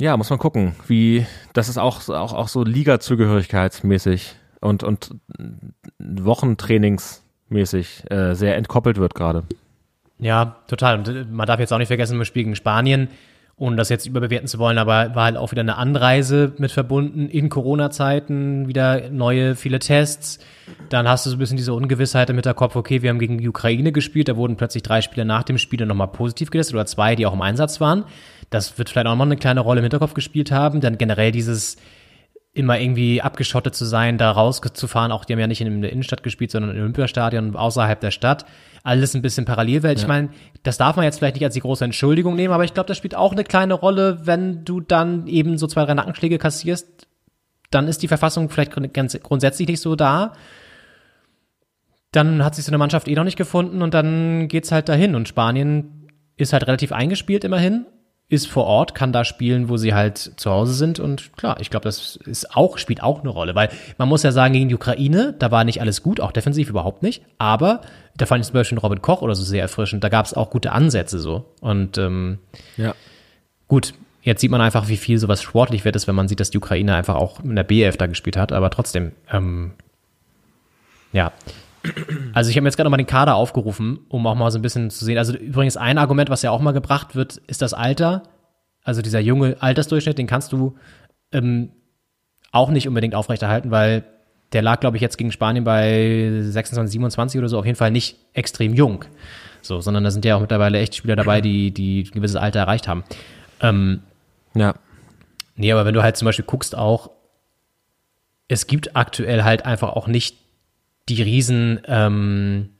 ja, 0.00 0.16
muss 0.16 0.30
man 0.30 0.38
gucken, 0.38 0.74
wie, 0.86 1.26
das 1.52 1.68
ist 1.68 1.78
auch, 1.78 2.08
auch, 2.08 2.32
auch 2.32 2.48
so 2.48 2.64
Liga-Zugehörigkeitsmäßig 2.64 4.36
und, 4.60 4.82
und 4.82 5.14
Wochentrainingsmäßig 5.98 8.10
äh, 8.10 8.34
sehr 8.34 8.56
entkoppelt 8.56 8.98
wird 8.98 9.14
gerade. 9.14 9.44
Ja, 10.18 10.56
total. 10.66 10.98
Und 10.98 11.08
äh, 11.08 11.24
man 11.30 11.46
darf 11.46 11.60
jetzt 11.60 11.72
auch 11.72 11.78
nicht 11.78 11.88
vergessen, 11.88 12.18
wir 12.18 12.24
spielen 12.24 12.46
gegen 12.46 12.56
Spanien 12.56 13.08
ohne 13.58 13.76
das 13.76 13.88
jetzt 13.88 14.06
überbewerten 14.06 14.48
zu 14.48 14.58
wollen, 14.58 14.76
aber 14.76 15.14
war 15.14 15.24
halt 15.24 15.38
auch 15.38 15.50
wieder 15.50 15.62
eine 15.62 15.78
Anreise 15.78 16.52
mit 16.58 16.72
verbunden 16.72 17.30
in 17.30 17.48
Corona-Zeiten, 17.48 18.68
wieder 18.68 19.08
neue, 19.08 19.54
viele 19.54 19.78
Tests. 19.78 20.40
Dann 20.90 21.08
hast 21.08 21.24
du 21.24 21.30
so 21.30 21.36
ein 21.36 21.38
bisschen 21.38 21.56
diese 21.56 21.72
Ungewissheit 21.72 22.28
im 22.28 22.36
Hinterkopf, 22.36 22.76
okay, 22.76 23.00
wir 23.00 23.08
haben 23.08 23.18
gegen 23.18 23.38
die 23.38 23.48
Ukraine 23.48 23.92
gespielt, 23.92 24.28
da 24.28 24.36
wurden 24.36 24.56
plötzlich 24.56 24.82
drei 24.82 25.00
Spieler 25.00 25.24
nach 25.24 25.42
dem 25.42 25.56
Spiel 25.56 25.86
nochmal 25.86 26.08
positiv 26.08 26.50
getestet 26.50 26.74
oder 26.74 26.84
zwei, 26.84 27.16
die 27.16 27.24
auch 27.24 27.32
im 27.32 27.40
Einsatz 27.40 27.80
waren. 27.80 28.04
Das 28.50 28.78
wird 28.78 28.90
vielleicht 28.90 29.06
auch 29.06 29.16
mal 29.16 29.24
eine 29.24 29.36
kleine 29.36 29.60
Rolle 29.60 29.80
im 29.80 29.84
Hinterkopf 29.84 30.14
gespielt 30.14 30.50
haben. 30.50 30.80
Dann 30.80 30.98
generell 30.98 31.32
dieses 31.32 31.76
immer 32.56 32.80
irgendwie 32.80 33.20
abgeschottet 33.20 33.74
zu 33.74 33.84
sein, 33.84 34.16
da 34.16 34.30
rauszufahren. 34.30 35.12
Auch 35.12 35.26
die 35.26 35.34
haben 35.34 35.40
ja 35.40 35.46
nicht 35.46 35.60
in 35.60 35.82
der 35.82 35.92
Innenstadt 35.92 36.22
gespielt, 36.22 36.50
sondern 36.50 36.74
im 36.74 36.80
Olympiastadion 36.80 37.54
außerhalb 37.54 38.00
der 38.00 38.10
Stadt. 38.10 38.46
Alles 38.82 39.14
ein 39.14 39.20
bisschen 39.20 39.44
Parallelwelt. 39.44 39.98
Ja. 39.98 40.02
Ich 40.02 40.08
meine, 40.08 40.30
das 40.62 40.78
darf 40.78 40.96
man 40.96 41.04
jetzt 41.04 41.18
vielleicht 41.18 41.34
nicht 41.34 41.44
als 41.44 41.52
die 41.52 41.60
große 41.60 41.84
Entschuldigung 41.84 42.34
nehmen, 42.34 42.54
aber 42.54 42.64
ich 42.64 42.72
glaube, 42.72 42.86
das 42.86 42.96
spielt 42.96 43.14
auch 43.14 43.32
eine 43.32 43.44
kleine 43.44 43.74
Rolle, 43.74 44.20
wenn 44.26 44.64
du 44.64 44.80
dann 44.80 45.26
eben 45.26 45.58
so 45.58 45.66
zwei, 45.66 45.84
drei 45.84 45.92
Nackenschläge 45.92 46.38
kassierst. 46.38 47.06
Dann 47.70 47.88
ist 47.88 48.02
die 48.02 48.08
Verfassung 48.08 48.48
vielleicht 48.48 48.72
ganz 48.94 49.20
grundsätzlich 49.22 49.68
nicht 49.68 49.82
so 49.82 49.94
da. 49.94 50.32
Dann 52.10 52.42
hat 52.42 52.54
sich 52.54 52.64
so 52.64 52.70
eine 52.70 52.78
Mannschaft 52.78 53.06
eh 53.06 53.14
noch 53.14 53.24
nicht 53.24 53.36
gefunden 53.36 53.82
und 53.82 53.92
dann 53.92 54.48
geht's 54.48 54.72
halt 54.72 54.88
dahin. 54.88 55.14
Und 55.14 55.28
Spanien 55.28 56.08
ist 56.38 56.54
halt 56.54 56.66
relativ 56.66 56.90
eingespielt 56.92 57.44
immerhin 57.44 57.84
ist 58.28 58.48
vor 58.48 58.64
Ort, 58.64 58.94
kann 58.94 59.12
da 59.12 59.24
spielen, 59.24 59.68
wo 59.68 59.76
sie 59.76 59.94
halt 59.94 60.32
zu 60.36 60.50
Hause 60.50 60.74
sind. 60.74 60.98
Und 60.98 61.36
klar, 61.36 61.58
ich 61.60 61.70
glaube, 61.70 61.84
das 61.84 62.16
ist 62.16 62.56
auch, 62.56 62.76
spielt 62.78 63.02
auch 63.02 63.20
eine 63.20 63.28
Rolle. 63.28 63.54
Weil 63.54 63.68
man 63.98 64.08
muss 64.08 64.24
ja 64.24 64.32
sagen, 64.32 64.52
gegen 64.52 64.68
die 64.68 64.74
Ukraine, 64.74 65.34
da 65.38 65.52
war 65.52 65.62
nicht 65.62 65.80
alles 65.80 66.02
gut, 66.02 66.20
auch 66.20 66.32
defensiv 66.32 66.68
überhaupt 66.68 67.04
nicht. 67.04 67.22
Aber 67.38 67.82
da 68.16 68.26
fand 68.26 68.42
ich 68.42 68.48
zum 68.48 68.54
Beispiel 68.54 68.78
Robin 68.78 69.00
Koch 69.00 69.22
oder 69.22 69.36
so 69.36 69.44
sehr 69.44 69.62
erfrischend. 69.62 70.02
Da 70.02 70.08
gab 70.08 70.26
es 70.26 70.34
auch 70.34 70.50
gute 70.50 70.72
Ansätze 70.72 71.20
so. 71.20 71.44
Und 71.60 71.98
ähm, 71.98 72.38
ja. 72.76 72.94
gut, 73.68 73.94
jetzt 74.22 74.40
sieht 74.40 74.50
man 74.50 74.60
einfach, 74.60 74.88
wie 74.88 74.96
viel 74.96 75.18
sowas 75.18 75.40
sportlich 75.40 75.84
wird 75.84 75.94
ist, 75.94 76.08
wenn 76.08 76.16
man 76.16 76.26
sieht, 76.26 76.40
dass 76.40 76.50
die 76.50 76.58
Ukraine 76.58 76.96
einfach 76.96 77.14
auch 77.14 77.38
in 77.44 77.54
der 77.54 77.64
BF 77.64 77.96
da 77.96 78.06
gespielt 78.06 78.36
hat. 78.36 78.50
Aber 78.50 78.70
trotzdem, 78.70 79.12
ähm, 79.30 79.72
ja, 81.12 81.32
also 82.32 82.50
ich 82.50 82.56
habe 82.56 82.62
mir 82.62 82.68
jetzt 82.68 82.76
gerade 82.76 82.86
nochmal 82.86 82.98
den 82.98 83.06
Kader 83.06 83.34
aufgerufen, 83.34 84.00
um 84.08 84.26
auch 84.26 84.34
mal 84.34 84.50
so 84.50 84.58
ein 84.58 84.62
bisschen 84.62 84.90
zu 84.90 85.04
sehen. 85.04 85.18
Also 85.18 85.34
übrigens 85.36 85.76
ein 85.76 85.98
Argument, 85.98 86.30
was 86.30 86.42
ja 86.42 86.50
auch 86.50 86.60
mal 86.60 86.72
gebracht 86.72 87.14
wird, 87.14 87.36
ist 87.46 87.62
das 87.62 87.74
Alter. 87.74 88.22
Also 88.84 89.02
dieser 89.02 89.20
junge 89.20 89.56
Altersdurchschnitt, 89.60 90.18
den 90.18 90.26
kannst 90.26 90.52
du 90.52 90.76
ähm, 91.32 91.70
auch 92.52 92.70
nicht 92.70 92.88
unbedingt 92.88 93.14
aufrechterhalten, 93.14 93.70
weil 93.70 94.04
der 94.52 94.62
lag, 94.62 94.80
glaube 94.80 94.96
ich, 94.96 95.02
jetzt 95.02 95.18
gegen 95.18 95.32
Spanien 95.32 95.64
bei 95.64 96.40
26, 96.42 96.92
27 96.92 97.38
oder 97.38 97.48
so, 97.48 97.58
auf 97.58 97.66
jeden 97.66 97.76
Fall 97.76 97.90
nicht 97.90 98.16
extrem 98.32 98.74
jung. 98.74 99.04
So, 99.62 99.80
sondern 99.80 100.04
da 100.04 100.10
sind 100.10 100.24
ja 100.24 100.36
auch 100.36 100.40
mittlerweile 100.40 100.78
echt 100.78 100.94
Spieler 100.94 101.16
dabei, 101.16 101.40
die, 101.40 101.72
die 101.72 102.04
ein 102.04 102.12
gewisses 102.12 102.36
Alter 102.36 102.60
erreicht 102.60 102.86
haben. 102.86 103.04
Ähm, 103.60 104.02
ja. 104.54 104.74
Nee, 105.56 105.72
aber 105.72 105.84
wenn 105.84 105.94
du 105.94 106.02
halt 106.02 106.16
zum 106.16 106.26
Beispiel 106.26 106.44
guckst 106.44 106.76
auch, 106.76 107.10
es 108.48 108.66
gibt 108.68 108.94
aktuell 108.94 109.42
halt 109.42 109.66
einfach 109.66 109.90
auch 109.90 110.06
nicht 110.06 110.36
die 111.08 111.22
riesen, 111.22 111.80
ähm, 111.86 112.70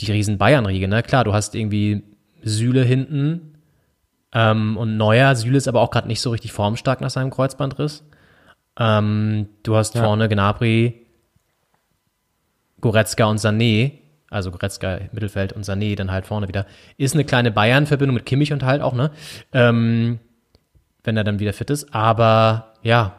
die 0.00 0.12
riesen 0.12 0.38
Bayern-Riege, 0.38 0.88
ne? 0.88 1.02
Klar, 1.02 1.24
du 1.24 1.32
hast 1.32 1.54
irgendwie 1.54 2.04
Süle 2.42 2.84
hinten 2.84 3.58
ähm, 4.32 4.76
und 4.76 4.96
Neuer. 4.96 5.34
Süle 5.34 5.58
ist 5.58 5.68
aber 5.68 5.80
auch 5.80 5.90
gerade 5.90 6.08
nicht 6.08 6.20
so 6.20 6.30
richtig 6.30 6.52
formstark 6.52 7.00
nach 7.00 7.10
seinem 7.10 7.30
Kreuzbandriss. 7.30 8.04
Ähm, 8.78 9.48
du 9.64 9.76
hast 9.76 9.94
ja. 9.94 10.04
vorne 10.04 10.28
Gnabry, 10.28 11.06
Goretzka 12.80 13.24
und 13.24 13.40
Sané, 13.40 13.92
also 14.30 14.52
Goretzka 14.52 14.94
im 14.96 15.08
Mittelfeld 15.12 15.52
und 15.52 15.64
Sané 15.64 15.96
dann 15.96 16.12
halt 16.12 16.26
vorne 16.26 16.46
wieder. 16.46 16.66
Ist 16.96 17.14
eine 17.14 17.24
kleine 17.24 17.50
Bayern-Verbindung 17.50 18.14
mit 18.14 18.26
Kimmich 18.26 18.52
und 18.52 18.62
halt 18.62 18.82
auch, 18.82 18.94
ne? 18.94 19.10
Ähm, 19.52 20.20
wenn 21.02 21.16
er 21.16 21.24
dann 21.24 21.40
wieder 21.40 21.52
fit 21.52 21.70
ist. 21.70 21.92
Aber 21.92 22.74
ja, 22.82 23.17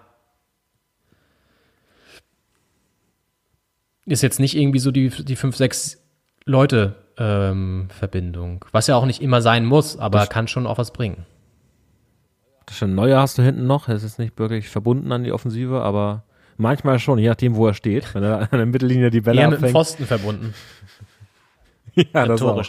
ist 4.09 4.21
jetzt 4.21 4.39
nicht 4.39 4.55
irgendwie 4.55 4.79
so 4.79 4.91
die, 4.91 5.09
die 5.09 5.35
fünf, 5.35 5.55
sechs 5.55 6.01
Leute 6.45 6.95
ähm, 7.17 7.87
Verbindung. 7.89 8.65
Was 8.71 8.87
ja 8.87 8.95
auch 8.95 9.05
nicht 9.05 9.21
immer 9.21 9.41
sein 9.41 9.65
muss, 9.65 9.97
aber 9.97 10.19
das 10.19 10.29
kann 10.29 10.47
schon 10.47 10.65
auch 10.65 10.77
was 10.77 10.91
bringen. 10.91 11.25
Das 12.65 12.77
schon 12.77 12.95
Neuer 12.95 13.21
hast 13.21 13.37
du 13.37 13.41
hinten 13.41 13.67
noch. 13.67 13.87
Es 13.87 14.03
ist 14.03 14.19
nicht 14.19 14.37
wirklich 14.39 14.69
verbunden 14.69 15.11
an 15.11 15.23
die 15.23 15.31
Offensive, 15.31 15.81
aber 15.81 16.23
manchmal 16.57 16.99
schon, 16.99 17.19
je 17.19 17.27
nachdem, 17.27 17.55
wo 17.55 17.67
er 17.67 17.73
steht. 17.73 18.13
Wenn 18.13 18.23
er 18.23 18.41
an 18.41 18.47
der 18.51 18.65
Mittellinie 18.65 19.09
die 19.09 19.21
Bälle 19.21 19.41
Eher 19.41 19.47
abfängt. 19.47 19.61
mit 19.61 19.69
dem 19.69 19.73
Pfosten 19.73 20.05
verbunden. 20.05 20.53
ja, 21.95 22.25
das 22.25 22.41
auch. 22.41 22.63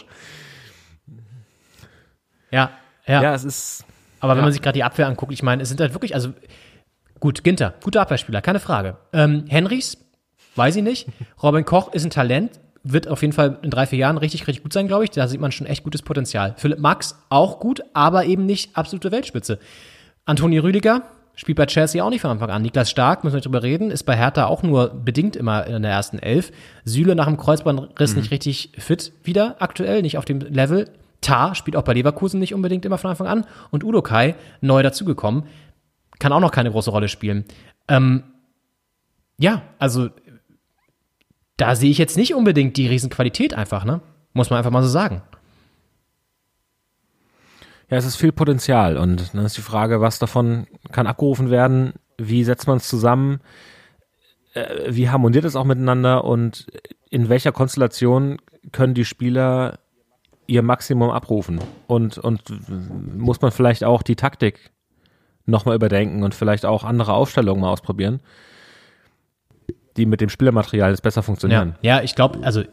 Ja, 2.51 2.71
ja. 3.05 3.21
Ja, 3.21 3.33
es 3.33 3.43
ist. 3.43 3.85
Aber 4.19 4.33
wenn 4.33 4.39
ja. 4.39 4.43
man 4.43 4.53
sich 4.53 4.61
gerade 4.61 4.75
die 4.75 4.83
Abwehr 4.83 5.07
anguckt, 5.07 5.31
ich 5.31 5.43
meine, 5.43 5.63
es 5.63 5.69
sind 5.69 5.79
halt 5.79 5.93
wirklich, 5.93 6.13
also 6.13 6.33
gut, 7.19 7.43
Ginter, 7.43 7.73
guter 7.83 8.01
Abwehrspieler, 8.01 8.41
keine 8.41 8.59
Frage. 8.59 8.97
Ähm, 9.13 9.45
Henrys, 9.47 9.97
Weiß 10.55 10.75
ich 10.75 10.83
nicht. 10.83 11.07
Robin 11.41 11.65
Koch 11.65 11.93
ist 11.93 12.03
ein 12.03 12.09
Talent, 12.09 12.51
wird 12.83 13.07
auf 13.07 13.21
jeden 13.21 13.33
Fall 13.33 13.59
in 13.61 13.69
drei, 13.69 13.85
vier 13.85 13.99
Jahren 13.99 14.17
richtig, 14.17 14.47
richtig 14.47 14.63
gut 14.63 14.73
sein, 14.73 14.87
glaube 14.87 15.03
ich. 15.03 15.11
Da 15.11 15.27
sieht 15.27 15.39
man 15.39 15.51
schon 15.51 15.67
echt 15.67 15.83
gutes 15.83 16.01
Potenzial. 16.01 16.55
Philipp 16.57 16.79
Max 16.79 17.15
auch 17.29 17.59
gut, 17.59 17.81
aber 17.93 18.25
eben 18.25 18.45
nicht 18.45 18.75
absolute 18.75 19.11
Weltspitze. 19.11 19.59
Antoni 20.25 20.57
Rüdiger 20.57 21.03
spielt 21.35 21.57
bei 21.57 21.65
Chelsea 21.65 22.03
auch 22.03 22.09
nicht 22.09 22.21
von 22.21 22.31
Anfang 22.31 22.49
an. 22.49 22.61
Niklas 22.61 22.89
Stark, 22.89 23.23
müssen 23.23 23.35
wir 23.35 23.41
drüber 23.41 23.63
reden, 23.63 23.91
ist 23.91 24.03
bei 24.03 24.15
Hertha 24.15 24.45
auch 24.45 24.63
nur 24.63 24.89
bedingt 24.89 25.35
immer 25.35 25.65
in 25.67 25.81
der 25.81 25.91
ersten 25.91 26.19
Elf. 26.19 26.51
Süle 26.83 27.15
nach 27.15 27.25
dem 27.25 27.37
Kreuzbandriss 27.37 28.13
mhm. 28.13 28.21
nicht 28.21 28.31
richtig 28.31 28.71
fit 28.77 29.13
wieder 29.23 29.55
aktuell, 29.59 30.01
nicht 30.01 30.17
auf 30.17 30.25
dem 30.25 30.39
Level. 30.39 30.89
Tar 31.21 31.55
spielt 31.55 31.77
auch 31.77 31.83
bei 31.83 31.93
Leverkusen 31.93 32.39
nicht 32.39 32.53
unbedingt 32.53 32.83
immer 32.83 32.97
von 32.97 33.11
Anfang 33.11 33.27
an. 33.27 33.45
Und 33.69 33.83
Udo 33.83 34.01
Kai, 34.01 34.35
neu 34.59 34.83
dazugekommen, 34.83 35.43
kann 36.19 36.33
auch 36.33 36.39
noch 36.39 36.51
keine 36.51 36.71
große 36.71 36.91
Rolle 36.91 37.07
spielen. 37.07 37.45
Ähm, 37.87 38.23
ja, 39.37 39.63
also 39.79 40.09
da 41.61 41.75
sehe 41.75 41.91
ich 41.91 41.99
jetzt 41.99 42.17
nicht 42.17 42.33
unbedingt 42.33 42.75
die 42.75 42.87
Riesenqualität 42.87 43.53
einfach, 43.53 43.85
ne? 43.85 44.01
Muss 44.33 44.49
man 44.49 44.57
einfach 44.57 44.71
mal 44.71 44.81
so 44.81 44.89
sagen. 44.89 45.21
Ja, 47.87 47.97
es 47.97 48.05
ist 48.05 48.15
viel 48.15 48.31
Potenzial 48.31 48.97
und 48.97 49.35
dann 49.35 49.45
ist 49.45 49.57
die 49.57 49.61
Frage, 49.61 50.01
was 50.01 50.17
davon 50.17 50.65
kann 50.91 51.05
abgerufen 51.05 51.51
werden, 51.51 51.93
wie 52.17 52.43
setzt 52.43 52.65
man 52.65 52.77
es 52.77 52.87
zusammen, 52.87 53.41
äh, 54.55 54.65
wie 54.87 55.09
harmoniert 55.09 55.45
es 55.45 55.55
auch 55.55 55.65
miteinander? 55.65 56.23
Und 56.23 56.65
in 57.11 57.29
welcher 57.29 57.51
Konstellation 57.51 58.41
können 58.71 58.95
die 58.95 59.05
Spieler 59.05 59.77
ihr 60.47 60.63
Maximum 60.63 61.11
abrufen? 61.11 61.59
Und, 61.85 62.17
und 62.17 62.41
muss 63.15 63.41
man 63.41 63.51
vielleicht 63.51 63.83
auch 63.83 64.01
die 64.01 64.15
Taktik 64.15 64.71
nochmal 65.45 65.75
überdenken 65.75 66.23
und 66.23 66.33
vielleicht 66.33 66.65
auch 66.65 66.83
andere 66.83 67.13
Aufstellungen 67.13 67.61
mal 67.61 67.69
ausprobieren 67.69 68.19
die 69.97 70.05
mit 70.05 70.21
dem 70.21 70.29
Spielermaterial 70.29 70.91
jetzt 70.91 71.01
besser 71.01 71.23
funktionieren. 71.23 71.75
Ja, 71.81 71.97
ja 71.97 72.03
ich 72.03 72.15
glaube, 72.15 72.39
also 72.43 72.63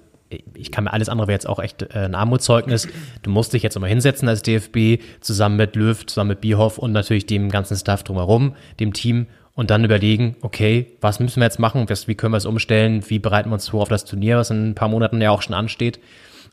ich 0.54 0.70
kann 0.70 0.84
mir 0.84 0.92
alles 0.92 1.08
andere 1.08 1.28
wäre 1.28 1.34
jetzt 1.34 1.48
auch 1.48 1.58
echt 1.58 1.82
äh, 1.82 2.04
ein 2.04 2.14
Armutszeugnis. 2.14 2.88
Du 3.22 3.30
musst 3.30 3.52
dich 3.52 3.62
jetzt 3.62 3.74
nochmal 3.74 3.90
hinsetzen 3.90 4.28
als 4.28 4.42
DFB, 4.42 5.02
zusammen 5.20 5.56
mit 5.56 5.74
Löw, 5.76 6.04
zusammen 6.04 6.28
mit 6.28 6.40
Bierhoff 6.40 6.78
und 6.78 6.92
natürlich 6.92 7.26
dem 7.26 7.48
ganzen 7.50 7.76
Staff 7.76 8.02
drumherum, 8.02 8.54
dem 8.78 8.92
Team 8.92 9.26
und 9.54 9.70
dann 9.70 9.84
überlegen, 9.84 10.36
okay, 10.42 10.96
was 11.00 11.18
müssen 11.18 11.40
wir 11.40 11.46
jetzt 11.46 11.58
machen, 11.58 11.86
wie 11.88 12.14
können 12.14 12.32
wir 12.32 12.38
es 12.38 12.46
umstellen, 12.46 13.02
wie 13.08 13.18
bereiten 13.18 13.50
wir 13.50 13.54
uns 13.54 13.68
vor 13.68 13.82
auf 13.82 13.88
das 13.88 14.04
Turnier, 14.04 14.36
was 14.36 14.50
in 14.50 14.70
ein 14.70 14.74
paar 14.74 14.88
Monaten 14.88 15.20
ja 15.20 15.30
auch 15.30 15.42
schon 15.42 15.54
ansteht, 15.54 15.98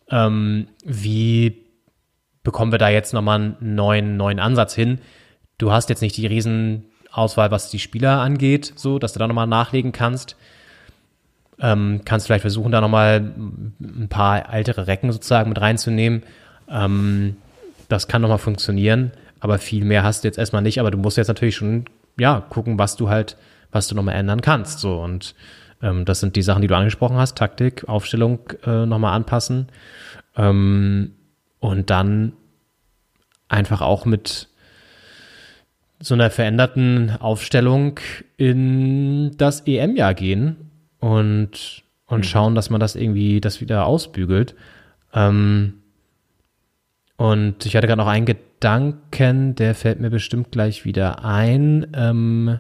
ähm, 0.10 0.68
wie 0.84 1.66
bekommen 2.44 2.72
wir 2.72 2.80
da 2.80 2.90
jetzt 2.90 3.14
nochmal 3.14 3.40
einen 3.40 3.76
neuen, 3.76 4.18
neuen 4.18 4.40
Ansatz 4.40 4.74
hin. 4.74 5.00
Du 5.58 5.72
hast 5.72 5.90
jetzt 5.90 6.02
nicht 6.02 6.18
die 6.18 6.28
Riesenauswahl, 6.28 7.52
was 7.52 7.70
die 7.70 7.80
Spieler 7.80 8.22
angeht, 8.22 8.74
so, 8.76 9.00
dass 9.00 9.14
du 9.14 9.20
da 9.20 9.28
nochmal 9.28 9.48
nachlegen 9.48 9.92
kannst. 9.92 10.36
Ähm, 11.60 12.02
kannst 12.04 12.28
vielleicht 12.28 12.42
versuchen, 12.42 12.72
da 12.72 12.82
nochmal 12.82 13.34
ein 13.80 14.08
paar 14.10 14.54
ältere 14.54 14.88
Recken 14.88 15.12
sozusagen 15.12 15.50
mit 15.50 15.62
reinzunehmen. 15.62 16.24
Ähm, 16.70 17.38
das 17.88 18.08
kann 18.08 18.22
nochmal 18.22 18.40
funktionieren, 18.40 19.12
aber 19.40 19.58
viel 19.58 19.86
mehr 19.86 20.04
hast 20.04 20.24
du 20.24 20.28
jetzt 20.28 20.38
erstmal 20.38 20.62
nicht. 20.62 20.80
Aber 20.80 20.92
du 20.92 20.98
musst 20.98 21.18
jetzt 21.18 21.28
natürlich 21.30 21.56
schon, 21.56 21.86
ja, 22.20 22.42
gucken, 22.50 22.78
was 22.78 22.98
du 22.98 23.10
halt, 23.10 23.38
was 23.72 23.88
du 23.88 23.96
nochmal 23.96 24.16
ändern 24.16 24.42
kannst. 24.42 24.80
So 24.80 25.02
und 25.02 25.36
ähm, 25.82 26.04
das 26.04 26.20
sind 26.20 26.36
die 26.36 26.42
Sachen, 26.42 26.62
die 26.62 26.68
du 26.68 26.76
angesprochen 26.76 27.18
hast: 27.18 27.38
Taktik, 27.38 27.88
Aufstellung 27.88 28.40
äh, 28.66 28.86
nochmal 28.86 29.16
anpassen. 29.16 29.68
Ähm, 30.36 31.14
und 31.60 31.90
dann 31.90 32.34
einfach 33.48 33.82
auch 33.82 34.06
mit 34.06 34.50
so 36.00 36.14
einer 36.14 36.30
veränderten 36.30 37.16
Aufstellung 37.20 38.00
in 38.38 39.38
das 39.38 39.62
EM-Jahr 39.62 40.14
gehen 40.14 40.65
und, 41.00 41.84
und 42.06 42.26
schauen, 42.26 42.56
dass 42.56 42.70
man 42.70 42.80
das 42.80 42.96
irgendwie, 42.96 43.42
das 43.42 43.62
wieder 43.62 43.86
ausbügelt. 43.86 44.56
Ähm, 45.14 45.82
und 47.18 47.66
ich 47.66 47.76
hatte 47.76 47.88
gerade 47.88 48.02
noch 48.02 48.08
einen 48.08 48.26
Gedanken, 48.26 49.56
der 49.56 49.76
fällt 49.76 50.00
mir 50.00 50.10
bestimmt 50.10 50.52
gleich 50.52 50.86
wieder 50.86 51.24
ein. 51.24 51.88
Ähm, 51.94 52.60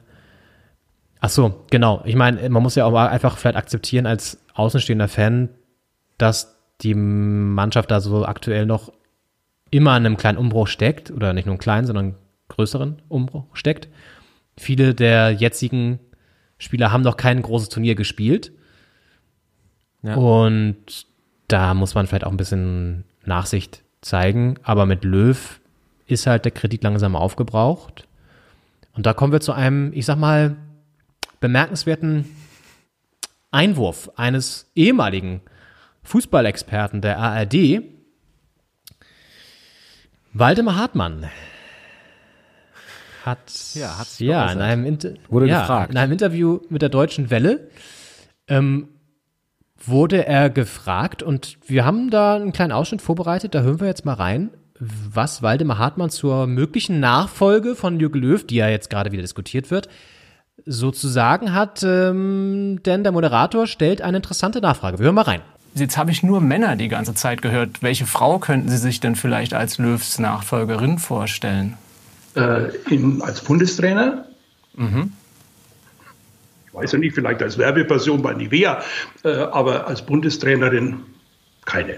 ach 1.19 1.29
so, 1.29 1.65
genau. 1.69 2.01
Ich 2.05 2.15
meine, 2.15 2.49
man 2.49 2.63
muss 2.63 2.75
ja 2.75 2.85
auch 2.85 2.93
einfach 2.93 3.37
vielleicht 3.37 3.57
akzeptieren 3.57 4.05
als 4.05 4.41
außenstehender 4.53 5.07
Fan, 5.07 5.49
dass 6.17 6.57
die 6.81 6.93
Mannschaft 6.93 7.91
da 7.91 7.99
so 7.99 8.25
aktuell 8.25 8.65
noch 8.65 8.91
immer 9.71 9.91
an 9.91 10.05
einem 10.05 10.17
kleinen 10.17 10.37
Umbruch 10.37 10.67
steckt, 10.67 11.11
oder 11.11 11.33
nicht 11.33 11.45
nur 11.45 11.53
einen 11.53 11.59
kleinen, 11.59 11.87
sondern 11.87 12.05
einen 12.05 12.15
größeren 12.49 13.01
Umbruch 13.09 13.45
steckt. 13.53 13.89
Viele 14.57 14.93
der 14.93 15.31
jetzigen 15.31 15.99
Spieler 16.57 16.91
haben 16.91 17.03
noch 17.03 17.18
kein 17.18 17.41
großes 17.41 17.69
Turnier 17.69 17.95
gespielt. 17.95 18.52
Ja. 20.03 20.15
Und 20.15 21.07
da 21.48 21.73
muss 21.73 21.95
man 21.95 22.07
vielleicht 22.07 22.26
auch 22.26 22.32
ein 22.32 22.38
bisschen 22.38 23.03
Nachsicht 23.26 23.84
zeigen. 24.02 24.56
Aber 24.64 24.86
mit 24.86 25.03
Löw 25.03 25.60
ist 26.07 26.27
halt 26.27 26.45
der 26.45 26.52
Kredit 26.52 26.84
langsam 26.84 27.15
aufgebraucht. 27.15 28.07
Und 28.94 29.06
da 29.06 29.14
kommen 29.14 29.34
wir 29.34 29.41
zu 29.41 29.52
einem, 29.52 29.91
ich 29.94 30.06
sag 30.06 30.18
mal, 30.18 30.56
bemerkenswerten 31.40 32.26
Einwurf 33.52 34.11
eines 34.15 34.69
ehemaligen 34.76 35.41
Fußballexperten 36.03 37.02
der 37.02 37.18
ARD, 37.18 37.82
Waldemar 40.34 40.76
Hartmann, 40.76 41.30
hat, 43.26 43.39
Ja, 43.73 43.97
hat 43.97 44.07
sich 44.07 44.27
ja 44.27 44.52
in, 44.52 44.61
einem 44.61 44.85
Inter 44.85 45.11
Wurde 45.30 45.47
ja, 45.47 45.61
gefragt. 45.61 45.91
in 45.91 45.97
einem 45.97 46.11
Interview 46.11 46.60
mit 46.69 46.81
der 46.81 46.89
Deutschen 46.89 47.30
Welle 47.30 47.69
ähm, 48.47 48.89
wurde 49.84 50.26
er 50.26 50.49
gefragt 50.49 51.23
und 51.23 51.57
wir 51.65 51.85
haben 51.85 52.10
da 52.10 52.35
einen 52.35 52.53
kleinen 52.53 52.72
Ausschnitt 52.72 53.02
vorbereitet, 53.02 53.56
da 53.56 53.61
hören 53.61 53.80
wir 53.80 53.88
jetzt 53.88 54.06
mal 54.06 54.14
rein, 54.14 54.49
was 54.80 55.41
Waldemar 55.41 55.77
Hartmann 55.77 56.10
zur 56.10 56.47
möglichen 56.47 56.99
Nachfolge 56.99 57.76
von 57.76 57.99
Jürgen 57.99 58.19
Löw, 58.19 58.45
die 58.45 58.56
ja 58.56 58.68
jetzt 58.68 58.89
gerade 58.89 59.11
wieder 59.11 59.22
diskutiert 59.22 59.72
wird, 59.72 59.89
sozusagen 60.65 61.53
hat, 61.53 61.84
ähm, 61.84 62.80
denn 62.85 63.03
der 63.03 63.11
Moderator 63.11 63.68
stellt 63.68 64.02
eine 64.02 64.18
interessante 64.18 64.61
Nachfrage. 64.61 64.99
Wir 64.99 65.06
hören 65.06 65.15
mal 65.15 65.22
rein. 65.22 65.41
Jetzt 65.76 65.97
habe 65.97 66.11
ich 66.11 66.23
nur 66.23 66.39
Männer 66.39 66.77
die 66.77 66.88
ganze 66.88 67.14
Zeit 67.14 67.41
gehört. 67.41 67.84
Welche 67.84 68.06
Frau 68.06 68.39
könnten 68.39 68.69
Sie 68.69 68.77
sich 68.77 69.02
denn 69.02 69.15
vielleicht 69.15 69.53
als 69.53 69.77
Löws 69.77 70.19
Nachfolgerin 70.19 70.99
vorstellen? 70.99 71.77
Äh, 72.35 72.69
in, 72.89 73.21
als 73.21 73.41
Bundestrainer. 73.41 74.25
Ich 76.67 76.73
weiß 76.73 76.91
ja 76.91 76.99
nicht, 76.99 77.15
vielleicht 77.15 77.41
als 77.41 77.57
Werbeperson 77.57 78.21
bei 78.21 78.33
Nivea, 78.33 78.81
äh, 79.23 79.29
aber 79.29 79.87
als 79.87 80.05
Bundestrainerin 80.05 80.99
keine. 81.65 81.97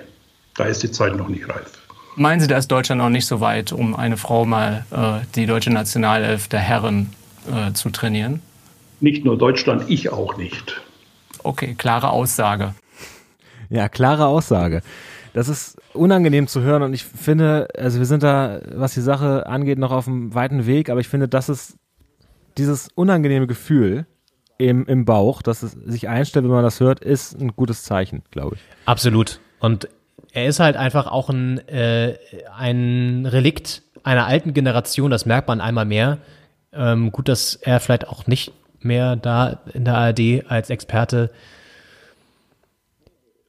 Da 0.55 0.65
ist 0.65 0.84
die 0.84 0.91
Zeit 0.91 1.15
noch 1.15 1.27
nicht 1.30 1.47
reif. 1.49 1.72
Meinen 2.15 2.39
Sie, 2.39 2.47
da 2.47 2.57
ist 2.57 2.69
Deutschland 2.69 2.99
noch 2.99 3.09
nicht 3.09 3.27
so 3.27 3.41
weit, 3.41 3.72
um 3.72 3.95
eine 3.95 4.18
Frau 4.18 4.45
mal 4.45 4.85
äh, 4.91 5.26
die 5.35 5.45
deutsche 5.45 5.69
Nationalelf 5.69 6.47
der 6.47 6.59
Herren 6.59 7.11
äh, 7.51 7.73
zu 7.73 7.91
trainieren? 7.91 8.41
Nicht 8.99 9.23
nur 9.23 9.38
Deutschland, 9.38 9.84
ich 9.88 10.11
auch 10.11 10.38
nicht. 10.38 10.81
Okay, 11.43 11.76
klare 11.76 12.09
Aussage. 12.09 12.73
Ja, 13.69 13.88
klare 13.89 14.26
Aussage. 14.26 14.81
Das 15.34 15.47
ist 15.49 15.77
unangenehm 15.93 16.47
zu 16.47 16.61
hören 16.61 16.84
und 16.84 16.93
ich 16.93 17.03
finde, 17.03 17.68
also 17.77 17.99
wir 17.99 18.05
sind 18.05 18.23
da, 18.23 18.59
was 18.73 18.93
die 18.93 19.01
Sache 19.01 19.47
angeht, 19.47 19.80
noch 19.80 19.91
auf 19.91 20.07
einem 20.07 20.34
weiten 20.34 20.65
Weg, 20.65 20.89
aber 20.89 20.99
ich 20.99 21.07
finde, 21.07 21.27
das 21.27 21.49
ist 21.49 21.77
dieses 22.57 22.89
unangenehme 22.95 23.47
Gefühl 23.47 24.05
im, 24.57 24.85
im 24.85 25.05
Bauch, 25.05 25.41
dass 25.41 25.64
es 25.64 25.72
sich 25.72 26.07
einstellt, 26.07 26.45
wenn 26.45 26.51
man 26.51 26.64
das 26.64 26.80
hört, 26.80 26.99
ist 26.99 27.39
ein 27.39 27.55
gutes 27.55 27.84
Zeichen, 27.84 28.23
glaube 28.31 28.55
ich. 28.55 28.61
Absolut. 28.85 29.39
Und 29.59 29.88
er 30.34 30.47
ist 30.47 30.59
halt 30.59 30.76
einfach 30.76 31.07
auch 31.07 31.30
ein, 31.30 31.59
äh, 31.68 32.18
ein 32.55 33.26
Relikt 33.26 33.84
einer 34.03 34.26
alten 34.26 34.53
Generation, 34.53 35.11
das 35.11 35.26
merkt 35.26 35.47
man 35.47 35.61
einmal 35.61 35.85
mehr. 35.85 36.19
Ähm, 36.73 37.11
gut, 37.11 37.27
dass 37.27 37.55
er 37.55 37.80
vielleicht 37.80 38.07
auch 38.07 38.27
nicht 38.27 38.51
mehr 38.80 39.15
da 39.15 39.61
in 39.73 39.85
der 39.85 39.95
ARD 39.95 40.45
als 40.47 40.69
Experte 40.69 41.31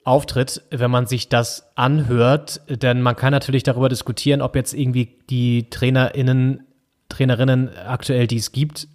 auftritt, 0.09 0.63
wenn 0.71 0.91
man 0.91 1.07
sich 1.07 1.29
das 1.29 1.71
anhört, 1.77 2.61
denn 2.69 3.01
man 3.03 3.15
kann 3.15 3.31
natürlich 3.33 3.63
darüber 3.63 3.89
diskutieren, 3.89 4.43
ob 4.43 4.57
jetzt 4.57 4.75
irgendwie 4.75 5.17
die 5.31 5.71
TrainerInnen, 5.71 6.67
Trainerinnen 7.09 7.71
aktuell, 7.87 8.27
die 8.27 8.39
es 8.39 8.51
gibt, 8.53 8.89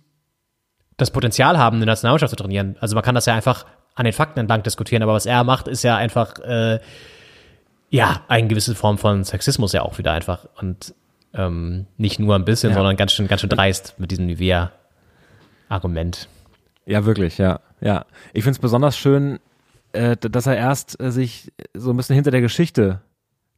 das 0.97 1.11
Potenzial 1.11 1.57
haben, 1.57 1.77
eine 1.77 1.85
Nationalmannschaft 1.85 2.31
zu 2.31 2.35
trainieren. 2.35 2.75
Also 2.79 2.95
man 2.95 3.03
kann 3.03 3.15
das 3.15 3.25
ja 3.25 3.33
einfach 3.33 3.65
an 3.95 4.05
den 4.05 4.13
Fakten 4.13 4.39
entlang 4.39 4.63
diskutieren, 4.63 5.03
aber 5.03 5.13
was 5.13 5.25
er 5.25 5.43
macht, 5.43 5.67
ist 5.67 5.83
ja 5.83 5.97
einfach, 5.97 6.39
äh, 6.39 6.79
ja, 7.89 8.21
eine 8.27 8.47
gewisse 8.47 8.75
Form 8.75 8.97
von 8.97 9.23
Sexismus 9.23 9.73
ja 9.73 9.83
auch 9.83 9.97
wieder 9.99 10.11
einfach 10.13 10.47
und 10.59 10.95
ähm, 11.35 11.85
nicht 11.97 12.19
nur 12.19 12.35
ein 12.35 12.45
bisschen, 12.45 12.71
Ja. 12.71 12.75
sondern 12.75 12.95
ganz 12.95 13.11
schön, 13.13 13.27
ganz 13.27 13.41
schön 13.41 13.49
dreist 13.49 13.95
mit 13.99 14.11
diesem 14.11 14.25
Nivea-Argument. 14.25 16.27
Ja, 16.85 17.05
wirklich, 17.05 17.37
ja. 17.37 17.59
Ja. 17.81 18.05
Ich 18.33 18.43
finde 18.43 18.57
es 18.57 18.61
besonders 18.61 18.97
schön, 18.97 19.39
äh, 19.93 20.17
dass 20.17 20.45
er 20.47 20.57
erst 20.57 21.01
äh, 21.01 21.11
sich 21.11 21.51
so 21.73 21.91
ein 21.91 21.97
bisschen 21.97 22.15
hinter 22.15 22.31
der 22.31 22.41
Geschichte 22.41 23.01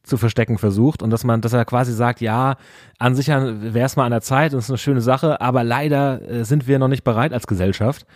zu 0.02 0.16
verstecken 0.16 0.56
versucht 0.58 1.02
und 1.02 1.10
dass 1.10 1.24
man, 1.24 1.40
dass 1.40 1.52
er 1.52 1.64
quasi 1.64 1.92
sagt, 1.92 2.20
ja, 2.20 2.56
an 2.98 3.16
sich 3.16 3.26
wäre 3.26 3.80
es 3.86 3.96
mal 3.96 4.04
an 4.04 4.12
der 4.12 4.20
Zeit 4.20 4.52
und 4.52 4.60
es 4.60 4.66
ist 4.66 4.70
eine 4.70 4.78
schöne 4.78 5.00
Sache, 5.00 5.40
aber 5.40 5.64
leider 5.64 6.22
äh, 6.30 6.44
sind 6.44 6.68
wir 6.68 6.78
noch 6.78 6.86
nicht 6.88 7.02
bereit 7.02 7.32
als 7.32 7.46
Gesellschaft. 7.48 8.06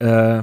Äh, 0.00 0.42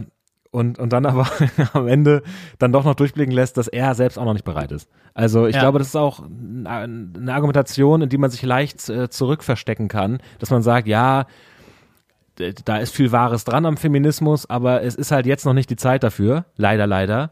und, 0.50 0.80
und 0.80 0.94
dann 0.94 1.06
aber 1.06 1.28
am 1.74 1.88
Ende 1.90 2.24
dann 2.58 2.72
doch 2.72 2.86
noch 2.86 2.96
durchblicken 2.96 3.34
lässt, 3.34 3.58
dass 3.58 3.68
er 3.68 3.94
selbst 3.96 4.18
auch 4.18 4.24
noch 4.24 4.34
nicht 4.34 4.46
bereit 4.46 4.72
ist. 4.72 4.90
Also 5.14 5.46
ich 5.46 5.56
Ja. 5.56 5.62
glaube, 5.62 5.78
das 5.80 5.90
ist 5.90 5.96
auch 5.98 6.24
eine 6.24 7.34
Argumentation, 7.34 8.02
in 8.04 8.10
die 8.10 8.18
man 8.18 8.30
sich 8.32 8.42
leicht 8.44 8.88
äh, 8.90 9.10
zurückverstecken 9.10 9.90
kann, 9.90 10.20
dass 10.40 10.50
man 10.50 10.62
sagt, 10.64 10.88
ja, 10.88 11.26
da 12.66 12.78
ist 12.78 12.96
viel 12.96 13.12
Wahres 13.12 13.44
dran 13.44 13.66
am 13.66 13.78
Feminismus, 13.78 14.50
aber 14.50 14.84
es 14.84 14.96
ist 14.96 15.12
halt 15.12 15.26
jetzt 15.26 15.46
noch 15.46 15.54
nicht 15.54 15.70
die 15.70 15.76
Zeit 15.76 16.04
dafür, 16.04 16.46
leider, 16.56 16.88
leider. 16.88 17.32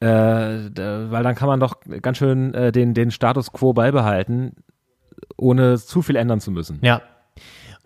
Äh, 0.00 0.06
weil 0.06 1.22
dann 1.22 1.34
kann 1.34 1.48
man 1.48 1.60
doch 1.60 1.76
ganz 2.02 2.18
schön 2.18 2.52
äh, 2.52 2.72
den, 2.72 2.94
den 2.94 3.10
Status 3.10 3.52
quo 3.52 3.72
beibehalten, 3.72 4.52
ohne 5.36 5.78
zu 5.78 6.02
viel 6.02 6.16
ändern 6.16 6.40
zu 6.40 6.50
müssen. 6.50 6.78
Ja. 6.82 7.00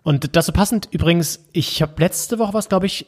Und 0.03 0.35
das 0.35 0.47
so 0.47 0.51
passend 0.51 0.87
übrigens, 0.91 1.47
ich 1.53 1.81
habe 1.81 1.93
letzte 1.97 2.39
Woche 2.39 2.53
was, 2.53 2.67
glaube 2.67 2.87
ich, 2.87 3.05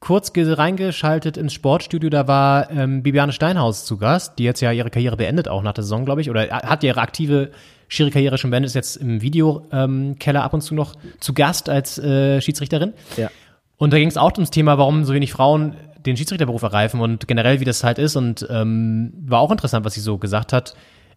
kurz 0.00 0.32
ge- 0.32 0.52
reingeschaltet 0.52 1.36
ins 1.36 1.52
Sportstudio, 1.52 2.10
da 2.10 2.28
war 2.28 2.70
ähm, 2.70 3.02
Bibiane 3.02 3.32
Steinhaus 3.32 3.84
zu 3.84 3.96
Gast, 3.96 4.38
die 4.38 4.44
jetzt 4.44 4.60
ja 4.60 4.70
ihre 4.70 4.90
Karriere 4.90 5.16
beendet, 5.16 5.48
auch 5.48 5.62
nach 5.62 5.72
der 5.72 5.82
Saison, 5.82 6.04
glaube 6.04 6.20
ich, 6.20 6.30
oder 6.30 6.48
hat 6.48 6.84
ihre 6.84 7.00
aktive 7.00 7.50
Schiri-Karriere 7.94 8.38
schon 8.38 8.50
beendet, 8.50 8.70
ist 8.70 8.74
jetzt 8.74 8.96
im 8.96 9.22
Videokeller 9.22 9.84
ähm, 9.84 10.16
Keller 10.18 10.42
ab 10.42 10.52
und 10.54 10.60
zu 10.60 10.74
noch 10.74 10.94
zu 11.20 11.32
Gast 11.32 11.68
als 11.68 11.98
äh, 11.98 12.40
Schiedsrichterin. 12.40 12.92
Ja. 13.16 13.30
Und 13.76 13.92
da 13.92 13.98
ging 13.98 14.08
es 14.08 14.16
auch 14.16 14.32
ums 14.34 14.50
Thema, 14.50 14.78
warum 14.78 15.04
so 15.04 15.14
wenig 15.14 15.32
Frauen 15.32 15.76
den 16.04 16.16
Schiedsrichterberuf 16.16 16.62
ergreifen 16.62 17.00
und 17.00 17.26
generell, 17.26 17.60
wie 17.60 17.64
das 17.64 17.82
halt 17.82 17.98
ist. 17.98 18.16
Und 18.16 18.46
ähm, 18.50 19.12
war 19.26 19.40
auch 19.40 19.50
interessant, 19.50 19.84
was 19.84 19.94
sie 19.94 20.00
so 20.00 20.18
gesagt 20.18 20.52
hat. 20.52 20.74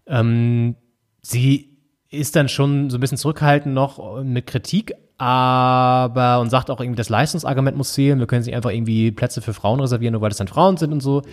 Ähm, 0.07 0.75
sie 1.21 1.77
ist 2.09 2.35
dann 2.35 2.47
schon 2.47 2.89
so 2.89 2.97
ein 2.97 3.01
bisschen 3.01 3.17
zurückhaltend 3.17 3.75
noch 3.75 4.23
mit 4.23 4.47
Kritik, 4.47 4.93
aber 5.17 6.39
und 6.39 6.49
sagt 6.49 6.69
auch 6.69 6.79
irgendwie, 6.79 6.97
das 6.97 7.09
Leistungsargument 7.09 7.75
muss 7.75 7.93
zählen. 7.93 8.19
Wir 8.19 8.27
können 8.27 8.43
sich 8.43 8.55
einfach 8.55 8.71
irgendwie 8.71 9.11
Plätze 9.11 9.41
für 9.41 9.53
Frauen 9.53 9.79
reservieren, 9.79 10.13
nur 10.13 10.21
weil 10.21 10.29
das 10.29 10.37
dann 10.37 10.47
Frauen 10.47 10.77
sind 10.77 10.93
und 10.93 11.01
so. 11.01 11.23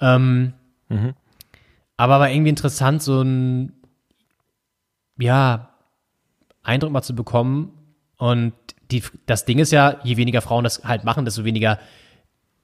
Ähm, 0.00 0.52
Aber 1.96 2.20
war 2.20 2.30
irgendwie 2.30 2.50
interessant, 2.50 3.02
so 3.02 3.22
ein 3.22 3.72
ja 5.18 5.68
Eindruck 6.62 6.92
mal 6.92 7.02
zu 7.02 7.14
bekommen. 7.14 7.72
Und 8.16 8.52
die, 8.90 9.02
das 9.26 9.44
Ding 9.44 9.58
ist 9.58 9.70
ja, 9.72 9.96
je 10.02 10.16
weniger 10.16 10.40
Frauen 10.40 10.64
das 10.64 10.84
halt 10.84 11.04
machen, 11.04 11.24
desto 11.24 11.44
weniger 11.44 11.78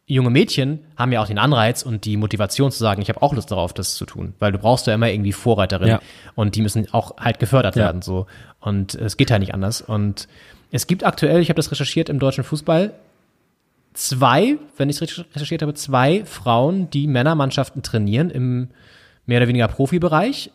junge 0.07 0.29
Mädchen 0.31 0.81
haben 0.99 1.13
ja 1.13 1.23
auch 1.23 1.27
den 1.27 1.39
Anreiz 1.39 1.83
und 1.83 2.05
die 2.05 2.17
Motivation 2.19 2.71
zu 2.71 2.79
sagen, 2.79 3.01
ich 3.01 3.09
habe 3.09 3.23
auch 3.23 3.33
Lust 3.33 3.51
darauf, 3.51 3.73
das 3.73 3.95
zu 3.95 4.05
tun, 4.05 4.35
weil 4.39 4.53
du 4.53 4.59
brauchst 4.59 4.87
ja 4.87 4.93
immer 4.95 5.09
irgendwie 5.09 5.33
Vorreiterin 5.33 5.89
Ja. 5.89 6.01
und 6.35 6.57
die 6.57 6.61
müssen 6.61 6.93
auch 6.93 7.17
halt 7.17 7.39
gefördert 7.39 7.75
Ja. 7.77 7.85
werden 7.85 8.03
so 8.03 8.27
und 8.61 8.95
es 8.97 9.17
geht 9.17 9.31
halt 9.31 9.41
nicht 9.41 9.55
anders 9.55 9.81
und 9.81 10.29
es 10.71 10.87
gibt 10.87 11.05
aktuell, 11.05 11.41
ich 11.41 11.49
habe 11.49 11.57
das 11.57 11.71
recherchiert 11.71 12.11
im 12.11 12.19
deutschen 12.19 12.45
Fußball, 12.45 12.93
zwei, 13.95 14.57
wenn 14.77 14.91
ich 14.91 14.97
es 14.97 15.03
richtig 15.03 15.25
recherchiert 15.35 15.63
habe, 15.63 15.73
zwei 15.73 16.25
Frauen, 16.27 16.91
die 16.91 17.07
Männermannschaften 17.07 17.83
trainieren 17.83 18.29
im 18.29 18.69
mehr 19.25 19.39
oder 19.39 19.49
weniger 19.49 19.69
Profibereich 19.69 20.51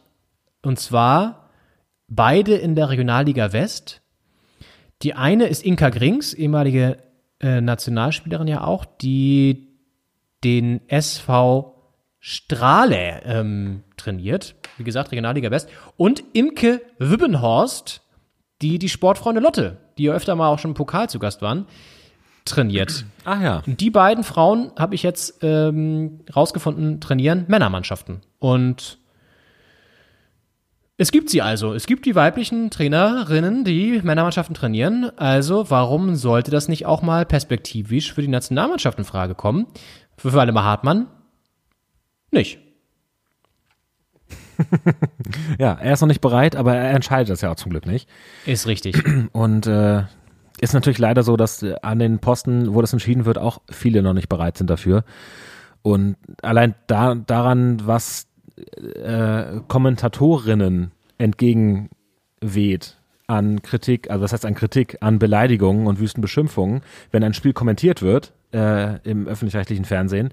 und 0.62 0.80
zwar 0.80 1.49
beide 2.10 2.56
in 2.56 2.76
der 2.76 2.90
Regionalliga 2.90 3.54
West. 3.54 4.02
Die 5.02 5.14
eine 5.14 5.48
ist 5.48 5.64
Inka 5.64 5.90
Grings, 5.90 6.34
ehemalige 6.34 6.98
äh, 7.40 7.62
Nationalspielerin 7.62 8.48
ja 8.48 8.64
auch, 8.64 8.86
die 8.86 9.70
den 10.44 10.82
SV 10.90 11.76
Strahle 12.20 13.22
ähm, 13.24 13.84
trainiert. 13.98 14.56
Wie 14.78 14.84
gesagt, 14.84 15.12
Regionalliga 15.12 15.52
West. 15.52 15.70
Und 15.96 16.24
Imke 16.34 16.82
Wibbenhorst, 16.98 18.02
die 18.62 18.78
die 18.78 18.90
Sportfreunde 18.90 19.40
Lotte, 19.42 19.78
die 19.98 20.04
ja 20.04 20.14
öfter 20.14 20.36
mal 20.36 20.50
auch 20.50 20.60
schon 20.60 20.72
im 20.72 20.76
Pokal 20.76 21.10
zu 21.10 21.20
Gast 21.20 21.42
waren, 21.42 21.66
trainiert. 22.46 23.06
Ach 23.26 23.42
ja. 23.42 23.64
Und 23.66 23.80
die 23.80 23.90
beiden 23.90 24.24
Frauen 24.24 24.72
habe 24.78 24.96
ich 24.96 25.04
jetzt 25.04 25.40
ähm, 25.44 26.22
rausgefunden, 26.36 27.00
trainieren 27.00 27.46
Männermannschaften. 27.48 28.22
Und 28.40 28.99
es 31.00 31.14
gibt 31.14 31.30
sie 31.30 31.42
also. 31.42 31.74
Es 31.74 31.88
gibt 31.88 32.06
die 32.06 32.14
weiblichen 32.14 32.70
Trainerinnen, 32.70 33.64
die 33.64 34.02
Männermannschaften 34.04 34.54
trainieren. 34.54 35.10
Also 35.18 35.70
warum 35.70 36.16
sollte 36.16 36.52
das 36.52 36.68
nicht 36.68 36.86
auch 36.86 37.02
mal 37.02 37.26
perspektivisch 37.26 38.14
für 38.14 38.22
die 38.22 38.28
Nationalmannschaft 38.28 39.00
in 39.00 39.06
Frage 39.06 39.34
kommen? 39.34 39.68
Für 40.18 40.34
Waldemar 40.34 40.66
Hartmann 40.66 41.08
nicht. 42.32 42.60
Ja, 45.58 45.74
er 45.74 45.94
ist 45.94 46.02
noch 46.02 46.08
nicht 46.10 46.20
bereit, 46.20 46.58
aber 46.58 46.76
er 46.76 46.92
entscheidet 46.92 47.30
das 47.30 47.40
ja 47.40 47.52
auch 47.52 47.56
zum 47.56 47.70
Glück 47.70 47.86
nicht. 47.86 48.10
Ist 48.46 48.68
richtig. 48.68 49.02
Und 49.32 49.68
äh, 49.68 50.04
ist 50.60 50.74
natürlich 50.74 51.00
leider 51.00 51.24
so, 51.24 51.38
dass 51.38 51.64
äh, 51.64 51.76
an 51.82 52.00
den 52.00 52.20
Posten, 52.20 52.74
wo 52.74 52.82
das 52.82 52.92
entschieden 52.92 53.24
wird, 53.24 53.38
auch 53.38 53.62
viele 53.70 54.02
noch 54.02 54.14
nicht 54.14 54.28
bereit 54.28 54.58
sind 54.58 54.70
dafür. 54.70 55.06
Und 55.82 56.18
allein 56.42 56.76
da, 56.88 57.16
daran, 57.16 57.80
was 57.86 58.28
äh, 59.04 59.62
Kommentatorinnen 59.68 60.92
entgegenweht 61.18 62.98
an 63.28 63.62
Kritik, 63.62 64.10
also 64.10 64.24
das 64.24 64.34
heißt 64.34 64.46
an 64.46 64.56
Kritik, 64.56 64.98
an 65.02 65.20
Beleidigungen 65.20 65.88
und 65.88 66.00
wüsten 66.00 66.22
Beschimpfungen, 66.22 66.82
wenn 67.12 67.24
ein 67.24 67.34
Spiel 67.34 67.54
kommentiert 67.54 68.02
wird 68.02 68.34
äh, 68.54 68.98
im 69.08 69.28
öffentlich-rechtlichen 69.28 69.86
Fernsehen, 69.86 70.32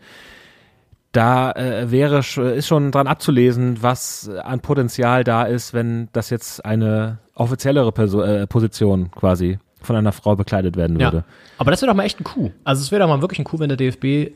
da 1.12 1.52
äh, 1.52 1.90
wäre 1.90 2.18
ist 2.18 2.66
schon 2.66 2.92
dran 2.92 3.06
abzulesen, 3.06 3.82
was 3.82 4.28
an 4.28 4.60
Potenzial 4.60 5.24
da 5.24 5.44
ist, 5.44 5.72
wenn 5.72 6.08
das 6.12 6.30
jetzt 6.30 6.64
eine 6.64 7.18
offiziellere 7.34 7.92
Perso 7.92 8.22
äh, 8.22 8.46
Position 8.46 9.10
quasi 9.10 9.58
von 9.80 9.96
einer 9.96 10.12
Frau 10.12 10.36
bekleidet 10.36 10.76
werden 10.76 10.98
würde. 10.98 11.18
Ja. 11.18 11.24
Aber 11.58 11.70
das 11.70 11.80
wäre 11.80 11.90
doch 11.90 11.96
mal 11.96 12.04
echt 12.04 12.20
ein 12.20 12.24
Coup. 12.24 12.52
Also 12.64 12.82
es 12.82 12.90
wäre 12.90 13.02
doch 13.02 13.08
mal 13.08 13.20
wirklich 13.20 13.38
ein 13.38 13.44
Coup, 13.44 13.60
wenn 13.60 13.68
der 13.68 13.78
DFB 13.78 14.32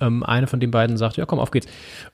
ähm, 0.00 0.22
eine 0.22 0.46
von 0.46 0.60
den 0.60 0.70
beiden 0.70 0.96
sagt, 0.96 1.16
ja 1.16 1.26
komm, 1.26 1.38
auf 1.38 1.50
geht's. 1.50 1.66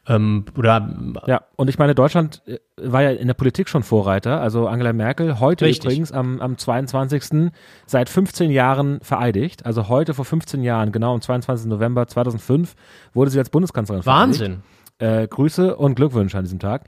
Ähm, 0.07 0.45
oder 0.57 0.97
Ja, 1.27 1.43
und 1.57 1.69
ich 1.69 1.79
meine, 1.79 1.95
Deutschland 1.95 2.43
äh, 2.47 2.59
war 2.77 3.03
ja 3.03 3.11
in 3.11 3.27
der 3.27 3.35
Politik 3.35 3.69
schon 3.69 3.83
Vorreiter. 3.83 4.41
Also 4.41 4.67
Angela 4.67 4.93
Merkel, 4.93 5.41
heute 5.41 5.65
Richtig. 5.67 5.85
übrigens 5.85 6.13
am, 6.13 6.41
am 6.41 6.59
22. 6.59 7.51
seit 7.87 8.09
15 8.09 8.51
Jahren 8.51 9.01
vereidigt. 9.03 9.67
Also 9.67 9.89
heute 9.89 10.15
vor 10.15 10.25
15 10.25 10.63
Jahren, 10.63 10.93
genau 10.93 11.15
am 11.15 11.21
22. 11.21 11.67
November 11.67 12.07
2005, 12.07 12.75
wurde 13.13 13.31
sie 13.31 13.39
als 13.39 13.51
Bundeskanzlerin 13.51 14.05
Wahnsinn. 14.07 14.63
vereidigt. 14.99 15.25
Äh, 15.25 15.29
Grüße 15.29 15.77
und 15.77 15.95
Glückwünsche 15.95 16.37
an 16.37 16.45
diesem 16.45 16.59
Tag. 16.59 16.85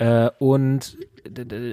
Äh, 0.00 0.30
und 0.38 0.96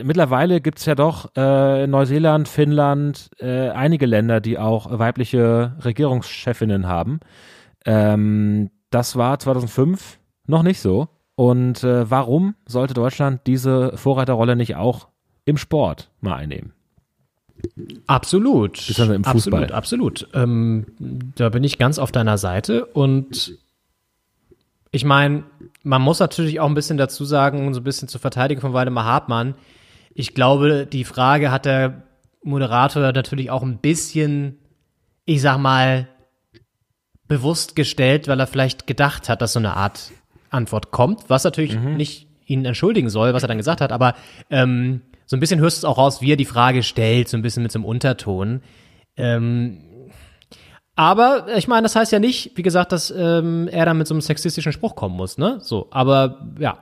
mittlerweile 0.04 0.60
gibt 0.60 0.80
es 0.80 0.86
ja 0.86 0.96
doch 0.96 1.32
äh, 1.38 1.88
Neuseeland, 1.88 2.50
Finnland, 2.50 3.30
äh, 3.40 3.70
einige 3.70 4.06
Länder, 4.06 4.42
die 4.42 4.58
auch 4.60 5.00
weibliche 5.00 5.78
Regierungschefinnen 5.84 6.88
haben. 6.88 7.22
Ähm, 7.88 8.70
das 8.92 9.16
war 9.16 9.40
2005 9.40 10.20
noch 10.46 10.62
nicht 10.62 10.80
so. 10.80 11.08
Und 11.36 11.84
äh, 11.84 12.10
warum 12.10 12.56
sollte 12.66 12.94
Deutschland 12.94 13.42
diese 13.48 13.96
Vorreiterrolle 13.96 14.56
nicht 14.56 14.76
auch 14.76 15.08
im 15.46 15.58
Sport 15.58 16.12
mal 16.20 16.36
einnehmen? 16.36 16.74
Absolut. 18.06 18.74
Beziehungsweise 18.74 19.16
im 19.16 19.24
Fußball. 19.24 19.72
Absolut, 19.72 20.24
absolut. 20.24 20.28
Ähm, 20.34 20.86
da 21.36 21.50
bin 21.50 21.64
ich 21.64 21.78
ganz 21.78 22.00
auf 22.00 22.12
deiner 22.12 22.38
Seite 22.38 22.86
und 22.86 23.58
ich 24.92 25.06
meine, 25.06 25.44
man 25.84 26.02
muss 26.02 26.20
natürlich 26.20 26.60
auch 26.60 26.68
ein 26.68 26.76
bisschen 26.76 26.98
dazu 26.98 27.26
sagen, 27.26 27.74
so 27.74 27.82
ein 27.82 27.84
bisschen 27.84 28.08
zur 28.08 28.22
Verteidigung 28.22 28.62
von 28.62 28.74
Waldemar 28.74 29.06
Hartmann. 29.06 29.56
Ich 30.14 30.34
glaube, 30.34 30.88
die 30.88 31.04
Frage 31.04 31.52
hat 31.52 31.66
der 31.66 32.04
Moderator 32.44 33.12
natürlich 33.12 33.52
auch 33.52 33.64
ein 33.64 33.78
bisschen, 33.78 34.58
ich 35.26 35.42
sag 35.42 35.58
mal, 35.58 36.08
bewusst 37.28 37.76
gestellt, 37.76 38.28
weil 38.28 38.40
er 38.40 38.48
vielleicht 38.48 38.88
gedacht 38.88 39.30
hat, 39.30 39.42
dass 39.42 39.54
so 39.54 39.60
eine 39.60 39.76
Art 39.76 40.12
Antwort 40.50 40.92
kommt, 40.92 41.30
was 41.30 41.44
natürlich 41.44 41.76
nicht 41.78 42.28
ihn 42.46 42.66
entschuldigen 42.66 43.10
soll, 43.10 43.34
was 43.34 43.44
er 43.44 43.48
dann 43.48 43.58
gesagt 43.58 43.82
hat, 43.82 43.92
aber 43.92 44.16
ähm, 44.50 45.02
so 45.26 45.36
ein 45.36 45.42
bisschen 45.42 45.60
hörst 45.60 45.78
du 45.78 45.80
es 45.82 45.86
auch 45.86 45.98
raus, 45.98 46.22
wie 46.22 46.32
er 46.32 46.38
die 46.38 46.46
Frage 46.46 46.84
stellt, 46.84 47.28
so 47.28 47.36
ein 47.36 47.42
bisschen 47.42 47.64
mit 47.64 47.72
so 47.72 47.80
einem 47.80 47.86
Unterton. 47.86 48.62
Ähm, 49.18 49.80
aber 50.96 51.48
ich 51.56 51.68
meine, 51.68 51.84
das 51.84 51.96
heißt 51.96 52.12
ja 52.12 52.20
nicht, 52.20 52.54
wie 52.56 52.64
gesagt, 52.64 52.92
dass 52.92 53.12
ähm, 53.12 53.68
er 53.68 53.86
dann 53.86 53.98
mit 53.98 54.08
so 54.08 54.14
einem 54.14 54.22
sexistischen 54.22 54.72
Spruch 54.72 54.96
kommen 54.96 55.16
muss, 55.16 55.38
ne? 55.38 55.60
So, 55.62 55.88
aber 55.92 56.48
ja. 56.58 56.78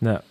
Ja. 0.00 0.22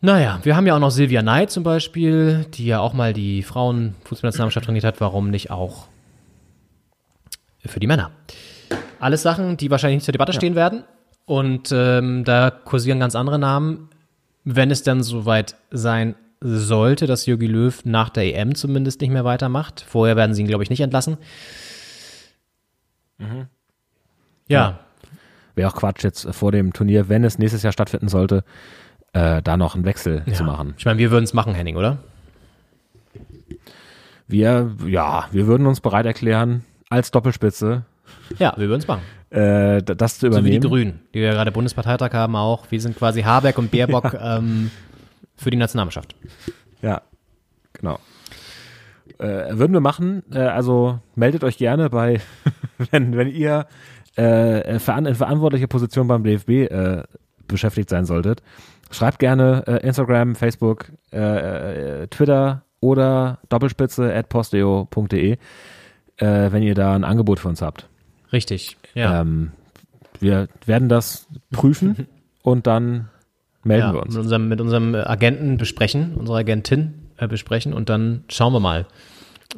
Naja, 0.00 0.38
wir 0.42 0.54
haben 0.54 0.66
ja 0.66 0.76
auch 0.76 0.80
noch 0.80 0.90
Silvia 0.90 1.22
Knight 1.22 1.50
zum 1.50 1.64
Beispiel, 1.64 2.44
die 2.52 2.66
ja 2.66 2.78
auch 2.78 2.92
mal 2.92 3.14
die 3.14 3.42
Frauenfußballnationalmannschaft 3.42 4.66
trainiert 4.66 4.84
hat. 4.84 5.00
Warum 5.00 5.30
nicht 5.30 5.50
auch 5.50 5.88
für 7.66 7.80
die 7.80 7.86
Männer? 7.86 8.10
Alles 9.00 9.22
Sachen, 9.22 9.56
die 9.56 9.70
wahrscheinlich 9.70 9.98
nicht 9.98 10.04
zur 10.04 10.12
Debatte 10.12 10.32
stehen 10.32 10.54
werden. 10.54 10.84
Und 11.26 11.72
ähm, 11.72 12.24
da 12.24 12.50
kursieren 12.50 13.00
ganz 13.00 13.14
andere 13.16 13.38
Namen. 13.38 13.88
Wenn 14.44 14.70
es 14.70 14.82
dann 14.82 15.02
soweit 15.02 15.56
sein 15.70 16.14
sollte, 16.40 17.06
dass 17.06 17.24
Jogi 17.24 17.46
Löw 17.46 17.84
nach 17.84 18.10
der 18.10 18.24
EM 18.36 18.54
zumindest 18.54 19.00
nicht 19.00 19.10
mehr 19.10 19.24
weitermacht. 19.24 19.84
Vorher 19.86 20.16
werden 20.16 20.34
sie 20.34 20.42
ihn, 20.42 20.48
glaube 20.48 20.62
ich, 20.62 20.70
nicht 20.70 20.80
entlassen. 20.80 21.16
Ja, 24.48 24.80
Wäre 25.54 25.70
auch 25.70 25.74
Quatsch 25.74 26.02
jetzt 26.02 26.28
vor 26.34 26.52
dem 26.52 26.72
Turnier, 26.72 27.08
wenn 27.08 27.24
es 27.24 27.38
nächstes 27.38 27.62
Jahr 27.62 27.72
stattfinden 27.72 28.08
sollte, 28.08 28.44
äh, 29.12 29.40
da 29.42 29.56
noch 29.56 29.74
einen 29.74 29.84
Wechsel 29.84 30.24
zu 30.32 30.42
machen. 30.42 30.74
ich 30.76 30.84
meine, 30.84 30.98
wir 30.98 31.10
würden 31.10 31.24
es 31.24 31.32
machen, 31.32 31.54
Henning, 31.54 31.76
oder? 31.76 31.98
Wir, 34.26 34.74
ja, 34.86 35.28
wir 35.30 35.46
würden 35.46 35.66
uns 35.66 35.80
bereit 35.80 36.06
erklären, 36.06 36.64
als 36.90 37.10
Doppelspitze 37.10 37.84
Ja, 38.38 38.54
wir 38.56 38.68
würden 38.68 38.80
es 38.80 38.88
machen. 38.88 39.02
äh, 39.30 39.82
das 39.82 40.18
zu 40.18 40.30
So 40.30 40.38
wie 40.44 40.50
die 40.50 40.56
übernehmen. 40.56 40.60
Grünen, 40.70 41.00
die 41.14 41.20
ja 41.20 41.32
gerade 41.32 41.52
Bundesparteitag 41.52 42.12
haben 42.12 42.36
auch. 42.36 42.70
Wir 42.70 42.80
sind 42.80 42.96
quasi 42.96 43.22
Habeck 43.22 43.58
und 43.58 43.70
Baerbock 43.70 44.14
ähm, 44.20 44.70
für 45.36 45.50
die 45.50 45.56
Nationalmannschaft. 45.56 46.14
Ja, 46.82 47.02
genau. 47.72 47.98
Äh, 49.18 49.56
würden 49.58 49.72
wir 49.72 49.80
machen. 49.80 50.22
Äh, 50.32 50.38
also 50.40 50.98
meldet 51.14 51.44
euch 51.44 51.56
gerne 51.58 51.88
bei, 51.90 52.20
wenn, 52.90 53.16
wenn 53.16 53.28
ihr 53.28 53.66
äh, 54.16 54.78
veran 54.78 55.06
in 55.06 55.14
verantwortlicher 55.14 55.66
Position 55.66 56.06
beim 56.08 56.22
DFB 56.24 56.48
äh, 56.50 57.02
beschäftigt 57.48 57.90
sein 57.90 58.04
solltet. 58.06 58.42
Schreibt 58.90 59.18
gerne 59.18 59.64
äh, 59.66 59.86
Instagram, 59.86 60.34
Facebook, 60.36 60.86
äh, 61.12 62.02
äh, 62.02 62.06
Twitter 62.08 62.62
oder 62.80 63.38
doppelspitze 63.48 64.14
at 64.14 64.28
posteo.de, 64.28 65.36
äh, 66.18 66.52
wenn 66.52 66.62
ihr 66.62 66.74
da 66.74 66.94
ein 66.94 67.04
Angebot 67.04 67.40
für 67.40 67.48
uns 67.48 67.62
habt. 67.62 67.88
Richtig, 68.32 68.76
ja. 68.94 69.20
Ähm, 69.20 69.52
wir 70.20 70.48
werden 70.66 70.88
das 70.88 71.26
prüfen 71.52 72.06
und 72.42 72.66
dann 72.66 73.08
melden 73.62 73.88
ja 73.88 73.94
wir 73.94 74.02
uns. 74.02 74.14
Mit 74.14 74.22
unserem, 74.22 74.48
mit 74.48 74.60
unserem 74.60 74.94
Agenten 74.94 75.56
besprechen, 75.56 76.14
unserer 76.14 76.38
Agentin 76.38 76.94
äh, 77.16 77.28
besprechen 77.28 77.72
und 77.72 77.88
dann 77.88 78.24
schauen 78.28 78.52
wir 78.52 78.60
mal, 78.60 78.86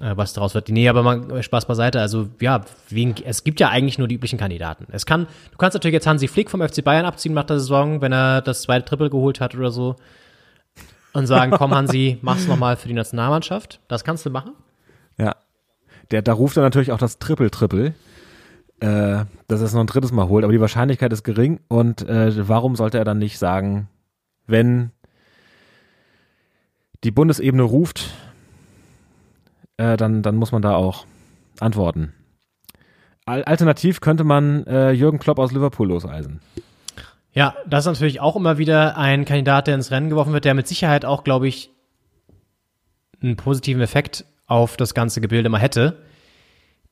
äh, 0.00 0.16
was 0.16 0.32
daraus 0.32 0.54
wird. 0.54 0.68
Nee, 0.68 0.88
aber 0.88 1.02
mal 1.02 1.42
Spaß 1.42 1.66
beiseite. 1.66 2.00
Also 2.00 2.28
ja, 2.40 2.64
wen, 2.88 3.14
es 3.24 3.44
gibt 3.44 3.60
ja 3.60 3.68
eigentlich 3.70 3.98
nur 3.98 4.08
die 4.08 4.14
üblichen 4.14 4.38
Kandidaten. 4.38 4.86
Es 4.92 5.06
kann, 5.06 5.26
du 5.50 5.56
kannst 5.56 5.74
natürlich 5.74 5.94
jetzt 5.94 6.06
Hansi 6.06 6.28
Flick 6.28 6.50
vom 6.50 6.66
FC 6.66 6.84
Bayern 6.84 7.06
abziehen 7.06 7.34
nach 7.34 7.44
der 7.44 7.58
Saison, 7.58 8.00
wenn 8.00 8.12
er 8.12 8.42
das 8.42 8.62
zweite 8.62 8.84
Triple 8.84 9.10
geholt 9.10 9.40
hat 9.40 9.54
oder 9.54 9.70
so. 9.70 9.96
Und 11.12 11.26
sagen, 11.26 11.52
komm 11.52 11.74
Hansi, 11.74 12.18
mach's 12.20 12.46
nochmal 12.46 12.76
für 12.76 12.88
die 12.88 12.94
Nationalmannschaft. 12.94 13.80
Das 13.88 14.04
kannst 14.04 14.26
du 14.26 14.30
machen. 14.30 14.52
Ja. 15.18 15.34
Der, 16.10 16.22
da 16.22 16.32
ruft 16.32 16.56
er 16.56 16.62
natürlich 16.62 16.92
auch 16.92 16.98
das 16.98 17.18
Triple-Triple, 17.18 17.94
äh, 18.80 19.24
dass 19.48 19.60
er 19.60 19.66
es 19.66 19.72
noch 19.72 19.80
ein 19.80 19.86
drittes 19.86 20.12
Mal 20.12 20.28
holt, 20.28 20.44
aber 20.44 20.52
die 20.52 20.60
Wahrscheinlichkeit 20.60 21.12
ist 21.12 21.24
gering 21.24 21.60
und 21.68 22.08
äh, 22.08 22.48
warum 22.48 22.76
sollte 22.76 22.98
er 22.98 23.04
dann 23.04 23.18
nicht 23.18 23.38
sagen, 23.38 23.88
wenn 24.46 24.90
die 27.04 27.10
Bundesebene 27.10 27.62
ruft, 27.62 28.10
äh, 29.76 29.96
dann, 29.96 30.22
dann 30.22 30.36
muss 30.36 30.52
man 30.52 30.62
da 30.62 30.74
auch 30.74 31.06
antworten. 31.60 32.12
Al 33.24 33.42
alternativ 33.44 34.00
könnte 34.00 34.24
man 34.24 34.64
äh, 34.66 34.92
Jürgen 34.92 35.18
Klopp 35.18 35.38
aus 35.38 35.52
Liverpool 35.52 35.88
loseisen. 35.88 36.40
Ja, 37.32 37.54
das 37.66 37.84
ist 37.84 37.92
natürlich 37.92 38.20
auch 38.20 38.36
immer 38.36 38.56
wieder 38.56 38.96
ein 38.96 39.24
Kandidat, 39.24 39.66
der 39.66 39.74
ins 39.74 39.90
Rennen 39.90 40.08
geworfen 40.08 40.32
wird, 40.32 40.44
der 40.44 40.54
mit 40.54 40.68
Sicherheit 40.68 41.04
auch, 41.04 41.24
glaube 41.24 41.48
ich, 41.48 41.70
einen 43.20 43.36
positiven 43.36 43.82
Effekt 43.82 44.24
auf 44.46 44.76
das 44.76 44.94
ganze 44.94 45.20
Gebilde 45.20 45.48
mal 45.48 45.60
hätte. 45.60 46.02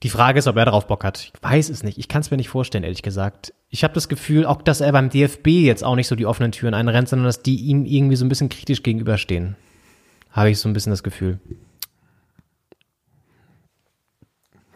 Die 0.02 0.10
Frage 0.10 0.38
ist, 0.38 0.46
ob 0.46 0.56
er 0.56 0.66
darauf 0.66 0.86
Bock 0.86 1.04
hat. 1.04 1.18
Ich 1.18 1.32
weiß 1.40 1.70
es 1.70 1.82
nicht. 1.82 1.98
Ich 1.98 2.08
kann 2.08 2.20
es 2.20 2.30
mir 2.30 2.36
nicht 2.36 2.48
vorstellen, 2.48 2.84
ehrlich 2.84 3.02
gesagt. 3.02 3.54
Ich 3.70 3.84
habe 3.84 3.94
das 3.94 4.08
Gefühl, 4.08 4.44
auch 4.44 4.60
dass 4.60 4.80
er 4.80 4.92
beim 4.92 5.08
DFB 5.08 5.46
jetzt 5.46 5.82
auch 5.82 5.96
nicht 5.96 6.08
so 6.08 6.16
die 6.16 6.26
offenen 6.26 6.52
Türen 6.52 6.74
einrennt, 6.74 7.08
sondern 7.08 7.26
dass 7.26 7.42
die 7.42 7.56
ihm 7.56 7.86
irgendwie 7.86 8.16
so 8.16 8.24
ein 8.24 8.28
bisschen 8.28 8.50
kritisch 8.50 8.82
gegenüberstehen. 8.82 9.56
Habe 10.30 10.50
ich 10.50 10.58
so 10.58 10.68
ein 10.68 10.72
bisschen 10.72 10.90
das 10.90 11.02
Gefühl. 11.02 11.38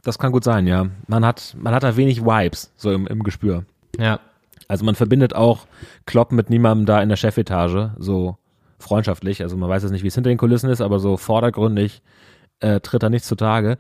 Das 0.02 0.18
kann 0.18 0.32
gut 0.32 0.44
sein, 0.44 0.66
ja. 0.66 0.86
Man 1.08 1.26
hat, 1.26 1.54
man 1.58 1.74
hat 1.74 1.82
da 1.82 1.96
wenig 1.96 2.22
Vibes, 2.24 2.72
so 2.76 2.92
im, 2.92 3.06
im 3.06 3.22
Gespür. 3.22 3.66
Ja. 3.98 4.20
Also 4.68 4.84
man 4.84 4.94
verbindet 4.94 5.34
auch 5.34 5.66
Klopp 6.06 6.32
mit 6.32 6.48
niemandem 6.48 6.86
da 6.86 7.02
in 7.02 7.08
der 7.08 7.16
Chefetage, 7.16 7.90
so 7.98 8.38
freundschaftlich. 8.78 9.42
Also 9.42 9.56
man 9.56 9.68
weiß 9.68 9.82
jetzt 9.82 9.92
nicht, 9.92 10.04
wie 10.04 10.08
es 10.08 10.14
hinter 10.14 10.30
den 10.30 10.38
Kulissen 10.38 10.70
ist, 10.70 10.80
aber 10.80 11.00
so 11.00 11.16
vordergründig 11.16 12.00
äh, 12.60 12.80
tritt 12.80 13.02
da 13.02 13.10
nichts 13.10 13.28
zutage. 13.28 13.78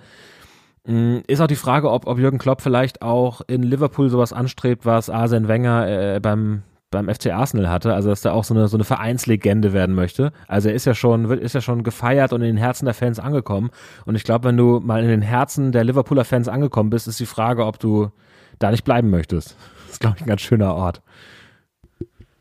Mm, 0.86 1.18
Ist 1.26 1.40
auch 1.40 1.46
die 1.46 1.56
Frage, 1.56 1.90
ob, 1.90 2.06
ob 2.06 2.18
Jürgen 2.18 2.38
Klopp 2.38 2.60
vielleicht 2.60 3.02
auch 3.02 3.42
in 3.46 3.62
Liverpool 3.62 4.08
sowas 4.10 4.32
anstrebt, 4.32 4.86
was 4.86 5.10
Arsene 5.10 5.48
Wenger 5.48 5.88
äh, 6.16 6.20
beim 6.20 6.62
beim 6.90 7.14
FC 7.14 7.26
Arsenal 7.32 7.68
hatte, 7.68 7.92
also 7.92 8.08
dass 8.08 8.24
er 8.24 8.32
auch 8.32 8.44
so 8.44 8.54
eine 8.54 8.66
so 8.66 8.78
eine 8.78 8.84
Vereinslegende 8.84 9.74
werden 9.74 9.94
möchte. 9.94 10.32
Also 10.46 10.70
er 10.70 10.74
ist 10.74 10.86
ja 10.86 10.94
schon 10.94 11.28
wird 11.28 11.40
ist 11.40 11.54
ja 11.54 11.60
schon 11.60 11.82
gefeiert 11.82 12.32
und 12.32 12.40
in 12.40 12.46
den 12.46 12.56
Herzen 12.56 12.86
der 12.86 12.94
Fans 12.94 13.18
angekommen 13.18 13.70
und 14.06 14.14
ich 14.14 14.24
glaube, 14.24 14.48
wenn 14.48 14.56
du 14.56 14.80
mal 14.80 15.02
in 15.02 15.08
den 15.10 15.20
Herzen 15.20 15.70
der 15.72 15.84
Liverpooler 15.84 16.24
Fans 16.24 16.48
angekommen 16.48 16.88
bist, 16.88 17.06
ist 17.06 17.20
die 17.20 17.26
Frage, 17.26 17.66
ob 17.66 17.78
du 17.78 18.10
da 18.58 18.70
nicht 18.70 18.84
bleiben 18.84 19.10
möchtest. 19.10 19.54
Das 19.84 19.92
ist 19.92 20.00
glaube 20.00 20.16
ich 20.16 20.22
ein 20.22 20.28
ganz 20.28 20.40
schöner 20.40 20.74
Ort. 20.74 21.02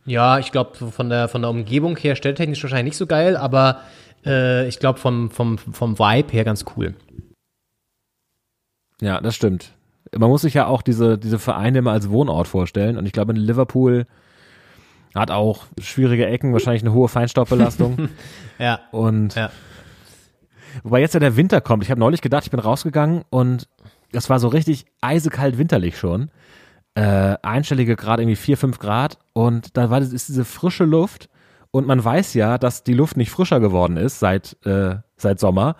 Ja, 0.07 0.39
ich 0.39 0.53
glaube, 0.53 0.89
von 0.89 1.09
der, 1.09 1.27
von 1.27 1.41
der 1.41 1.51
Umgebung 1.51 1.97
her 1.97 2.15
stelltechnisch 2.15 2.63
wahrscheinlich 2.63 2.93
nicht 2.93 2.97
so 2.97 3.07
geil, 3.07 3.35
aber 3.35 3.81
äh, 4.25 4.67
ich 4.67 4.79
glaube 4.79 4.99
vom, 4.99 5.29
vom, 5.31 5.57
vom 5.57 5.97
Vibe 5.99 6.31
her 6.31 6.43
ganz 6.43 6.65
cool. 6.75 6.95
Ja, 9.01 9.21
das 9.21 9.35
stimmt. 9.35 9.73
Man 10.17 10.29
muss 10.29 10.41
sich 10.41 10.53
ja 10.53 10.67
auch 10.67 10.81
diese, 10.81 11.17
diese 11.17 11.39
Vereine 11.39 11.79
immer 11.79 11.91
als 11.91 12.09
Wohnort 12.09 12.47
vorstellen. 12.47 12.97
Und 12.97 13.05
ich 13.05 13.11
glaube, 13.11 13.33
in 13.33 13.37
Liverpool 13.37 14.05
hat 15.13 15.31
auch 15.31 15.65
schwierige 15.79 16.25
Ecken, 16.27 16.53
wahrscheinlich 16.53 16.83
eine 16.83 16.93
hohe 16.93 17.07
Feinstaubbelastung. 17.09 18.09
Ja. 18.59 18.79
Und 18.91 19.35
Ja. 19.35 19.51
wobei 20.81 20.99
jetzt 20.99 21.13
ja 21.13 21.19
der 21.19 21.35
Winter 21.35 21.61
kommt. 21.61 21.83
Ich 21.83 21.91
habe 21.91 21.99
neulich 21.99 22.21
gedacht, 22.21 22.43
ich 22.45 22.49
bin 22.49 22.59
rausgegangen 22.59 23.23
und 23.29 23.67
das 24.13 24.31
war 24.31 24.39
so 24.39 24.47
richtig 24.47 24.87
eisekalt 24.99 25.59
winterlich 25.59 25.95
schon. 25.99 26.31
Äh, 26.95 27.35
einstellige 27.43 27.95
Grad, 27.95 28.19
irgendwie 28.19 28.35
4, 28.35 28.57
5 28.57 28.79
Grad. 28.79 29.19
Und 29.33 29.77
da 29.77 29.91
war 29.91 29.99
das, 29.99 30.11
ist 30.11 30.29
diese 30.29 30.43
frische 30.43 30.85
Luft. 30.85 31.29
Und 31.77 31.85
man 31.85 32.03
weiß 32.03 32.33
ja, 32.33 32.57
dass 32.57 32.83
die 32.83 32.93
Luft 32.93 33.17
nicht 33.17 33.29
frischer 33.29 33.59
geworden 33.59 33.97
ist 33.97 34.19
seit, 34.19 34.57
äh, 34.65 34.95
seit 35.15 35.39
Sommer, 35.39 35.75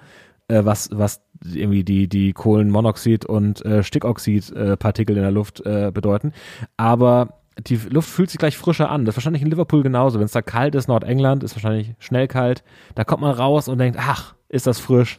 äh, 0.48 0.64
was, 0.64 0.90
was 0.92 1.22
irgendwie 1.44 1.84
die, 1.84 2.08
die 2.08 2.34
Kohlenmonoxid- 2.34 3.26
und 3.26 3.66
äh, 3.66 3.82
Stickoxid-Partikel 3.82 5.16
in 5.16 5.24
der 5.24 5.32
Luft 5.32 5.66
äh, 5.66 5.92
bedeuten. 5.92 6.34
Aber 6.78 7.40
die 7.60 7.78
Luft 7.90 8.10
fühlt 8.10 8.30
sich 8.30 8.38
gleich 8.38 8.58
frischer 8.58 8.92
an. 8.92 9.06
Das 9.06 9.14
ist 9.14 9.18
wahrscheinlich 9.18 9.42
in 9.42 9.50
Liverpool 9.50 9.82
genauso. 9.82 10.20
Wenn 10.20 10.26
es 10.26 10.32
da 10.32 10.44
kalt 10.44 10.76
ist, 10.76 10.88
Nordengland 10.88 11.44
ist 11.44 11.56
wahrscheinlich 11.56 11.96
schnell 11.98 12.28
kalt. 12.28 12.64
Da 12.94 13.04
kommt 13.04 13.22
man 13.22 13.32
raus 13.32 13.68
und 13.68 13.80
denkt, 13.80 13.98
ach, 14.00 14.36
ist 14.50 14.68
das 14.68 14.80
frisch. 14.80 15.18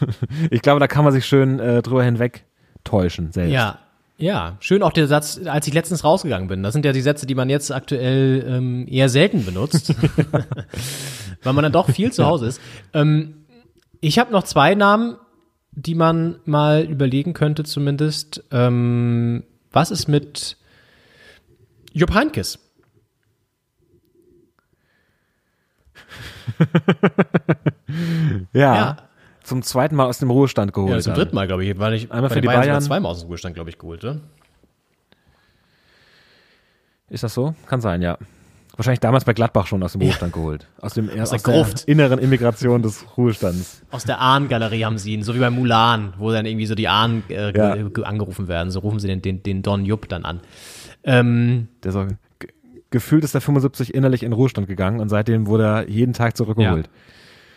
ich 0.50 0.60
glaube, 0.60 0.80
da 0.80 0.86
kann 0.86 1.04
man 1.04 1.14
sich 1.14 1.24
schön 1.24 1.58
äh, 1.58 1.80
drüber 1.80 2.04
hinweg 2.04 2.44
täuschen 2.84 3.32
selbst. 3.32 3.54
Ja. 3.54 3.78
Ja, 4.20 4.58
schön 4.60 4.82
auch 4.82 4.92
der 4.92 5.06
Satz, 5.06 5.40
als 5.46 5.66
ich 5.66 5.72
letztens 5.72 6.04
rausgegangen 6.04 6.46
bin. 6.48 6.62
Das 6.62 6.74
sind 6.74 6.84
ja 6.84 6.92
die 6.92 7.00
Sätze, 7.00 7.26
die 7.26 7.34
man 7.34 7.48
jetzt 7.48 7.72
aktuell 7.72 8.44
ähm, 8.46 8.86
eher 8.86 9.08
selten 9.08 9.46
benutzt, 9.46 9.94
weil 11.42 11.52
man 11.54 11.62
dann 11.62 11.72
doch 11.72 11.88
viel 11.88 12.12
zu 12.12 12.26
Hause 12.26 12.46
ist. 12.46 12.60
Ähm, 12.92 13.46
ich 14.00 14.18
habe 14.18 14.30
noch 14.30 14.44
zwei 14.44 14.74
Namen, 14.74 15.16
die 15.72 15.94
man 15.94 16.38
mal 16.44 16.82
überlegen 16.84 17.32
könnte 17.32 17.64
zumindest. 17.64 18.44
Ähm, 18.50 19.44
was 19.72 19.90
ist 19.90 20.06
mit 20.06 20.58
Jupp 21.92 22.14
Heynckes? 22.14 22.58
Ja. 28.52 28.74
Ja. 28.74 29.09
Zum 29.50 29.62
zweiten 29.62 29.96
Mal 29.96 30.06
aus 30.06 30.18
dem 30.18 30.30
Ruhestand 30.30 30.72
geholt. 30.72 30.92
Ja, 30.92 31.00
zum 31.00 31.14
dritten 31.14 31.34
Mal, 31.34 31.48
glaube 31.48 31.64
ich. 31.64 31.76
War 31.76 31.90
nicht, 31.90 32.12
Einmal 32.12 32.30
für 32.30 32.40
die 32.40 32.46
sogar 32.46 32.62
Bayern. 32.62 32.80
zweimal 32.80 33.10
aus 33.10 33.18
dem 33.20 33.26
Ruhestand, 33.26 33.54
glaube 33.56 33.68
ich, 33.70 33.78
geholt, 33.78 34.04
ne? 34.04 34.20
Ist 37.08 37.24
das 37.24 37.34
so? 37.34 37.54
Kann 37.66 37.80
sein, 37.80 38.02
ja. 38.02 38.16
Wahrscheinlich 38.76 39.00
damals 39.00 39.24
bei 39.24 39.32
Gladbach 39.34 39.66
schon 39.66 39.82
aus 39.82 39.92
dem 39.92 40.00
Ruhestand 40.02 40.32
geholt. 40.32 40.68
Aus, 40.80 40.94
dem, 40.94 41.08
aus, 41.20 41.30
der 41.30 41.38
der 41.40 41.52
Gruft. 41.54 41.84
inneren 41.88 42.20
Immigration 42.20 42.80
des 42.82 43.04
Ruhestands. 43.16 43.82
Aus 43.90 44.04
der 44.04 44.20
Ahn-Galerie 44.20 44.84
haben 44.84 44.96
sie 44.96 45.12
ihn, 45.14 45.22
so 45.24 45.34
wie 45.34 45.40
bei 45.40 45.50
Mulan, 45.50 46.14
wo 46.18 46.30
dann 46.30 46.46
irgendwie 46.46 46.66
so 46.66 46.74
die 46.76 46.86
Ahnen 46.88 47.24
äh, 47.28 47.52
Ja. 47.54 47.74
ge- 47.74 48.04
angerufen 48.04 48.46
werden. 48.46 48.70
So 48.70 48.78
rufen 48.78 49.00
sie 49.00 49.08
den, 49.08 49.20
den, 49.20 49.42
den 49.42 49.62
Don 49.62 49.84
Jupp 49.84 50.08
dann 50.08 50.24
an. 50.24 50.40
Ähm, 51.02 51.66
Der 51.82 51.90
so, 51.92 52.06
ge- 52.38 52.50
gefühlt 52.90 53.24
ist 53.24 53.34
der 53.34 53.40
75 53.40 53.92
innerlich 53.92 54.22
in 54.22 54.32
Ruhestand 54.32 54.68
gegangen 54.68 55.00
und 55.00 55.08
seitdem 55.08 55.48
wurde 55.48 55.64
er 55.64 55.88
jeden 55.88 56.12
Tag 56.12 56.36
zurückgeholt. 56.36 56.86
ja, 56.86 56.92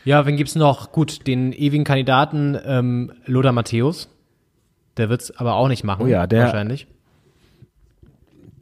wen 0.06 0.36
gibt's 0.38 0.56
noch? 0.56 0.92
Gut, 0.92 1.26
den 1.28 1.54
ewigen 1.54 1.84
Kandidaten 1.84 2.58
ähm, 2.66 3.12
Lothar 3.26 3.52
Matthäus. 3.54 4.10
Der 4.98 5.10
wird's 5.10 5.32
aber 5.32 5.56
auch 5.56 5.68
nicht 5.68 5.84
machen, 5.84 6.04
Oh 6.06 6.08
ja, 6.08 6.28
der- 6.28 6.44
wahrscheinlich. 6.46 6.88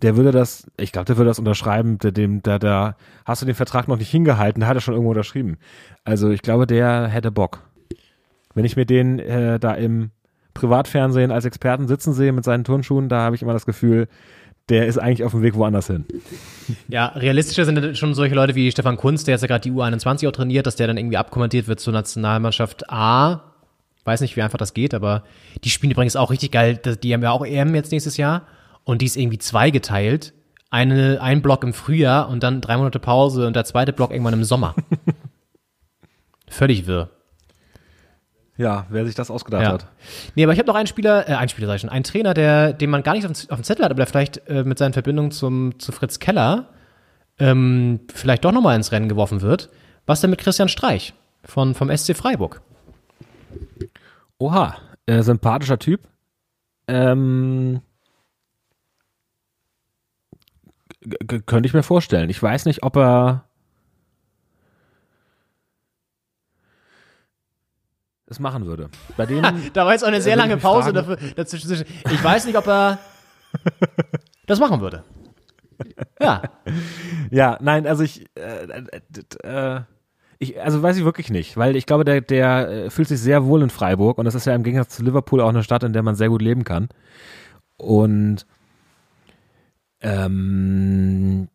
Der 0.01 0.17
würde 0.17 0.31
das, 0.31 0.65
ich 0.77 0.91
glaube, 0.91 1.05
der 1.05 1.17
würde 1.17 1.29
das 1.29 1.37
unterschreiben, 1.37 1.99
der, 1.99 2.11
dem, 2.11 2.41
da, 2.41 2.57
da 2.57 2.95
hast 3.23 3.43
du 3.43 3.45
den 3.45 3.53
Vertrag 3.53 3.87
noch 3.87 3.97
nicht 3.97 4.09
hingehalten, 4.09 4.61
da 4.61 4.67
hat 4.67 4.75
er 4.75 4.81
schon 4.81 4.95
irgendwo 4.95 5.11
unterschrieben. 5.11 5.57
Also 6.03 6.31
ich 6.31 6.41
glaube, 6.41 6.65
der 6.65 7.07
hätte 7.07 7.29
Bock. 7.31 7.59
Wenn 8.55 8.65
ich 8.65 8.75
mir 8.75 8.85
den 8.87 9.19
äh, 9.19 9.59
da 9.59 9.73
im 9.75 10.09
Privatfernsehen 10.55 11.29
als 11.31 11.45
Experten 11.45 11.87
sitzen 11.87 12.13
sehe 12.13 12.31
mit 12.33 12.43
seinen 12.43 12.63
Turnschuhen, 12.63 13.09
da 13.09 13.19
habe 13.21 13.35
ich 13.35 13.43
immer 13.43 13.53
das 13.53 13.67
Gefühl, 13.67 14.07
der 14.71 14.85
ist 14.87 14.97
eigentlich 14.97 15.25
auf 15.25 15.33
dem 15.33 15.41
Weg 15.41 15.55
woanders 15.55 15.87
hin. 15.87 16.05
Ja, 16.87 17.07
realistischer 17.07 17.65
sind 17.65 17.97
schon 17.97 18.13
solche 18.13 18.35
Leute 18.35 18.55
wie 18.55 18.71
Stefan 18.71 18.95
Kunz, 18.95 19.25
der 19.25 19.33
jetzt 19.33 19.41
ja 19.41 19.47
gerade 19.47 19.61
die 19.61 19.71
U21 19.71 20.29
auch 20.29 20.31
trainiert, 20.31 20.65
dass 20.65 20.77
der 20.77 20.87
dann 20.87 20.95
irgendwie 20.95 21.17
abkommentiert 21.17 21.67
wird 21.67 21.81
zur 21.81 21.91
Nationalmannschaft 21.91 22.89
A. 22.89 23.41
Weiß 24.05 24.21
nicht, 24.21 24.37
wie 24.37 24.41
einfach 24.41 24.57
das 24.57 24.73
geht, 24.73 24.93
aber 24.93 25.23
die 25.65 25.69
spielen 25.69 25.91
übrigens 25.91 26.15
auch 26.15 26.31
richtig 26.31 26.51
geil. 26.51 26.77
Die 27.03 27.13
haben 27.13 27.21
ja 27.21 27.31
auch 27.31 27.45
EM 27.45 27.75
jetzt 27.75 27.91
nächstes 27.91 28.15
Jahr 28.15 28.47
und 28.85 29.01
die 29.01 29.07
ist 29.07 29.17
irgendwie 29.17 29.39
zweigeteilt. 29.39 30.33
Eine, 30.69 31.19
ein 31.21 31.41
Block 31.41 31.65
im 31.65 31.73
Frühjahr 31.73 32.29
und 32.29 32.41
dann 32.41 32.61
drei 32.61 32.77
Monate 32.77 32.99
Pause 32.99 33.47
und 33.47 33.57
der 33.57 33.65
zweite 33.65 33.91
Block 33.91 34.11
irgendwann 34.11 34.35
im 34.35 34.45
Sommer. 34.45 34.73
Völlig 36.47 36.87
wirr. 36.87 37.09
Ja, 38.61 38.85
wer 38.89 39.05
sich 39.05 39.15
das 39.15 39.31
ausgedacht 39.31 39.63
Ja. 39.63 39.71
hat. 39.73 39.87
Nee, 40.35 40.43
aber 40.43 40.53
ich 40.53 40.59
habe 40.59 40.67
noch 40.67 40.75
einen 40.75 40.85
Spieler, 40.87 41.27
äh, 41.27 41.33
einen 41.33 41.49
Spieler 41.49 41.65
sag 41.67 41.75
ich 41.75 41.81
schon, 41.81 41.89
einen 41.89 42.03
Trainer, 42.03 42.33
der, 42.35 42.73
den 42.73 42.89
man 42.91 43.01
gar 43.01 43.13
nicht 43.13 43.25
auf, 43.25 43.31
dem- 43.31 43.49
auf 43.49 43.59
dem 43.59 43.63
Zettel 43.63 43.83
hat, 43.83 43.91
aber 43.91 43.97
der 43.97 44.07
vielleicht 44.07 44.47
äh, 44.47 44.63
mit 44.63 44.77
seinen 44.77 44.93
Verbindungen 44.93 45.31
zum, 45.31 45.79
zu 45.79 45.91
Fritz 45.91 46.19
Keller 46.19 46.69
ähm, 47.39 48.01
vielleicht 48.13 48.45
doch 48.45 48.51
nochmal 48.51 48.75
ins 48.75 48.91
Rennen 48.91 49.09
geworfen 49.09 49.41
wird. 49.41 49.69
Was 50.05 50.21
denn 50.21 50.29
mit 50.29 50.39
Christian 50.39 50.67
Streich 50.69 51.13
von, 51.43 51.73
vom 51.73 51.89
SC 51.95 52.15
Freiburg? 52.15 52.61
Oha, 54.37 54.75
äh, 55.07 55.23
sympathischer 55.23 55.79
Typ. 55.79 56.01
Ähm, 56.87 57.81
könnte 61.47 61.67
ich 61.67 61.73
mir 61.73 61.83
vorstellen. 61.83 62.29
Ich 62.29 62.41
weiß 62.41 62.65
nicht, 62.65 62.83
ob 62.83 62.95
er 62.97 63.45
es 68.31 68.39
machen 68.39 68.65
würde. 68.65 68.89
Bei 69.17 69.25
dem, 69.27 69.43
Da 69.73 69.85
war 69.85 69.93
jetzt 69.93 70.03
auch 70.03 70.07
eine 70.07 70.21
sehr 70.21 70.35
lange 70.35 70.57
Pause 70.57 70.93
dafür, 70.93 71.17
dazwischen. 71.35 71.85
Ich 72.11 72.23
weiß 72.23 72.45
nicht, 72.45 72.57
ob 72.57 72.67
er 72.67 72.99
das 74.47 74.59
machen 74.59 74.81
würde. 74.81 75.03
Ja, 76.21 76.43
ja, 77.31 77.57
nein, 77.59 77.87
also 77.87 78.03
ich, 78.03 78.27
äh, 78.35 78.65
äh, 78.67 79.75
äh, 79.75 79.81
ich, 80.37 80.61
also 80.61 80.83
weiß 80.83 80.95
ich 80.97 81.03
wirklich 81.03 81.31
nicht, 81.31 81.57
weil 81.57 81.75
ich 81.75 81.87
glaube, 81.87 82.05
der, 82.05 82.21
der 82.21 82.69
äh, 82.69 82.89
fühlt 82.91 83.07
sich 83.07 83.19
sehr 83.19 83.45
wohl 83.45 83.63
in 83.63 83.71
Freiburg 83.71 84.19
und 84.19 84.25
das 84.25 84.35
ist 84.35 84.45
ja 84.45 84.53
im 84.53 84.61
Gegensatz 84.61 84.95
zu 84.95 85.03
Liverpool 85.03 85.41
auch 85.41 85.49
eine 85.49 85.63
Stadt, 85.63 85.81
in 85.81 85.93
der 85.93 86.03
man 86.03 86.13
sehr 86.13 86.29
gut 86.29 86.43
leben 86.43 86.63
kann. 86.63 86.89
Und 87.77 88.45
ähm, 90.01 91.47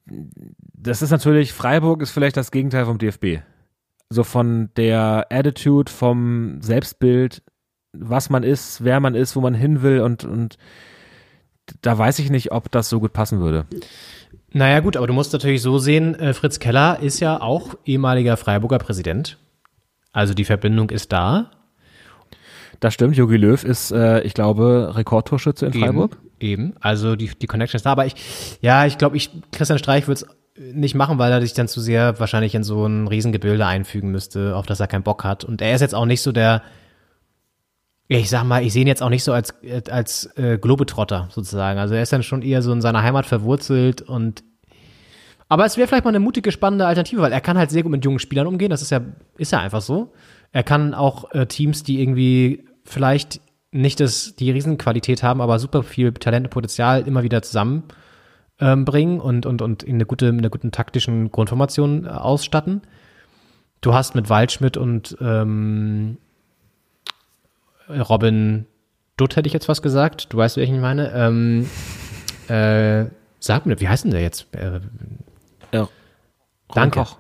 das 0.75 1.03
ist 1.03 1.13
natürlich, 1.13 1.53
Freiburg 1.53 2.03
ist 2.03 2.11
vielleicht 2.11 2.37
das 2.37 2.51
Gegenteil 2.51 2.87
vom 2.87 2.99
DFB. 2.99 3.43
So 4.09 4.23
von 4.23 4.71
der 4.77 5.27
Attitude, 5.31 5.91
vom 5.91 6.61
Selbstbild, 6.61 7.43
was 7.93 8.31
man 8.31 8.43
ist, 8.43 8.85
wer 8.85 9.01
man 9.01 9.15
ist, 9.15 9.37
wo 9.37 9.41
man 9.41 9.55
hin 9.55 9.83
will 9.83 10.01
und, 10.01 10.25
und 10.25 10.57
da 11.83 11.97
weiß 11.97 12.19
ich 12.21 12.31
nicht, 12.31 12.53
ob 12.53 12.71
das 12.71 12.89
so 12.89 13.01
gut 13.01 13.13
passen 13.13 13.41
würde. 13.41 13.67
Naja, 14.53 14.81
gut, 14.81 14.97
aber 14.97 15.07
du 15.07 15.13
musst 15.13 15.33
natürlich 15.33 15.61
so 15.61 15.79
sehen, 15.79 16.15
äh, 16.15 16.33
Fritz 16.33 16.59
Keller 16.59 17.01
ist 17.01 17.21
ja 17.21 17.41
auch 17.41 17.75
ehemaliger 17.85 18.37
Freiburger 18.37 18.79
Präsident. 18.79 19.39
Also 20.13 20.33
die 20.33 20.45
Verbindung 20.45 20.91
ist 20.91 21.13
da. 21.13 21.51
Das 22.81 22.95
stimmt, 22.95 23.17
Jogi 23.17 23.37
Löw 23.37 23.63
ist, 23.63 23.91
äh, 23.91 24.21
ich 24.23 24.35
glaube, 24.35 24.93
Rekordtorschütze 24.95 25.67
in 25.67 25.73
Freiburg. 25.73 26.19
Eben, 26.39 26.69
eben. 26.69 26.75
also 26.81 27.17
die, 27.17 27.29
die 27.29 27.47
Connection 27.47 27.77
ist 27.77 27.87
da. 27.87 27.93
Aber 27.93 28.07
ich, 28.07 28.15
ja, 28.61 28.87
ich 28.87 28.99
glaube, 28.99 29.17
ich, 29.17 29.31
Christian 29.53 29.79
Streich 29.79 30.07
würde 30.07 30.23
es 30.23 30.27
nicht 30.59 30.95
machen, 30.95 31.19
weil 31.19 31.33
er 31.33 31.41
sich 31.41 31.53
dann 31.53 31.69
zu 31.69 31.81
sehr 31.81 32.19
wahrscheinlich 32.19 32.55
in 32.55 32.65
so 32.65 32.87
ein 32.87 33.09
Riesengebilde 33.09 33.67
einfügen 33.67 34.11
müsste, 34.11 34.57
auf 34.57 34.67
das 34.67 34.81
er 34.81 34.87
keinen 34.87 35.03
Bock 35.03 35.25
hat. 35.25 35.45
Und 35.45 35.61
er 35.61 35.75
ist 35.75 35.81
jetzt 35.81 35.95
auch 35.95 36.07
nicht 36.07 36.23
so 36.23 36.33
der, 36.33 36.63
ich 38.09 38.31
sag 38.31 38.45
mal, 38.45 38.65
ich 38.65 38.73
sehe 38.73 38.83
ihn 38.83 38.89
jetzt 38.89 39.03
auch 39.03 39.11
nicht 39.11 39.25
so 39.25 39.33
als, 39.33 39.55
als 39.91 40.27
äh, 40.37 40.59
Globetrotter 40.59 41.29
sozusagen. 41.31 41.79
Also 41.79 41.95
er 41.95 42.03
ist 42.03 42.13
dann 42.13 42.23
schon 42.23 42.43
eher 42.43 42.63
so 42.63 42.73
in 42.73 42.81
seiner 42.81 43.03
Heimat 43.03 43.27
verwurzelt 43.27 44.03
und 44.03 44.45
aber 45.49 45.65
es 45.65 45.77
wäre 45.77 45.87
vielleicht 45.87 46.05
mal 46.05 46.11
eine 46.11 46.19
mutige, 46.19 46.51
spannende 46.51 46.87
Alternative, 46.87 47.21
weil 47.21 47.33
er 47.33 47.41
kann 47.41 47.57
halt 47.57 47.71
sehr 47.71 47.85
gut 47.85 47.93
mit 47.93 48.05
jungen 48.05 48.19
Spielern 48.19 48.49
umgehen. 48.49 48.71
Das 48.71 48.83
ist 48.83 48.91
ja, 48.91 49.01
ist 49.39 49.53
ja 49.53 49.61
einfach 49.61 49.81
so. 49.81 50.13
Er 50.51 50.65
kann 50.65 50.93
auch 50.93 51.31
äh, 51.33 51.47
Teams, 51.47 51.85
die 51.85 52.01
irgendwie 52.01 52.65
vielleicht 52.85 53.41
nicht 53.71 54.01
das, 54.01 54.35
die 54.35 54.51
Riesenqualität 54.51 55.23
haben, 55.23 55.41
aber 55.41 55.61
super 55.61 55.85
viel 55.85 56.13
Talent 56.13 56.47
und 56.47 56.51
Potenzial 56.51 57.07
immer 57.07 57.23
wieder 57.23 57.43
zusammen 57.43 57.85
ähm, 58.61 58.85
bringen 58.85 59.21
und, 59.21 59.47
und, 59.47 59.61
und 59.63 59.83
in 59.83 59.97
eine 59.97 60.07
gute, 60.07 60.33
mit 60.33 60.41
einer 60.43 60.51
guten 60.51 60.73
taktischen 60.73 61.31
Grundformation 61.31 62.05
äh, 62.07 62.09
ausstatten. 62.09 62.83
du 63.83 63.93
hast 63.95 64.15
mit 64.15 64.29
Waldschmidt 64.31 64.77
und 64.77 65.17
ähm, 65.21 66.19
Robin 67.89 68.67
Dutt 69.17 69.37
hätte 69.37 69.47
ich 69.47 69.53
jetzt 69.53 69.69
was 69.69 69.81
gesagt. 69.83 70.33
Du 70.33 70.37
weißt, 70.39 70.57
welchen 70.57 70.75
ich 70.77 70.81
meine. 70.81 71.13
Ähm, 71.13 71.69
äh, 72.49 73.07
sag 73.39 73.67
mir, 73.67 73.81
wie 73.81 73.89
heißt 73.89 74.05
denn 74.05 74.11
der 74.11 74.21
jetzt? 74.23 74.53
Äh, 74.55 74.81
Ja. 75.73 75.89
danke. 76.75 77.01
Koch. 77.01 77.17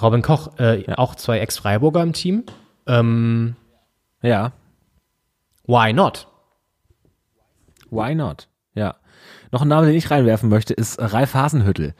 Robin 0.00 0.22
Koch, 0.22 0.58
äh, 0.58 0.84
auch 0.94 1.14
zwei 1.16 1.40
Ex-Freiburger 1.40 2.02
im 2.02 2.12
Team. 2.12 2.44
Ähm, 2.86 3.56
Ja. 4.22 4.52
why 5.66 5.92
not? 5.92 6.26
Why 7.90 8.14
not? 8.14 8.48
Noch 9.50 9.62
ein 9.62 9.68
Name, 9.68 9.86
den 9.86 9.94
ich 9.94 10.10
reinwerfen 10.10 10.48
möchte, 10.48 10.74
ist 10.74 11.00
Ralf 11.00 11.34
Hasenhüttel, 11.34 11.94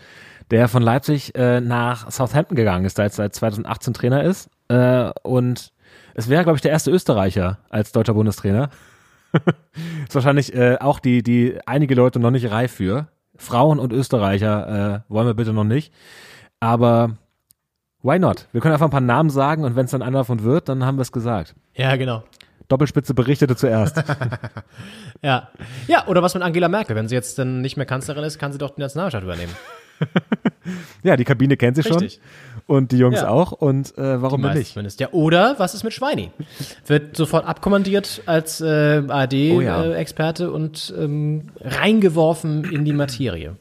der 0.50 0.68
von 0.68 0.82
Leipzig 0.82 1.34
äh, 1.34 1.60
nach 1.60 2.10
Southampton 2.10 2.56
gegangen 2.56 2.84
ist, 2.84 2.98
der 2.98 3.06
jetzt 3.06 3.16
seit 3.16 3.34
2018 3.34 3.94
Trainer 3.94 4.22
ist. 4.22 4.50
Äh, 4.68 5.10
und 5.22 5.72
es 6.14 6.28
wäre, 6.28 6.42
glaube 6.42 6.56
ich, 6.56 6.62
der 6.62 6.72
erste 6.72 6.90
Österreicher 6.90 7.58
als 7.70 7.92
deutscher 7.92 8.14
Bundestrainer. 8.14 8.70
ist 10.08 10.14
wahrscheinlich 10.14 10.54
äh, 10.54 10.76
auch 10.80 11.00
die, 11.00 11.22
die 11.22 11.58
einige 11.66 11.94
Leute 11.94 12.18
noch 12.18 12.30
nicht 12.30 12.50
reif 12.50 12.72
für. 12.72 13.08
Frauen 13.36 13.78
und 13.78 13.92
Österreicher 13.92 15.04
äh, 15.06 15.12
wollen 15.12 15.26
wir 15.26 15.34
bitte 15.34 15.52
noch 15.52 15.64
nicht. 15.64 15.92
Aber 16.60 17.16
why 18.02 18.18
not? 18.18 18.48
Wir 18.52 18.60
können 18.60 18.72
einfach 18.72 18.86
ein 18.86 18.90
paar 18.90 19.00
Namen 19.00 19.30
sagen 19.30 19.64
und 19.64 19.76
wenn 19.76 19.84
es 19.84 19.92
dann 19.92 20.02
einer 20.02 20.18
davon 20.18 20.42
wird, 20.42 20.68
dann 20.68 20.84
haben 20.84 20.98
wir 20.98 21.02
es 21.02 21.12
gesagt. 21.12 21.54
Ja, 21.74 21.94
genau. 21.96 22.24
Doppelspitze 22.68 23.14
berichtete 23.14 23.56
zuerst. 23.56 24.02
Ja. 25.20 25.48
Ja, 25.88 26.06
oder 26.06 26.22
was 26.22 26.34
mit 26.34 26.44
Angela 26.44 26.68
Merkel? 26.68 26.94
Wenn 26.94 27.08
sie 27.08 27.14
jetzt 27.16 27.40
dann 27.40 27.60
nicht 27.60 27.76
mehr 27.76 27.86
Kanzlerin 27.86 28.22
ist, 28.22 28.38
kann 28.38 28.52
sie 28.52 28.58
doch 28.58 28.70
die 28.70 28.80
Nationalstaat 28.80 29.24
übernehmen. 29.24 29.52
ja, 31.02 31.16
die 31.16 31.24
Kabine 31.24 31.56
kennt 31.56 31.74
sie 31.76 31.82
Richtig. 31.82 32.20
schon. 32.20 32.22
Und 32.76 32.92
die 32.92 32.98
Jungs 32.98 33.20
Ja. 33.20 33.28
auch. 33.28 33.50
Und 33.50 33.98
äh, 33.98 34.22
warum 34.22 34.42
Die 34.42 34.50
nicht? 34.50 34.74
Zumindest. 34.74 35.00
Ja, 35.00 35.08
oder 35.10 35.58
was 35.58 35.74
ist 35.74 35.82
mit 35.82 35.92
Schweini? 35.92 36.30
Wird 36.86 37.16
sofort 37.16 37.46
abkommandiert 37.46 38.22
als 38.26 38.60
äh, 38.60 39.02
Oh 39.04 39.60
ja. 39.60 39.76
ARD-Experte 39.78 40.52
und 40.52 40.94
ähm, 40.96 41.48
reingeworfen 41.60 42.62
in 42.70 42.84
die 42.84 42.92
Materie. 42.92 43.56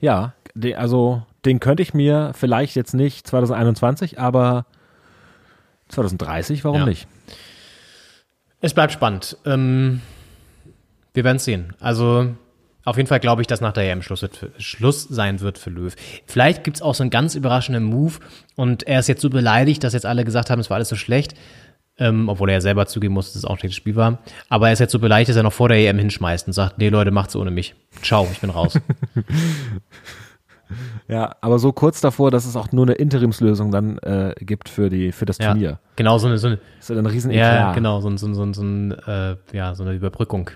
Ja, 0.00 0.34
also 0.76 1.22
den 1.46 1.60
könnte 1.60 1.82
ich 1.82 1.94
mir 1.94 2.32
vielleicht 2.34 2.76
jetzt 2.76 2.92
nicht 2.92 3.26
2021, 3.26 4.18
aber 4.20 4.66
2030, 5.92 6.64
warum 6.64 6.80
Ja. 6.80 6.86
nicht? 6.86 7.06
Es 8.60 8.74
bleibt 8.74 8.92
spannend. 8.92 9.36
Ähm, 9.44 10.00
wir 11.14 11.24
werden 11.24 11.36
es 11.36 11.44
sehen. 11.44 11.74
Also 11.80 12.34
auf 12.84 12.96
jeden 12.96 13.08
Fall 13.08 13.20
glaube 13.20 13.42
ich, 13.42 13.46
dass 13.46 13.60
nach 13.60 13.72
der 13.72 13.90
EM 13.90 14.02
Schluss, 14.02 14.22
wird 14.22 14.50
Schluss 14.58 15.04
sein 15.04 15.40
wird 15.40 15.58
für 15.58 15.70
Löw. 15.70 15.94
Vielleicht 16.26 16.64
gibt 16.64 16.76
es 16.78 16.82
auch 16.82 16.94
so 16.94 17.02
einen 17.02 17.10
ganz 17.10 17.34
überraschenden 17.34 17.84
Move 17.84 18.14
und 18.56 18.82
er 18.84 19.00
ist 19.00 19.08
jetzt 19.08 19.20
so 19.22 19.30
beleidigt, 19.30 19.84
dass 19.84 19.92
jetzt 19.92 20.06
alle 20.06 20.24
gesagt 20.24 20.50
haben, 20.50 20.60
es 20.60 20.70
war 20.70 20.76
alles 20.76 20.88
so 20.88 20.96
schlecht. 20.96 21.34
Ähm, 21.98 22.30
obwohl 22.30 22.48
er 22.48 22.54
ja 22.54 22.60
selber 22.62 22.86
zugeben 22.86 23.12
muss, 23.12 23.26
dass 23.28 23.36
es 23.36 23.44
auch 23.44 23.50
ein 23.52 23.58
schlechtes 23.58 23.76
Spiel 23.76 23.96
war. 23.96 24.18
Aber 24.48 24.68
er 24.68 24.72
ist 24.72 24.78
jetzt 24.78 24.92
so 24.92 24.98
beleidigt, 24.98 25.28
dass 25.28 25.36
er 25.36 25.42
noch 25.42 25.52
vor 25.52 25.68
der 25.68 25.76
EM 25.76 25.98
hinschmeißt 25.98 26.46
und 26.46 26.54
sagt, 26.54 26.78
nee 26.78 26.88
Leute, 26.88 27.10
macht's 27.10 27.36
ohne 27.36 27.50
mich. 27.50 27.74
Ciao, 28.02 28.26
ich 28.32 28.40
bin 28.40 28.48
raus. 28.50 28.78
Ja, 31.08 31.36
aber 31.40 31.58
so 31.58 31.72
kurz 31.72 32.00
davor, 32.00 32.30
dass 32.30 32.44
es 32.46 32.56
auch 32.56 32.72
nur 32.72 32.84
eine 32.86 32.94
Interimslösung 32.94 33.70
dann 33.70 33.98
äh, 33.98 34.34
gibt 34.40 34.68
für 34.68 34.88
die 34.88 35.12
für 35.12 35.24
das 35.26 35.38
Ja, 35.38 35.52
Turnier. 35.52 35.78
genau, 35.96 36.18
so 36.18 36.26
eine, 36.28 36.38
so 36.38 36.46
eine 36.48 36.58
Das 36.78 36.90
ist 36.90 36.96
ein 36.96 37.06
riesen 37.06 37.30
Ja, 37.30 37.48
Eklat. 37.70 37.74
genau, 37.74 38.00
so, 38.00 38.08
ein- 38.08 38.18
so, 38.18 38.26
ein- 38.26 38.34
so, 38.34 38.42
ein- 38.42 38.54
so, 38.54 38.62
ein, 38.62 38.92
äh, 39.06 39.36
ja, 39.52 39.74
so 39.74 39.82
eine 39.84 39.92
Überbrückung 39.94 40.50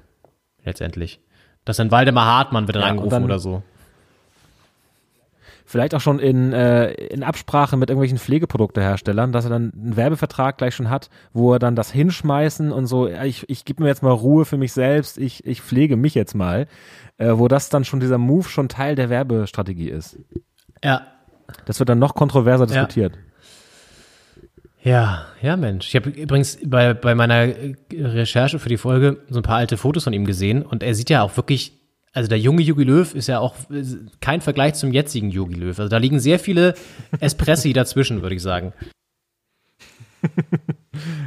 letztendlich. 0.65 1.21
Dass 1.65 1.77
dann 1.79 1.91
Waldemar 1.91 2.27
Hartmann 2.27 2.67
wird 2.69 2.77
dann 2.77 2.83
Ja, 2.83 2.89
angerufen 2.91 3.11
dann- 3.11 3.25
oder 3.25 3.39
so. 3.39 3.63
Vielleicht 5.69 5.97
auch 5.97 6.01
schon 6.01 6.21
in, 6.21 6.53
äh, 6.53 6.93
in 6.93 7.25
Absprache 7.25 7.77
mit 7.77 7.91
irgendwelchen 7.91 8.19
Pflegeprodukteherstellern, 8.19 9.33
dass 9.33 9.45
er 9.47 9.51
dann 9.51 9.73
einen 9.75 9.97
Werbevertrag 9.97 10.59
gleich 10.59 10.77
schon 10.77 10.89
hat, 10.89 11.11
wo 11.33 11.53
er 11.53 11.59
dann 11.59 11.75
das 11.75 11.91
hinschmeißen 11.91 12.71
und 12.71 12.87
so, 12.87 13.09
ja, 13.09 13.25
ich, 13.25 13.51
ich 13.51 13.65
gebe 13.65 13.83
mir 13.83 13.89
jetzt 13.89 14.03
mal 14.03 14.13
Ruhe 14.13 14.45
für 14.45 14.57
mich 14.57 14.73
selbst, 14.73 15.19
ich, 15.19 15.45
ich 15.45 15.61
pflege 15.63 15.97
mich 15.97 16.15
jetzt 16.15 16.35
mal, 16.35 16.69
äh, 17.19 17.33
wo 17.35 17.49
das 17.49 17.69
dann 17.69 17.85
schon 17.85 17.99
dieser 17.99 18.17
Move 18.17 18.49
schon 18.49 18.69
Teil 18.69 18.95
der 18.95 19.11
Werbestrategie 19.11 19.91
ist. 19.91 20.19
Ja. 20.85 21.03
Das 21.65 21.81
wird 21.81 21.89
dann 21.89 21.99
noch 21.99 22.15
kontroverser 22.15 22.67
Ja. 22.67 22.85
diskutiert. 22.85 23.19
Ja, 24.83 25.27
ja, 25.43 25.57
Mensch. 25.57 25.89
Ich 25.89 25.97
habe 25.97 26.11
übrigens 26.11 26.59
bei, 26.65 26.95
bei 26.95 27.17
meiner 27.17 27.49
Recherche 27.93 28.61
für 28.61 28.69
die 28.69 28.77
Folge 28.77 29.19
so 29.29 29.41
ein 29.41 29.43
paar 29.43 29.57
alte 29.57 29.77
Fotos 29.77 30.05
von 30.05 30.13
ihm 30.13 30.27
gesehen 30.27 30.63
und 30.63 30.85
er 30.85 30.95
sieht 30.95 31.11
ja 31.11 31.23
auch 31.23 31.37
wirklich, 31.37 31.73
also 32.17 32.31
der 32.31 32.39
junge 32.39 32.63
Jogi 32.63 32.85
Löw 32.85 33.15
ist 33.15 33.27
ja 33.27 33.41
auch 33.41 33.55
kein 34.23 34.41
Vergleich 34.41 34.73
zum 34.73 34.91
jetzigen 34.91 35.29
Jogi 35.29 35.55
Löw. 35.55 35.79
Also 35.79 35.91
da 35.91 35.99
liegen 35.99 36.19
sehr 36.19 36.39
viele 36.39 36.75
Espressi 37.21 37.73
dazwischen, 37.75 38.23
würde 38.23 38.35
ich 38.35 38.43
sagen. 38.43 38.73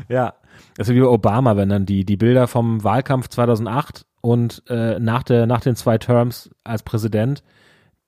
Ja, 0.10 0.34
das 0.76 0.90
ist 0.90 0.96
wie 0.96 1.00
bei 1.00 1.06
Obama, 1.06 1.56
wenn 1.56 1.70
dann 1.70 1.86
die, 1.86 2.04
die 2.04 2.18
Bilder 2.18 2.48
vom 2.48 2.84
Wahlkampf 2.84 3.28
2008 3.28 4.04
und 4.22 4.64
äh, 4.68 4.98
nach, 4.98 5.22
der, 5.22 5.46
nach 5.46 5.62
den 5.62 5.76
zwei 5.76 6.00
Terms 6.00 6.50
als 6.64 6.82
Präsident, 6.82 7.44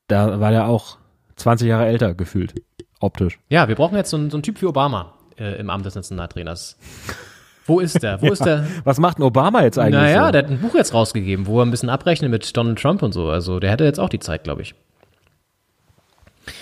da 0.08 0.40
war 0.40 0.50
der 0.50 0.68
auch 0.68 0.98
20 1.36 1.68
Jahre 1.68 1.86
älter 1.86 2.16
gefühlt, 2.16 2.56
optisch. 3.00 3.38
Ja, 3.50 3.68
wir 3.68 3.76
brauchen 3.76 3.96
jetzt 3.96 4.10
so 4.10 4.18
einen, 4.18 4.32
so 4.32 4.38
einen 4.38 4.44
Typ 4.44 4.60
wie 4.60 4.66
Obama 4.66 5.14
äh, 5.38 5.60
im 5.60 5.70
Amt 5.70 5.86
des 5.86 5.94
Nationaltrainers. 5.94 6.80
Wo 7.72 7.80
ist 7.80 8.04
der? 8.04 8.22
Wo 8.22 8.28
ist 8.32 8.44
der? 8.46 8.66
Was 8.84 9.00
macht 9.00 9.18
ein 9.20 9.24
Obama 9.24 9.64
jetzt 9.64 9.80
eigentlich 9.80 9.96
Naja, 9.96 10.26
so? 10.28 10.32
der 10.32 10.44
hat 10.44 10.52
ein 10.52 10.60
Buch 10.60 10.76
jetzt 10.76 10.94
rausgegeben, 10.94 11.48
wo 11.48 11.60
er 11.60 11.66
ein 11.66 11.72
bisschen 11.72 11.90
abrechnet 11.90 12.30
mit 12.32 12.56
Donald 12.56 12.80
Trump 12.80 13.02
und 13.02 13.14
so. 13.14 13.30
Also 13.30 13.60
der 13.60 13.72
hätte 13.72 13.84
jetzt 13.86 14.00
auch 14.00 14.10
die 14.10 14.20
Zeit, 14.20 14.44
glaube 14.44 14.62
ich. 14.62 14.76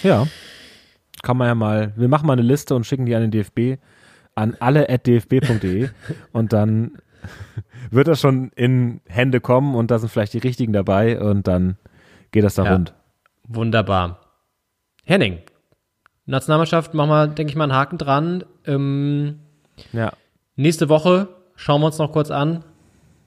Ja. 0.03 0.27
Kann 1.21 1.37
man 1.37 1.47
ja 1.47 1.55
mal, 1.55 1.93
wir 1.95 2.07
machen 2.07 2.27
mal 2.27 2.33
eine 2.33 2.41
Liste 2.43 2.75
und 2.75 2.85
schicken 2.85 3.05
die 3.05 3.15
an 3.15 3.21
den 3.21 3.31
DFB, 3.31 3.81
an 4.35 4.55
alle.dfb.de 4.59 5.89
und 6.31 6.53
dann 6.53 6.91
wird 7.91 8.07
das 8.07 8.21
schon 8.21 8.51
in 8.55 9.01
Hände 9.07 9.41
kommen 9.41 9.75
und 9.75 9.91
da 9.91 9.99
sind 9.99 10.09
vielleicht 10.09 10.33
die 10.33 10.37
richtigen 10.39 10.73
dabei 10.73 11.19
und 11.19 11.47
dann 11.47 11.77
geht 12.31 12.43
das 12.43 12.55
da 12.55 12.63
Ja. 12.65 12.73
rund. 12.73 12.93
Wunderbar. 13.47 14.19
Henning, 15.05 15.39
Nationalmannschaft, 16.25 16.93
machen 16.93 17.09
wir, 17.09 17.27
denke 17.27 17.49
ich 17.49 17.55
mal, 17.55 17.63
einen 17.63 17.73
Haken 17.73 17.97
dran. 17.97 18.43
Ähm, 18.65 19.39
Ja. 19.91 20.11
Nächste 20.59 20.89
Woche 20.89 21.27
schauen 21.55 21.81
wir 21.81 21.87
uns 21.87 21.97
noch 21.97 22.11
kurz 22.11 22.31
an. 22.31 22.63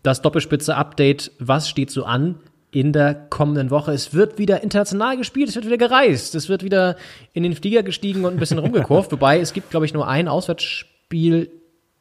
Das 0.02 0.22
Doppelspitze-Update, 0.22 1.32
was 1.38 1.68
steht 1.68 1.90
so 1.90 2.04
an 2.04 2.36
in 2.70 2.92
der 2.92 3.14
kommenden 3.14 3.70
Woche? 3.70 3.92
Es 3.92 4.14
wird 4.14 4.38
wieder 4.38 4.62
international 4.62 5.16
gespielt, 5.16 5.48
es 5.48 5.54
wird 5.54 5.66
wieder 5.66 5.78
gereist, 5.78 6.34
es 6.34 6.48
wird 6.48 6.64
wieder 6.64 6.96
in 7.32 7.42
den 7.42 7.54
Flieger 7.54 7.82
gestiegen 7.82 8.24
und 8.24 8.32
ein 8.32 8.38
bisschen 8.38 8.58
rumgekurvt. 8.58 9.12
Wobei 9.12 9.38
es 9.38 9.52
gibt, 9.52 9.70
glaube 9.70 9.86
ich, 9.86 9.94
nur 9.94 10.08
ein 10.08 10.28
Auswärtsspiel 10.28 11.50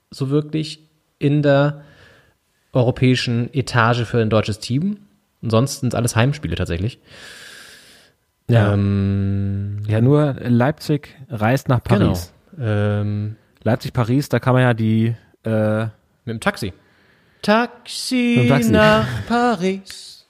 so 0.09 0.29
wirklich 0.29 0.79
in 1.19 1.43
der 1.43 1.83
europäischen 2.73 3.53
Etage 3.53 4.03
für 4.05 4.19
ein 4.19 4.29
deutsches 4.29 4.59
Team. 4.59 4.97
Ansonsten 5.43 5.81
sind 5.81 5.95
alles 5.95 6.15
Heimspiele 6.15 6.55
tatsächlich. 6.55 6.99
Ja. 8.49 8.73
Ähm, 8.73 9.83
Ja, 9.87 10.01
nur 10.01 10.35
Leipzig 10.39 11.15
reist 11.29 11.69
nach 11.69 11.83
Paris. 11.83 12.33
Genau. 12.55 12.67
Ähm, 12.67 13.35
Leipzig-Paris, 13.63 14.29
da 14.29 14.39
kann 14.39 14.53
man 14.53 14.63
ja 14.63 14.73
die, 14.73 15.15
äh, 15.43 15.83
mit 16.25 16.35
dem 16.35 16.39
Taxi. 16.39 16.73
Taxi, 17.41 18.35
Mit 18.37 18.45
dem 18.45 18.49
Taxi. 18.49 18.71
nach 18.71 19.07
Paris. 19.27 20.25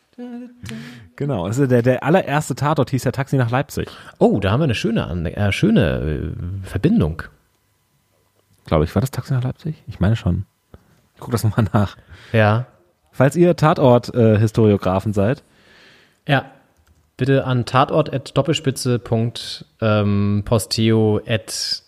genau, 1.15 1.45
also 1.45 1.65
der, 1.67 1.81
der 1.81 2.03
allererste 2.03 2.55
Tatort 2.55 2.89
hieß 2.91 3.03
ja 3.05 3.11
Taxi 3.11 3.37
nach 3.37 3.49
Leipzig, 3.49 3.89
Oh, 4.19 4.39
da 4.39 4.51
haben 4.51 4.59
wir 4.59 4.65
eine 4.65 4.75
schöne, 4.75 5.33
äh, 5.35 5.51
schöne 5.51 6.33
äh, 6.63 6.67
Verbindung. 6.67 7.23
glaube 8.65 8.83
ich. 8.85 8.93
War 8.95 9.01
das 9.01 9.11
Taxi 9.11 9.33
nach 9.33 9.43
Leipzig? 9.43 9.75
Ich 9.87 9.99
meine 9.99 10.15
schon. 10.15 10.45
Ich 11.15 11.19
gucke 11.21 11.31
das 11.33 11.43
nochmal 11.43 11.67
nach. 11.73 11.97
Ja. 12.31 12.65
Falls 13.11 13.35
ihr 13.35 13.55
Tatort-Historiografen 13.55 15.13
seid, 15.13 15.43
Ja. 16.27 16.45
Bitte 17.17 17.45
an 17.45 17.65
tatort 17.65 18.11
at 18.11 18.35
doppelspitze 18.35 18.97
Punkt, 18.97 19.65
ähm, 19.79 20.41
posteo 20.43 21.21
at 21.27 21.83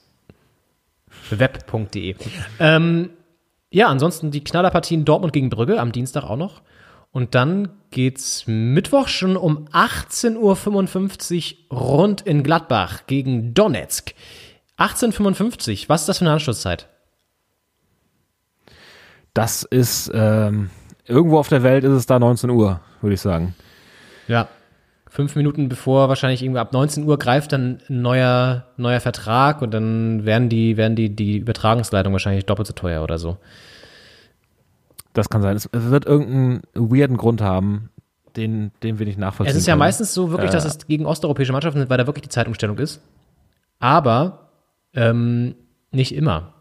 web.de. 1.29 2.15
ähm, 2.59 3.09
ja, 3.69 3.87
ansonsten 3.87 4.31
die 4.31 4.43
Knallerpartien 4.43 5.05
Dortmund 5.05 5.33
gegen 5.33 5.49
Brügge 5.49 5.79
am 5.79 5.91
Dienstag 5.91 6.23
auch 6.23 6.37
noch. 6.37 6.61
Und 7.11 7.35
dann 7.35 7.69
geht's 7.91 8.45
Mittwoch 8.47 9.07
schon 9.07 9.37
um 9.37 9.67
18.55 9.69 11.55
Uhr 11.69 11.77
rund 11.77 12.21
in 12.21 12.43
Gladbach 12.43 13.05
gegen 13.07 13.53
Donetsk. 13.53 14.13
18.55 14.77 15.89
was 15.89 16.01
ist 16.01 16.09
das 16.09 16.17
für 16.17 16.25
eine 16.25 16.33
Anschlusszeit? 16.33 16.89
das 19.33 19.63
ist, 19.63 20.11
ähm, 20.13 20.69
irgendwo 21.05 21.39
auf 21.39 21.47
der 21.47 21.63
Welt 21.63 21.83
ist 21.83 21.91
es 21.91 22.05
da 22.05 22.19
19 22.19 22.49
Uhr, 22.49 22.81
würde 23.01 23.15
ich 23.15 23.21
sagen. 23.21 23.55
Ja. 24.27 24.47
Fünf 25.13 25.35
Minuten 25.35 25.69
bevor 25.69 26.09
wahrscheinlich 26.09 26.41
irgendwie 26.41 26.59
ab 26.59 26.73
19 26.73 27.03
Uhr 27.03 27.19
greift 27.19 27.51
dann 27.51 27.77
ein 27.87 28.01
neuer, 28.01 28.65
neuer 28.77 28.99
Vertrag 28.99 29.61
und 29.61 29.71
dann 29.71 30.25
werden 30.25 30.49
die, 30.49 30.75
werden 30.75 30.95
die, 30.95 31.15
die 31.15 31.37
Übertragungsleitung 31.37 32.11
wahrscheinlich 32.13 32.47
doppelt 32.47 32.65
so 32.67 32.73
teuer 32.73 33.03
oder 33.03 33.19
so. 33.19 33.37
Das 35.13 35.29
kann 35.29 35.43
sein. 35.43 35.55
Es 35.55 35.69
wird 35.71 36.05
irgendeinen 36.07 36.63
weirden 36.73 37.17
Grund 37.17 37.41
haben, 37.41 37.91
den, 38.35 38.71
den 38.81 38.97
wir 38.97 39.05
nicht 39.05 39.19
nachvollziehen 39.19 39.51
Es 39.51 39.61
ist 39.61 39.67
ja 39.67 39.73
können. 39.73 39.81
meistens 39.81 40.15
so 40.15 40.31
wirklich, 40.31 40.49
dass 40.49 40.65
Äh, 40.65 40.69
es 40.69 40.87
gegen 40.87 41.05
osteuropäische 41.05 41.51
Mannschaften 41.51 41.77
sind, 41.81 41.91
weil 41.91 41.99
da 41.99 42.07
wirklich 42.07 42.23
die 42.23 42.29
Zeitumstellung 42.29 42.79
ist. 42.79 42.99
Aber 43.77 44.49
Ähm, 44.95 45.53
nicht 45.91 46.15
immer. 46.15 46.53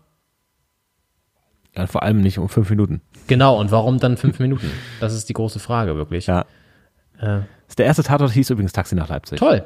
Ja, 1.74 1.86
vor 1.86 2.02
allem 2.02 2.20
nicht 2.20 2.38
um 2.38 2.50
fünf 2.50 2.68
Minuten. 2.68 3.00
Genau, 3.28 3.58
und 3.58 3.70
warum 3.70 3.98
dann 3.98 4.18
fünf 4.18 4.38
Minuten? 4.40 4.70
Das 5.00 5.14
ist 5.14 5.30
die 5.30 5.32
große 5.32 5.58
Frage, 5.58 5.96
wirklich. 5.96 6.26
Ja. 6.26 6.44
Äh, 7.18 7.40
Der 7.78 7.86
erste 7.86 8.02
Tatort 8.02 8.30
hieß 8.32 8.50
übrigens 8.50 8.72
Taxi 8.72 8.94
nach 8.94 9.08
Leipzig. 9.08 9.38
toll. 9.38 9.64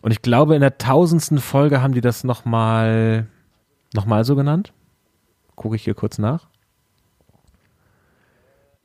Und 0.00 0.10
ich 0.10 0.20
glaube, 0.22 0.54
in 0.56 0.60
der 0.60 0.78
tausendsten 0.78 1.38
Folge 1.38 1.80
haben 1.80 1.94
die 1.94 2.00
das 2.00 2.24
nochmal 2.24 3.26
noch 3.94 4.04
mal 4.04 4.24
so 4.24 4.34
genannt. 4.34 4.72
Gucke 5.54 5.76
ich 5.76 5.84
hier 5.84 5.94
kurz 5.94 6.18
nach. 6.18 6.48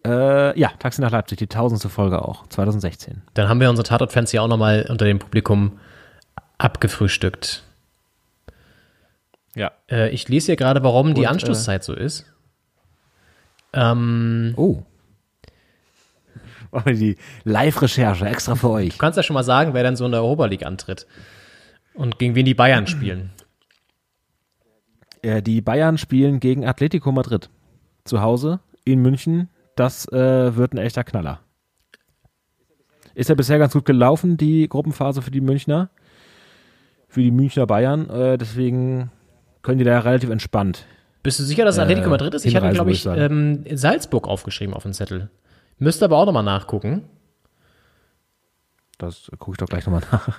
Äh, 0.06 0.58
ja, 0.60 0.70
Taxi 0.80 1.02
nach 1.02 1.12
Leipzig, 1.12 1.40
die 1.40 1.48
tausendste 1.48 1.90
Folge 1.90 2.22
auch, 2.22 2.46
2016. 2.48 3.24
Dann 3.34 3.50
haben 3.50 3.60
wir 3.60 3.70
unsere 3.70 3.88
Tatort-Fans 3.88 4.32
ja 4.32 4.42
auch 4.42 4.48
nochmal 4.48 4.86
unter 4.90 5.06
dem 5.06 5.20
Publikum 5.20 5.80
abgefrühstückt. 6.60 7.64
Ja. 9.56 9.72
Äh, 9.90 10.10
ich 10.12 10.30
lese 10.30 10.48
hier 10.48 10.56
gerade, 10.56 10.84
warum 10.84 11.14
die 11.14 11.22
Und, 11.22 11.26
äh, 11.26 11.30
Anschlusszeit 11.30 11.84
so 11.84 11.94
ist. 11.94 12.26
Ähm, 13.74 14.54
Oh. 14.56 14.84
Machen 16.72 16.86
wir 16.86 16.94
die 16.94 17.18
Live-Recherche 17.44 18.26
extra 18.26 18.56
für 18.56 18.70
euch. 18.70 18.90
du 18.90 18.98
kannst 18.98 19.18
ja 19.18 19.24
schon 19.24 19.34
mal 19.34 19.44
sagen, 19.44 19.74
wer 19.74 19.84
dann 19.84 19.96
so 19.96 20.06
in 20.06 20.12
der 20.12 20.48
League 20.48 20.66
antritt. 20.66 21.08
Und 21.94 22.20
gegen 22.20 22.36
wen 22.36 22.46
die 22.46 22.54
Bayern 22.54 22.86
spielen. 22.88 23.32
Äh, 25.22 25.42
die 25.42 25.62
Bayern 25.62 25.98
spielen 25.98 26.40
gegen 26.40 26.66
Atletico 26.66 27.12
Madrid. 27.12 27.50
Zu 28.06 28.22
Hause 28.22 28.60
in 28.86 29.02
München. 29.02 29.50
Das 29.76 30.08
äh, 30.12 30.56
wird 30.56 30.74
ein 30.74 30.78
echter 30.78 31.04
Knaller. 31.04 31.40
Ist 33.16 33.30
ja 33.30 33.36
bisher 33.36 33.58
ganz 33.58 33.74
gut 33.74 33.86
gelaufen, 33.86 34.38
die 34.38 34.70
Gruppenphase 34.70 35.22
für 35.22 35.32
die 35.32 35.42
Münchner. 35.42 35.90
Für 37.10 37.22
die 37.22 37.32
Münchner 37.32 37.66
Bayern. 37.66 38.10
Äh, 38.10 38.38
deswegen 38.38 39.12
können 39.64 39.80
die 39.80 39.84
da 39.84 40.00
relativ 40.00 40.30
entspannt. 40.30 40.86
Bist 41.24 41.40
du 41.40 41.44
sicher, 41.44 41.66
dass 41.66 41.76
es 41.76 41.80
Äh, 41.80 41.82
Atletico 41.82 42.10
Madrid 42.10 42.34
ist? 42.36 42.46
Ich 42.46 42.56
hatte, 42.56 42.70
glaube 42.70 42.92
ich, 42.92 43.06
ähm, 43.06 43.66
Salzburg 43.74 44.28
aufgeschrieben 44.28 44.74
auf 44.74 44.84
dem 44.84 44.94
Zettel. 44.94 45.30
Müsste 45.80 46.06
aber 46.06 46.18
auch 46.18 46.26
nochmal 46.26 46.44
nachgucken. 46.44 47.04
Das 48.98 49.30
gucke 49.38 49.52
ich 49.52 49.58
doch 49.58 49.68
gleich 49.68 49.86
nochmal 49.86 50.02
nach. 50.12 50.30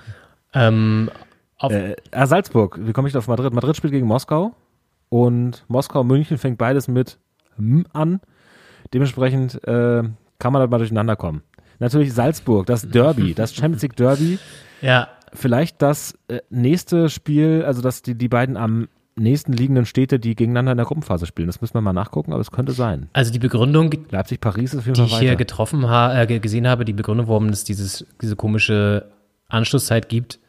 Ähm, 0.53 1.09
auf, 1.57 1.71
Äh, 1.71 1.95
ah, 2.11 2.25
Salzburg, 2.25 2.77
wie 2.81 2.91
komme 2.93 3.07
ich 3.07 3.15
auf 3.15 3.27
Madrid? 3.27 3.53
Madrid 3.53 3.77
spielt 3.77 3.93
gegen 3.93 4.07
Moskau 4.07 4.53
und 5.09 5.63
Moskau, 5.67 6.03
München 6.03 6.37
fängt 6.37 6.57
beides 6.57 6.87
mit 6.87 7.19
M 7.57 7.85
an. 7.93 8.19
Dementsprechend 8.93 9.55
äh, 9.67 10.03
kann 10.39 10.53
man 10.53 10.61
da 10.61 10.67
mal 10.67 10.77
durcheinander 10.79 11.15
kommen. 11.15 11.43
Natürlich 11.79 12.13
Salzburg, 12.13 12.65
das 12.65 12.89
Derby, 12.89 13.33
das 13.33 13.53
Champions 13.53 13.81
League 13.83 13.95
Derby. 13.95 14.39
ja, 14.81 15.07
Vielleicht 15.33 15.81
das 15.81 16.17
äh, 16.27 16.39
nächste 16.49 17.07
Spiel, 17.09 17.63
also 17.65 17.81
dass 17.81 18.01
die, 18.01 18.15
die 18.15 18.27
beiden 18.27 18.57
am 18.57 18.87
nächsten 19.19 19.53
liegenden 19.53 19.85
Städte, 19.85 20.19
die 20.19 20.35
gegeneinander 20.35 20.71
in 20.71 20.77
der 20.77 20.85
Gruppenphase 20.85 21.25
spielen. 21.25 21.47
Das 21.47 21.61
müssen 21.61 21.73
wir 21.75 21.81
mal 21.81 21.93
nachgucken, 21.93 22.31
aber 22.33 22.41
es 22.41 22.51
könnte 22.51 22.71
sein. 22.71 23.09
also 23.13 23.31
die 23.31 23.39
Begründung, 23.39 23.91
Leipzig, 24.09 24.41
Paris 24.41 24.73
ist 24.73 24.79
auf 24.79 24.85
jeden 24.85 24.95
die 24.95 25.01
Fall 25.01 25.21
ich 25.21 25.27
hier 25.27 25.35
getroffen 25.35 25.87
ha 25.89 26.21
äh, 26.21 26.25
ge- 26.27 26.39
gesehen 26.39 26.67
habe, 26.67 26.85
die 26.85 26.93
Begründung, 26.93 27.27
warum 27.27 27.49
es 27.49 27.63
dieses, 27.63 28.05
diese 28.21 28.35
komische 28.35 29.11
Anschlusszeit 29.47 30.09
gibt, 30.09 30.39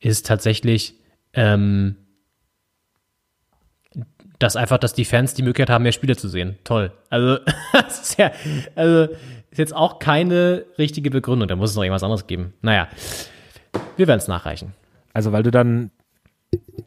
ist 0.00 0.26
tatsächlich, 0.26 0.94
ähm, 1.32 1.96
dass 4.38 4.54
einfach, 4.56 4.78
dass 4.78 4.92
die 4.92 5.04
Fans 5.04 5.34
die 5.34 5.42
Möglichkeit 5.42 5.70
haben, 5.70 5.82
mehr 5.82 5.92
Spiele 5.92 6.16
zu 6.16 6.28
sehen. 6.28 6.56
Toll. 6.64 6.92
Also, 7.10 7.38
ist 7.88 8.18
ja, 8.18 8.30
also, 8.76 9.12
ist 9.50 9.58
jetzt 9.58 9.74
auch 9.74 9.98
keine 9.98 10.64
richtige 10.78 11.10
Begründung. 11.10 11.48
Da 11.48 11.56
muss 11.56 11.70
es 11.70 11.76
noch 11.76 11.82
irgendwas 11.82 12.02
anderes 12.04 12.26
geben. 12.26 12.52
Naja, 12.62 12.88
wir 13.96 14.06
werden 14.06 14.18
es 14.20 14.28
nachreichen. 14.28 14.74
Also 15.12 15.32
weil 15.32 15.42
du 15.42 15.50
dann 15.50 15.90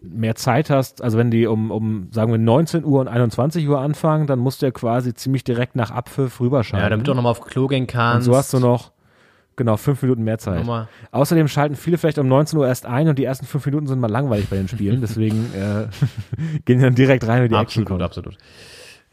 mehr 0.02 0.36
Zeit 0.36 0.70
hast, 0.70 1.04
also 1.04 1.18
wenn 1.18 1.32
die 1.32 1.48
um, 1.48 1.72
um, 1.72 2.08
sagen 2.12 2.32
wir, 2.32 2.40
19 2.40 2.84
Uhr 2.84 3.00
und 3.00 3.08
21 3.08 3.68
Uhr 3.68 3.80
anfangen, 3.80 4.28
dann 4.28 4.40
musst 4.40 4.62
du 4.62 4.66
ja 4.66 4.72
quasi 4.72 5.14
ziemlich 5.14 5.44
direkt 5.44 5.76
nach 5.76 5.92
Abpfiff 5.92 6.40
rüberschalten. 6.40 6.84
Ja, 6.84 6.90
damit 6.90 7.08
du 7.08 7.12
auch 7.12 7.16
nochmal 7.16 7.32
auf 7.32 7.42
Klo 7.42 7.68
gehen 7.68 7.82
und 7.82 7.88
kannst. 7.88 8.26
so 8.26 8.36
hast 8.36 8.54
du 8.54 8.60
noch, 8.60 8.92
genau, 9.56 9.78
fünf 9.78 10.02
Minuten 10.02 10.24
mehr 10.24 10.38
Zeit. 10.38 10.60
Nochmal. 10.60 10.88
Außerdem 11.12 11.48
schalten 11.48 11.76
viele 11.76 11.98
vielleicht 11.98 12.18
um 12.18 12.28
19 12.28 12.58
Uhr 12.60 12.68
erst 12.68 12.86
ein 12.86 13.08
und 13.08 13.20
die 13.20 13.24
ersten 13.24 13.46
fünf 13.46 13.66
Minuten 13.66 13.88
sind 13.88 14.00
mal 14.00 14.10
langweilig 14.10 14.50
bei 14.50 14.58
den 14.58 14.68
Spielen, 14.68 15.02
deswegen 15.02 15.54
äh, 15.54 15.88
gehen 16.66 16.80
die 16.80 16.84
dann 16.84 16.96
direkt 16.96 17.28
rein, 17.28 17.44
wenn 17.44 17.50
die 17.50 17.56
Action 17.56 17.84
Absolut, 17.84 17.88
kommt. 17.88 18.02
absolut. 18.02 18.38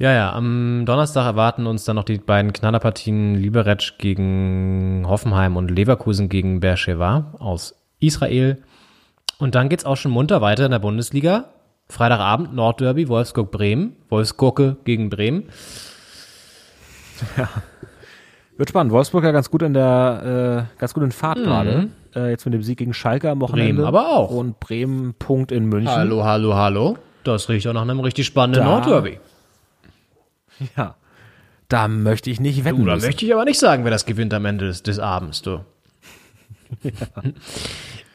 Ja, 0.01 0.13
ja, 0.13 0.33
am 0.33 0.85
Donnerstag 0.87 1.27
erwarten 1.27 1.67
uns 1.67 1.85
dann 1.85 1.97
noch 1.97 2.05
die 2.05 2.19
beiden 2.19 2.53
Knallerpartien 2.53 3.35
Liberec 3.35 3.99
gegen 3.99 5.05
Hoffenheim 5.09 5.57
und 5.57 5.73
Leverkusen 5.73 6.29
gegen 6.29 6.61
Beersheva 6.61 7.35
aus 7.41 7.75
Israel. 7.99 8.63
Und 9.39 9.55
dann 9.55 9.69
geht's 9.69 9.85
auch 9.85 9.97
schon 9.97 10.11
munter 10.11 10.41
weiter 10.41 10.65
in 10.65 10.71
der 10.73 10.79
Bundesliga. 10.81 11.45
Freitagabend 11.89 12.55
Nordderby, 12.55 13.09
Wolfsburg-Bremen. 13.09 13.95
Wolfsgurke 14.09 14.77
gegen 14.85 15.09
Bremen. 15.11 15.45
Wird 18.57 18.69
spannend. 18.69 18.93
Wolfsburg 18.93 19.25
ja 19.25 19.31
ganz 19.31 19.51
gut 19.51 19.63
in 19.63 19.75
der, 19.75 20.67
äh, 20.77 20.81
ganz 20.81 20.93
gut 20.93 21.05
in 21.05 21.13
Fahrt 21.13 21.39
gerade. 21.39 21.89
Äh, 22.15 22.31
jetzt 22.31 22.45
mit 22.45 22.55
dem 22.55 22.63
Sieg 22.63 22.79
gegen 22.79 22.93
Schalke 22.95 23.31
am 23.31 23.41
Wochenende. 23.41 23.73
Mhm. 23.75 23.77
Bremen 23.77 23.89
aber 23.89 24.09
auch. 24.11 24.31
Und 24.31 24.59
Bremen 24.61 25.15
Punkt 25.15 25.53
in 25.53 25.67
München. 25.67 25.91
Hallo, 25.95 26.25
hallo, 26.25 26.55
hallo. 26.55 26.99
Das 27.25 27.49
riecht 27.49 27.67
auch 27.69 27.73
nach 27.73 27.83
einem 27.83 28.01
richtig 28.01 28.27
spannenden 28.27 28.65
Da- 28.65 28.71
Nordderby. 28.71 29.21
Ja. 30.77 30.97
Da 31.69 31.87
möchte 31.87 32.31
ich 32.31 32.41
nicht 32.41 32.65
wetten 32.65 32.79
Du, 32.81 32.87
da 32.87 32.95
müssen. 32.95 33.07
möchte 33.07 33.25
ich 33.27 33.33
aber 33.33 33.45
nicht 33.45 33.59
sagen, 33.59 33.85
wer 33.85 33.91
das 33.91 34.07
gewinnt 34.07 34.33
am 34.35 34.45
Ende 34.47 34.67
des, 34.67 34.83
des 34.83 34.99
Abends, 34.99 35.43
du. 35.43 35.61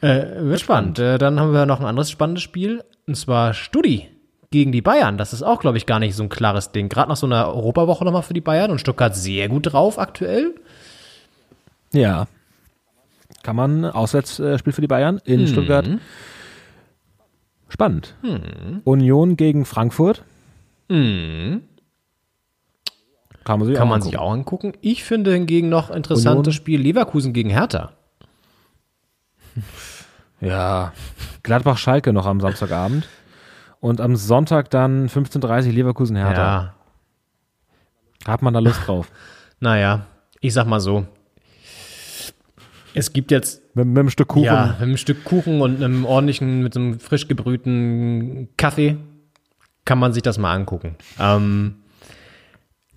äh, 0.04 0.44
wird 0.44 0.60
spannend. 0.60 0.98
Äh, 0.98 1.18
dann 1.18 1.38
haben 1.40 1.52
wir 1.52 1.66
noch 1.66 1.80
ein 1.80 1.86
anderes 1.86 2.10
spannendes 2.10 2.42
Spiel, 2.42 2.82
und 3.06 3.16
zwar 3.16 3.54
Studi 3.54 4.08
gegen 4.50 4.70
die 4.72 4.82
Bayern. 4.82 5.18
Das 5.18 5.32
ist 5.32 5.42
auch, 5.42 5.60
glaube 5.60 5.78
ich, 5.78 5.86
gar 5.86 5.98
nicht 5.98 6.14
so 6.14 6.22
ein 6.22 6.28
klares 6.28 6.70
Ding. 6.72 6.88
Gerade 6.88 7.08
nach 7.08 7.16
so 7.16 7.26
einer 7.26 7.48
Europawoche 7.48 8.04
nochmal 8.04 8.22
für 8.22 8.34
die 8.34 8.40
Bayern 8.40 8.70
und 8.70 8.80
Stuttgart 8.80 9.14
sehr 9.16 9.48
gut 9.48 9.72
drauf 9.72 9.98
aktuell. 9.98 10.54
Ja. 11.92 12.26
Kann 13.42 13.56
man 13.56 13.84
Auswärtsspiel 13.84 14.72
für 14.72 14.80
die 14.80 14.86
Bayern 14.86 15.20
in 15.24 15.42
Mhm. 15.42 15.46
Stuttgart. 15.48 15.88
Spannend. 17.68 18.14
Union 18.84 19.36
gegen 19.36 19.64
Frankfurt. 19.64 20.22
Mhm. 20.88 21.62
Kann 23.44 23.58
man 23.58 23.66
sich 23.68 23.76
Kann 23.76 23.86
auch 23.86 23.90
man 23.90 24.02
sich 24.02 24.14
angucken. 24.14 24.26
auch 24.28 24.32
angucken. 24.32 24.72
Ich 24.80 25.02
finde 25.04 25.32
hingegen 25.32 25.68
noch 25.68 25.90
interessantes 25.90 26.38
Union. 26.46 26.52
Spiel 26.52 26.80
Leverkusen 26.80 27.32
gegen 27.32 27.50
Hertha. 27.50 27.92
Ja. 30.40 30.92
Gladbach-Schalke 31.42 32.12
noch 32.12 32.26
am 32.26 32.40
Samstagabend. 32.40 33.08
Und 33.80 34.00
am 34.00 34.16
Sonntag 34.16 34.70
dann 34.70 35.08
15.30 35.08 35.70
Leverkusen-Hertha. 35.72 36.74
Ja, 38.26 38.30
Hat 38.32 38.40
man 38.42 38.54
da 38.54 38.60
Lust 38.60 38.86
drauf? 38.86 39.10
naja, 39.60 40.06
ich 40.40 40.54
sag 40.54 40.66
mal 40.66 40.80
so. 40.80 41.06
Es 42.94 43.12
gibt 43.12 43.30
jetzt 43.30 43.60
Mit, 43.74 43.86
mit 43.88 43.98
einem 43.98 44.10
Stück 44.10 44.28
Kuchen. 44.28 44.44
Ja, 44.44 44.66
mit 44.66 44.80
einem 44.82 44.96
Stück 44.96 45.24
Kuchen 45.24 45.60
und 45.60 45.82
einem 45.82 46.04
ordentlichen, 46.06 46.62
mit 46.62 46.76
einem 46.76 46.98
frisch 47.00 47.28
gebrühten 47.28 48.48
Kaffee 48.56 48.96
kann 49.84 49.98
man 49.98 50.12
sich 50.14 50.22
das 50.22 50.38
mal 50.38 50.54
angucken. 50.54 50.96
Ähm, 51.20 51.74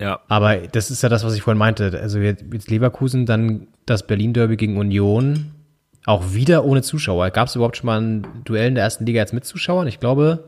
Ja. 0.00 0.20
aber 0.28 0.56
das 0.56 0.90
ist 0.90 1.02
ja 1.02 1.08
das, 1.10 1.24
was 1.24 1.34
ich 1.34 1.42
vorhin 1.42 1.58
meinte. 1.58 1.98
Also 2.00 2.18
jetzt 2.20 2.44
jetzt 2.52 2.70
Leverkusen, 2.70 3.26
dann 3.26 3.66
das 3.84 4.06
Berlin-Derby 4.06 4.56
gegen 4.56 4.76
Union, 4.78 5.50
auch 6.08 6.32
wieder 6.32 6.64
ohne 6.64 6.82
Zuschauer. 6.82 7.30
Gab 7.30 7.48
es 7.48 7.54
überhaupt 7.54 7.76
schon 7.76 7.86
mal 7.86 8.00
ein 8.00 8.26
Duell 8.44 8.68
in 8.68 8.74
der 8.74 8.84
ersten 8.84 9.04
Liga 9.06 9.20
jetzt 9.20 9.32
mit 9.34 9.44
Zuschauern? 9.44 9.86
Ich 9.86 10.00
glaube, 10.00 10.44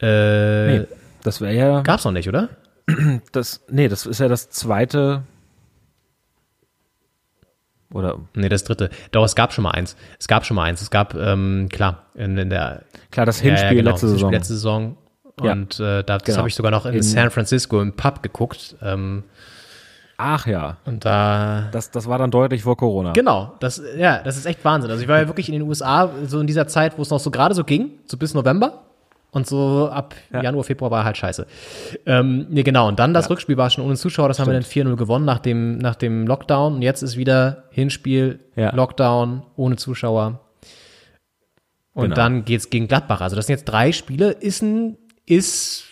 äh, 0.00 0.78
Nee, 0.80 0.86
das 1.22 1.40
wäre 1.40 1.54
ja. 1.54 1.80
gab's 1.82 2.04
noch 2.04 2.12
nicht, 2.12 2.28
oder? 2.28 2.48
Das, 3.32 3.62
nee, 3.70 3.88
das 3.88 4.04
ist 4.04 4.20
ja 4.20 4.28
das 4.28 4.50
zweite. 4.50 5.22
Oder 7.92 8.18
Nee, 8.34 8.48
das 8.48 8.64
dritte. 8.64 8.90
Doch, 9.12 9.24
es 9.24 9.34
gab 9.36 9.52
schon 9.52 9.62
mal 9.64 9.70
eins. 9.70 9.96
Es 10.18 10.26
gab 10.28 10.44
schon 10.44 10.56
mal 10.56 10.64
eins. 10.64 10.82
Es 10.82 10.90
gab, 10.90 11.14
ähm, 11.14 11.68
klar, 11.70 12.04
in, 12.14 12.36
in 12.36 12.50
der 12.50 12.82
klar, 13.10 13.24
das 13.24 13.40
Ja, 13.40 13.46
ja, 13.50 13.56
Hinspiel 13.56 13.76
genau, 13.78 13.90
letzte 13.92 14.08
Saison. 14.08 14.30
Hinspiel 14.30 14.38
Letzte 14.38 14.52
Saison. 14.54 14.96
Ja. 15.42 15.52
Und 15.52 15.80
äh, 15.80 16.02
da, 16.02 16.18
das 16.18 16.24
Genau. 16.24 16.38
habe 16.38 16.48
ich 16.48 16.54
sogar 16.54 16.70
noch 16.72 16.86
in, 16.86 16.94
In- 16.94 17.02
San 17.02 17.30
Francisco 17.30 17.80
im 17.80 17.92
Pub 17.92 18.22
geguckt. 18.22 18.76
Ähm, 18.82 19.22
Ach 20.16 20.46
ja. 20.46 20.76
und 20.84 21.04
da. 21.04 21.68
Das, 21.72 21.90
das 21.90 22.06
war 22.08 22.18
dann 22.18 22.30
deutlich 22.30 22.62
vor 22.62 22.76
Corona. 22.76 23.12
Genau, 23.12 23.54
das, 23.60 23.82
ja, 23.96 24.22
das 24.22 24.36
ist 24.36 24.46
echt 24.46 24.64
Wahnsinn. 24.64 24.90
Also 24.90 25.02
ich 25.02 25.08
war 25.08 25.18
ja 25.18 25.26
wirklich 25.26 25.48
in 25.48 25.54
den 25.54 25.62
USA 25.62 26.10
so 26.26 26.40
in 26.40 26.46
dieser 26.46 26.66
Zeit, 26.68 26.96
wo 26.98 27.02
es 27.02 27.10
noch 27.10 27.18
so 27.20 27.30
gerade 27.30 27.54
so 27.54 27.64
ging, 27.64 27.90
so 28.06 28.16
bis 28.16 28.34
November. 28.34 28.80
Und 29.32 29.48
so 29.48 29.88
ab 29.90 30.14
Januar, 30.32 30.62
Februar 30.62 30.92
war 30.92 31.04
halt 31.04 31.16
scheiße. 31.16 31.44
Ähm, 32.06 32.46
nee, 32.50 32.62
genau. 32.62 32.86
Und 32.86 33.00
dann 33.00 33.12
das 33.12 33.28
Rückspiel 33.28 33.56
war 33.56 33.68
schon 33.68 33.84
ohne 33.84 33.96
Zuschauer. 33.96 34.28
Das 34.28 34.38
haben 34.38 34.46
wir 34.46 34.52
dann 34.54 34.62
4-0 34.62 34.94
gewonnen 34.94 35.24
nach 35.24 35.40
dem, 35.40 35.78
nach 35.78 35.96
dem 35.96 36.28
Lockdown. 36.28 36.74
Und 36.76 36.82
jetzt 36.82 37.02
ist 37.02 37.16
wieder 37.16 37.64
Hinspiel, 37.70 38.38
Ja. 38.54 38.72
Lockdown, 38.72 39.42
ohne 39.56 39.74
Zuschauer. 39.74 40.38
Und 41.94 42.04
Genau. 42.04 42.14
dann 42.14 42.44
geht's 42.44 42.70
gegen 42.70 42.86
Gladbach. 42.86 43.20
Also 43.20 43.34
das 43.34 43.46
sind 43.48 43.54
jetzt 43.56 43.64
drei 43.64 43.90
Spiele. 43.90 44.30
Ist 44.30 44.62
ein, 44.62 44.98
ist 45.26 45.82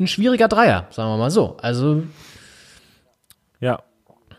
ein 0.00 0.06
schwieriger 0.06 0.48
Dreier, 0.48 0.86
sagen 0.88 1.10
wir 1.10 1.18
mal 1.18 1.30
so. 1.30 1.58
Also, 1.60 1.96
Ja. 1.96 2.02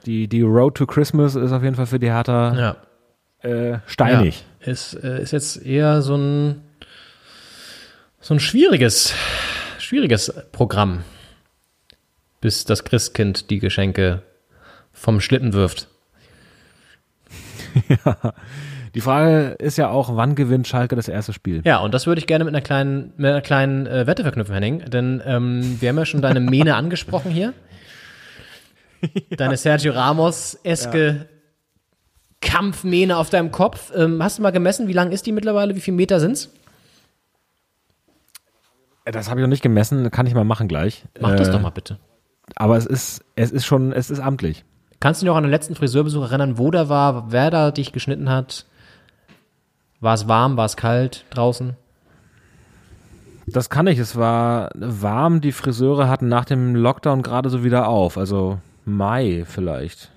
Die, 0.08 0.28
die 0.28 0.42
Road 0.42 0.76
to 0.76 0.86
Christmas 0.86 1.36
ist 1.36 1.52
auf 1.52 1.64
jeden 1.64 1.76
Fall 1.76 1.86
für 1.86 2.00
die 2.00 2.10
Hertha 2.10 2.76
ja. 3.44 3.50
äh, 3.50 3.80
steinig. 3.86 4.46
Ja. 4.62 4.72
Ist, 4.72 4.94
äh, 4.94 5.22
ist 5.22 5.32
jetzt 5.32 5.64
eher 5.64 6.02
so 6.02 6.16
ein 6.16 6.62
so 8.20 8.34
ein 8.34 8.40
schwieriges, 8.40 9.14
schwieriges 9.80 10.34
Programm, 10.52 11.04
bis 12.42 12.66
das 12.66 12.84
Christkind 12.84 13.50
die 13.50 13.60
Geschenke 13.60 14.24
vom 14.92 15.22
Schlitten 15.22 15.54
wirft. 15.54 15.88
ja. 18.06 18.34
Die 18.96 19.02
Frage 19.02 19.56
ist 19.60 19.78
ja 19.78 19.90
auch, 19.90 20.16
wann 20.16 20.36
gewinnt 20.36 20.68
Schalke 20.68 20.96
das 20.96 21.08
erste 21.08 21.32
Spiel? 21.32 21.62
Ja, 21.66 21.78
und 21.80 21.94
das 21.94 22.08
würde 22.08 22.20
ich 22.20 22.28
gerne 22.28 22.46
mit 22.46 22.54
einer 22.54 22.64
kleinen, 22.64 23.14
mit 23.18 23.30
einer 23.30 23.42
kleinen 23.42 23.86
äh, 23.86 24.08
Wette 24.08 24.24
verknüpfen, 24.24 24.54
Henning. 24.54 24.80
Denn 24.90 25.22
ähm, 25.26 25.78
wir 25.80 25.90
haben 25.90 25.98
ja 25.98 26.06
schon 26.06 26.22
deine 26.22 26.40
Mähne 26.40 26.76
angesprochen 26.78 27.32
hier. 27.32 27.54
Deine 29.38 29.58
Sergio 29.58 29.94
Ramos-eske 29.94 31.28
Kampfmähne 32.42 33.18
auf 33.18 33.30
deinem 33.30 33.52
Kopf. 33.52 33.92
Ähm, 33.96 34.22
hast 34.24 34.38
du 34.38 34.42
mal 34.44 34.52
gemessen, 34.52 34.88
wie 34.88 34.94
lang 34.94 35.12
ist 35.12 35.26
die 35.26 35.32
mittlerweile? 35.32 35.76
Wie 35.76 35.82
viele 35.82 35.98
Meter 35.98 36.20
sind's? 36.20 36.50
Das 39.06 39.30
habe 39.30 39.40
ich 39.40 39.44
noch 39.44 39.50
nicht 39.50 39.64
gemessen, 39.64 40.12
kann 40.12 40.28
ich 40.28 40.34
mal 40.34 40.44
machen 40.44 40.68
gleich. 40.68 41.06
Mach 41.20 41.36
das 41.36 41.50
doch 41.50 41.62
mal 41.62 41.70
bitte. 41.70 41.98
Aber 42.56 42.78
es 42.78 42.86
ist, 42.86 43.24
es 43.36 43.52
ist 43.52 43.66
schon, 43.66 43.92
es 43.92 44.10
ist 44.10 44.20
amtlich. 44.20 44.64
Kannst 45.00 45.22
du 45.22 45.26
dich 45.26 45.30
noch 45.30 45.38
an 45.38 45.44
den 45.44 45.52
letzten 45.52 45.76
Friseurbesuch 45.76 46.24
erinnern, 46.24 46.58
wo 46.58 46.72
der 46.72 46.90
war, 46.90 47.32
wer 47.32 47.52
da 47.52 47.72
dich 47.72 47.94
geschnitten 47.94 48.30
hat? 48.30 48.66
War 50.00 50.14
es 50.14 50.28
warm, 50.28 50.58
war 50.58 50.66
es 50.66 50.76
kalt 50.76 51.26
draußen? 51.30 51.76
Das 53.48 53.70
kann 53.70 53.88
ich. 53.88 53.98
Es 53.98 54.16
war 54.18 54.70
warm. 54.76 55.40
Die 55.40 55.54
Friseure 55.54 56.10
hatten 56.10 56.28
nach 56.28 56.46
dem 56.46 56.76
Lockdown 56.76 57.22
gerade 57.22 57.50
so 57.50 57.64
wieder 57.64 57.88
auf. 57.88 58.18
Also 58.18 58.60
Mai 58.88 59.44
vielleicht. 59.46 60.10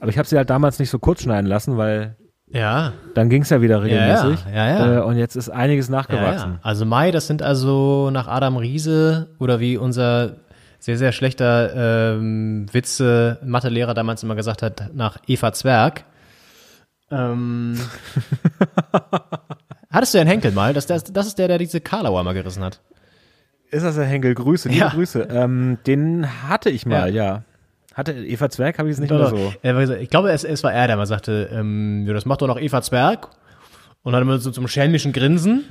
Aber 0.00 0.10
ich 0.10 0.18
habe 0.18 0.26
sie 0.26 0.36
halt 0.36 0.50
damals 0.50 0.78
nicht 0.78 0.90
so 0.90 0.98
kurz 0.98 1.22
schneiden 1.22 1.46
lassen, 1.46 1.76
weil 1.76 2.16
ja. 2.48 2.92
dann 3.14 3.28
ging 3.28 3.42
es 3.42 3.50
ja 3.50 3.60
wieder 3.60 3.82
regelmäßig. 3.82 4.44
Ja, 4.46 4.68
ja. 4.68 4.86
ja. 4.86 4.98
Äh, 4.98 5.02
und 5.02 5.16
jetzt 5.16 5.36
ist 5.36 5.48
einiges 5.48 5.88
nachgewachsen. 5.88 6.58
Also 6.62 6.84
Mai, 6.84 7.10
das 7.10 7.26
sind 7.26 7.42
also 7.42 8.10
nach 8.10 8.26
Adam 8.26 8.56
Riese 8.56 9.28
oder 9.38 9.60
wie 9.60 9.76
unser 9.76 10.36
sehr, 10.78 10.98
sehr 10.98 11.12
schlechter 11.12 12.16
ähm, 12.16 12.66
Witze 12.72 13.38
Mathelehrer 13.44 13.94
damals 13.94 14.22
immer 14.22 14.34
gesagt 14.34 14.62
hat, 14.62 14.90
nach 14.94 15.18
Eva 15.28 15.52
Zwerg. 15.52 16.04
Ähm, 17.10 17.78
hattest 19.90 20.14
du 20.14 20.18
einen 20.18 20.28
Henkel 20.28 20.50
mal? 20.50 20.72
Das, 20.72 20.86
das, 20.86 21.04
das 21.04 21.28
ist 21.28 21.38
der, 21.38 21.46
der 21.46 21.58
diese 21.58 21.80
Karlauer 21.80 22.24
mal 22.24 22.34
gerissen 22.34 22.64
hat. 22.64 22.80
Ist 23.72 23.84
das 23.84 23.96
der 23.96 24.04
Henkel? 24.04 24.34
Grüße, 24.34 24.68
liebe 24.68 24.80
Ja. 24.80 24.88
Grüße. 24.90 25.26
Ähm, 25.30 25.78
den 25.86 26.48
hatte 26.48 26.70
ich 26.70 26.86
mal, 26.86 27.12
ja. 27.12 27.42
Hatte 27.94 28.12
Eva 28.12 28.48
Zwerg, 28.50 28.78
habe 28.78 28.88
ich 28.88 28.94
es 28.94 29.00
nicht 29.00 29.10
mehr 29.10 29.26
so. 29.28 29.52
Ich 30.00 30.10
glaube, 30.10 30.30
es, 30.30 30.44
es 30.44 30.62
war 30.62 30.72
er, 30.72 30.86
der 30.86 30.96
mal 30.96 31.06
sagte, 31.06 31.48
ähm, 31.52 32.04
ja, 32.06 32.12
das 32.12 32.26
macht 32.26 32.42
doch 32.42 32.46
noch 32.46 32.60
Eva 32.60 32.82
Zwerg. 32.82 33.28
Und 34.04 34.12
dann 34.12 34.22
immer 34.22 34.38
so 34.38 34.50
zum 34.50 34.66
schelmischen 34.68 35.12
Grinsen. 35.12 35.64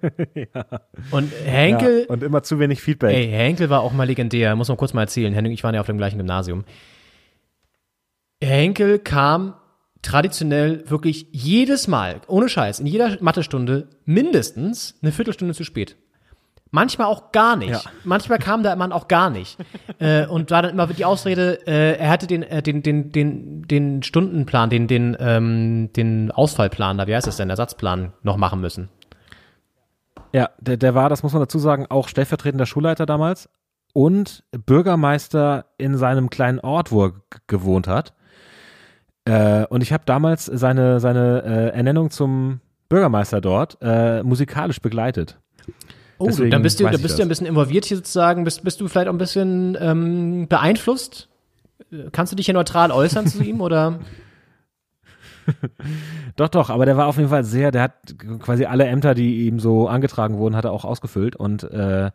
Und 1.10 1.30
Henkel, 1.44 2.06
Ja, 2.08 2.08
und 2.08 2.22
immer 2.22 2.42
zu 2.42 2.58
wenig 2.58 2.80
Feedback. 2.80 3.14
Ey, 3.14 3.28
Henkel 3.28 3.68
war 3.68 3.82
auch 3.82 3.92
mal 3.92 4.04
legendär. 4.04 4.56
Muss 4.56 4.68
man 4.68 4.78
kurz 4.78 4.94
mal 4.94 5.02
erzählen. 5.02 5.34
Henning, 5.34 5.52
ich 5.52 5.62
war 5.62 5.74
ja 5.74 5.80
auf 5.80 5.86
dem 5.86 5.98
gleichen 5.98 6.16
Gymnasium. 6.16 6.64
Henkel 8.42 8.98
kam 8.98 9.52
traditionell 10.00 10.88
wirklich 10.88 11.26
jedes 11.30 11.88
Mal, 11.88 12.22
ohne 12.26 12.48
Scheiß, 12.48 12.80
in 12.80 12.86
jeder 12.86 13.18
Mathestunde 13.20 13.88
mindestens 14.06 14.98
eine 15.02 15.12
Viertelstunde 15.12 15.52
zu 15.52 15.64
spät. 15.64 15.96
Manchmal 16.72 17.08
auch 17.08 17.32
gar 17.32 17.56
nicht. 17.56 17.70
Ja. 17.70 17.80
Manchmal 18.04 18.38
kam 18.38 18.62
der 18.62 18.76
Mann 18.76 18.92
auch 18.92 19.08
gar 19.08 19.28
nicht. 19.30 19.58
äh, 19.98 20.26
und 20.26 20.50
war 20.50 20.62
dann 20.62 20.72
immer 20.72 20.86
die 20.86 21.04
Ausrede, 21.04 21.66
äh, 21.66 21.98
er 21.98 22.10
hatte 22.10 22.26
den, 22.26 22.42
äh, 22.42 22.62
den, 22.62 22.82
den, 22.82 23.10
den, 23.10 23.62
den 23.62 24.02
Stundenplan, 24.02 24.70
den, 24.70 24.86
den, 24.86 25.16
ähm, 25.18 25.92
den 25.94 26.30
Ausfallplan, 26.30 26.98
da, 26.98 27.06
wie 27.06 27.14
heißt 27.14 27.26
das 27.26 27.36
denn, 27.36 27.50
Ersatzplan 27.50 28.12
noch 28.22 28.36
machen 28.36 28.60
müssen. 28.60 28.88
Ja, 30.32 30.50
der, 30.60 30.76
der 30.76 30.94
war, 30.94 31.08
das 31.08 31.22
muss 31.24 31.32
man 31.32 31.42
dazu 31.42 31.58
sagen, 31.58 31.86
auch 31.88 32.06
stellvertretender 32.06 32.66
Schulleiter 32.66 33.04
damals 33.04 33.48
und 33.92 34.44
Bürgermeister 34.52 35.66
in 35.76 35.96
seinem 35.96 36.30
kleinen 36.30 36.60
Ort, 36.60 36.92
wo 36.92 37.06
er 37.06 37.12
gewohnt 37.48 37.88
hat. 37.88 38.14
Äh, 39.24 39.66
und 39.66 39.82
ich 39.82 39.92
habe 39.92 40.04
damals 40.06 40.46
seine, 40.46 41.00
seine 41.00 41.42
äh, 41.44 41.76
Ernennung 41.76 42.10
zum 42.10 42.60
Bürgermeister 42.88 43.40
dort 43.40 43.78
äh, 43.80 44.22
musikalisch 44.22 44.80
begleitet. 44.80 45.38
Oh, 46.20 46.26
du, 46.26 46.30
Deswegen 46.32 46.50
dann 46.50 46.62
bist 46.62 46.78
du, 46.78 46.84
dann 46.84 47.00
bist 47.00 47.18
du 47.18 47.22
ein 47.22 47.28
bisschen 47.28 47.46
involviert 47.46 47.86
hier 47.86 47.96
sozusagen. 47.96 48.44
Bist, 48.44 48.62
bist 48.62 48.78
du 48.78 48.88
vielleicht 48.88 49.08
auch 49.08 49.14
ein 49.14 49.18
bisschen 49.18 49.76
ähm, 49.80 50.48
beeinflusst? 50.48 51.28
Kannst 52.12 52.30
du 52.30 52.36
dich 52.36 52.44
hier 52.44 52.54
neutral 52.54 52.92
äußern 52.92 53.26
zu 53.26 53.42
ihm 53.42 53.62
oder? 53.62 54.00
Doch, 56.36 56.48
doch, 56.48 56.70
aber 56.70 56.86
der 56.86 56.96
war 56.96 57.06
auf 57.06 57.16
jeden 57.16 57.30
Fall 57.30 57.42
sehr, 57.42 57.72
der 57.72 57.82
hat 57.82 58.14
quasi 58.38 58.66
alle 58.66 58.84
Ämter, 58.84 59.14
die 59.14 59.48
ihm 59.48 59.58
so 59.58 59.88
angetragen 59.88 60.38
wurden, 60.38 60.54
hat 60.54 60.64
er 60.64 60.70
auch 60.70 60.84
ausgefüllt 60.84 61.34
und 61.34 61.64
äh, 61.64 62.10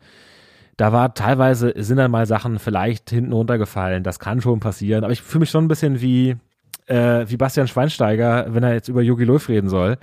da 0.78 0.94
war 0.94 1.14
teilweise, 1.14 1.74
sind 1.76 1.98
dann 1.98 2.12
mal 2.12 2.26
Sachen 2.26 2.60
vielleicht 2.60 3.10
hinten 3.10 3.34
runtergefallen, 3.34 4.04
das 4.04 4.20
kann 4.20 4.40
schon 4.40 4.62
passieren, 4.62 5.04
aber 5.04 5.12
ich 5.12 5.22
fühle 5.22 5.42
mich 5.42 5.50
schon 5.50 5.66
ein 5.66 5.68
bisschen 5.68 6.00
wie, 6.00 6.38
äh, 6.86 7.26
wie 7.28 7.36
Bastian 7.36 7.68
Schweinsteiger, 7.68 8.46
wenn 8.50 8.64
er 8.64 8.74
jetzt 8.74 8.88
über 8.88 9.02
Jogi 9.02 9.26
Löw 9.26 9.50
reden 9.50 9.68
soll, 9.68 9.98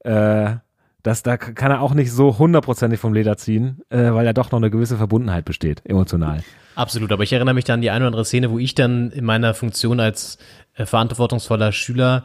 äh, 0.00 0.56
das, 1.02 1.22
da 1.22 1.36
kann 1.36 1.70
er 1.70 1.80
auch 1.80 1.94
nicht 1.94 2.12
so 2.12 2.38
hundertprozentig 2.38 3.00
vom 3.00 3.12
Leder 3.12 3.36
ziehen, 3.36 3.82
äh, 3.90 4.12
weil 4.12 4.24
ja 4.24 4.32
doch 4.32 4.50
noch 4.52 4.58
eine 4.58 4.70
gewisse 4.70 4.96
Verbundenheit 4.96 5.44
besteht, 5.44 5.82
emotional. 5.84 6.42
Absolut, 6.74 7.12
aber 7.12 7.22
ich 7.22 7.32
erinnere 7.32 7.54
mich 7.54 7.64
dann 7.64 7.74
an 7.74 7.80
die 7.82 7.90
eine 7.90 8.04
oder 8.04 8.08
andere 8.08 8.24
Szene, 8.24 8.50
wo 8.50 8.58
ich 8.58 8.74
dann 8.74 9.10
in 9.10 9.24
meiner 9.24 9.54
Funktion 9.54 10.00
als 10.00 10.38
äh, 10.74 10.86
verantwortungsvoller 10.86 11.72
Schüler 11.72 12.24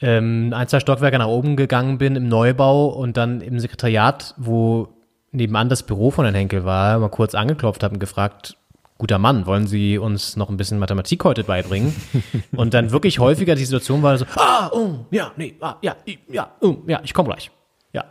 ähm, 0.00 0.52
ein, 0.54 0.66
zwei 0.68 0.80
Stockwerke 0.80 1.18
nach 1.18 1.28
oben 1.28 1.56
gegangen 1.56 1.98
bin 1.98 2.16
im 2.16 2.28
Neubau 2.28 2.88
und 2.88 3.16
dann 3.16 3.40
im 3.40 3.60
Sekretariat, 3.60 4.34
wo 4.36 4.88
nebenan 5.30 5.68
das 5.68 5.84
Büro 5.84 6.10
von 6.10 6.24
Herrn 6.24 6.34
Henkel 6.34 6.64
war, 6.64 6.98
mal 6.98 7.08
kurz 7.08 7.34
angeklopft 7.34 7.82
habe 7.84 7.94
und 7.94 8.00
gefragt, 8.00 8.56
guter 8.98 9.18
Mann, 9.18 9.46
wollen 9.46 9.66
Sie 9.66 9.98
uns 9.98 10.36
noch 10.36 10.50
ein 10.50 10.56
bisschen 10.56 10.78
Mathematik 10.78 11.24
heute 11.24 11.44
beibringen? 11.44 11.94
und 12.56 12.74
dann 12.74 12.90
wirklich 12.90 13.20
häufiger 13.20 13.54
die 13.54 13.64
Situation 13.64 14.02
war 14.02 14.18
so, 14.18 14.26
ah, 14.36 14.70
oh, 14.72 15.06
ja, 15.12 15.30
nee, 15.36 15.54
ah, 15.60 15.76
ja, 15.82 15.96
ja, 16.28 16.50
oh, 16.60 16.78
ja, 16.88 17.00
ich 17.04 17.14
komme 17.14 17.28
gleich. 17.28 17.50
Ja. 17.92 18.04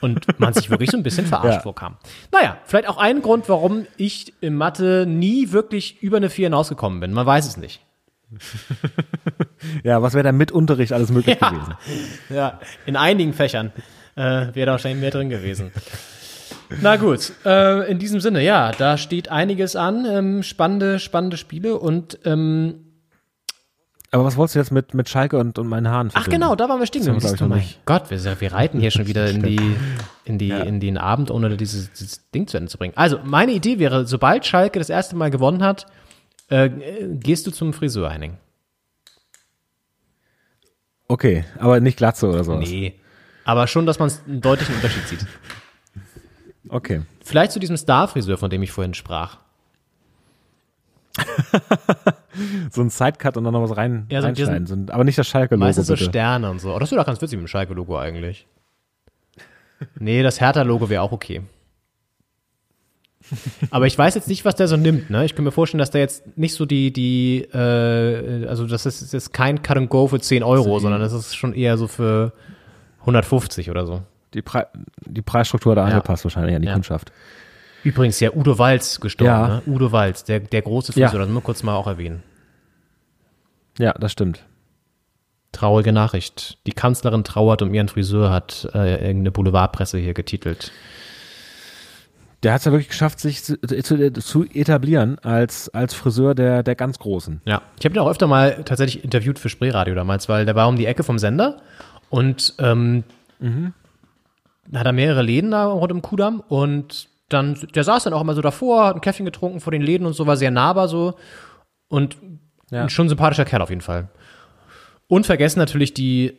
Und 0.00 0.38
man 0.38 0.52
sich 0.52 0.68
wirklich 0.70 0.90
so 0.90 0.96
ein 0.98 1.02
bisschen 1.02 1.24
verarscht 1.26 1.56
Ja. 1.56 1.60
vorkam. 1.60 1.96
Naja, 2.30 2.58
vielleicht 2.66 2.88
auch 2.88 2.98
ein 2.98 3.22
Grund, 3.22 3.48
warum 3.48 3.86
ich 3.96 4.34
in 4.42 4.54
Mathe 4.54 5.06
nie 5.08 5.52
wirklich 5.52 6.02
über 6.02 6.18
eine 6.18 6.28
4 6.28 6.46
hinausgekommen 6.46 7.00
bin. 7.00 7.12
Man 7.12 7.24
weiß 7.26 7.46
es 7.46 7.56
nicht. 7.56 7.80
Ja, 9.82 10.02
was 10.02 10.14
wäre 10.14 10.24
da 10.24 10.32
mit 10.32 10.52
Unterricht 10.52 10.92
alles 10.92 11.10
möglich 11.10 11.38
Ja. 11.40 11.48
gewesen? 11.50 11.74
Ja, 12.28 12.60
in 12.86 12.96
einigen 12.96 13.32
Fächern 13.32 13.72
äh, 14.16 14.22
wäre 14.54 14.66
da 14.66 14.72
wahrscheinlich 14.72 15.00
mehr 15.00 15.10
drin 15.10 15.30
gewesen. 15.30 15.72
Na 16.80 16.96
gut, 16.96 17.32
äh, 17.44 17.90
in 17.90 17.98
diesem 17.98 18.20
Sinne, 18.20 18.42
ja, 18.42 18.72
da 18.72 18.96
steht 18.96 19.28
einiges 19.30 19.76
an. 19.76 20.06
Ähm, 20.08 20.42
spannende, 20.42 20.98
spannende 20.98 21.36
Spiele 21.36 21.78
und 21.78 22.18
ähm, 22.24 22.83
Aber 24.14 24.24
was 24.24 24.36
wolltest 24.36 24.54
du 24.54 24.60
jetzt 24.60 24.70
mit, 24.70 24.94
mit 24.94 25.08
Schalke 25.08 25.38
und, 25.38 25.58
und 25.58 25.66
meinen 25.66 25.88
Haaren 25.88 26.06
Ach 26.10 26.22
verbinden? 26.22 26.42
genau, 26.42 26.54
da 26.54 26.68
waren 26.68 26.78
wir 26.78 26.86
stehen 26.86 27.02
Siehst 27.02 27.40
du, 27.40 27.48
Mein. 27.48 27.64
Gott, 27.84 28.12
wir, 28.12 28.40
wir 28.40 28.52
reiten 28.52 28.78
hier 28.78 28.92
schon 28.92 29.08
wieder 29.08 29.28
in 29.28 29.42
die, 29.42 29.58
in 30.24 30.38
die, 30.38 30.50
in 30.50 30.78
den 30.78 30.98
Abend, 30.98 31.32
ohne 31.32 31.56
dieses, 31.56 31.92
dieses 31.92 32.30
Ding 32.30 32.46
zu 32.46 32.56
Ende 32.56 32.70
zu 32.70 32.78
bringen. 32.78 32.92
Also, 32.94 33.18
meine 33.24 33.50
Idee 33.50 33.80
wäre, 33.80 34.06
sobald 34.06 34.46
Schalke 34.46 34.78
das 34.78 34.88
erste 34.88 35.16
Mal 35.16 35.32
gewonnen 35.32 35.64
hat, 35.64 35.86
äh, 36.48 36.70
gehst 37.10 37.48
du 37.48 37.50
zum 37.50 37.72
Friseur, 37.72 38.08
Henning. 38.08 38.36
Okay, 41.08 41.44
aber 41.58 41.80
nicht 41.80 41.96
Glatze 41.96 42.28
oder 42.28 42.44
sowas. 42.44 42.68
Nee. 42.68 42.94
Aber 43.44 43.66
schon, 43.66 43.84
dass 43.84 43.98
man 43.98 44.12
einen 44.28 44.40
deutlichen 44.40 44.76
Unterschied 44.76 45.08
sieht. 45.08 45.26
Okay. 46.68 47.02
Vielleicht 47.20 47.50
zu 47.50 47.58
diesem 47.58 47.76
Star-Friseur, 47.76 48.38
von 48.38 48.48
dem 48.48 48.62
ich 48.62 48.70
vorhin 48.70 48.94
sprach. 48.94 49.38
So 52.72 52.80
ein 52.82 52.90
Sidecut 52.90 53.36
und 53.36 53.44
dann 53.44 53.52
noch 53.52 53.62
was 53.62 53.76
rein, 53.76 54.06
Ja, 54.10 54.20
so 54.20 54.26
reinschneiden. 54.26 54.66
So, 54.66 54.74
aber 54.92 55.04
nicht 55.04 55.16
das 55.16 55.28
Schalke-Logo, 55.28 55.64
Meistens 55.64 55.86
so 55.86 55.92
bitte. 55.94 56.06
Sterne 56.06 56.50
und 56.50 56.60
so. 56.60 56.74
Oh, 56.74 56.78
das 56.80 56.90
wäre 56.90 57.00
doch 57.00 57.06
ganz 57.06 57.22
witzig 57.22 57.36
mit 57.38 57.44
dem 57.46 57.48
Schalke-Logo 57.48 57.96
eigentlich. 57.96 58.46
Nee, 60.00 60.22
das 60.24 60.40
Hertha-Logo 60.40 60.88
wäre 60.88 61.02
auch 61.02 61.12
okay. 61.12 61.42
Aber 63.70 63.86
ich 63.86 63.96
weiß 63.96 64.14
jetzt 64.16 64.28
nicht, 64.28 64.44
was 64.44 64.54
der 64.56 64.68
so 64.68 64.76
nimmt. 64.76 65.08
Ne? 65.10 65.24
Ich 65.24 65.34
kann 65.34 65.44
mir 65.44 65.52
vorstellen, 65.52 65.78
dass 65.78 65.90
der 65.90 66.00
jetzt 66.02 66.36
nicht 66.36 66.54
so 66.54 66.66
die, 66.66 66.92
die, 66.92 67.42
äh, 67.54 68.46
also 68.46 68.66
das 68.66 68.84
ist 68.84 69.12
jetzt 69.12 69.32
kein 69.32 69.62
Cut 69.62 69.76
and 69.78 69.88
Go 69.88 70.08
für 70.08 70.20
10 70.20 70.42
Euro, 70.42 70.78
sondern 70.80 71.00
das 71.00 71.12
ist 71.12 71.34
schon 71.36 71.54
eher 71.54 71.78
so 71.78 71.86
für 71.86 72.32
150 73.00 73.70
oder 73.70 73.86
so. 73.86 74.02
Die, 74.34 74.42
Pre 74.42 74.66
die 75.06 75.22
Preisstruktur 75.22 75.74
da 75.74 75.82
Ja. 75.88 75.94
angepasst 75.94 76.24
wahrscheinlich 76.24 76.54
an 76.56 76.62
die 76.62 76.68
Ja. 76.68 76.74
Kundschaft. 76.74 77.12
Übrigens, 77.84 78.18
ja, 78.20 78.32
Udo 78.34 78.58
Walz 78.58 78.98
gestorben. 79.00 79.30
Ja. 79.30 79.48
Ne? 79.48 79.62
Udo 79.66 79.92
Walz, 79.92 80.24
der, 80.24 80.40
der 80.40 80.62
große 80.62 80.98
Ja. 80.98 81.08
Friseur, 81.08 81.20
das 81.20 81.28
müssen 81.28 81.38
wir 81.38 81.44
kurz 81.44 81.62
mal 81.62 81.76
auch 81.76 81.86
erwähnen. 81.86 82.22
Ja, 83.78 83.92
das 83.92 84.12
stimmt. 84.12 84.44
Traurige 85.52 85.92
Nachricht. 85.92 86.58
Die 86.66 86.72
Kanzlerin 86.72 87.22
trauert 87.22 87.62
um 87.62 87.72
ihren 87.72 87.88
Friseur, 87.88 88.30
hat 88.30 88.68
äh, 88.74 88.94
irgendeine 88.94 89.30
Boulevardpresse 89.30 89.98
hier 89.98 90.14
getitelt. 90.14 90.72
Der 92.42 92.52
hat 92.52 92.60
es 92.60 92.64
ja 92.66 92.72
wirklich 92.72 92.88
geschafft, 92.88 93.20
sich 93.20 93.42
zu, 93.42 93.58
zu, 93.60 94.12
zu 94.12 94.44
etablieren 94.44 95.18
als, 95.20 95.68
als 95.70 95.94
Friseur 95.94 96.34
der, 96.34 96.62
der 96.62 96.74
ganz 96.74 96.98
Großen. 96.98 97.40
Ja, 97.46 97.62
ich 97.78 97.84
habe 97.84 97.94
ihn 97.94 98.00
auch 98.00 98.10
öfter 98.10 98.26
mal 98.26 98.64
tatsächlich 98.64 99.04
interviewt 99.04 99.38
für 99.38 99.48
Spreeradio 99.48 99.94
damals, 99.94 100.28
weil 100.28 100.44
der 100.44 100.54
war 100.54 100.68
um 100.68 100.76
die 100.76 100.86
Ecke 100.86 101.04
vom 101.04 101.18
Sender 101.18 101.62
und 102.10 102.54
ähm, 102.58 103.04
hat 104.74 104.86
er 104.86 104.92
mehrere 104.92 105.22
Läden 105.22 105.52
da 105.52 105.66
rund 105.66 105.90
im 105.90 106.02
Kudamm 106.02 106.40
und 106.40 107.08
dann, 107.34 107.58
der 107.74 107.84
saß 107.84 108.04
dann 108.04 108.14
auch 108.14 108.22
immer 108.22 108.34
so 108.34 108.40
davor, 108.40 108.86
hat 108.86 108.94
ein 108.96 109.00
Käffchen 109.02 109.26
getrunken 109.26 109.60
vor 109.60 109.70
den 109.72 109.82
Läden 109.82 110.06
und 110.06 110.14
so, 110.14 110.26
war 110.26 110.36
sehr 110.38 110.50
nahbar 110.50 110.88
so 110.88 111.14
und 111.88 112.16
Ja. 112.70 112.88
schon 112.88 113.06
ein 113.06 113.10
sympathischer 113.10 113.44
Kerl 113.44 113.60
auf 113.62 113.68
jeden 113.70 113.82
Fall. 113.82 114.08
Und 115.06 115.26
vergessen 115.26 115.58
natürlich 115.58 115.92
die 115.92 116.34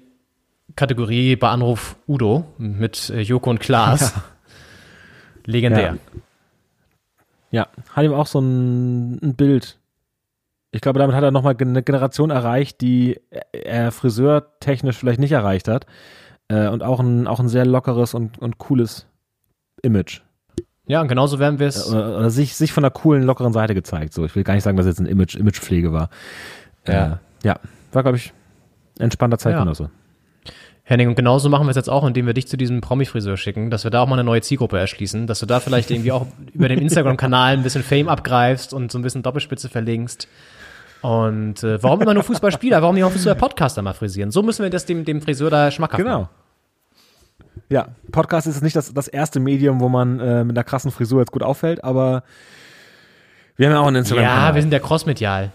Kategorie 0.75 1.35
bei 1.35 1.49
Anruf 1.49 1.95
Udo 2.07 2.45
mit 2.57 3.11
äh, 3.11 3.21
Joko 3.21 3.51
und 3.51 3.59
Klaas. 3.59 4.13
Legendär. 5.45 5.97
Ja, 7.51 7.67
hat 7.93 8.03
ihm 8.03 8.13
auch 8.13 8.25
so 8.27 8.39
ein, 8.39 9.19
ein 9.21 9.35
Bild. 9.35 9.77
Ich 10.71 10.81
glaube, 10.81 10.99
damit 10.99 11.15
hat 11.15 11.23
er 11.23 11.31
nochmal 11.31 11.55
eine 11.59 11.83
Generation 11.83 12.31
erreicht, 12.31 12.81
die 12.81 13.21
er 13.53 13.91
friseurtechnisch 13.91 14.97
vielleicht 14.97 15.19
nicht 15.19 15.31
erreicht 15.31 15.67
hat. 15.67 15.85
Äh, 16.49 16.67
und 16.67 16.83
auch 16.83 16.99
ein, 16.99 17.27
auch 17.27 17.39
ein 17.39 17.47
sehr 17.47 17.65
lockeres 17.65 18.13
und, 18.13 18.39
und 18.39 18.57
cooles 18.57 19.05
Image. 19.83 20.21
Ja, 20.87 21.01
und 21.01 21.07
genauso 21.07 21.39
werden 21.39 21.59
wir 21.59 21.67
es. 21.67 21.89
Oder, 21.89 22.17
oder 22.17 22.29
sich, 22.29 22.55
sich 22.55 22.71
von 22.71 22.83
einer 22.83 22.91
coolen, 22.91 23.23
lockeren 23.23 23.53
Seite 23.53 23.73
gezeigt. 23.73 24.13
So, 24.13 24.23
ich 24.25 24.35
will 24.35 24.43
gar 24.43 24.53
nicht 24.53 24.63
sagen, 24.63 24.77
dass 24.77 24.85
jetzt 24.85 24.99
ein 24.99 25.07
Image, 25.07 25.35
Imagepflege 25.35 25.91
war. 25.91 26.09
Ja. 26.87 27.19
Äh, 27.43 27.47
ja, 27.47 27.59
war, 27.91 28.03
glaube 28.03 28.17
ich, 28.17 28.33
entspannter 28.99 29.37
Zeitgenosse. 29.37 29.89
Henning, 30.87 31.07
und 31.07 31.15
genauso 31.15 31.49
machen 31.49 31.65
wir 31.65 31.71
es 31.71 31.75
jetzt 31.77 31.89
auch, 31.89 32.05
indem 32.05 32.27
wir 32.27 32.35
dich 32.35 32.47
zu 32.47 32.57
diesem 32.57 32.79
Promi-Friseur 32.79 33.37
schicken, 33.37 33.71
dass 33.71 33.83
wir 33.83 33.89
da 33.89 34.01
auch 34.01 34.07
mal 34.07 34.13
eine 34.15 34.23
neue 34.23 34.41
Zielgruppe 34.41 34.77
erschließen, 34.77 35.25
dass 35.25 35.39
du 35.39 35.47
da 35.47 35.59
vielleicht 35.59 35.89
irgendwie 35.89 36.11
auch 36.11 36.27
über 36.53 36.67
den 36.67 36.77
Instagram-Kanal 36.79 37.53
ein 37.53 37.63
bisschen 37.63 37.81
Fame 37.81 38.07
abgreifst 38.07 38.71
und 38.71 38.91
so 38.91 38.99
ein 38.99 39.01
bisschen 39.01 39.23
Doppelspitze 39.23 39.67
verlinkst. 39.67 40.27
Und 41.01 41.63
äh, 41.63 41.81
warum 41.81 42.01
immer 42.01 42.13
nur 42.13 42.21
Fußballspieler? 42.23 42.83
Warum 42.83 42.93
nicht 42.95 43.03
auch 43.03 43.11
Fußball-Podcaster 43.11 43.81
mal 43.81 43.93
frisieren? 43.93 44.29
So 44.29 44.43
müssen 44.43 44.61
wir 44.61 44.69
das 44.69 44.85
dem, 44.85 45.05
dem 45.05 45.21
Friseur 45.21 45.49
da 45.49 45.71
schmackhaft 45.71 46.03
Genau. 46.03 46.19
machen. 46.21 46.29
Ja, 47.69 47.89
Podcast 48.11 48.47
ist 48.47 48.61
nicht 48.61 48.75
das, 48.75 48.93
das 48.93 49.07
erste 49.07 49.39
Medium, 49.39 49.79
wo 49.79 49.89
man 49.89 50.19
äh, 50.19 50.43
mit 50.43 50.57
einer 50.57 50.63
krassen 50.63 50.91
Frisur 50.91 51.19
jetzt 51.21 51.31
gut 51.31 51.43
auffällt, 51.43 51.83
aber 51.83 52.23
wir 53.55 53.67
haben 53.67 53.73
ja 53.73 53.79
auch 53.79 53.87
einen 53.87 53.97
instagram 53.97 54.23
Ja, 54.23 54.55
wir 54.55 54.61
sind 54.61 54.71
der 54.71 54.79
Crossmedial. 54.81 55.51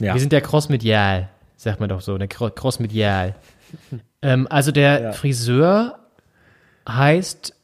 ja. 0.00 0.14
Wir 0.14 0.20
sind 0.20 0.32
der 0.32 0.40
Crossmedial, 0.42 1.30
sagt 1.56 1.80
man 1.80 1.88
doch 1.88 2.00
so, 2.00 2.18
der 2.18 2.28
Cro- 2.28 2.50
Crossmedial. 2.50 3.34
ähm, 4.22 4.46
also 4.50 4.70
der 4.72 5.00
Ja. 5.02 5.12
Friseur 5.12 5.98
heißt 6.88 7.54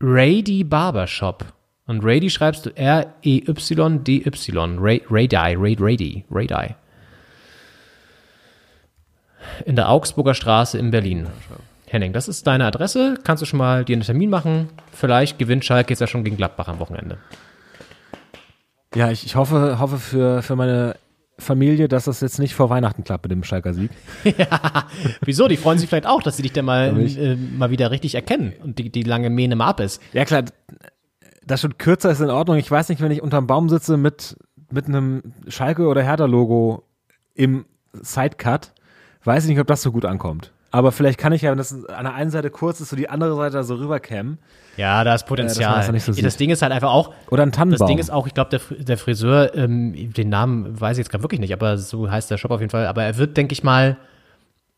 Rady 0.00 0.64
Barbershop. 0.64 1.44
Und 1.86 2.04
Rady 2.04 2.28
schreibst 2.28 2.66
du 2.66 2.70
R-E-Y-D-Y. 2.76 4.78
Rady, 4.78 5.56
Rady, 5.56 6.24
Rady. 6.30 6.74
In 9.64 9.76
der 9.76 9.90
Augsburger 9.90 10.34
Straße 10.34 10.78
in 10.78 10.90
Berlin. 10.90 11.26
Henning, 11.86 12.12
das 12.12 12.28
ist 12.28 12.46
deine 12.46 12.66
Adresse. 12.66 13.18
Kannst 13.24 13.42
du 13.42 13.46
schon 13.46 13.58
mal 13.58 13.84
dir 13.84 13.94
einen 13.94 14.02
Termin 14.02 14.30
machen? 14.30 14.68
Vielleicht 14.92 15.38
gewinnt 15.38 15.64
Schalke 15.64 15.90
jetzt 15.90 16.00
ja 16.00 16.06
schon 16.06 16.24
gegen 16.24 16.36
Gladbach 16.36 16.68
am 16.68 16.78
Wochenende. 16.80 17.18
Ja, 18.94 19.10
ich, 19.10 19.24
ich 19.24 19.36
hoffe, 19.36 19.78
hoffe 19.78 19.98
für, 19.98 20.42
für 20.42 20.56
meine 20.56 20.96
Familie, 21.38 21.88
dass 21.88 22.04
das 22.04 22.20
jetzt 22.20 22.38
nicht 22.38 22.54
vor 22.54 22.68
Weihnachten 22.68 23.04
klappt 23.04 23.24
mit 23.24 23.32
dem 23.32 23.44
Schalker 23.44 23.72
Sieg. 23.72 23.90
Wieso? 25.24 25.46
Die 25.46 25.56
freuen 25.56 25.78
sich 25.78 25.88
vielleicht 25.88 26.06
auch, 26.06 26.22
dass 26.22 26.36
sie 26.36 26.42
dich 26.42 26.52
dann 26.52 26.64
mal, 26.64 26.98
äh, 26.98 27.36
mal 27.36 27.70
wieder 27.70 27.90
richtig 27.90 28.16
erkennen 28.16 28.54
und 28.62 28.78
die, 28.78 28.90
die 28.90 29.04
lange 29.04 29.30
Mähne 29.30 29.54
mal 29.56 29.68
ab 29.68 29.80
ist. 29.80 30.02
Ja, 30.12 30.24
klar, 30.24 30.44
das 31.46 31.60
schon 31.60 31.78
kürzer 31.78 32.10
ist 32.10 32.20
in 32.20 32.30
Ordnung. 32.30 32.56
Ich 32.58 32.70
weiß 32.70 32.88
nicht, 32.88 33.00
wenn 33.00 33.12
ich 33.12 33.22
unterm 33.22 33.46
Baum 33.46 33.68
sitze 33.68 33.96
mit, 33.96 34.36
mit 34.70 34.86
einem 34.86 35.22
Schalke- 35.46 35.86
oder 35.86 36.02
Hertha-Logo 36.02 36.82
im 37.34 37.66
Sidecut, 37.92 38.72
weiß 39.24 39.44
ich 39.44 39.50
nicht, 39.50 39.60
ob 39.60 39.66
das 39.66 39.82
so 39.82 39.92
gut 39.92 40.04
ankommt. 40.04 40.52
Aber 40.70 40.92
vielleicht 40.92 41.18
kann 41.18 41.32
ich 41.32 41.42
ja, 41.42 41.50
wenn 41.50 41.56
das 41.58 41.72
an 41.86 42.04
der 42.04 42.14
einen 42.14 42.30
Seite 42.30 42.50
kurz 42.50 42.80
ist, 42.80 42.90
so 42.90 42.96
die 42.96 43.08
andere 43.08 43.34
Seite 43.36 43.56
da 43.56 43.62
so 43.62 43.76
rüberkämmen. 43.76 44.38
Ja, 44.76 45.02
da 45.02 45.14
ist 45.14 45.22
Äh, 45.22 45.26
Potenzial. 45.26 45.84
man 45.86 45.94
das 45.94 46.04
so 46.04 46.12
das. 46.12 46.36
Ding 46.36 46.50
ist 46.50 46.60
halt 46.60 46.72
einfach 46.72 46.90
auch. 46.90 47.14
Oder 47.30 47.42
ein 47.42 47.52
Tannenbaum. 47.52 47.78
Das 47.78 47.86
Ding 47.88 47.98
ist 47.98 48.10
auch, 48.10 48.26
ich 48.26 48.34
glaube, 48.34 48.50
der, 48.50 48.60
der 48.78 48.98
Friseur, 48.98 49.54
ähm, 49.54 50.12
den 50.12 50.28
Namen 50.28 50.78
weiß 50.78 50.98
ich 50.98 51.02
jetzt 51.04 51.10
gerade 51.10 51.24
wirklich 51.24 51.40
nicht, 51.40 51.54
aber 51.54 51.78
so 51.78 52.10
heißt 52.10 52.30
der 52.30 52.36
Shop 52.36 52.50
auf 52.50 52.60
jeden 52.60 52.70
Fall. 52.70 52.86
Aber 52.86 53.02
er 53.02 53.16
wird, 53.16 53.36
denke 53.38 53.54
ich 53.54 53.64
mal, 53.64 53.96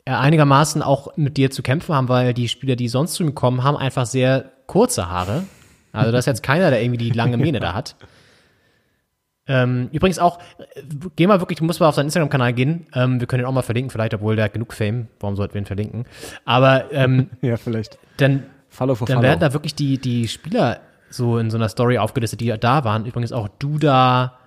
äh, 0.05 0.13
einigermaßen 0.13 0.81
auch 0.83 1.17
mit 1.17 1.37
dir 1.37 1.51
zu 1.51 1.63
kämpfen 1.63 1.95
haben, 1.95 2.09
weil 2.09 2.35
die 2.35 2.49
Spieler, 2.49 2.77
die 2.77 2.89
sonst 2.89 3.15
zu 3.15 3.25
ihm 3.25 3.35
kommen, 3.35 3.65
haben 3.65 3.77
einfach 3.77 4.07
sehr 4.07 4.53
kurze 4.67 5.11
Haare. 5.11 5.43
Also 5.93 6.13
da 6.13 6.19
ist 6.19 6.27
jetzt 6.27 6.45
keiner, 6.45 6.71
der 6.71 6.83
irgendwie 6.83 6.99
die 6.99 7.11
lange 7.11 7.37
Mähne 7.37 7.59
da 7.59 7.75
hat. 7.75 7.97
Ähm, 9.51 9.89
übrigens 9.91 10.21
auch, 10.21 10.39
äh, 10.59 10.83
geh 11.17 11.27
mal 11.27 11.41
wirklich, 11.41 11.59
du 11.59 11.65
musst 11.65 11.81
mal 11.81 11.89
auf 11.89 11.97
seinen 11.97 12.07
Instagram-Kanal 12.07 12.53
gehen. 12.53 12.87
Ähm, 12.95 13.19
wir 13.19 13.27
können 13.27 13.43
ihn 13.43 13.47
auch 13.47 13.53
mal 13.53 13.63
verlinken, 13.63 13.91
vielleicht, 13.91 14.15
obwohl 14.15 14.37
der 14.37 14.45
hat 14.45 14.53
genug 14.53 14.73
Fame. 14.73 15.09
Warum 15.19 15.35
sollten 15.35 15.55
wir 15.55 15.61
ihn 15.61 15.67
verlinken? 15.67 16.05
Aber 16.45 16.93
ähm, 16.93 17.31
Ja, 17.41 17.57
vielleicht. 17.57 17.99
dann, 18.19 18.45
Follow 18.69 18.95
for 18.95 19.09
dann 19.09 19.17
follow. 19.17 19.29
werden 19.29 19.41
da 19.41 19.53
wirklich 19.53 19.75
die, 19.75 19.99
die 19.99 20.29
Spieler 20.29 20.79
so 21.11 21.37
in 21.39 21.51
so 21.51 21.57
einer 21.57 21.69
Story 21.69 21.99
aufgelistet, 21.99 22.41
die 22.41 22.55
da 22.61 22.85
waren. 22.85 23.07
Übrigens 23.07 23.33
auch 23.33 23.49
Duda 23.59 24.39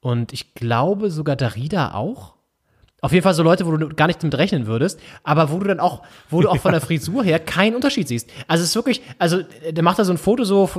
und 0.00 0.32
ich 0.32 0.54
glaube 0.54 1.10
sogar 1.10 1.34
Darida 1.34 1.94
auch. 1.94 2.34
Auf 3.00 3.10
jeden 3.10 3.24
Fall 3.24 3.34
so 3.34 3.42
Leute, 3.42 3.66
wo 3.66 3.76
du 3.76 3.88
gar 3.88 4.06
nicht 4.06 4.22
mit 4.22 4.38
rechnen 4.38 4.68
würdest, 4.68 5.00
aber 5.24 5.50
wo 5.50 5.58
du 5.58 5.66
dann 5.66 5.80
auch, 5.80 6.02
wo 6.30 6.40
du 6.40 6.48
auch 6.48 6.58
von 6.58 6.70
der 6.70 6.80
Frisur 6.80 7.24
her 7.24 7.40
keinen 7.40 7.74
Unterschied 7.74 8.06
siehst. 8.06 8.30
Also 8.46 8.62
es 8.62 8.68
ist 8.68 8.76
wirklich, 8.76 9.02
also 9.18 9.40
der 9.68 9.82
macht 9.82 9.98
da 9.98 10.04
so 10.04 10.12
ein 10.12 10.18
Foto 10.18 10.44
so, 10.44 10.70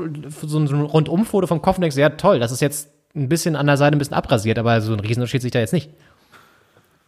so 0.42 0.58
ein 0.58 0.68
Rundum-Foto 0.70 1.48
vom 1.48 1.62
Kopf 1.62 1.76
und 1.76 1.82
denkst, 1.82 1.98
ja 1.98 2.08
toll, 2.12 2.40
das 2.40 2.54
ist 2.54 2.62
jetzt 2.62 2.93
ein 3.16 3.30
bisschen 3.30 3.56
an 3.56 3.68
der 3.68 3.78
Seite 3.78 3.96
ein 3.96 4.00
bisschen 4.00 4.16
abrasiert, 4.16 4.58
aber 4.58 4.82
so 4.82 4.94
ein 4.94 5.00
Riesenunterschied 5.00 5.42
sich 5.42 5.52
da 5.52 5.60
jetzt 5.60 5.74
nicht. 5.74 5.90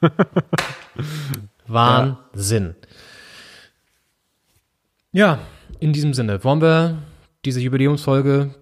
Wahnsinn. 1.67 2.75
Ja, 5.11 5.39
in 5.79 5.93
diesem 5.93 6.13
Sinne, 6.13 6.43
wollen 6.43 6.61
wir 6.61 6.97
diese 7.43 7.61
Jubiläumsfolge 7.61 8.53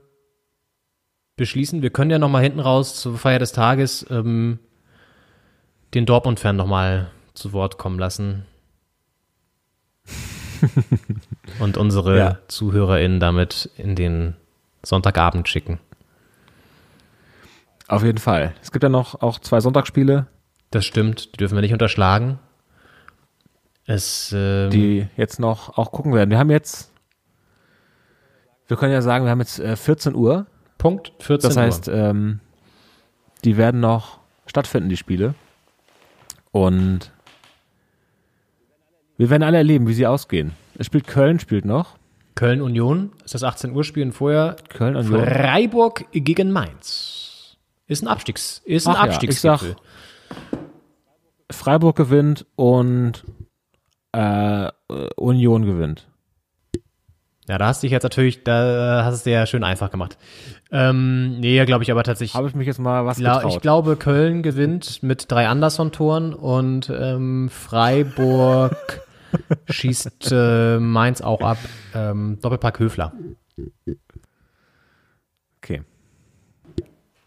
beschließen? 1.36 1.82
Wir 1.82 1.90
können 1.90 2.12
ja 2.12 2.20
noch 2.20 2.30
mal 2.30 2.44
hinten 2.44 2.60
raus 2.60 2.96
zur 3.00 3.18
Feier 3.18 3.40
des 3.40 3.52
Tages 3.52 4.06
ähm, 4.10 4.60
den 5.94 6.06
Dortmund-Fan 6.06 6.56
noch 6.56 6.68
mal 6.68 7.10
zu 7.34 7.54
Wort 7.54 7.78
kommen 7.78 8.00
lassen. 8.00 8.46
Und 11.60 11.78
unsere 11.78 12.18
Ja. 12.18 12.38
ZuhörerInnen 12.48 13.20
damit 13.20 13.70
in 13.78 13.96
den 13.96 14.36
Sonntagabend 14.84 15.50
schicken. 15.50 15.80
Auf 17.88 18.04
jeden 18.04 18.18
Fall. 18.18 18.54
Es 18.62 18.72
gibt 18.72 18.84
ja 18.84 18.90
noch 18.90 19.22
auch 19.22 19.40
zwei 19.40 19.60
Sonntagsspiele, 19.60 20.28
Das 20.72 20.86
stimmt, 20.86 21.34
die 21.34 21.38
dürfen 21.38 21.56
wir 21.56 21.62
nicht 21.62 21.74
unterschlagen. 21.74 22.40
Es, 23.86 24.34
ähm, 24.36 24.70
die 24.70 25.08
jetzt 25.18 25.40
noch 25.40 25.78
auch 25.78 25.92
gucken 25.92 26.14
werden. 26.14 26.30
Wir 26.30 26.38
haben 26.40 26.50
jetzt, 26.50 26.92
wir 28.68 28.78
können 28.78 28.94
ja 28.94 29.02
sagen, 29.02 29.26
wir 29.26 29.32
haben 29.32 29.40
jetzt 29.42 29.60
äh, 29.60 29.76
14 29.76 30.16
Uhr. 30.16 30.46
Punkt 30.78 31.12
14 31.20 31.50
Das 31.50 31.58
heißt, 31.58 31.88
Uhr. 31.90 31.94
ähm, 31.94 32.40
die 33.44 33.58
werden 33.58 33.82
noch 33.82 34.20
stattfinden, 34.48 34.90
die 34.90 34.98
Spiele. 34.98 35.36
Und 36.52 37.12
wir 39.18 39.30
werden 39.30 39.44
alle 39.44 39.58
erleben, 39.58 39.88
wie 39.88 39.94
sie 39.94 40.08
ausgehen. 40.08 40.54
Es 40.78 40.86
spielt 40.86 41.08
Köln, 41.08 41.40
spielt 41.40 41.66
noch. 41.66 41.98
Köln 42.36 42.62
Union 42.62 43.12
ist 43.26 43.34
das 43.36 43.44
18 43.44 43.74
Uhr 43.76 43.84
Spiel 43.84 44.04
und 44.04 44.12
vorher 44.14 44.56
Köln 44.70 44.96
Union. 44.96 45.26
Freiburg 45.26 46.06
gegen 46.12 46.52
Mainz. 46.52 47.23
Ist 47.88 48.02
ein 48.02 48.08
Abstiegs, 48.08 48.62
ist 48.66 48.88
ein 48.88 48.94
Ach 48.96 49.00
ja, 49.00 49.06
ich 49.06 49.14
Abstiegsgipfel. 49.16 49.76
Freiburg 51.52 51.96
gewinnt 51.96 52.46
und 52.56 53.24
äh, 54.14 54.70
Union 55.16 55.66
gewinnt. 55.66 56.08
Ja, 57.48 57.58
da 57.58 57.68
hast 57.68 57.84
du 57.84 57.88
dich 57.88 57.92
jetzt 57.92 58.04
natürlich, 58.04 58.44
da 58.46 59.04
hast 59.04 59.12
du 59.12 59.18
es 59.18 59.24
dir 59.24 59.34
ja 59.34 59.46
schön 59.46 59.66
einfach 59.66 59.92
gemacht. 59.92 60.18
Ähm, 60.72 61.40
nee, 61.40 61.64
glaube 61.66 61.84
ich 61.84 61.92
aber 61.92 62.04
tatsächlich. 62.04 62.36
Habe 62.36 62.48
ich 62.48 62.56
mich 62.56 62.68
jetzt 62.68 62.80
mal 62.80 63.06
was 63.06 63.18
getraut. 63.18 63.46
ich 63.48 63.60
glaube, 63.60 63.98
Köln 63.98 64.44
gewinnt 64.44 65.04
mit 65.04 65.30
drei 65.30 65.48
Anderson-Toren 65.48 66.34
und 66.34 66.90
ähm, 66.90 67.50
Freiburg 67.50 69.02
schießt 69.70 70.32
äh, 70.32 70.80
Mainz 70.80 71.22
auch 71.22 71.42
ab. 71.42 71.58
Ähm, 71.94 72.40
Doppelpack 72.42 72.80
Höfler. 72.80 73.12
Okay. 75.58 75.84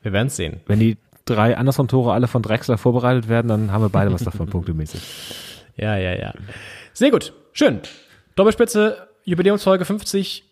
Wir 0.07 0.12
werden 0.12 0.28
es 0.28 0.37
sehen. 0.37 0.61
Wenn 0.66 0.78
die 0.78 0.99
drei 1.24 1.57
Anderson-Tore 1.57 2.12
alle 2.12 2.28
von 2.28 2.41
Drexler 2.41 2.78
vorbereitet 2.78 3.28
werden, 3.28 3.49
dann 3.49 3.73
haben 3.73 3.83
wir 3.83 3.89
beide 3.89 4.12
was 4.12 4.23
davon, 4.23 4.47
punktemäßig. 4.51 5.03
Ja, 5.74 5.97
ja, 5.97 6.15
ja. 6.16 6.33
Sehr 6.93 7.11
gut. 7.11 7.33
Schön. 7.53 7.81
Doppelspitze, 8.37 9.09
Jubiläumsfolge 9.24 9.85
50 9.85 10.45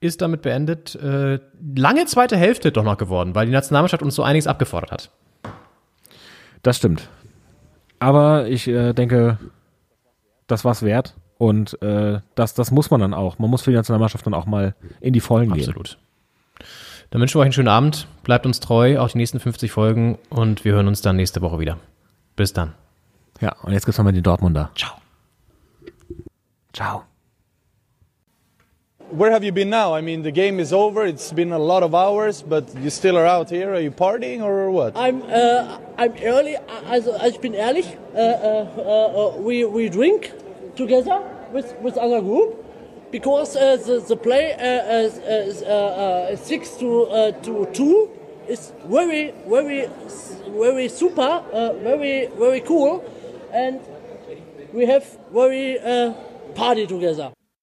ist 0.00 0.22
damit 0.22 0.40
beendet. 0.40 0.94
Äh, 0.94 1.40
lange 1.76 2.06
zweite 2.06 2.38
Hälfte 2.38 2.72
doch 2.72 2.84
noch 2.84 2.96
geworden, 2.96 3.34
weil 3.34 3.44
die 3.44 3.52
Nationalmannschaft 3.52 4.02
uns 4.02 4.14
so 4.14 4.22
einiges 4.22 4.46
abgefordert 4.46 4.92
hat. 4.92 5.10
Das 6.62 6.78
stimmt. 6.78 7.10
Aber 7.98 8.48
ich 8.48 8.66
äh, 8.66 8.94
denke, 8.94 9.36
das 10.46 10.64
war's 10.64 10.82
wert. 10.82 11.14
Und 11.36 11.82
äh, 11.82 12.20
das, 12.34 12.54
das 12.54 12.70
muss 12.70 12.90
man 12.90 13.02
dann 13.02 13.12
auch. 13.12 13.38
Man 13.38 13.50
muss 13.50 13.60
für 13.60 13.72
die 13.72 13.76
Nationalmannschaft 13.76 14.24
dann 14.24 14.32
auch 14.32 14.46
mal 14.46 14.74
in 15.02 15.12
die 15.12 15.20
Vollen 15.20 15.52
gehen. 15.52 15.68
Absolut. 15.68 15.98
Dann 17.10 17.20
wünschen 17.20 17.36
wir 17.36 17.40
euch 17.40 17.46
einen 17.46 17.52
schönen 17.52 17.68
Abend. 17.68 18.08
Bleibt 18.22 18.46
uns 18.46 18.60
treu, 18.60 18.98
auch 18.98 19.08
die 19.10 19.18
nächsten 19.18 19.40
50 19.40 19.70
Folgen. 19.70 20.18
Und 20.30 20.64
wir 20.64 20.72
hören 20.72 20.88
uns 20.88 21.00
dann 21.00 21.16
nächste 21.16 21.42
Woche 21.42 21.58
wieder. 21.58 21.78
Bis 22.36 22.52
dann. 22.52 22.74
Ja, 23.40 23.54
und 23.62 23.72
jetzt 23.72 23.84
gibt's 23.84 23.98
nochmal 23.98 24.12
die 24.12 24.22
Dortmunder. 24.22 24.70
Ciao. 24.74 24.92
Ciao. 26.72 27.04
Where 29.10 29.32
have 29.32 29.44
you 29.44 29.52
been 29.52 29.70
now? 29.70 29.94
I 29.94 30.00
mean, 30.00 30.24
the 30.24 30.32
game 30.32 30.58
is 30.58 30.72
over. 30.72 31.04
It's 31.04 31.30
been 31.30 31.52
a 31.52 31.58
lot 31.58 31.82
of 31.84 31.94
hours, 31.94 32.42
but 32.42 32.64
you 32.82 32.90
still 32.90 33.16
are 33.16 33.26
out 33.26 33.50
here. 33.50 33.72
Are 33.72 33.80
you 33.80 33.92
partying 33.92 34.42
or 34.42 34.70
what? 34.70 34.96
I'm 34.96 35.22
uh, 35.22 35.78
I'm 35.98 36.14
early. 36.22 36.56
Also, 36.88 37.12
also 37.12 37.26
ich 37.26 37.40
bin 37.40 37.54
ehrlich. 37.54 37.86
Uh, 38.14 38.18
uh, 38.18 39.36
uh, 39.36 39.36
we 39.38 39.64
we 39.64 39.88
drink 39.88 40.32
together 40.74 41.20
with 41.52 41.74
with 41.82 41.96
other 41.96 42.20
group 42.22 42.63
because 43.14 43.54
uh, 43.54 43.76
the 43.76 44.00
the 44.00 44.16
play 44.16 44.54
uh, 44.54 45.06
is 45.06 45.62
uh, 45.62 45.68
uh, 45.68 46.36
six 46.36 46.70
to 46.82 47.02
uh, 47.04 47.30
to 47.46 47.64
two 47.72 48.10
is 48.48 48.72
very 48.86 49.30
very 49.46 49.86
very 50.50 50.88
super, 50.88 51.22
uh, 51.52 51.72
very 51.74 52.26
very 52.36 52.60
cool, 52.60 53.04
and 53.52 53.78
we 54.72 54.84
have 54.86 55.06
very 55.32 55.78
uh, 55.78 56.12
party 56.56 56.88
together. 56.88 57.30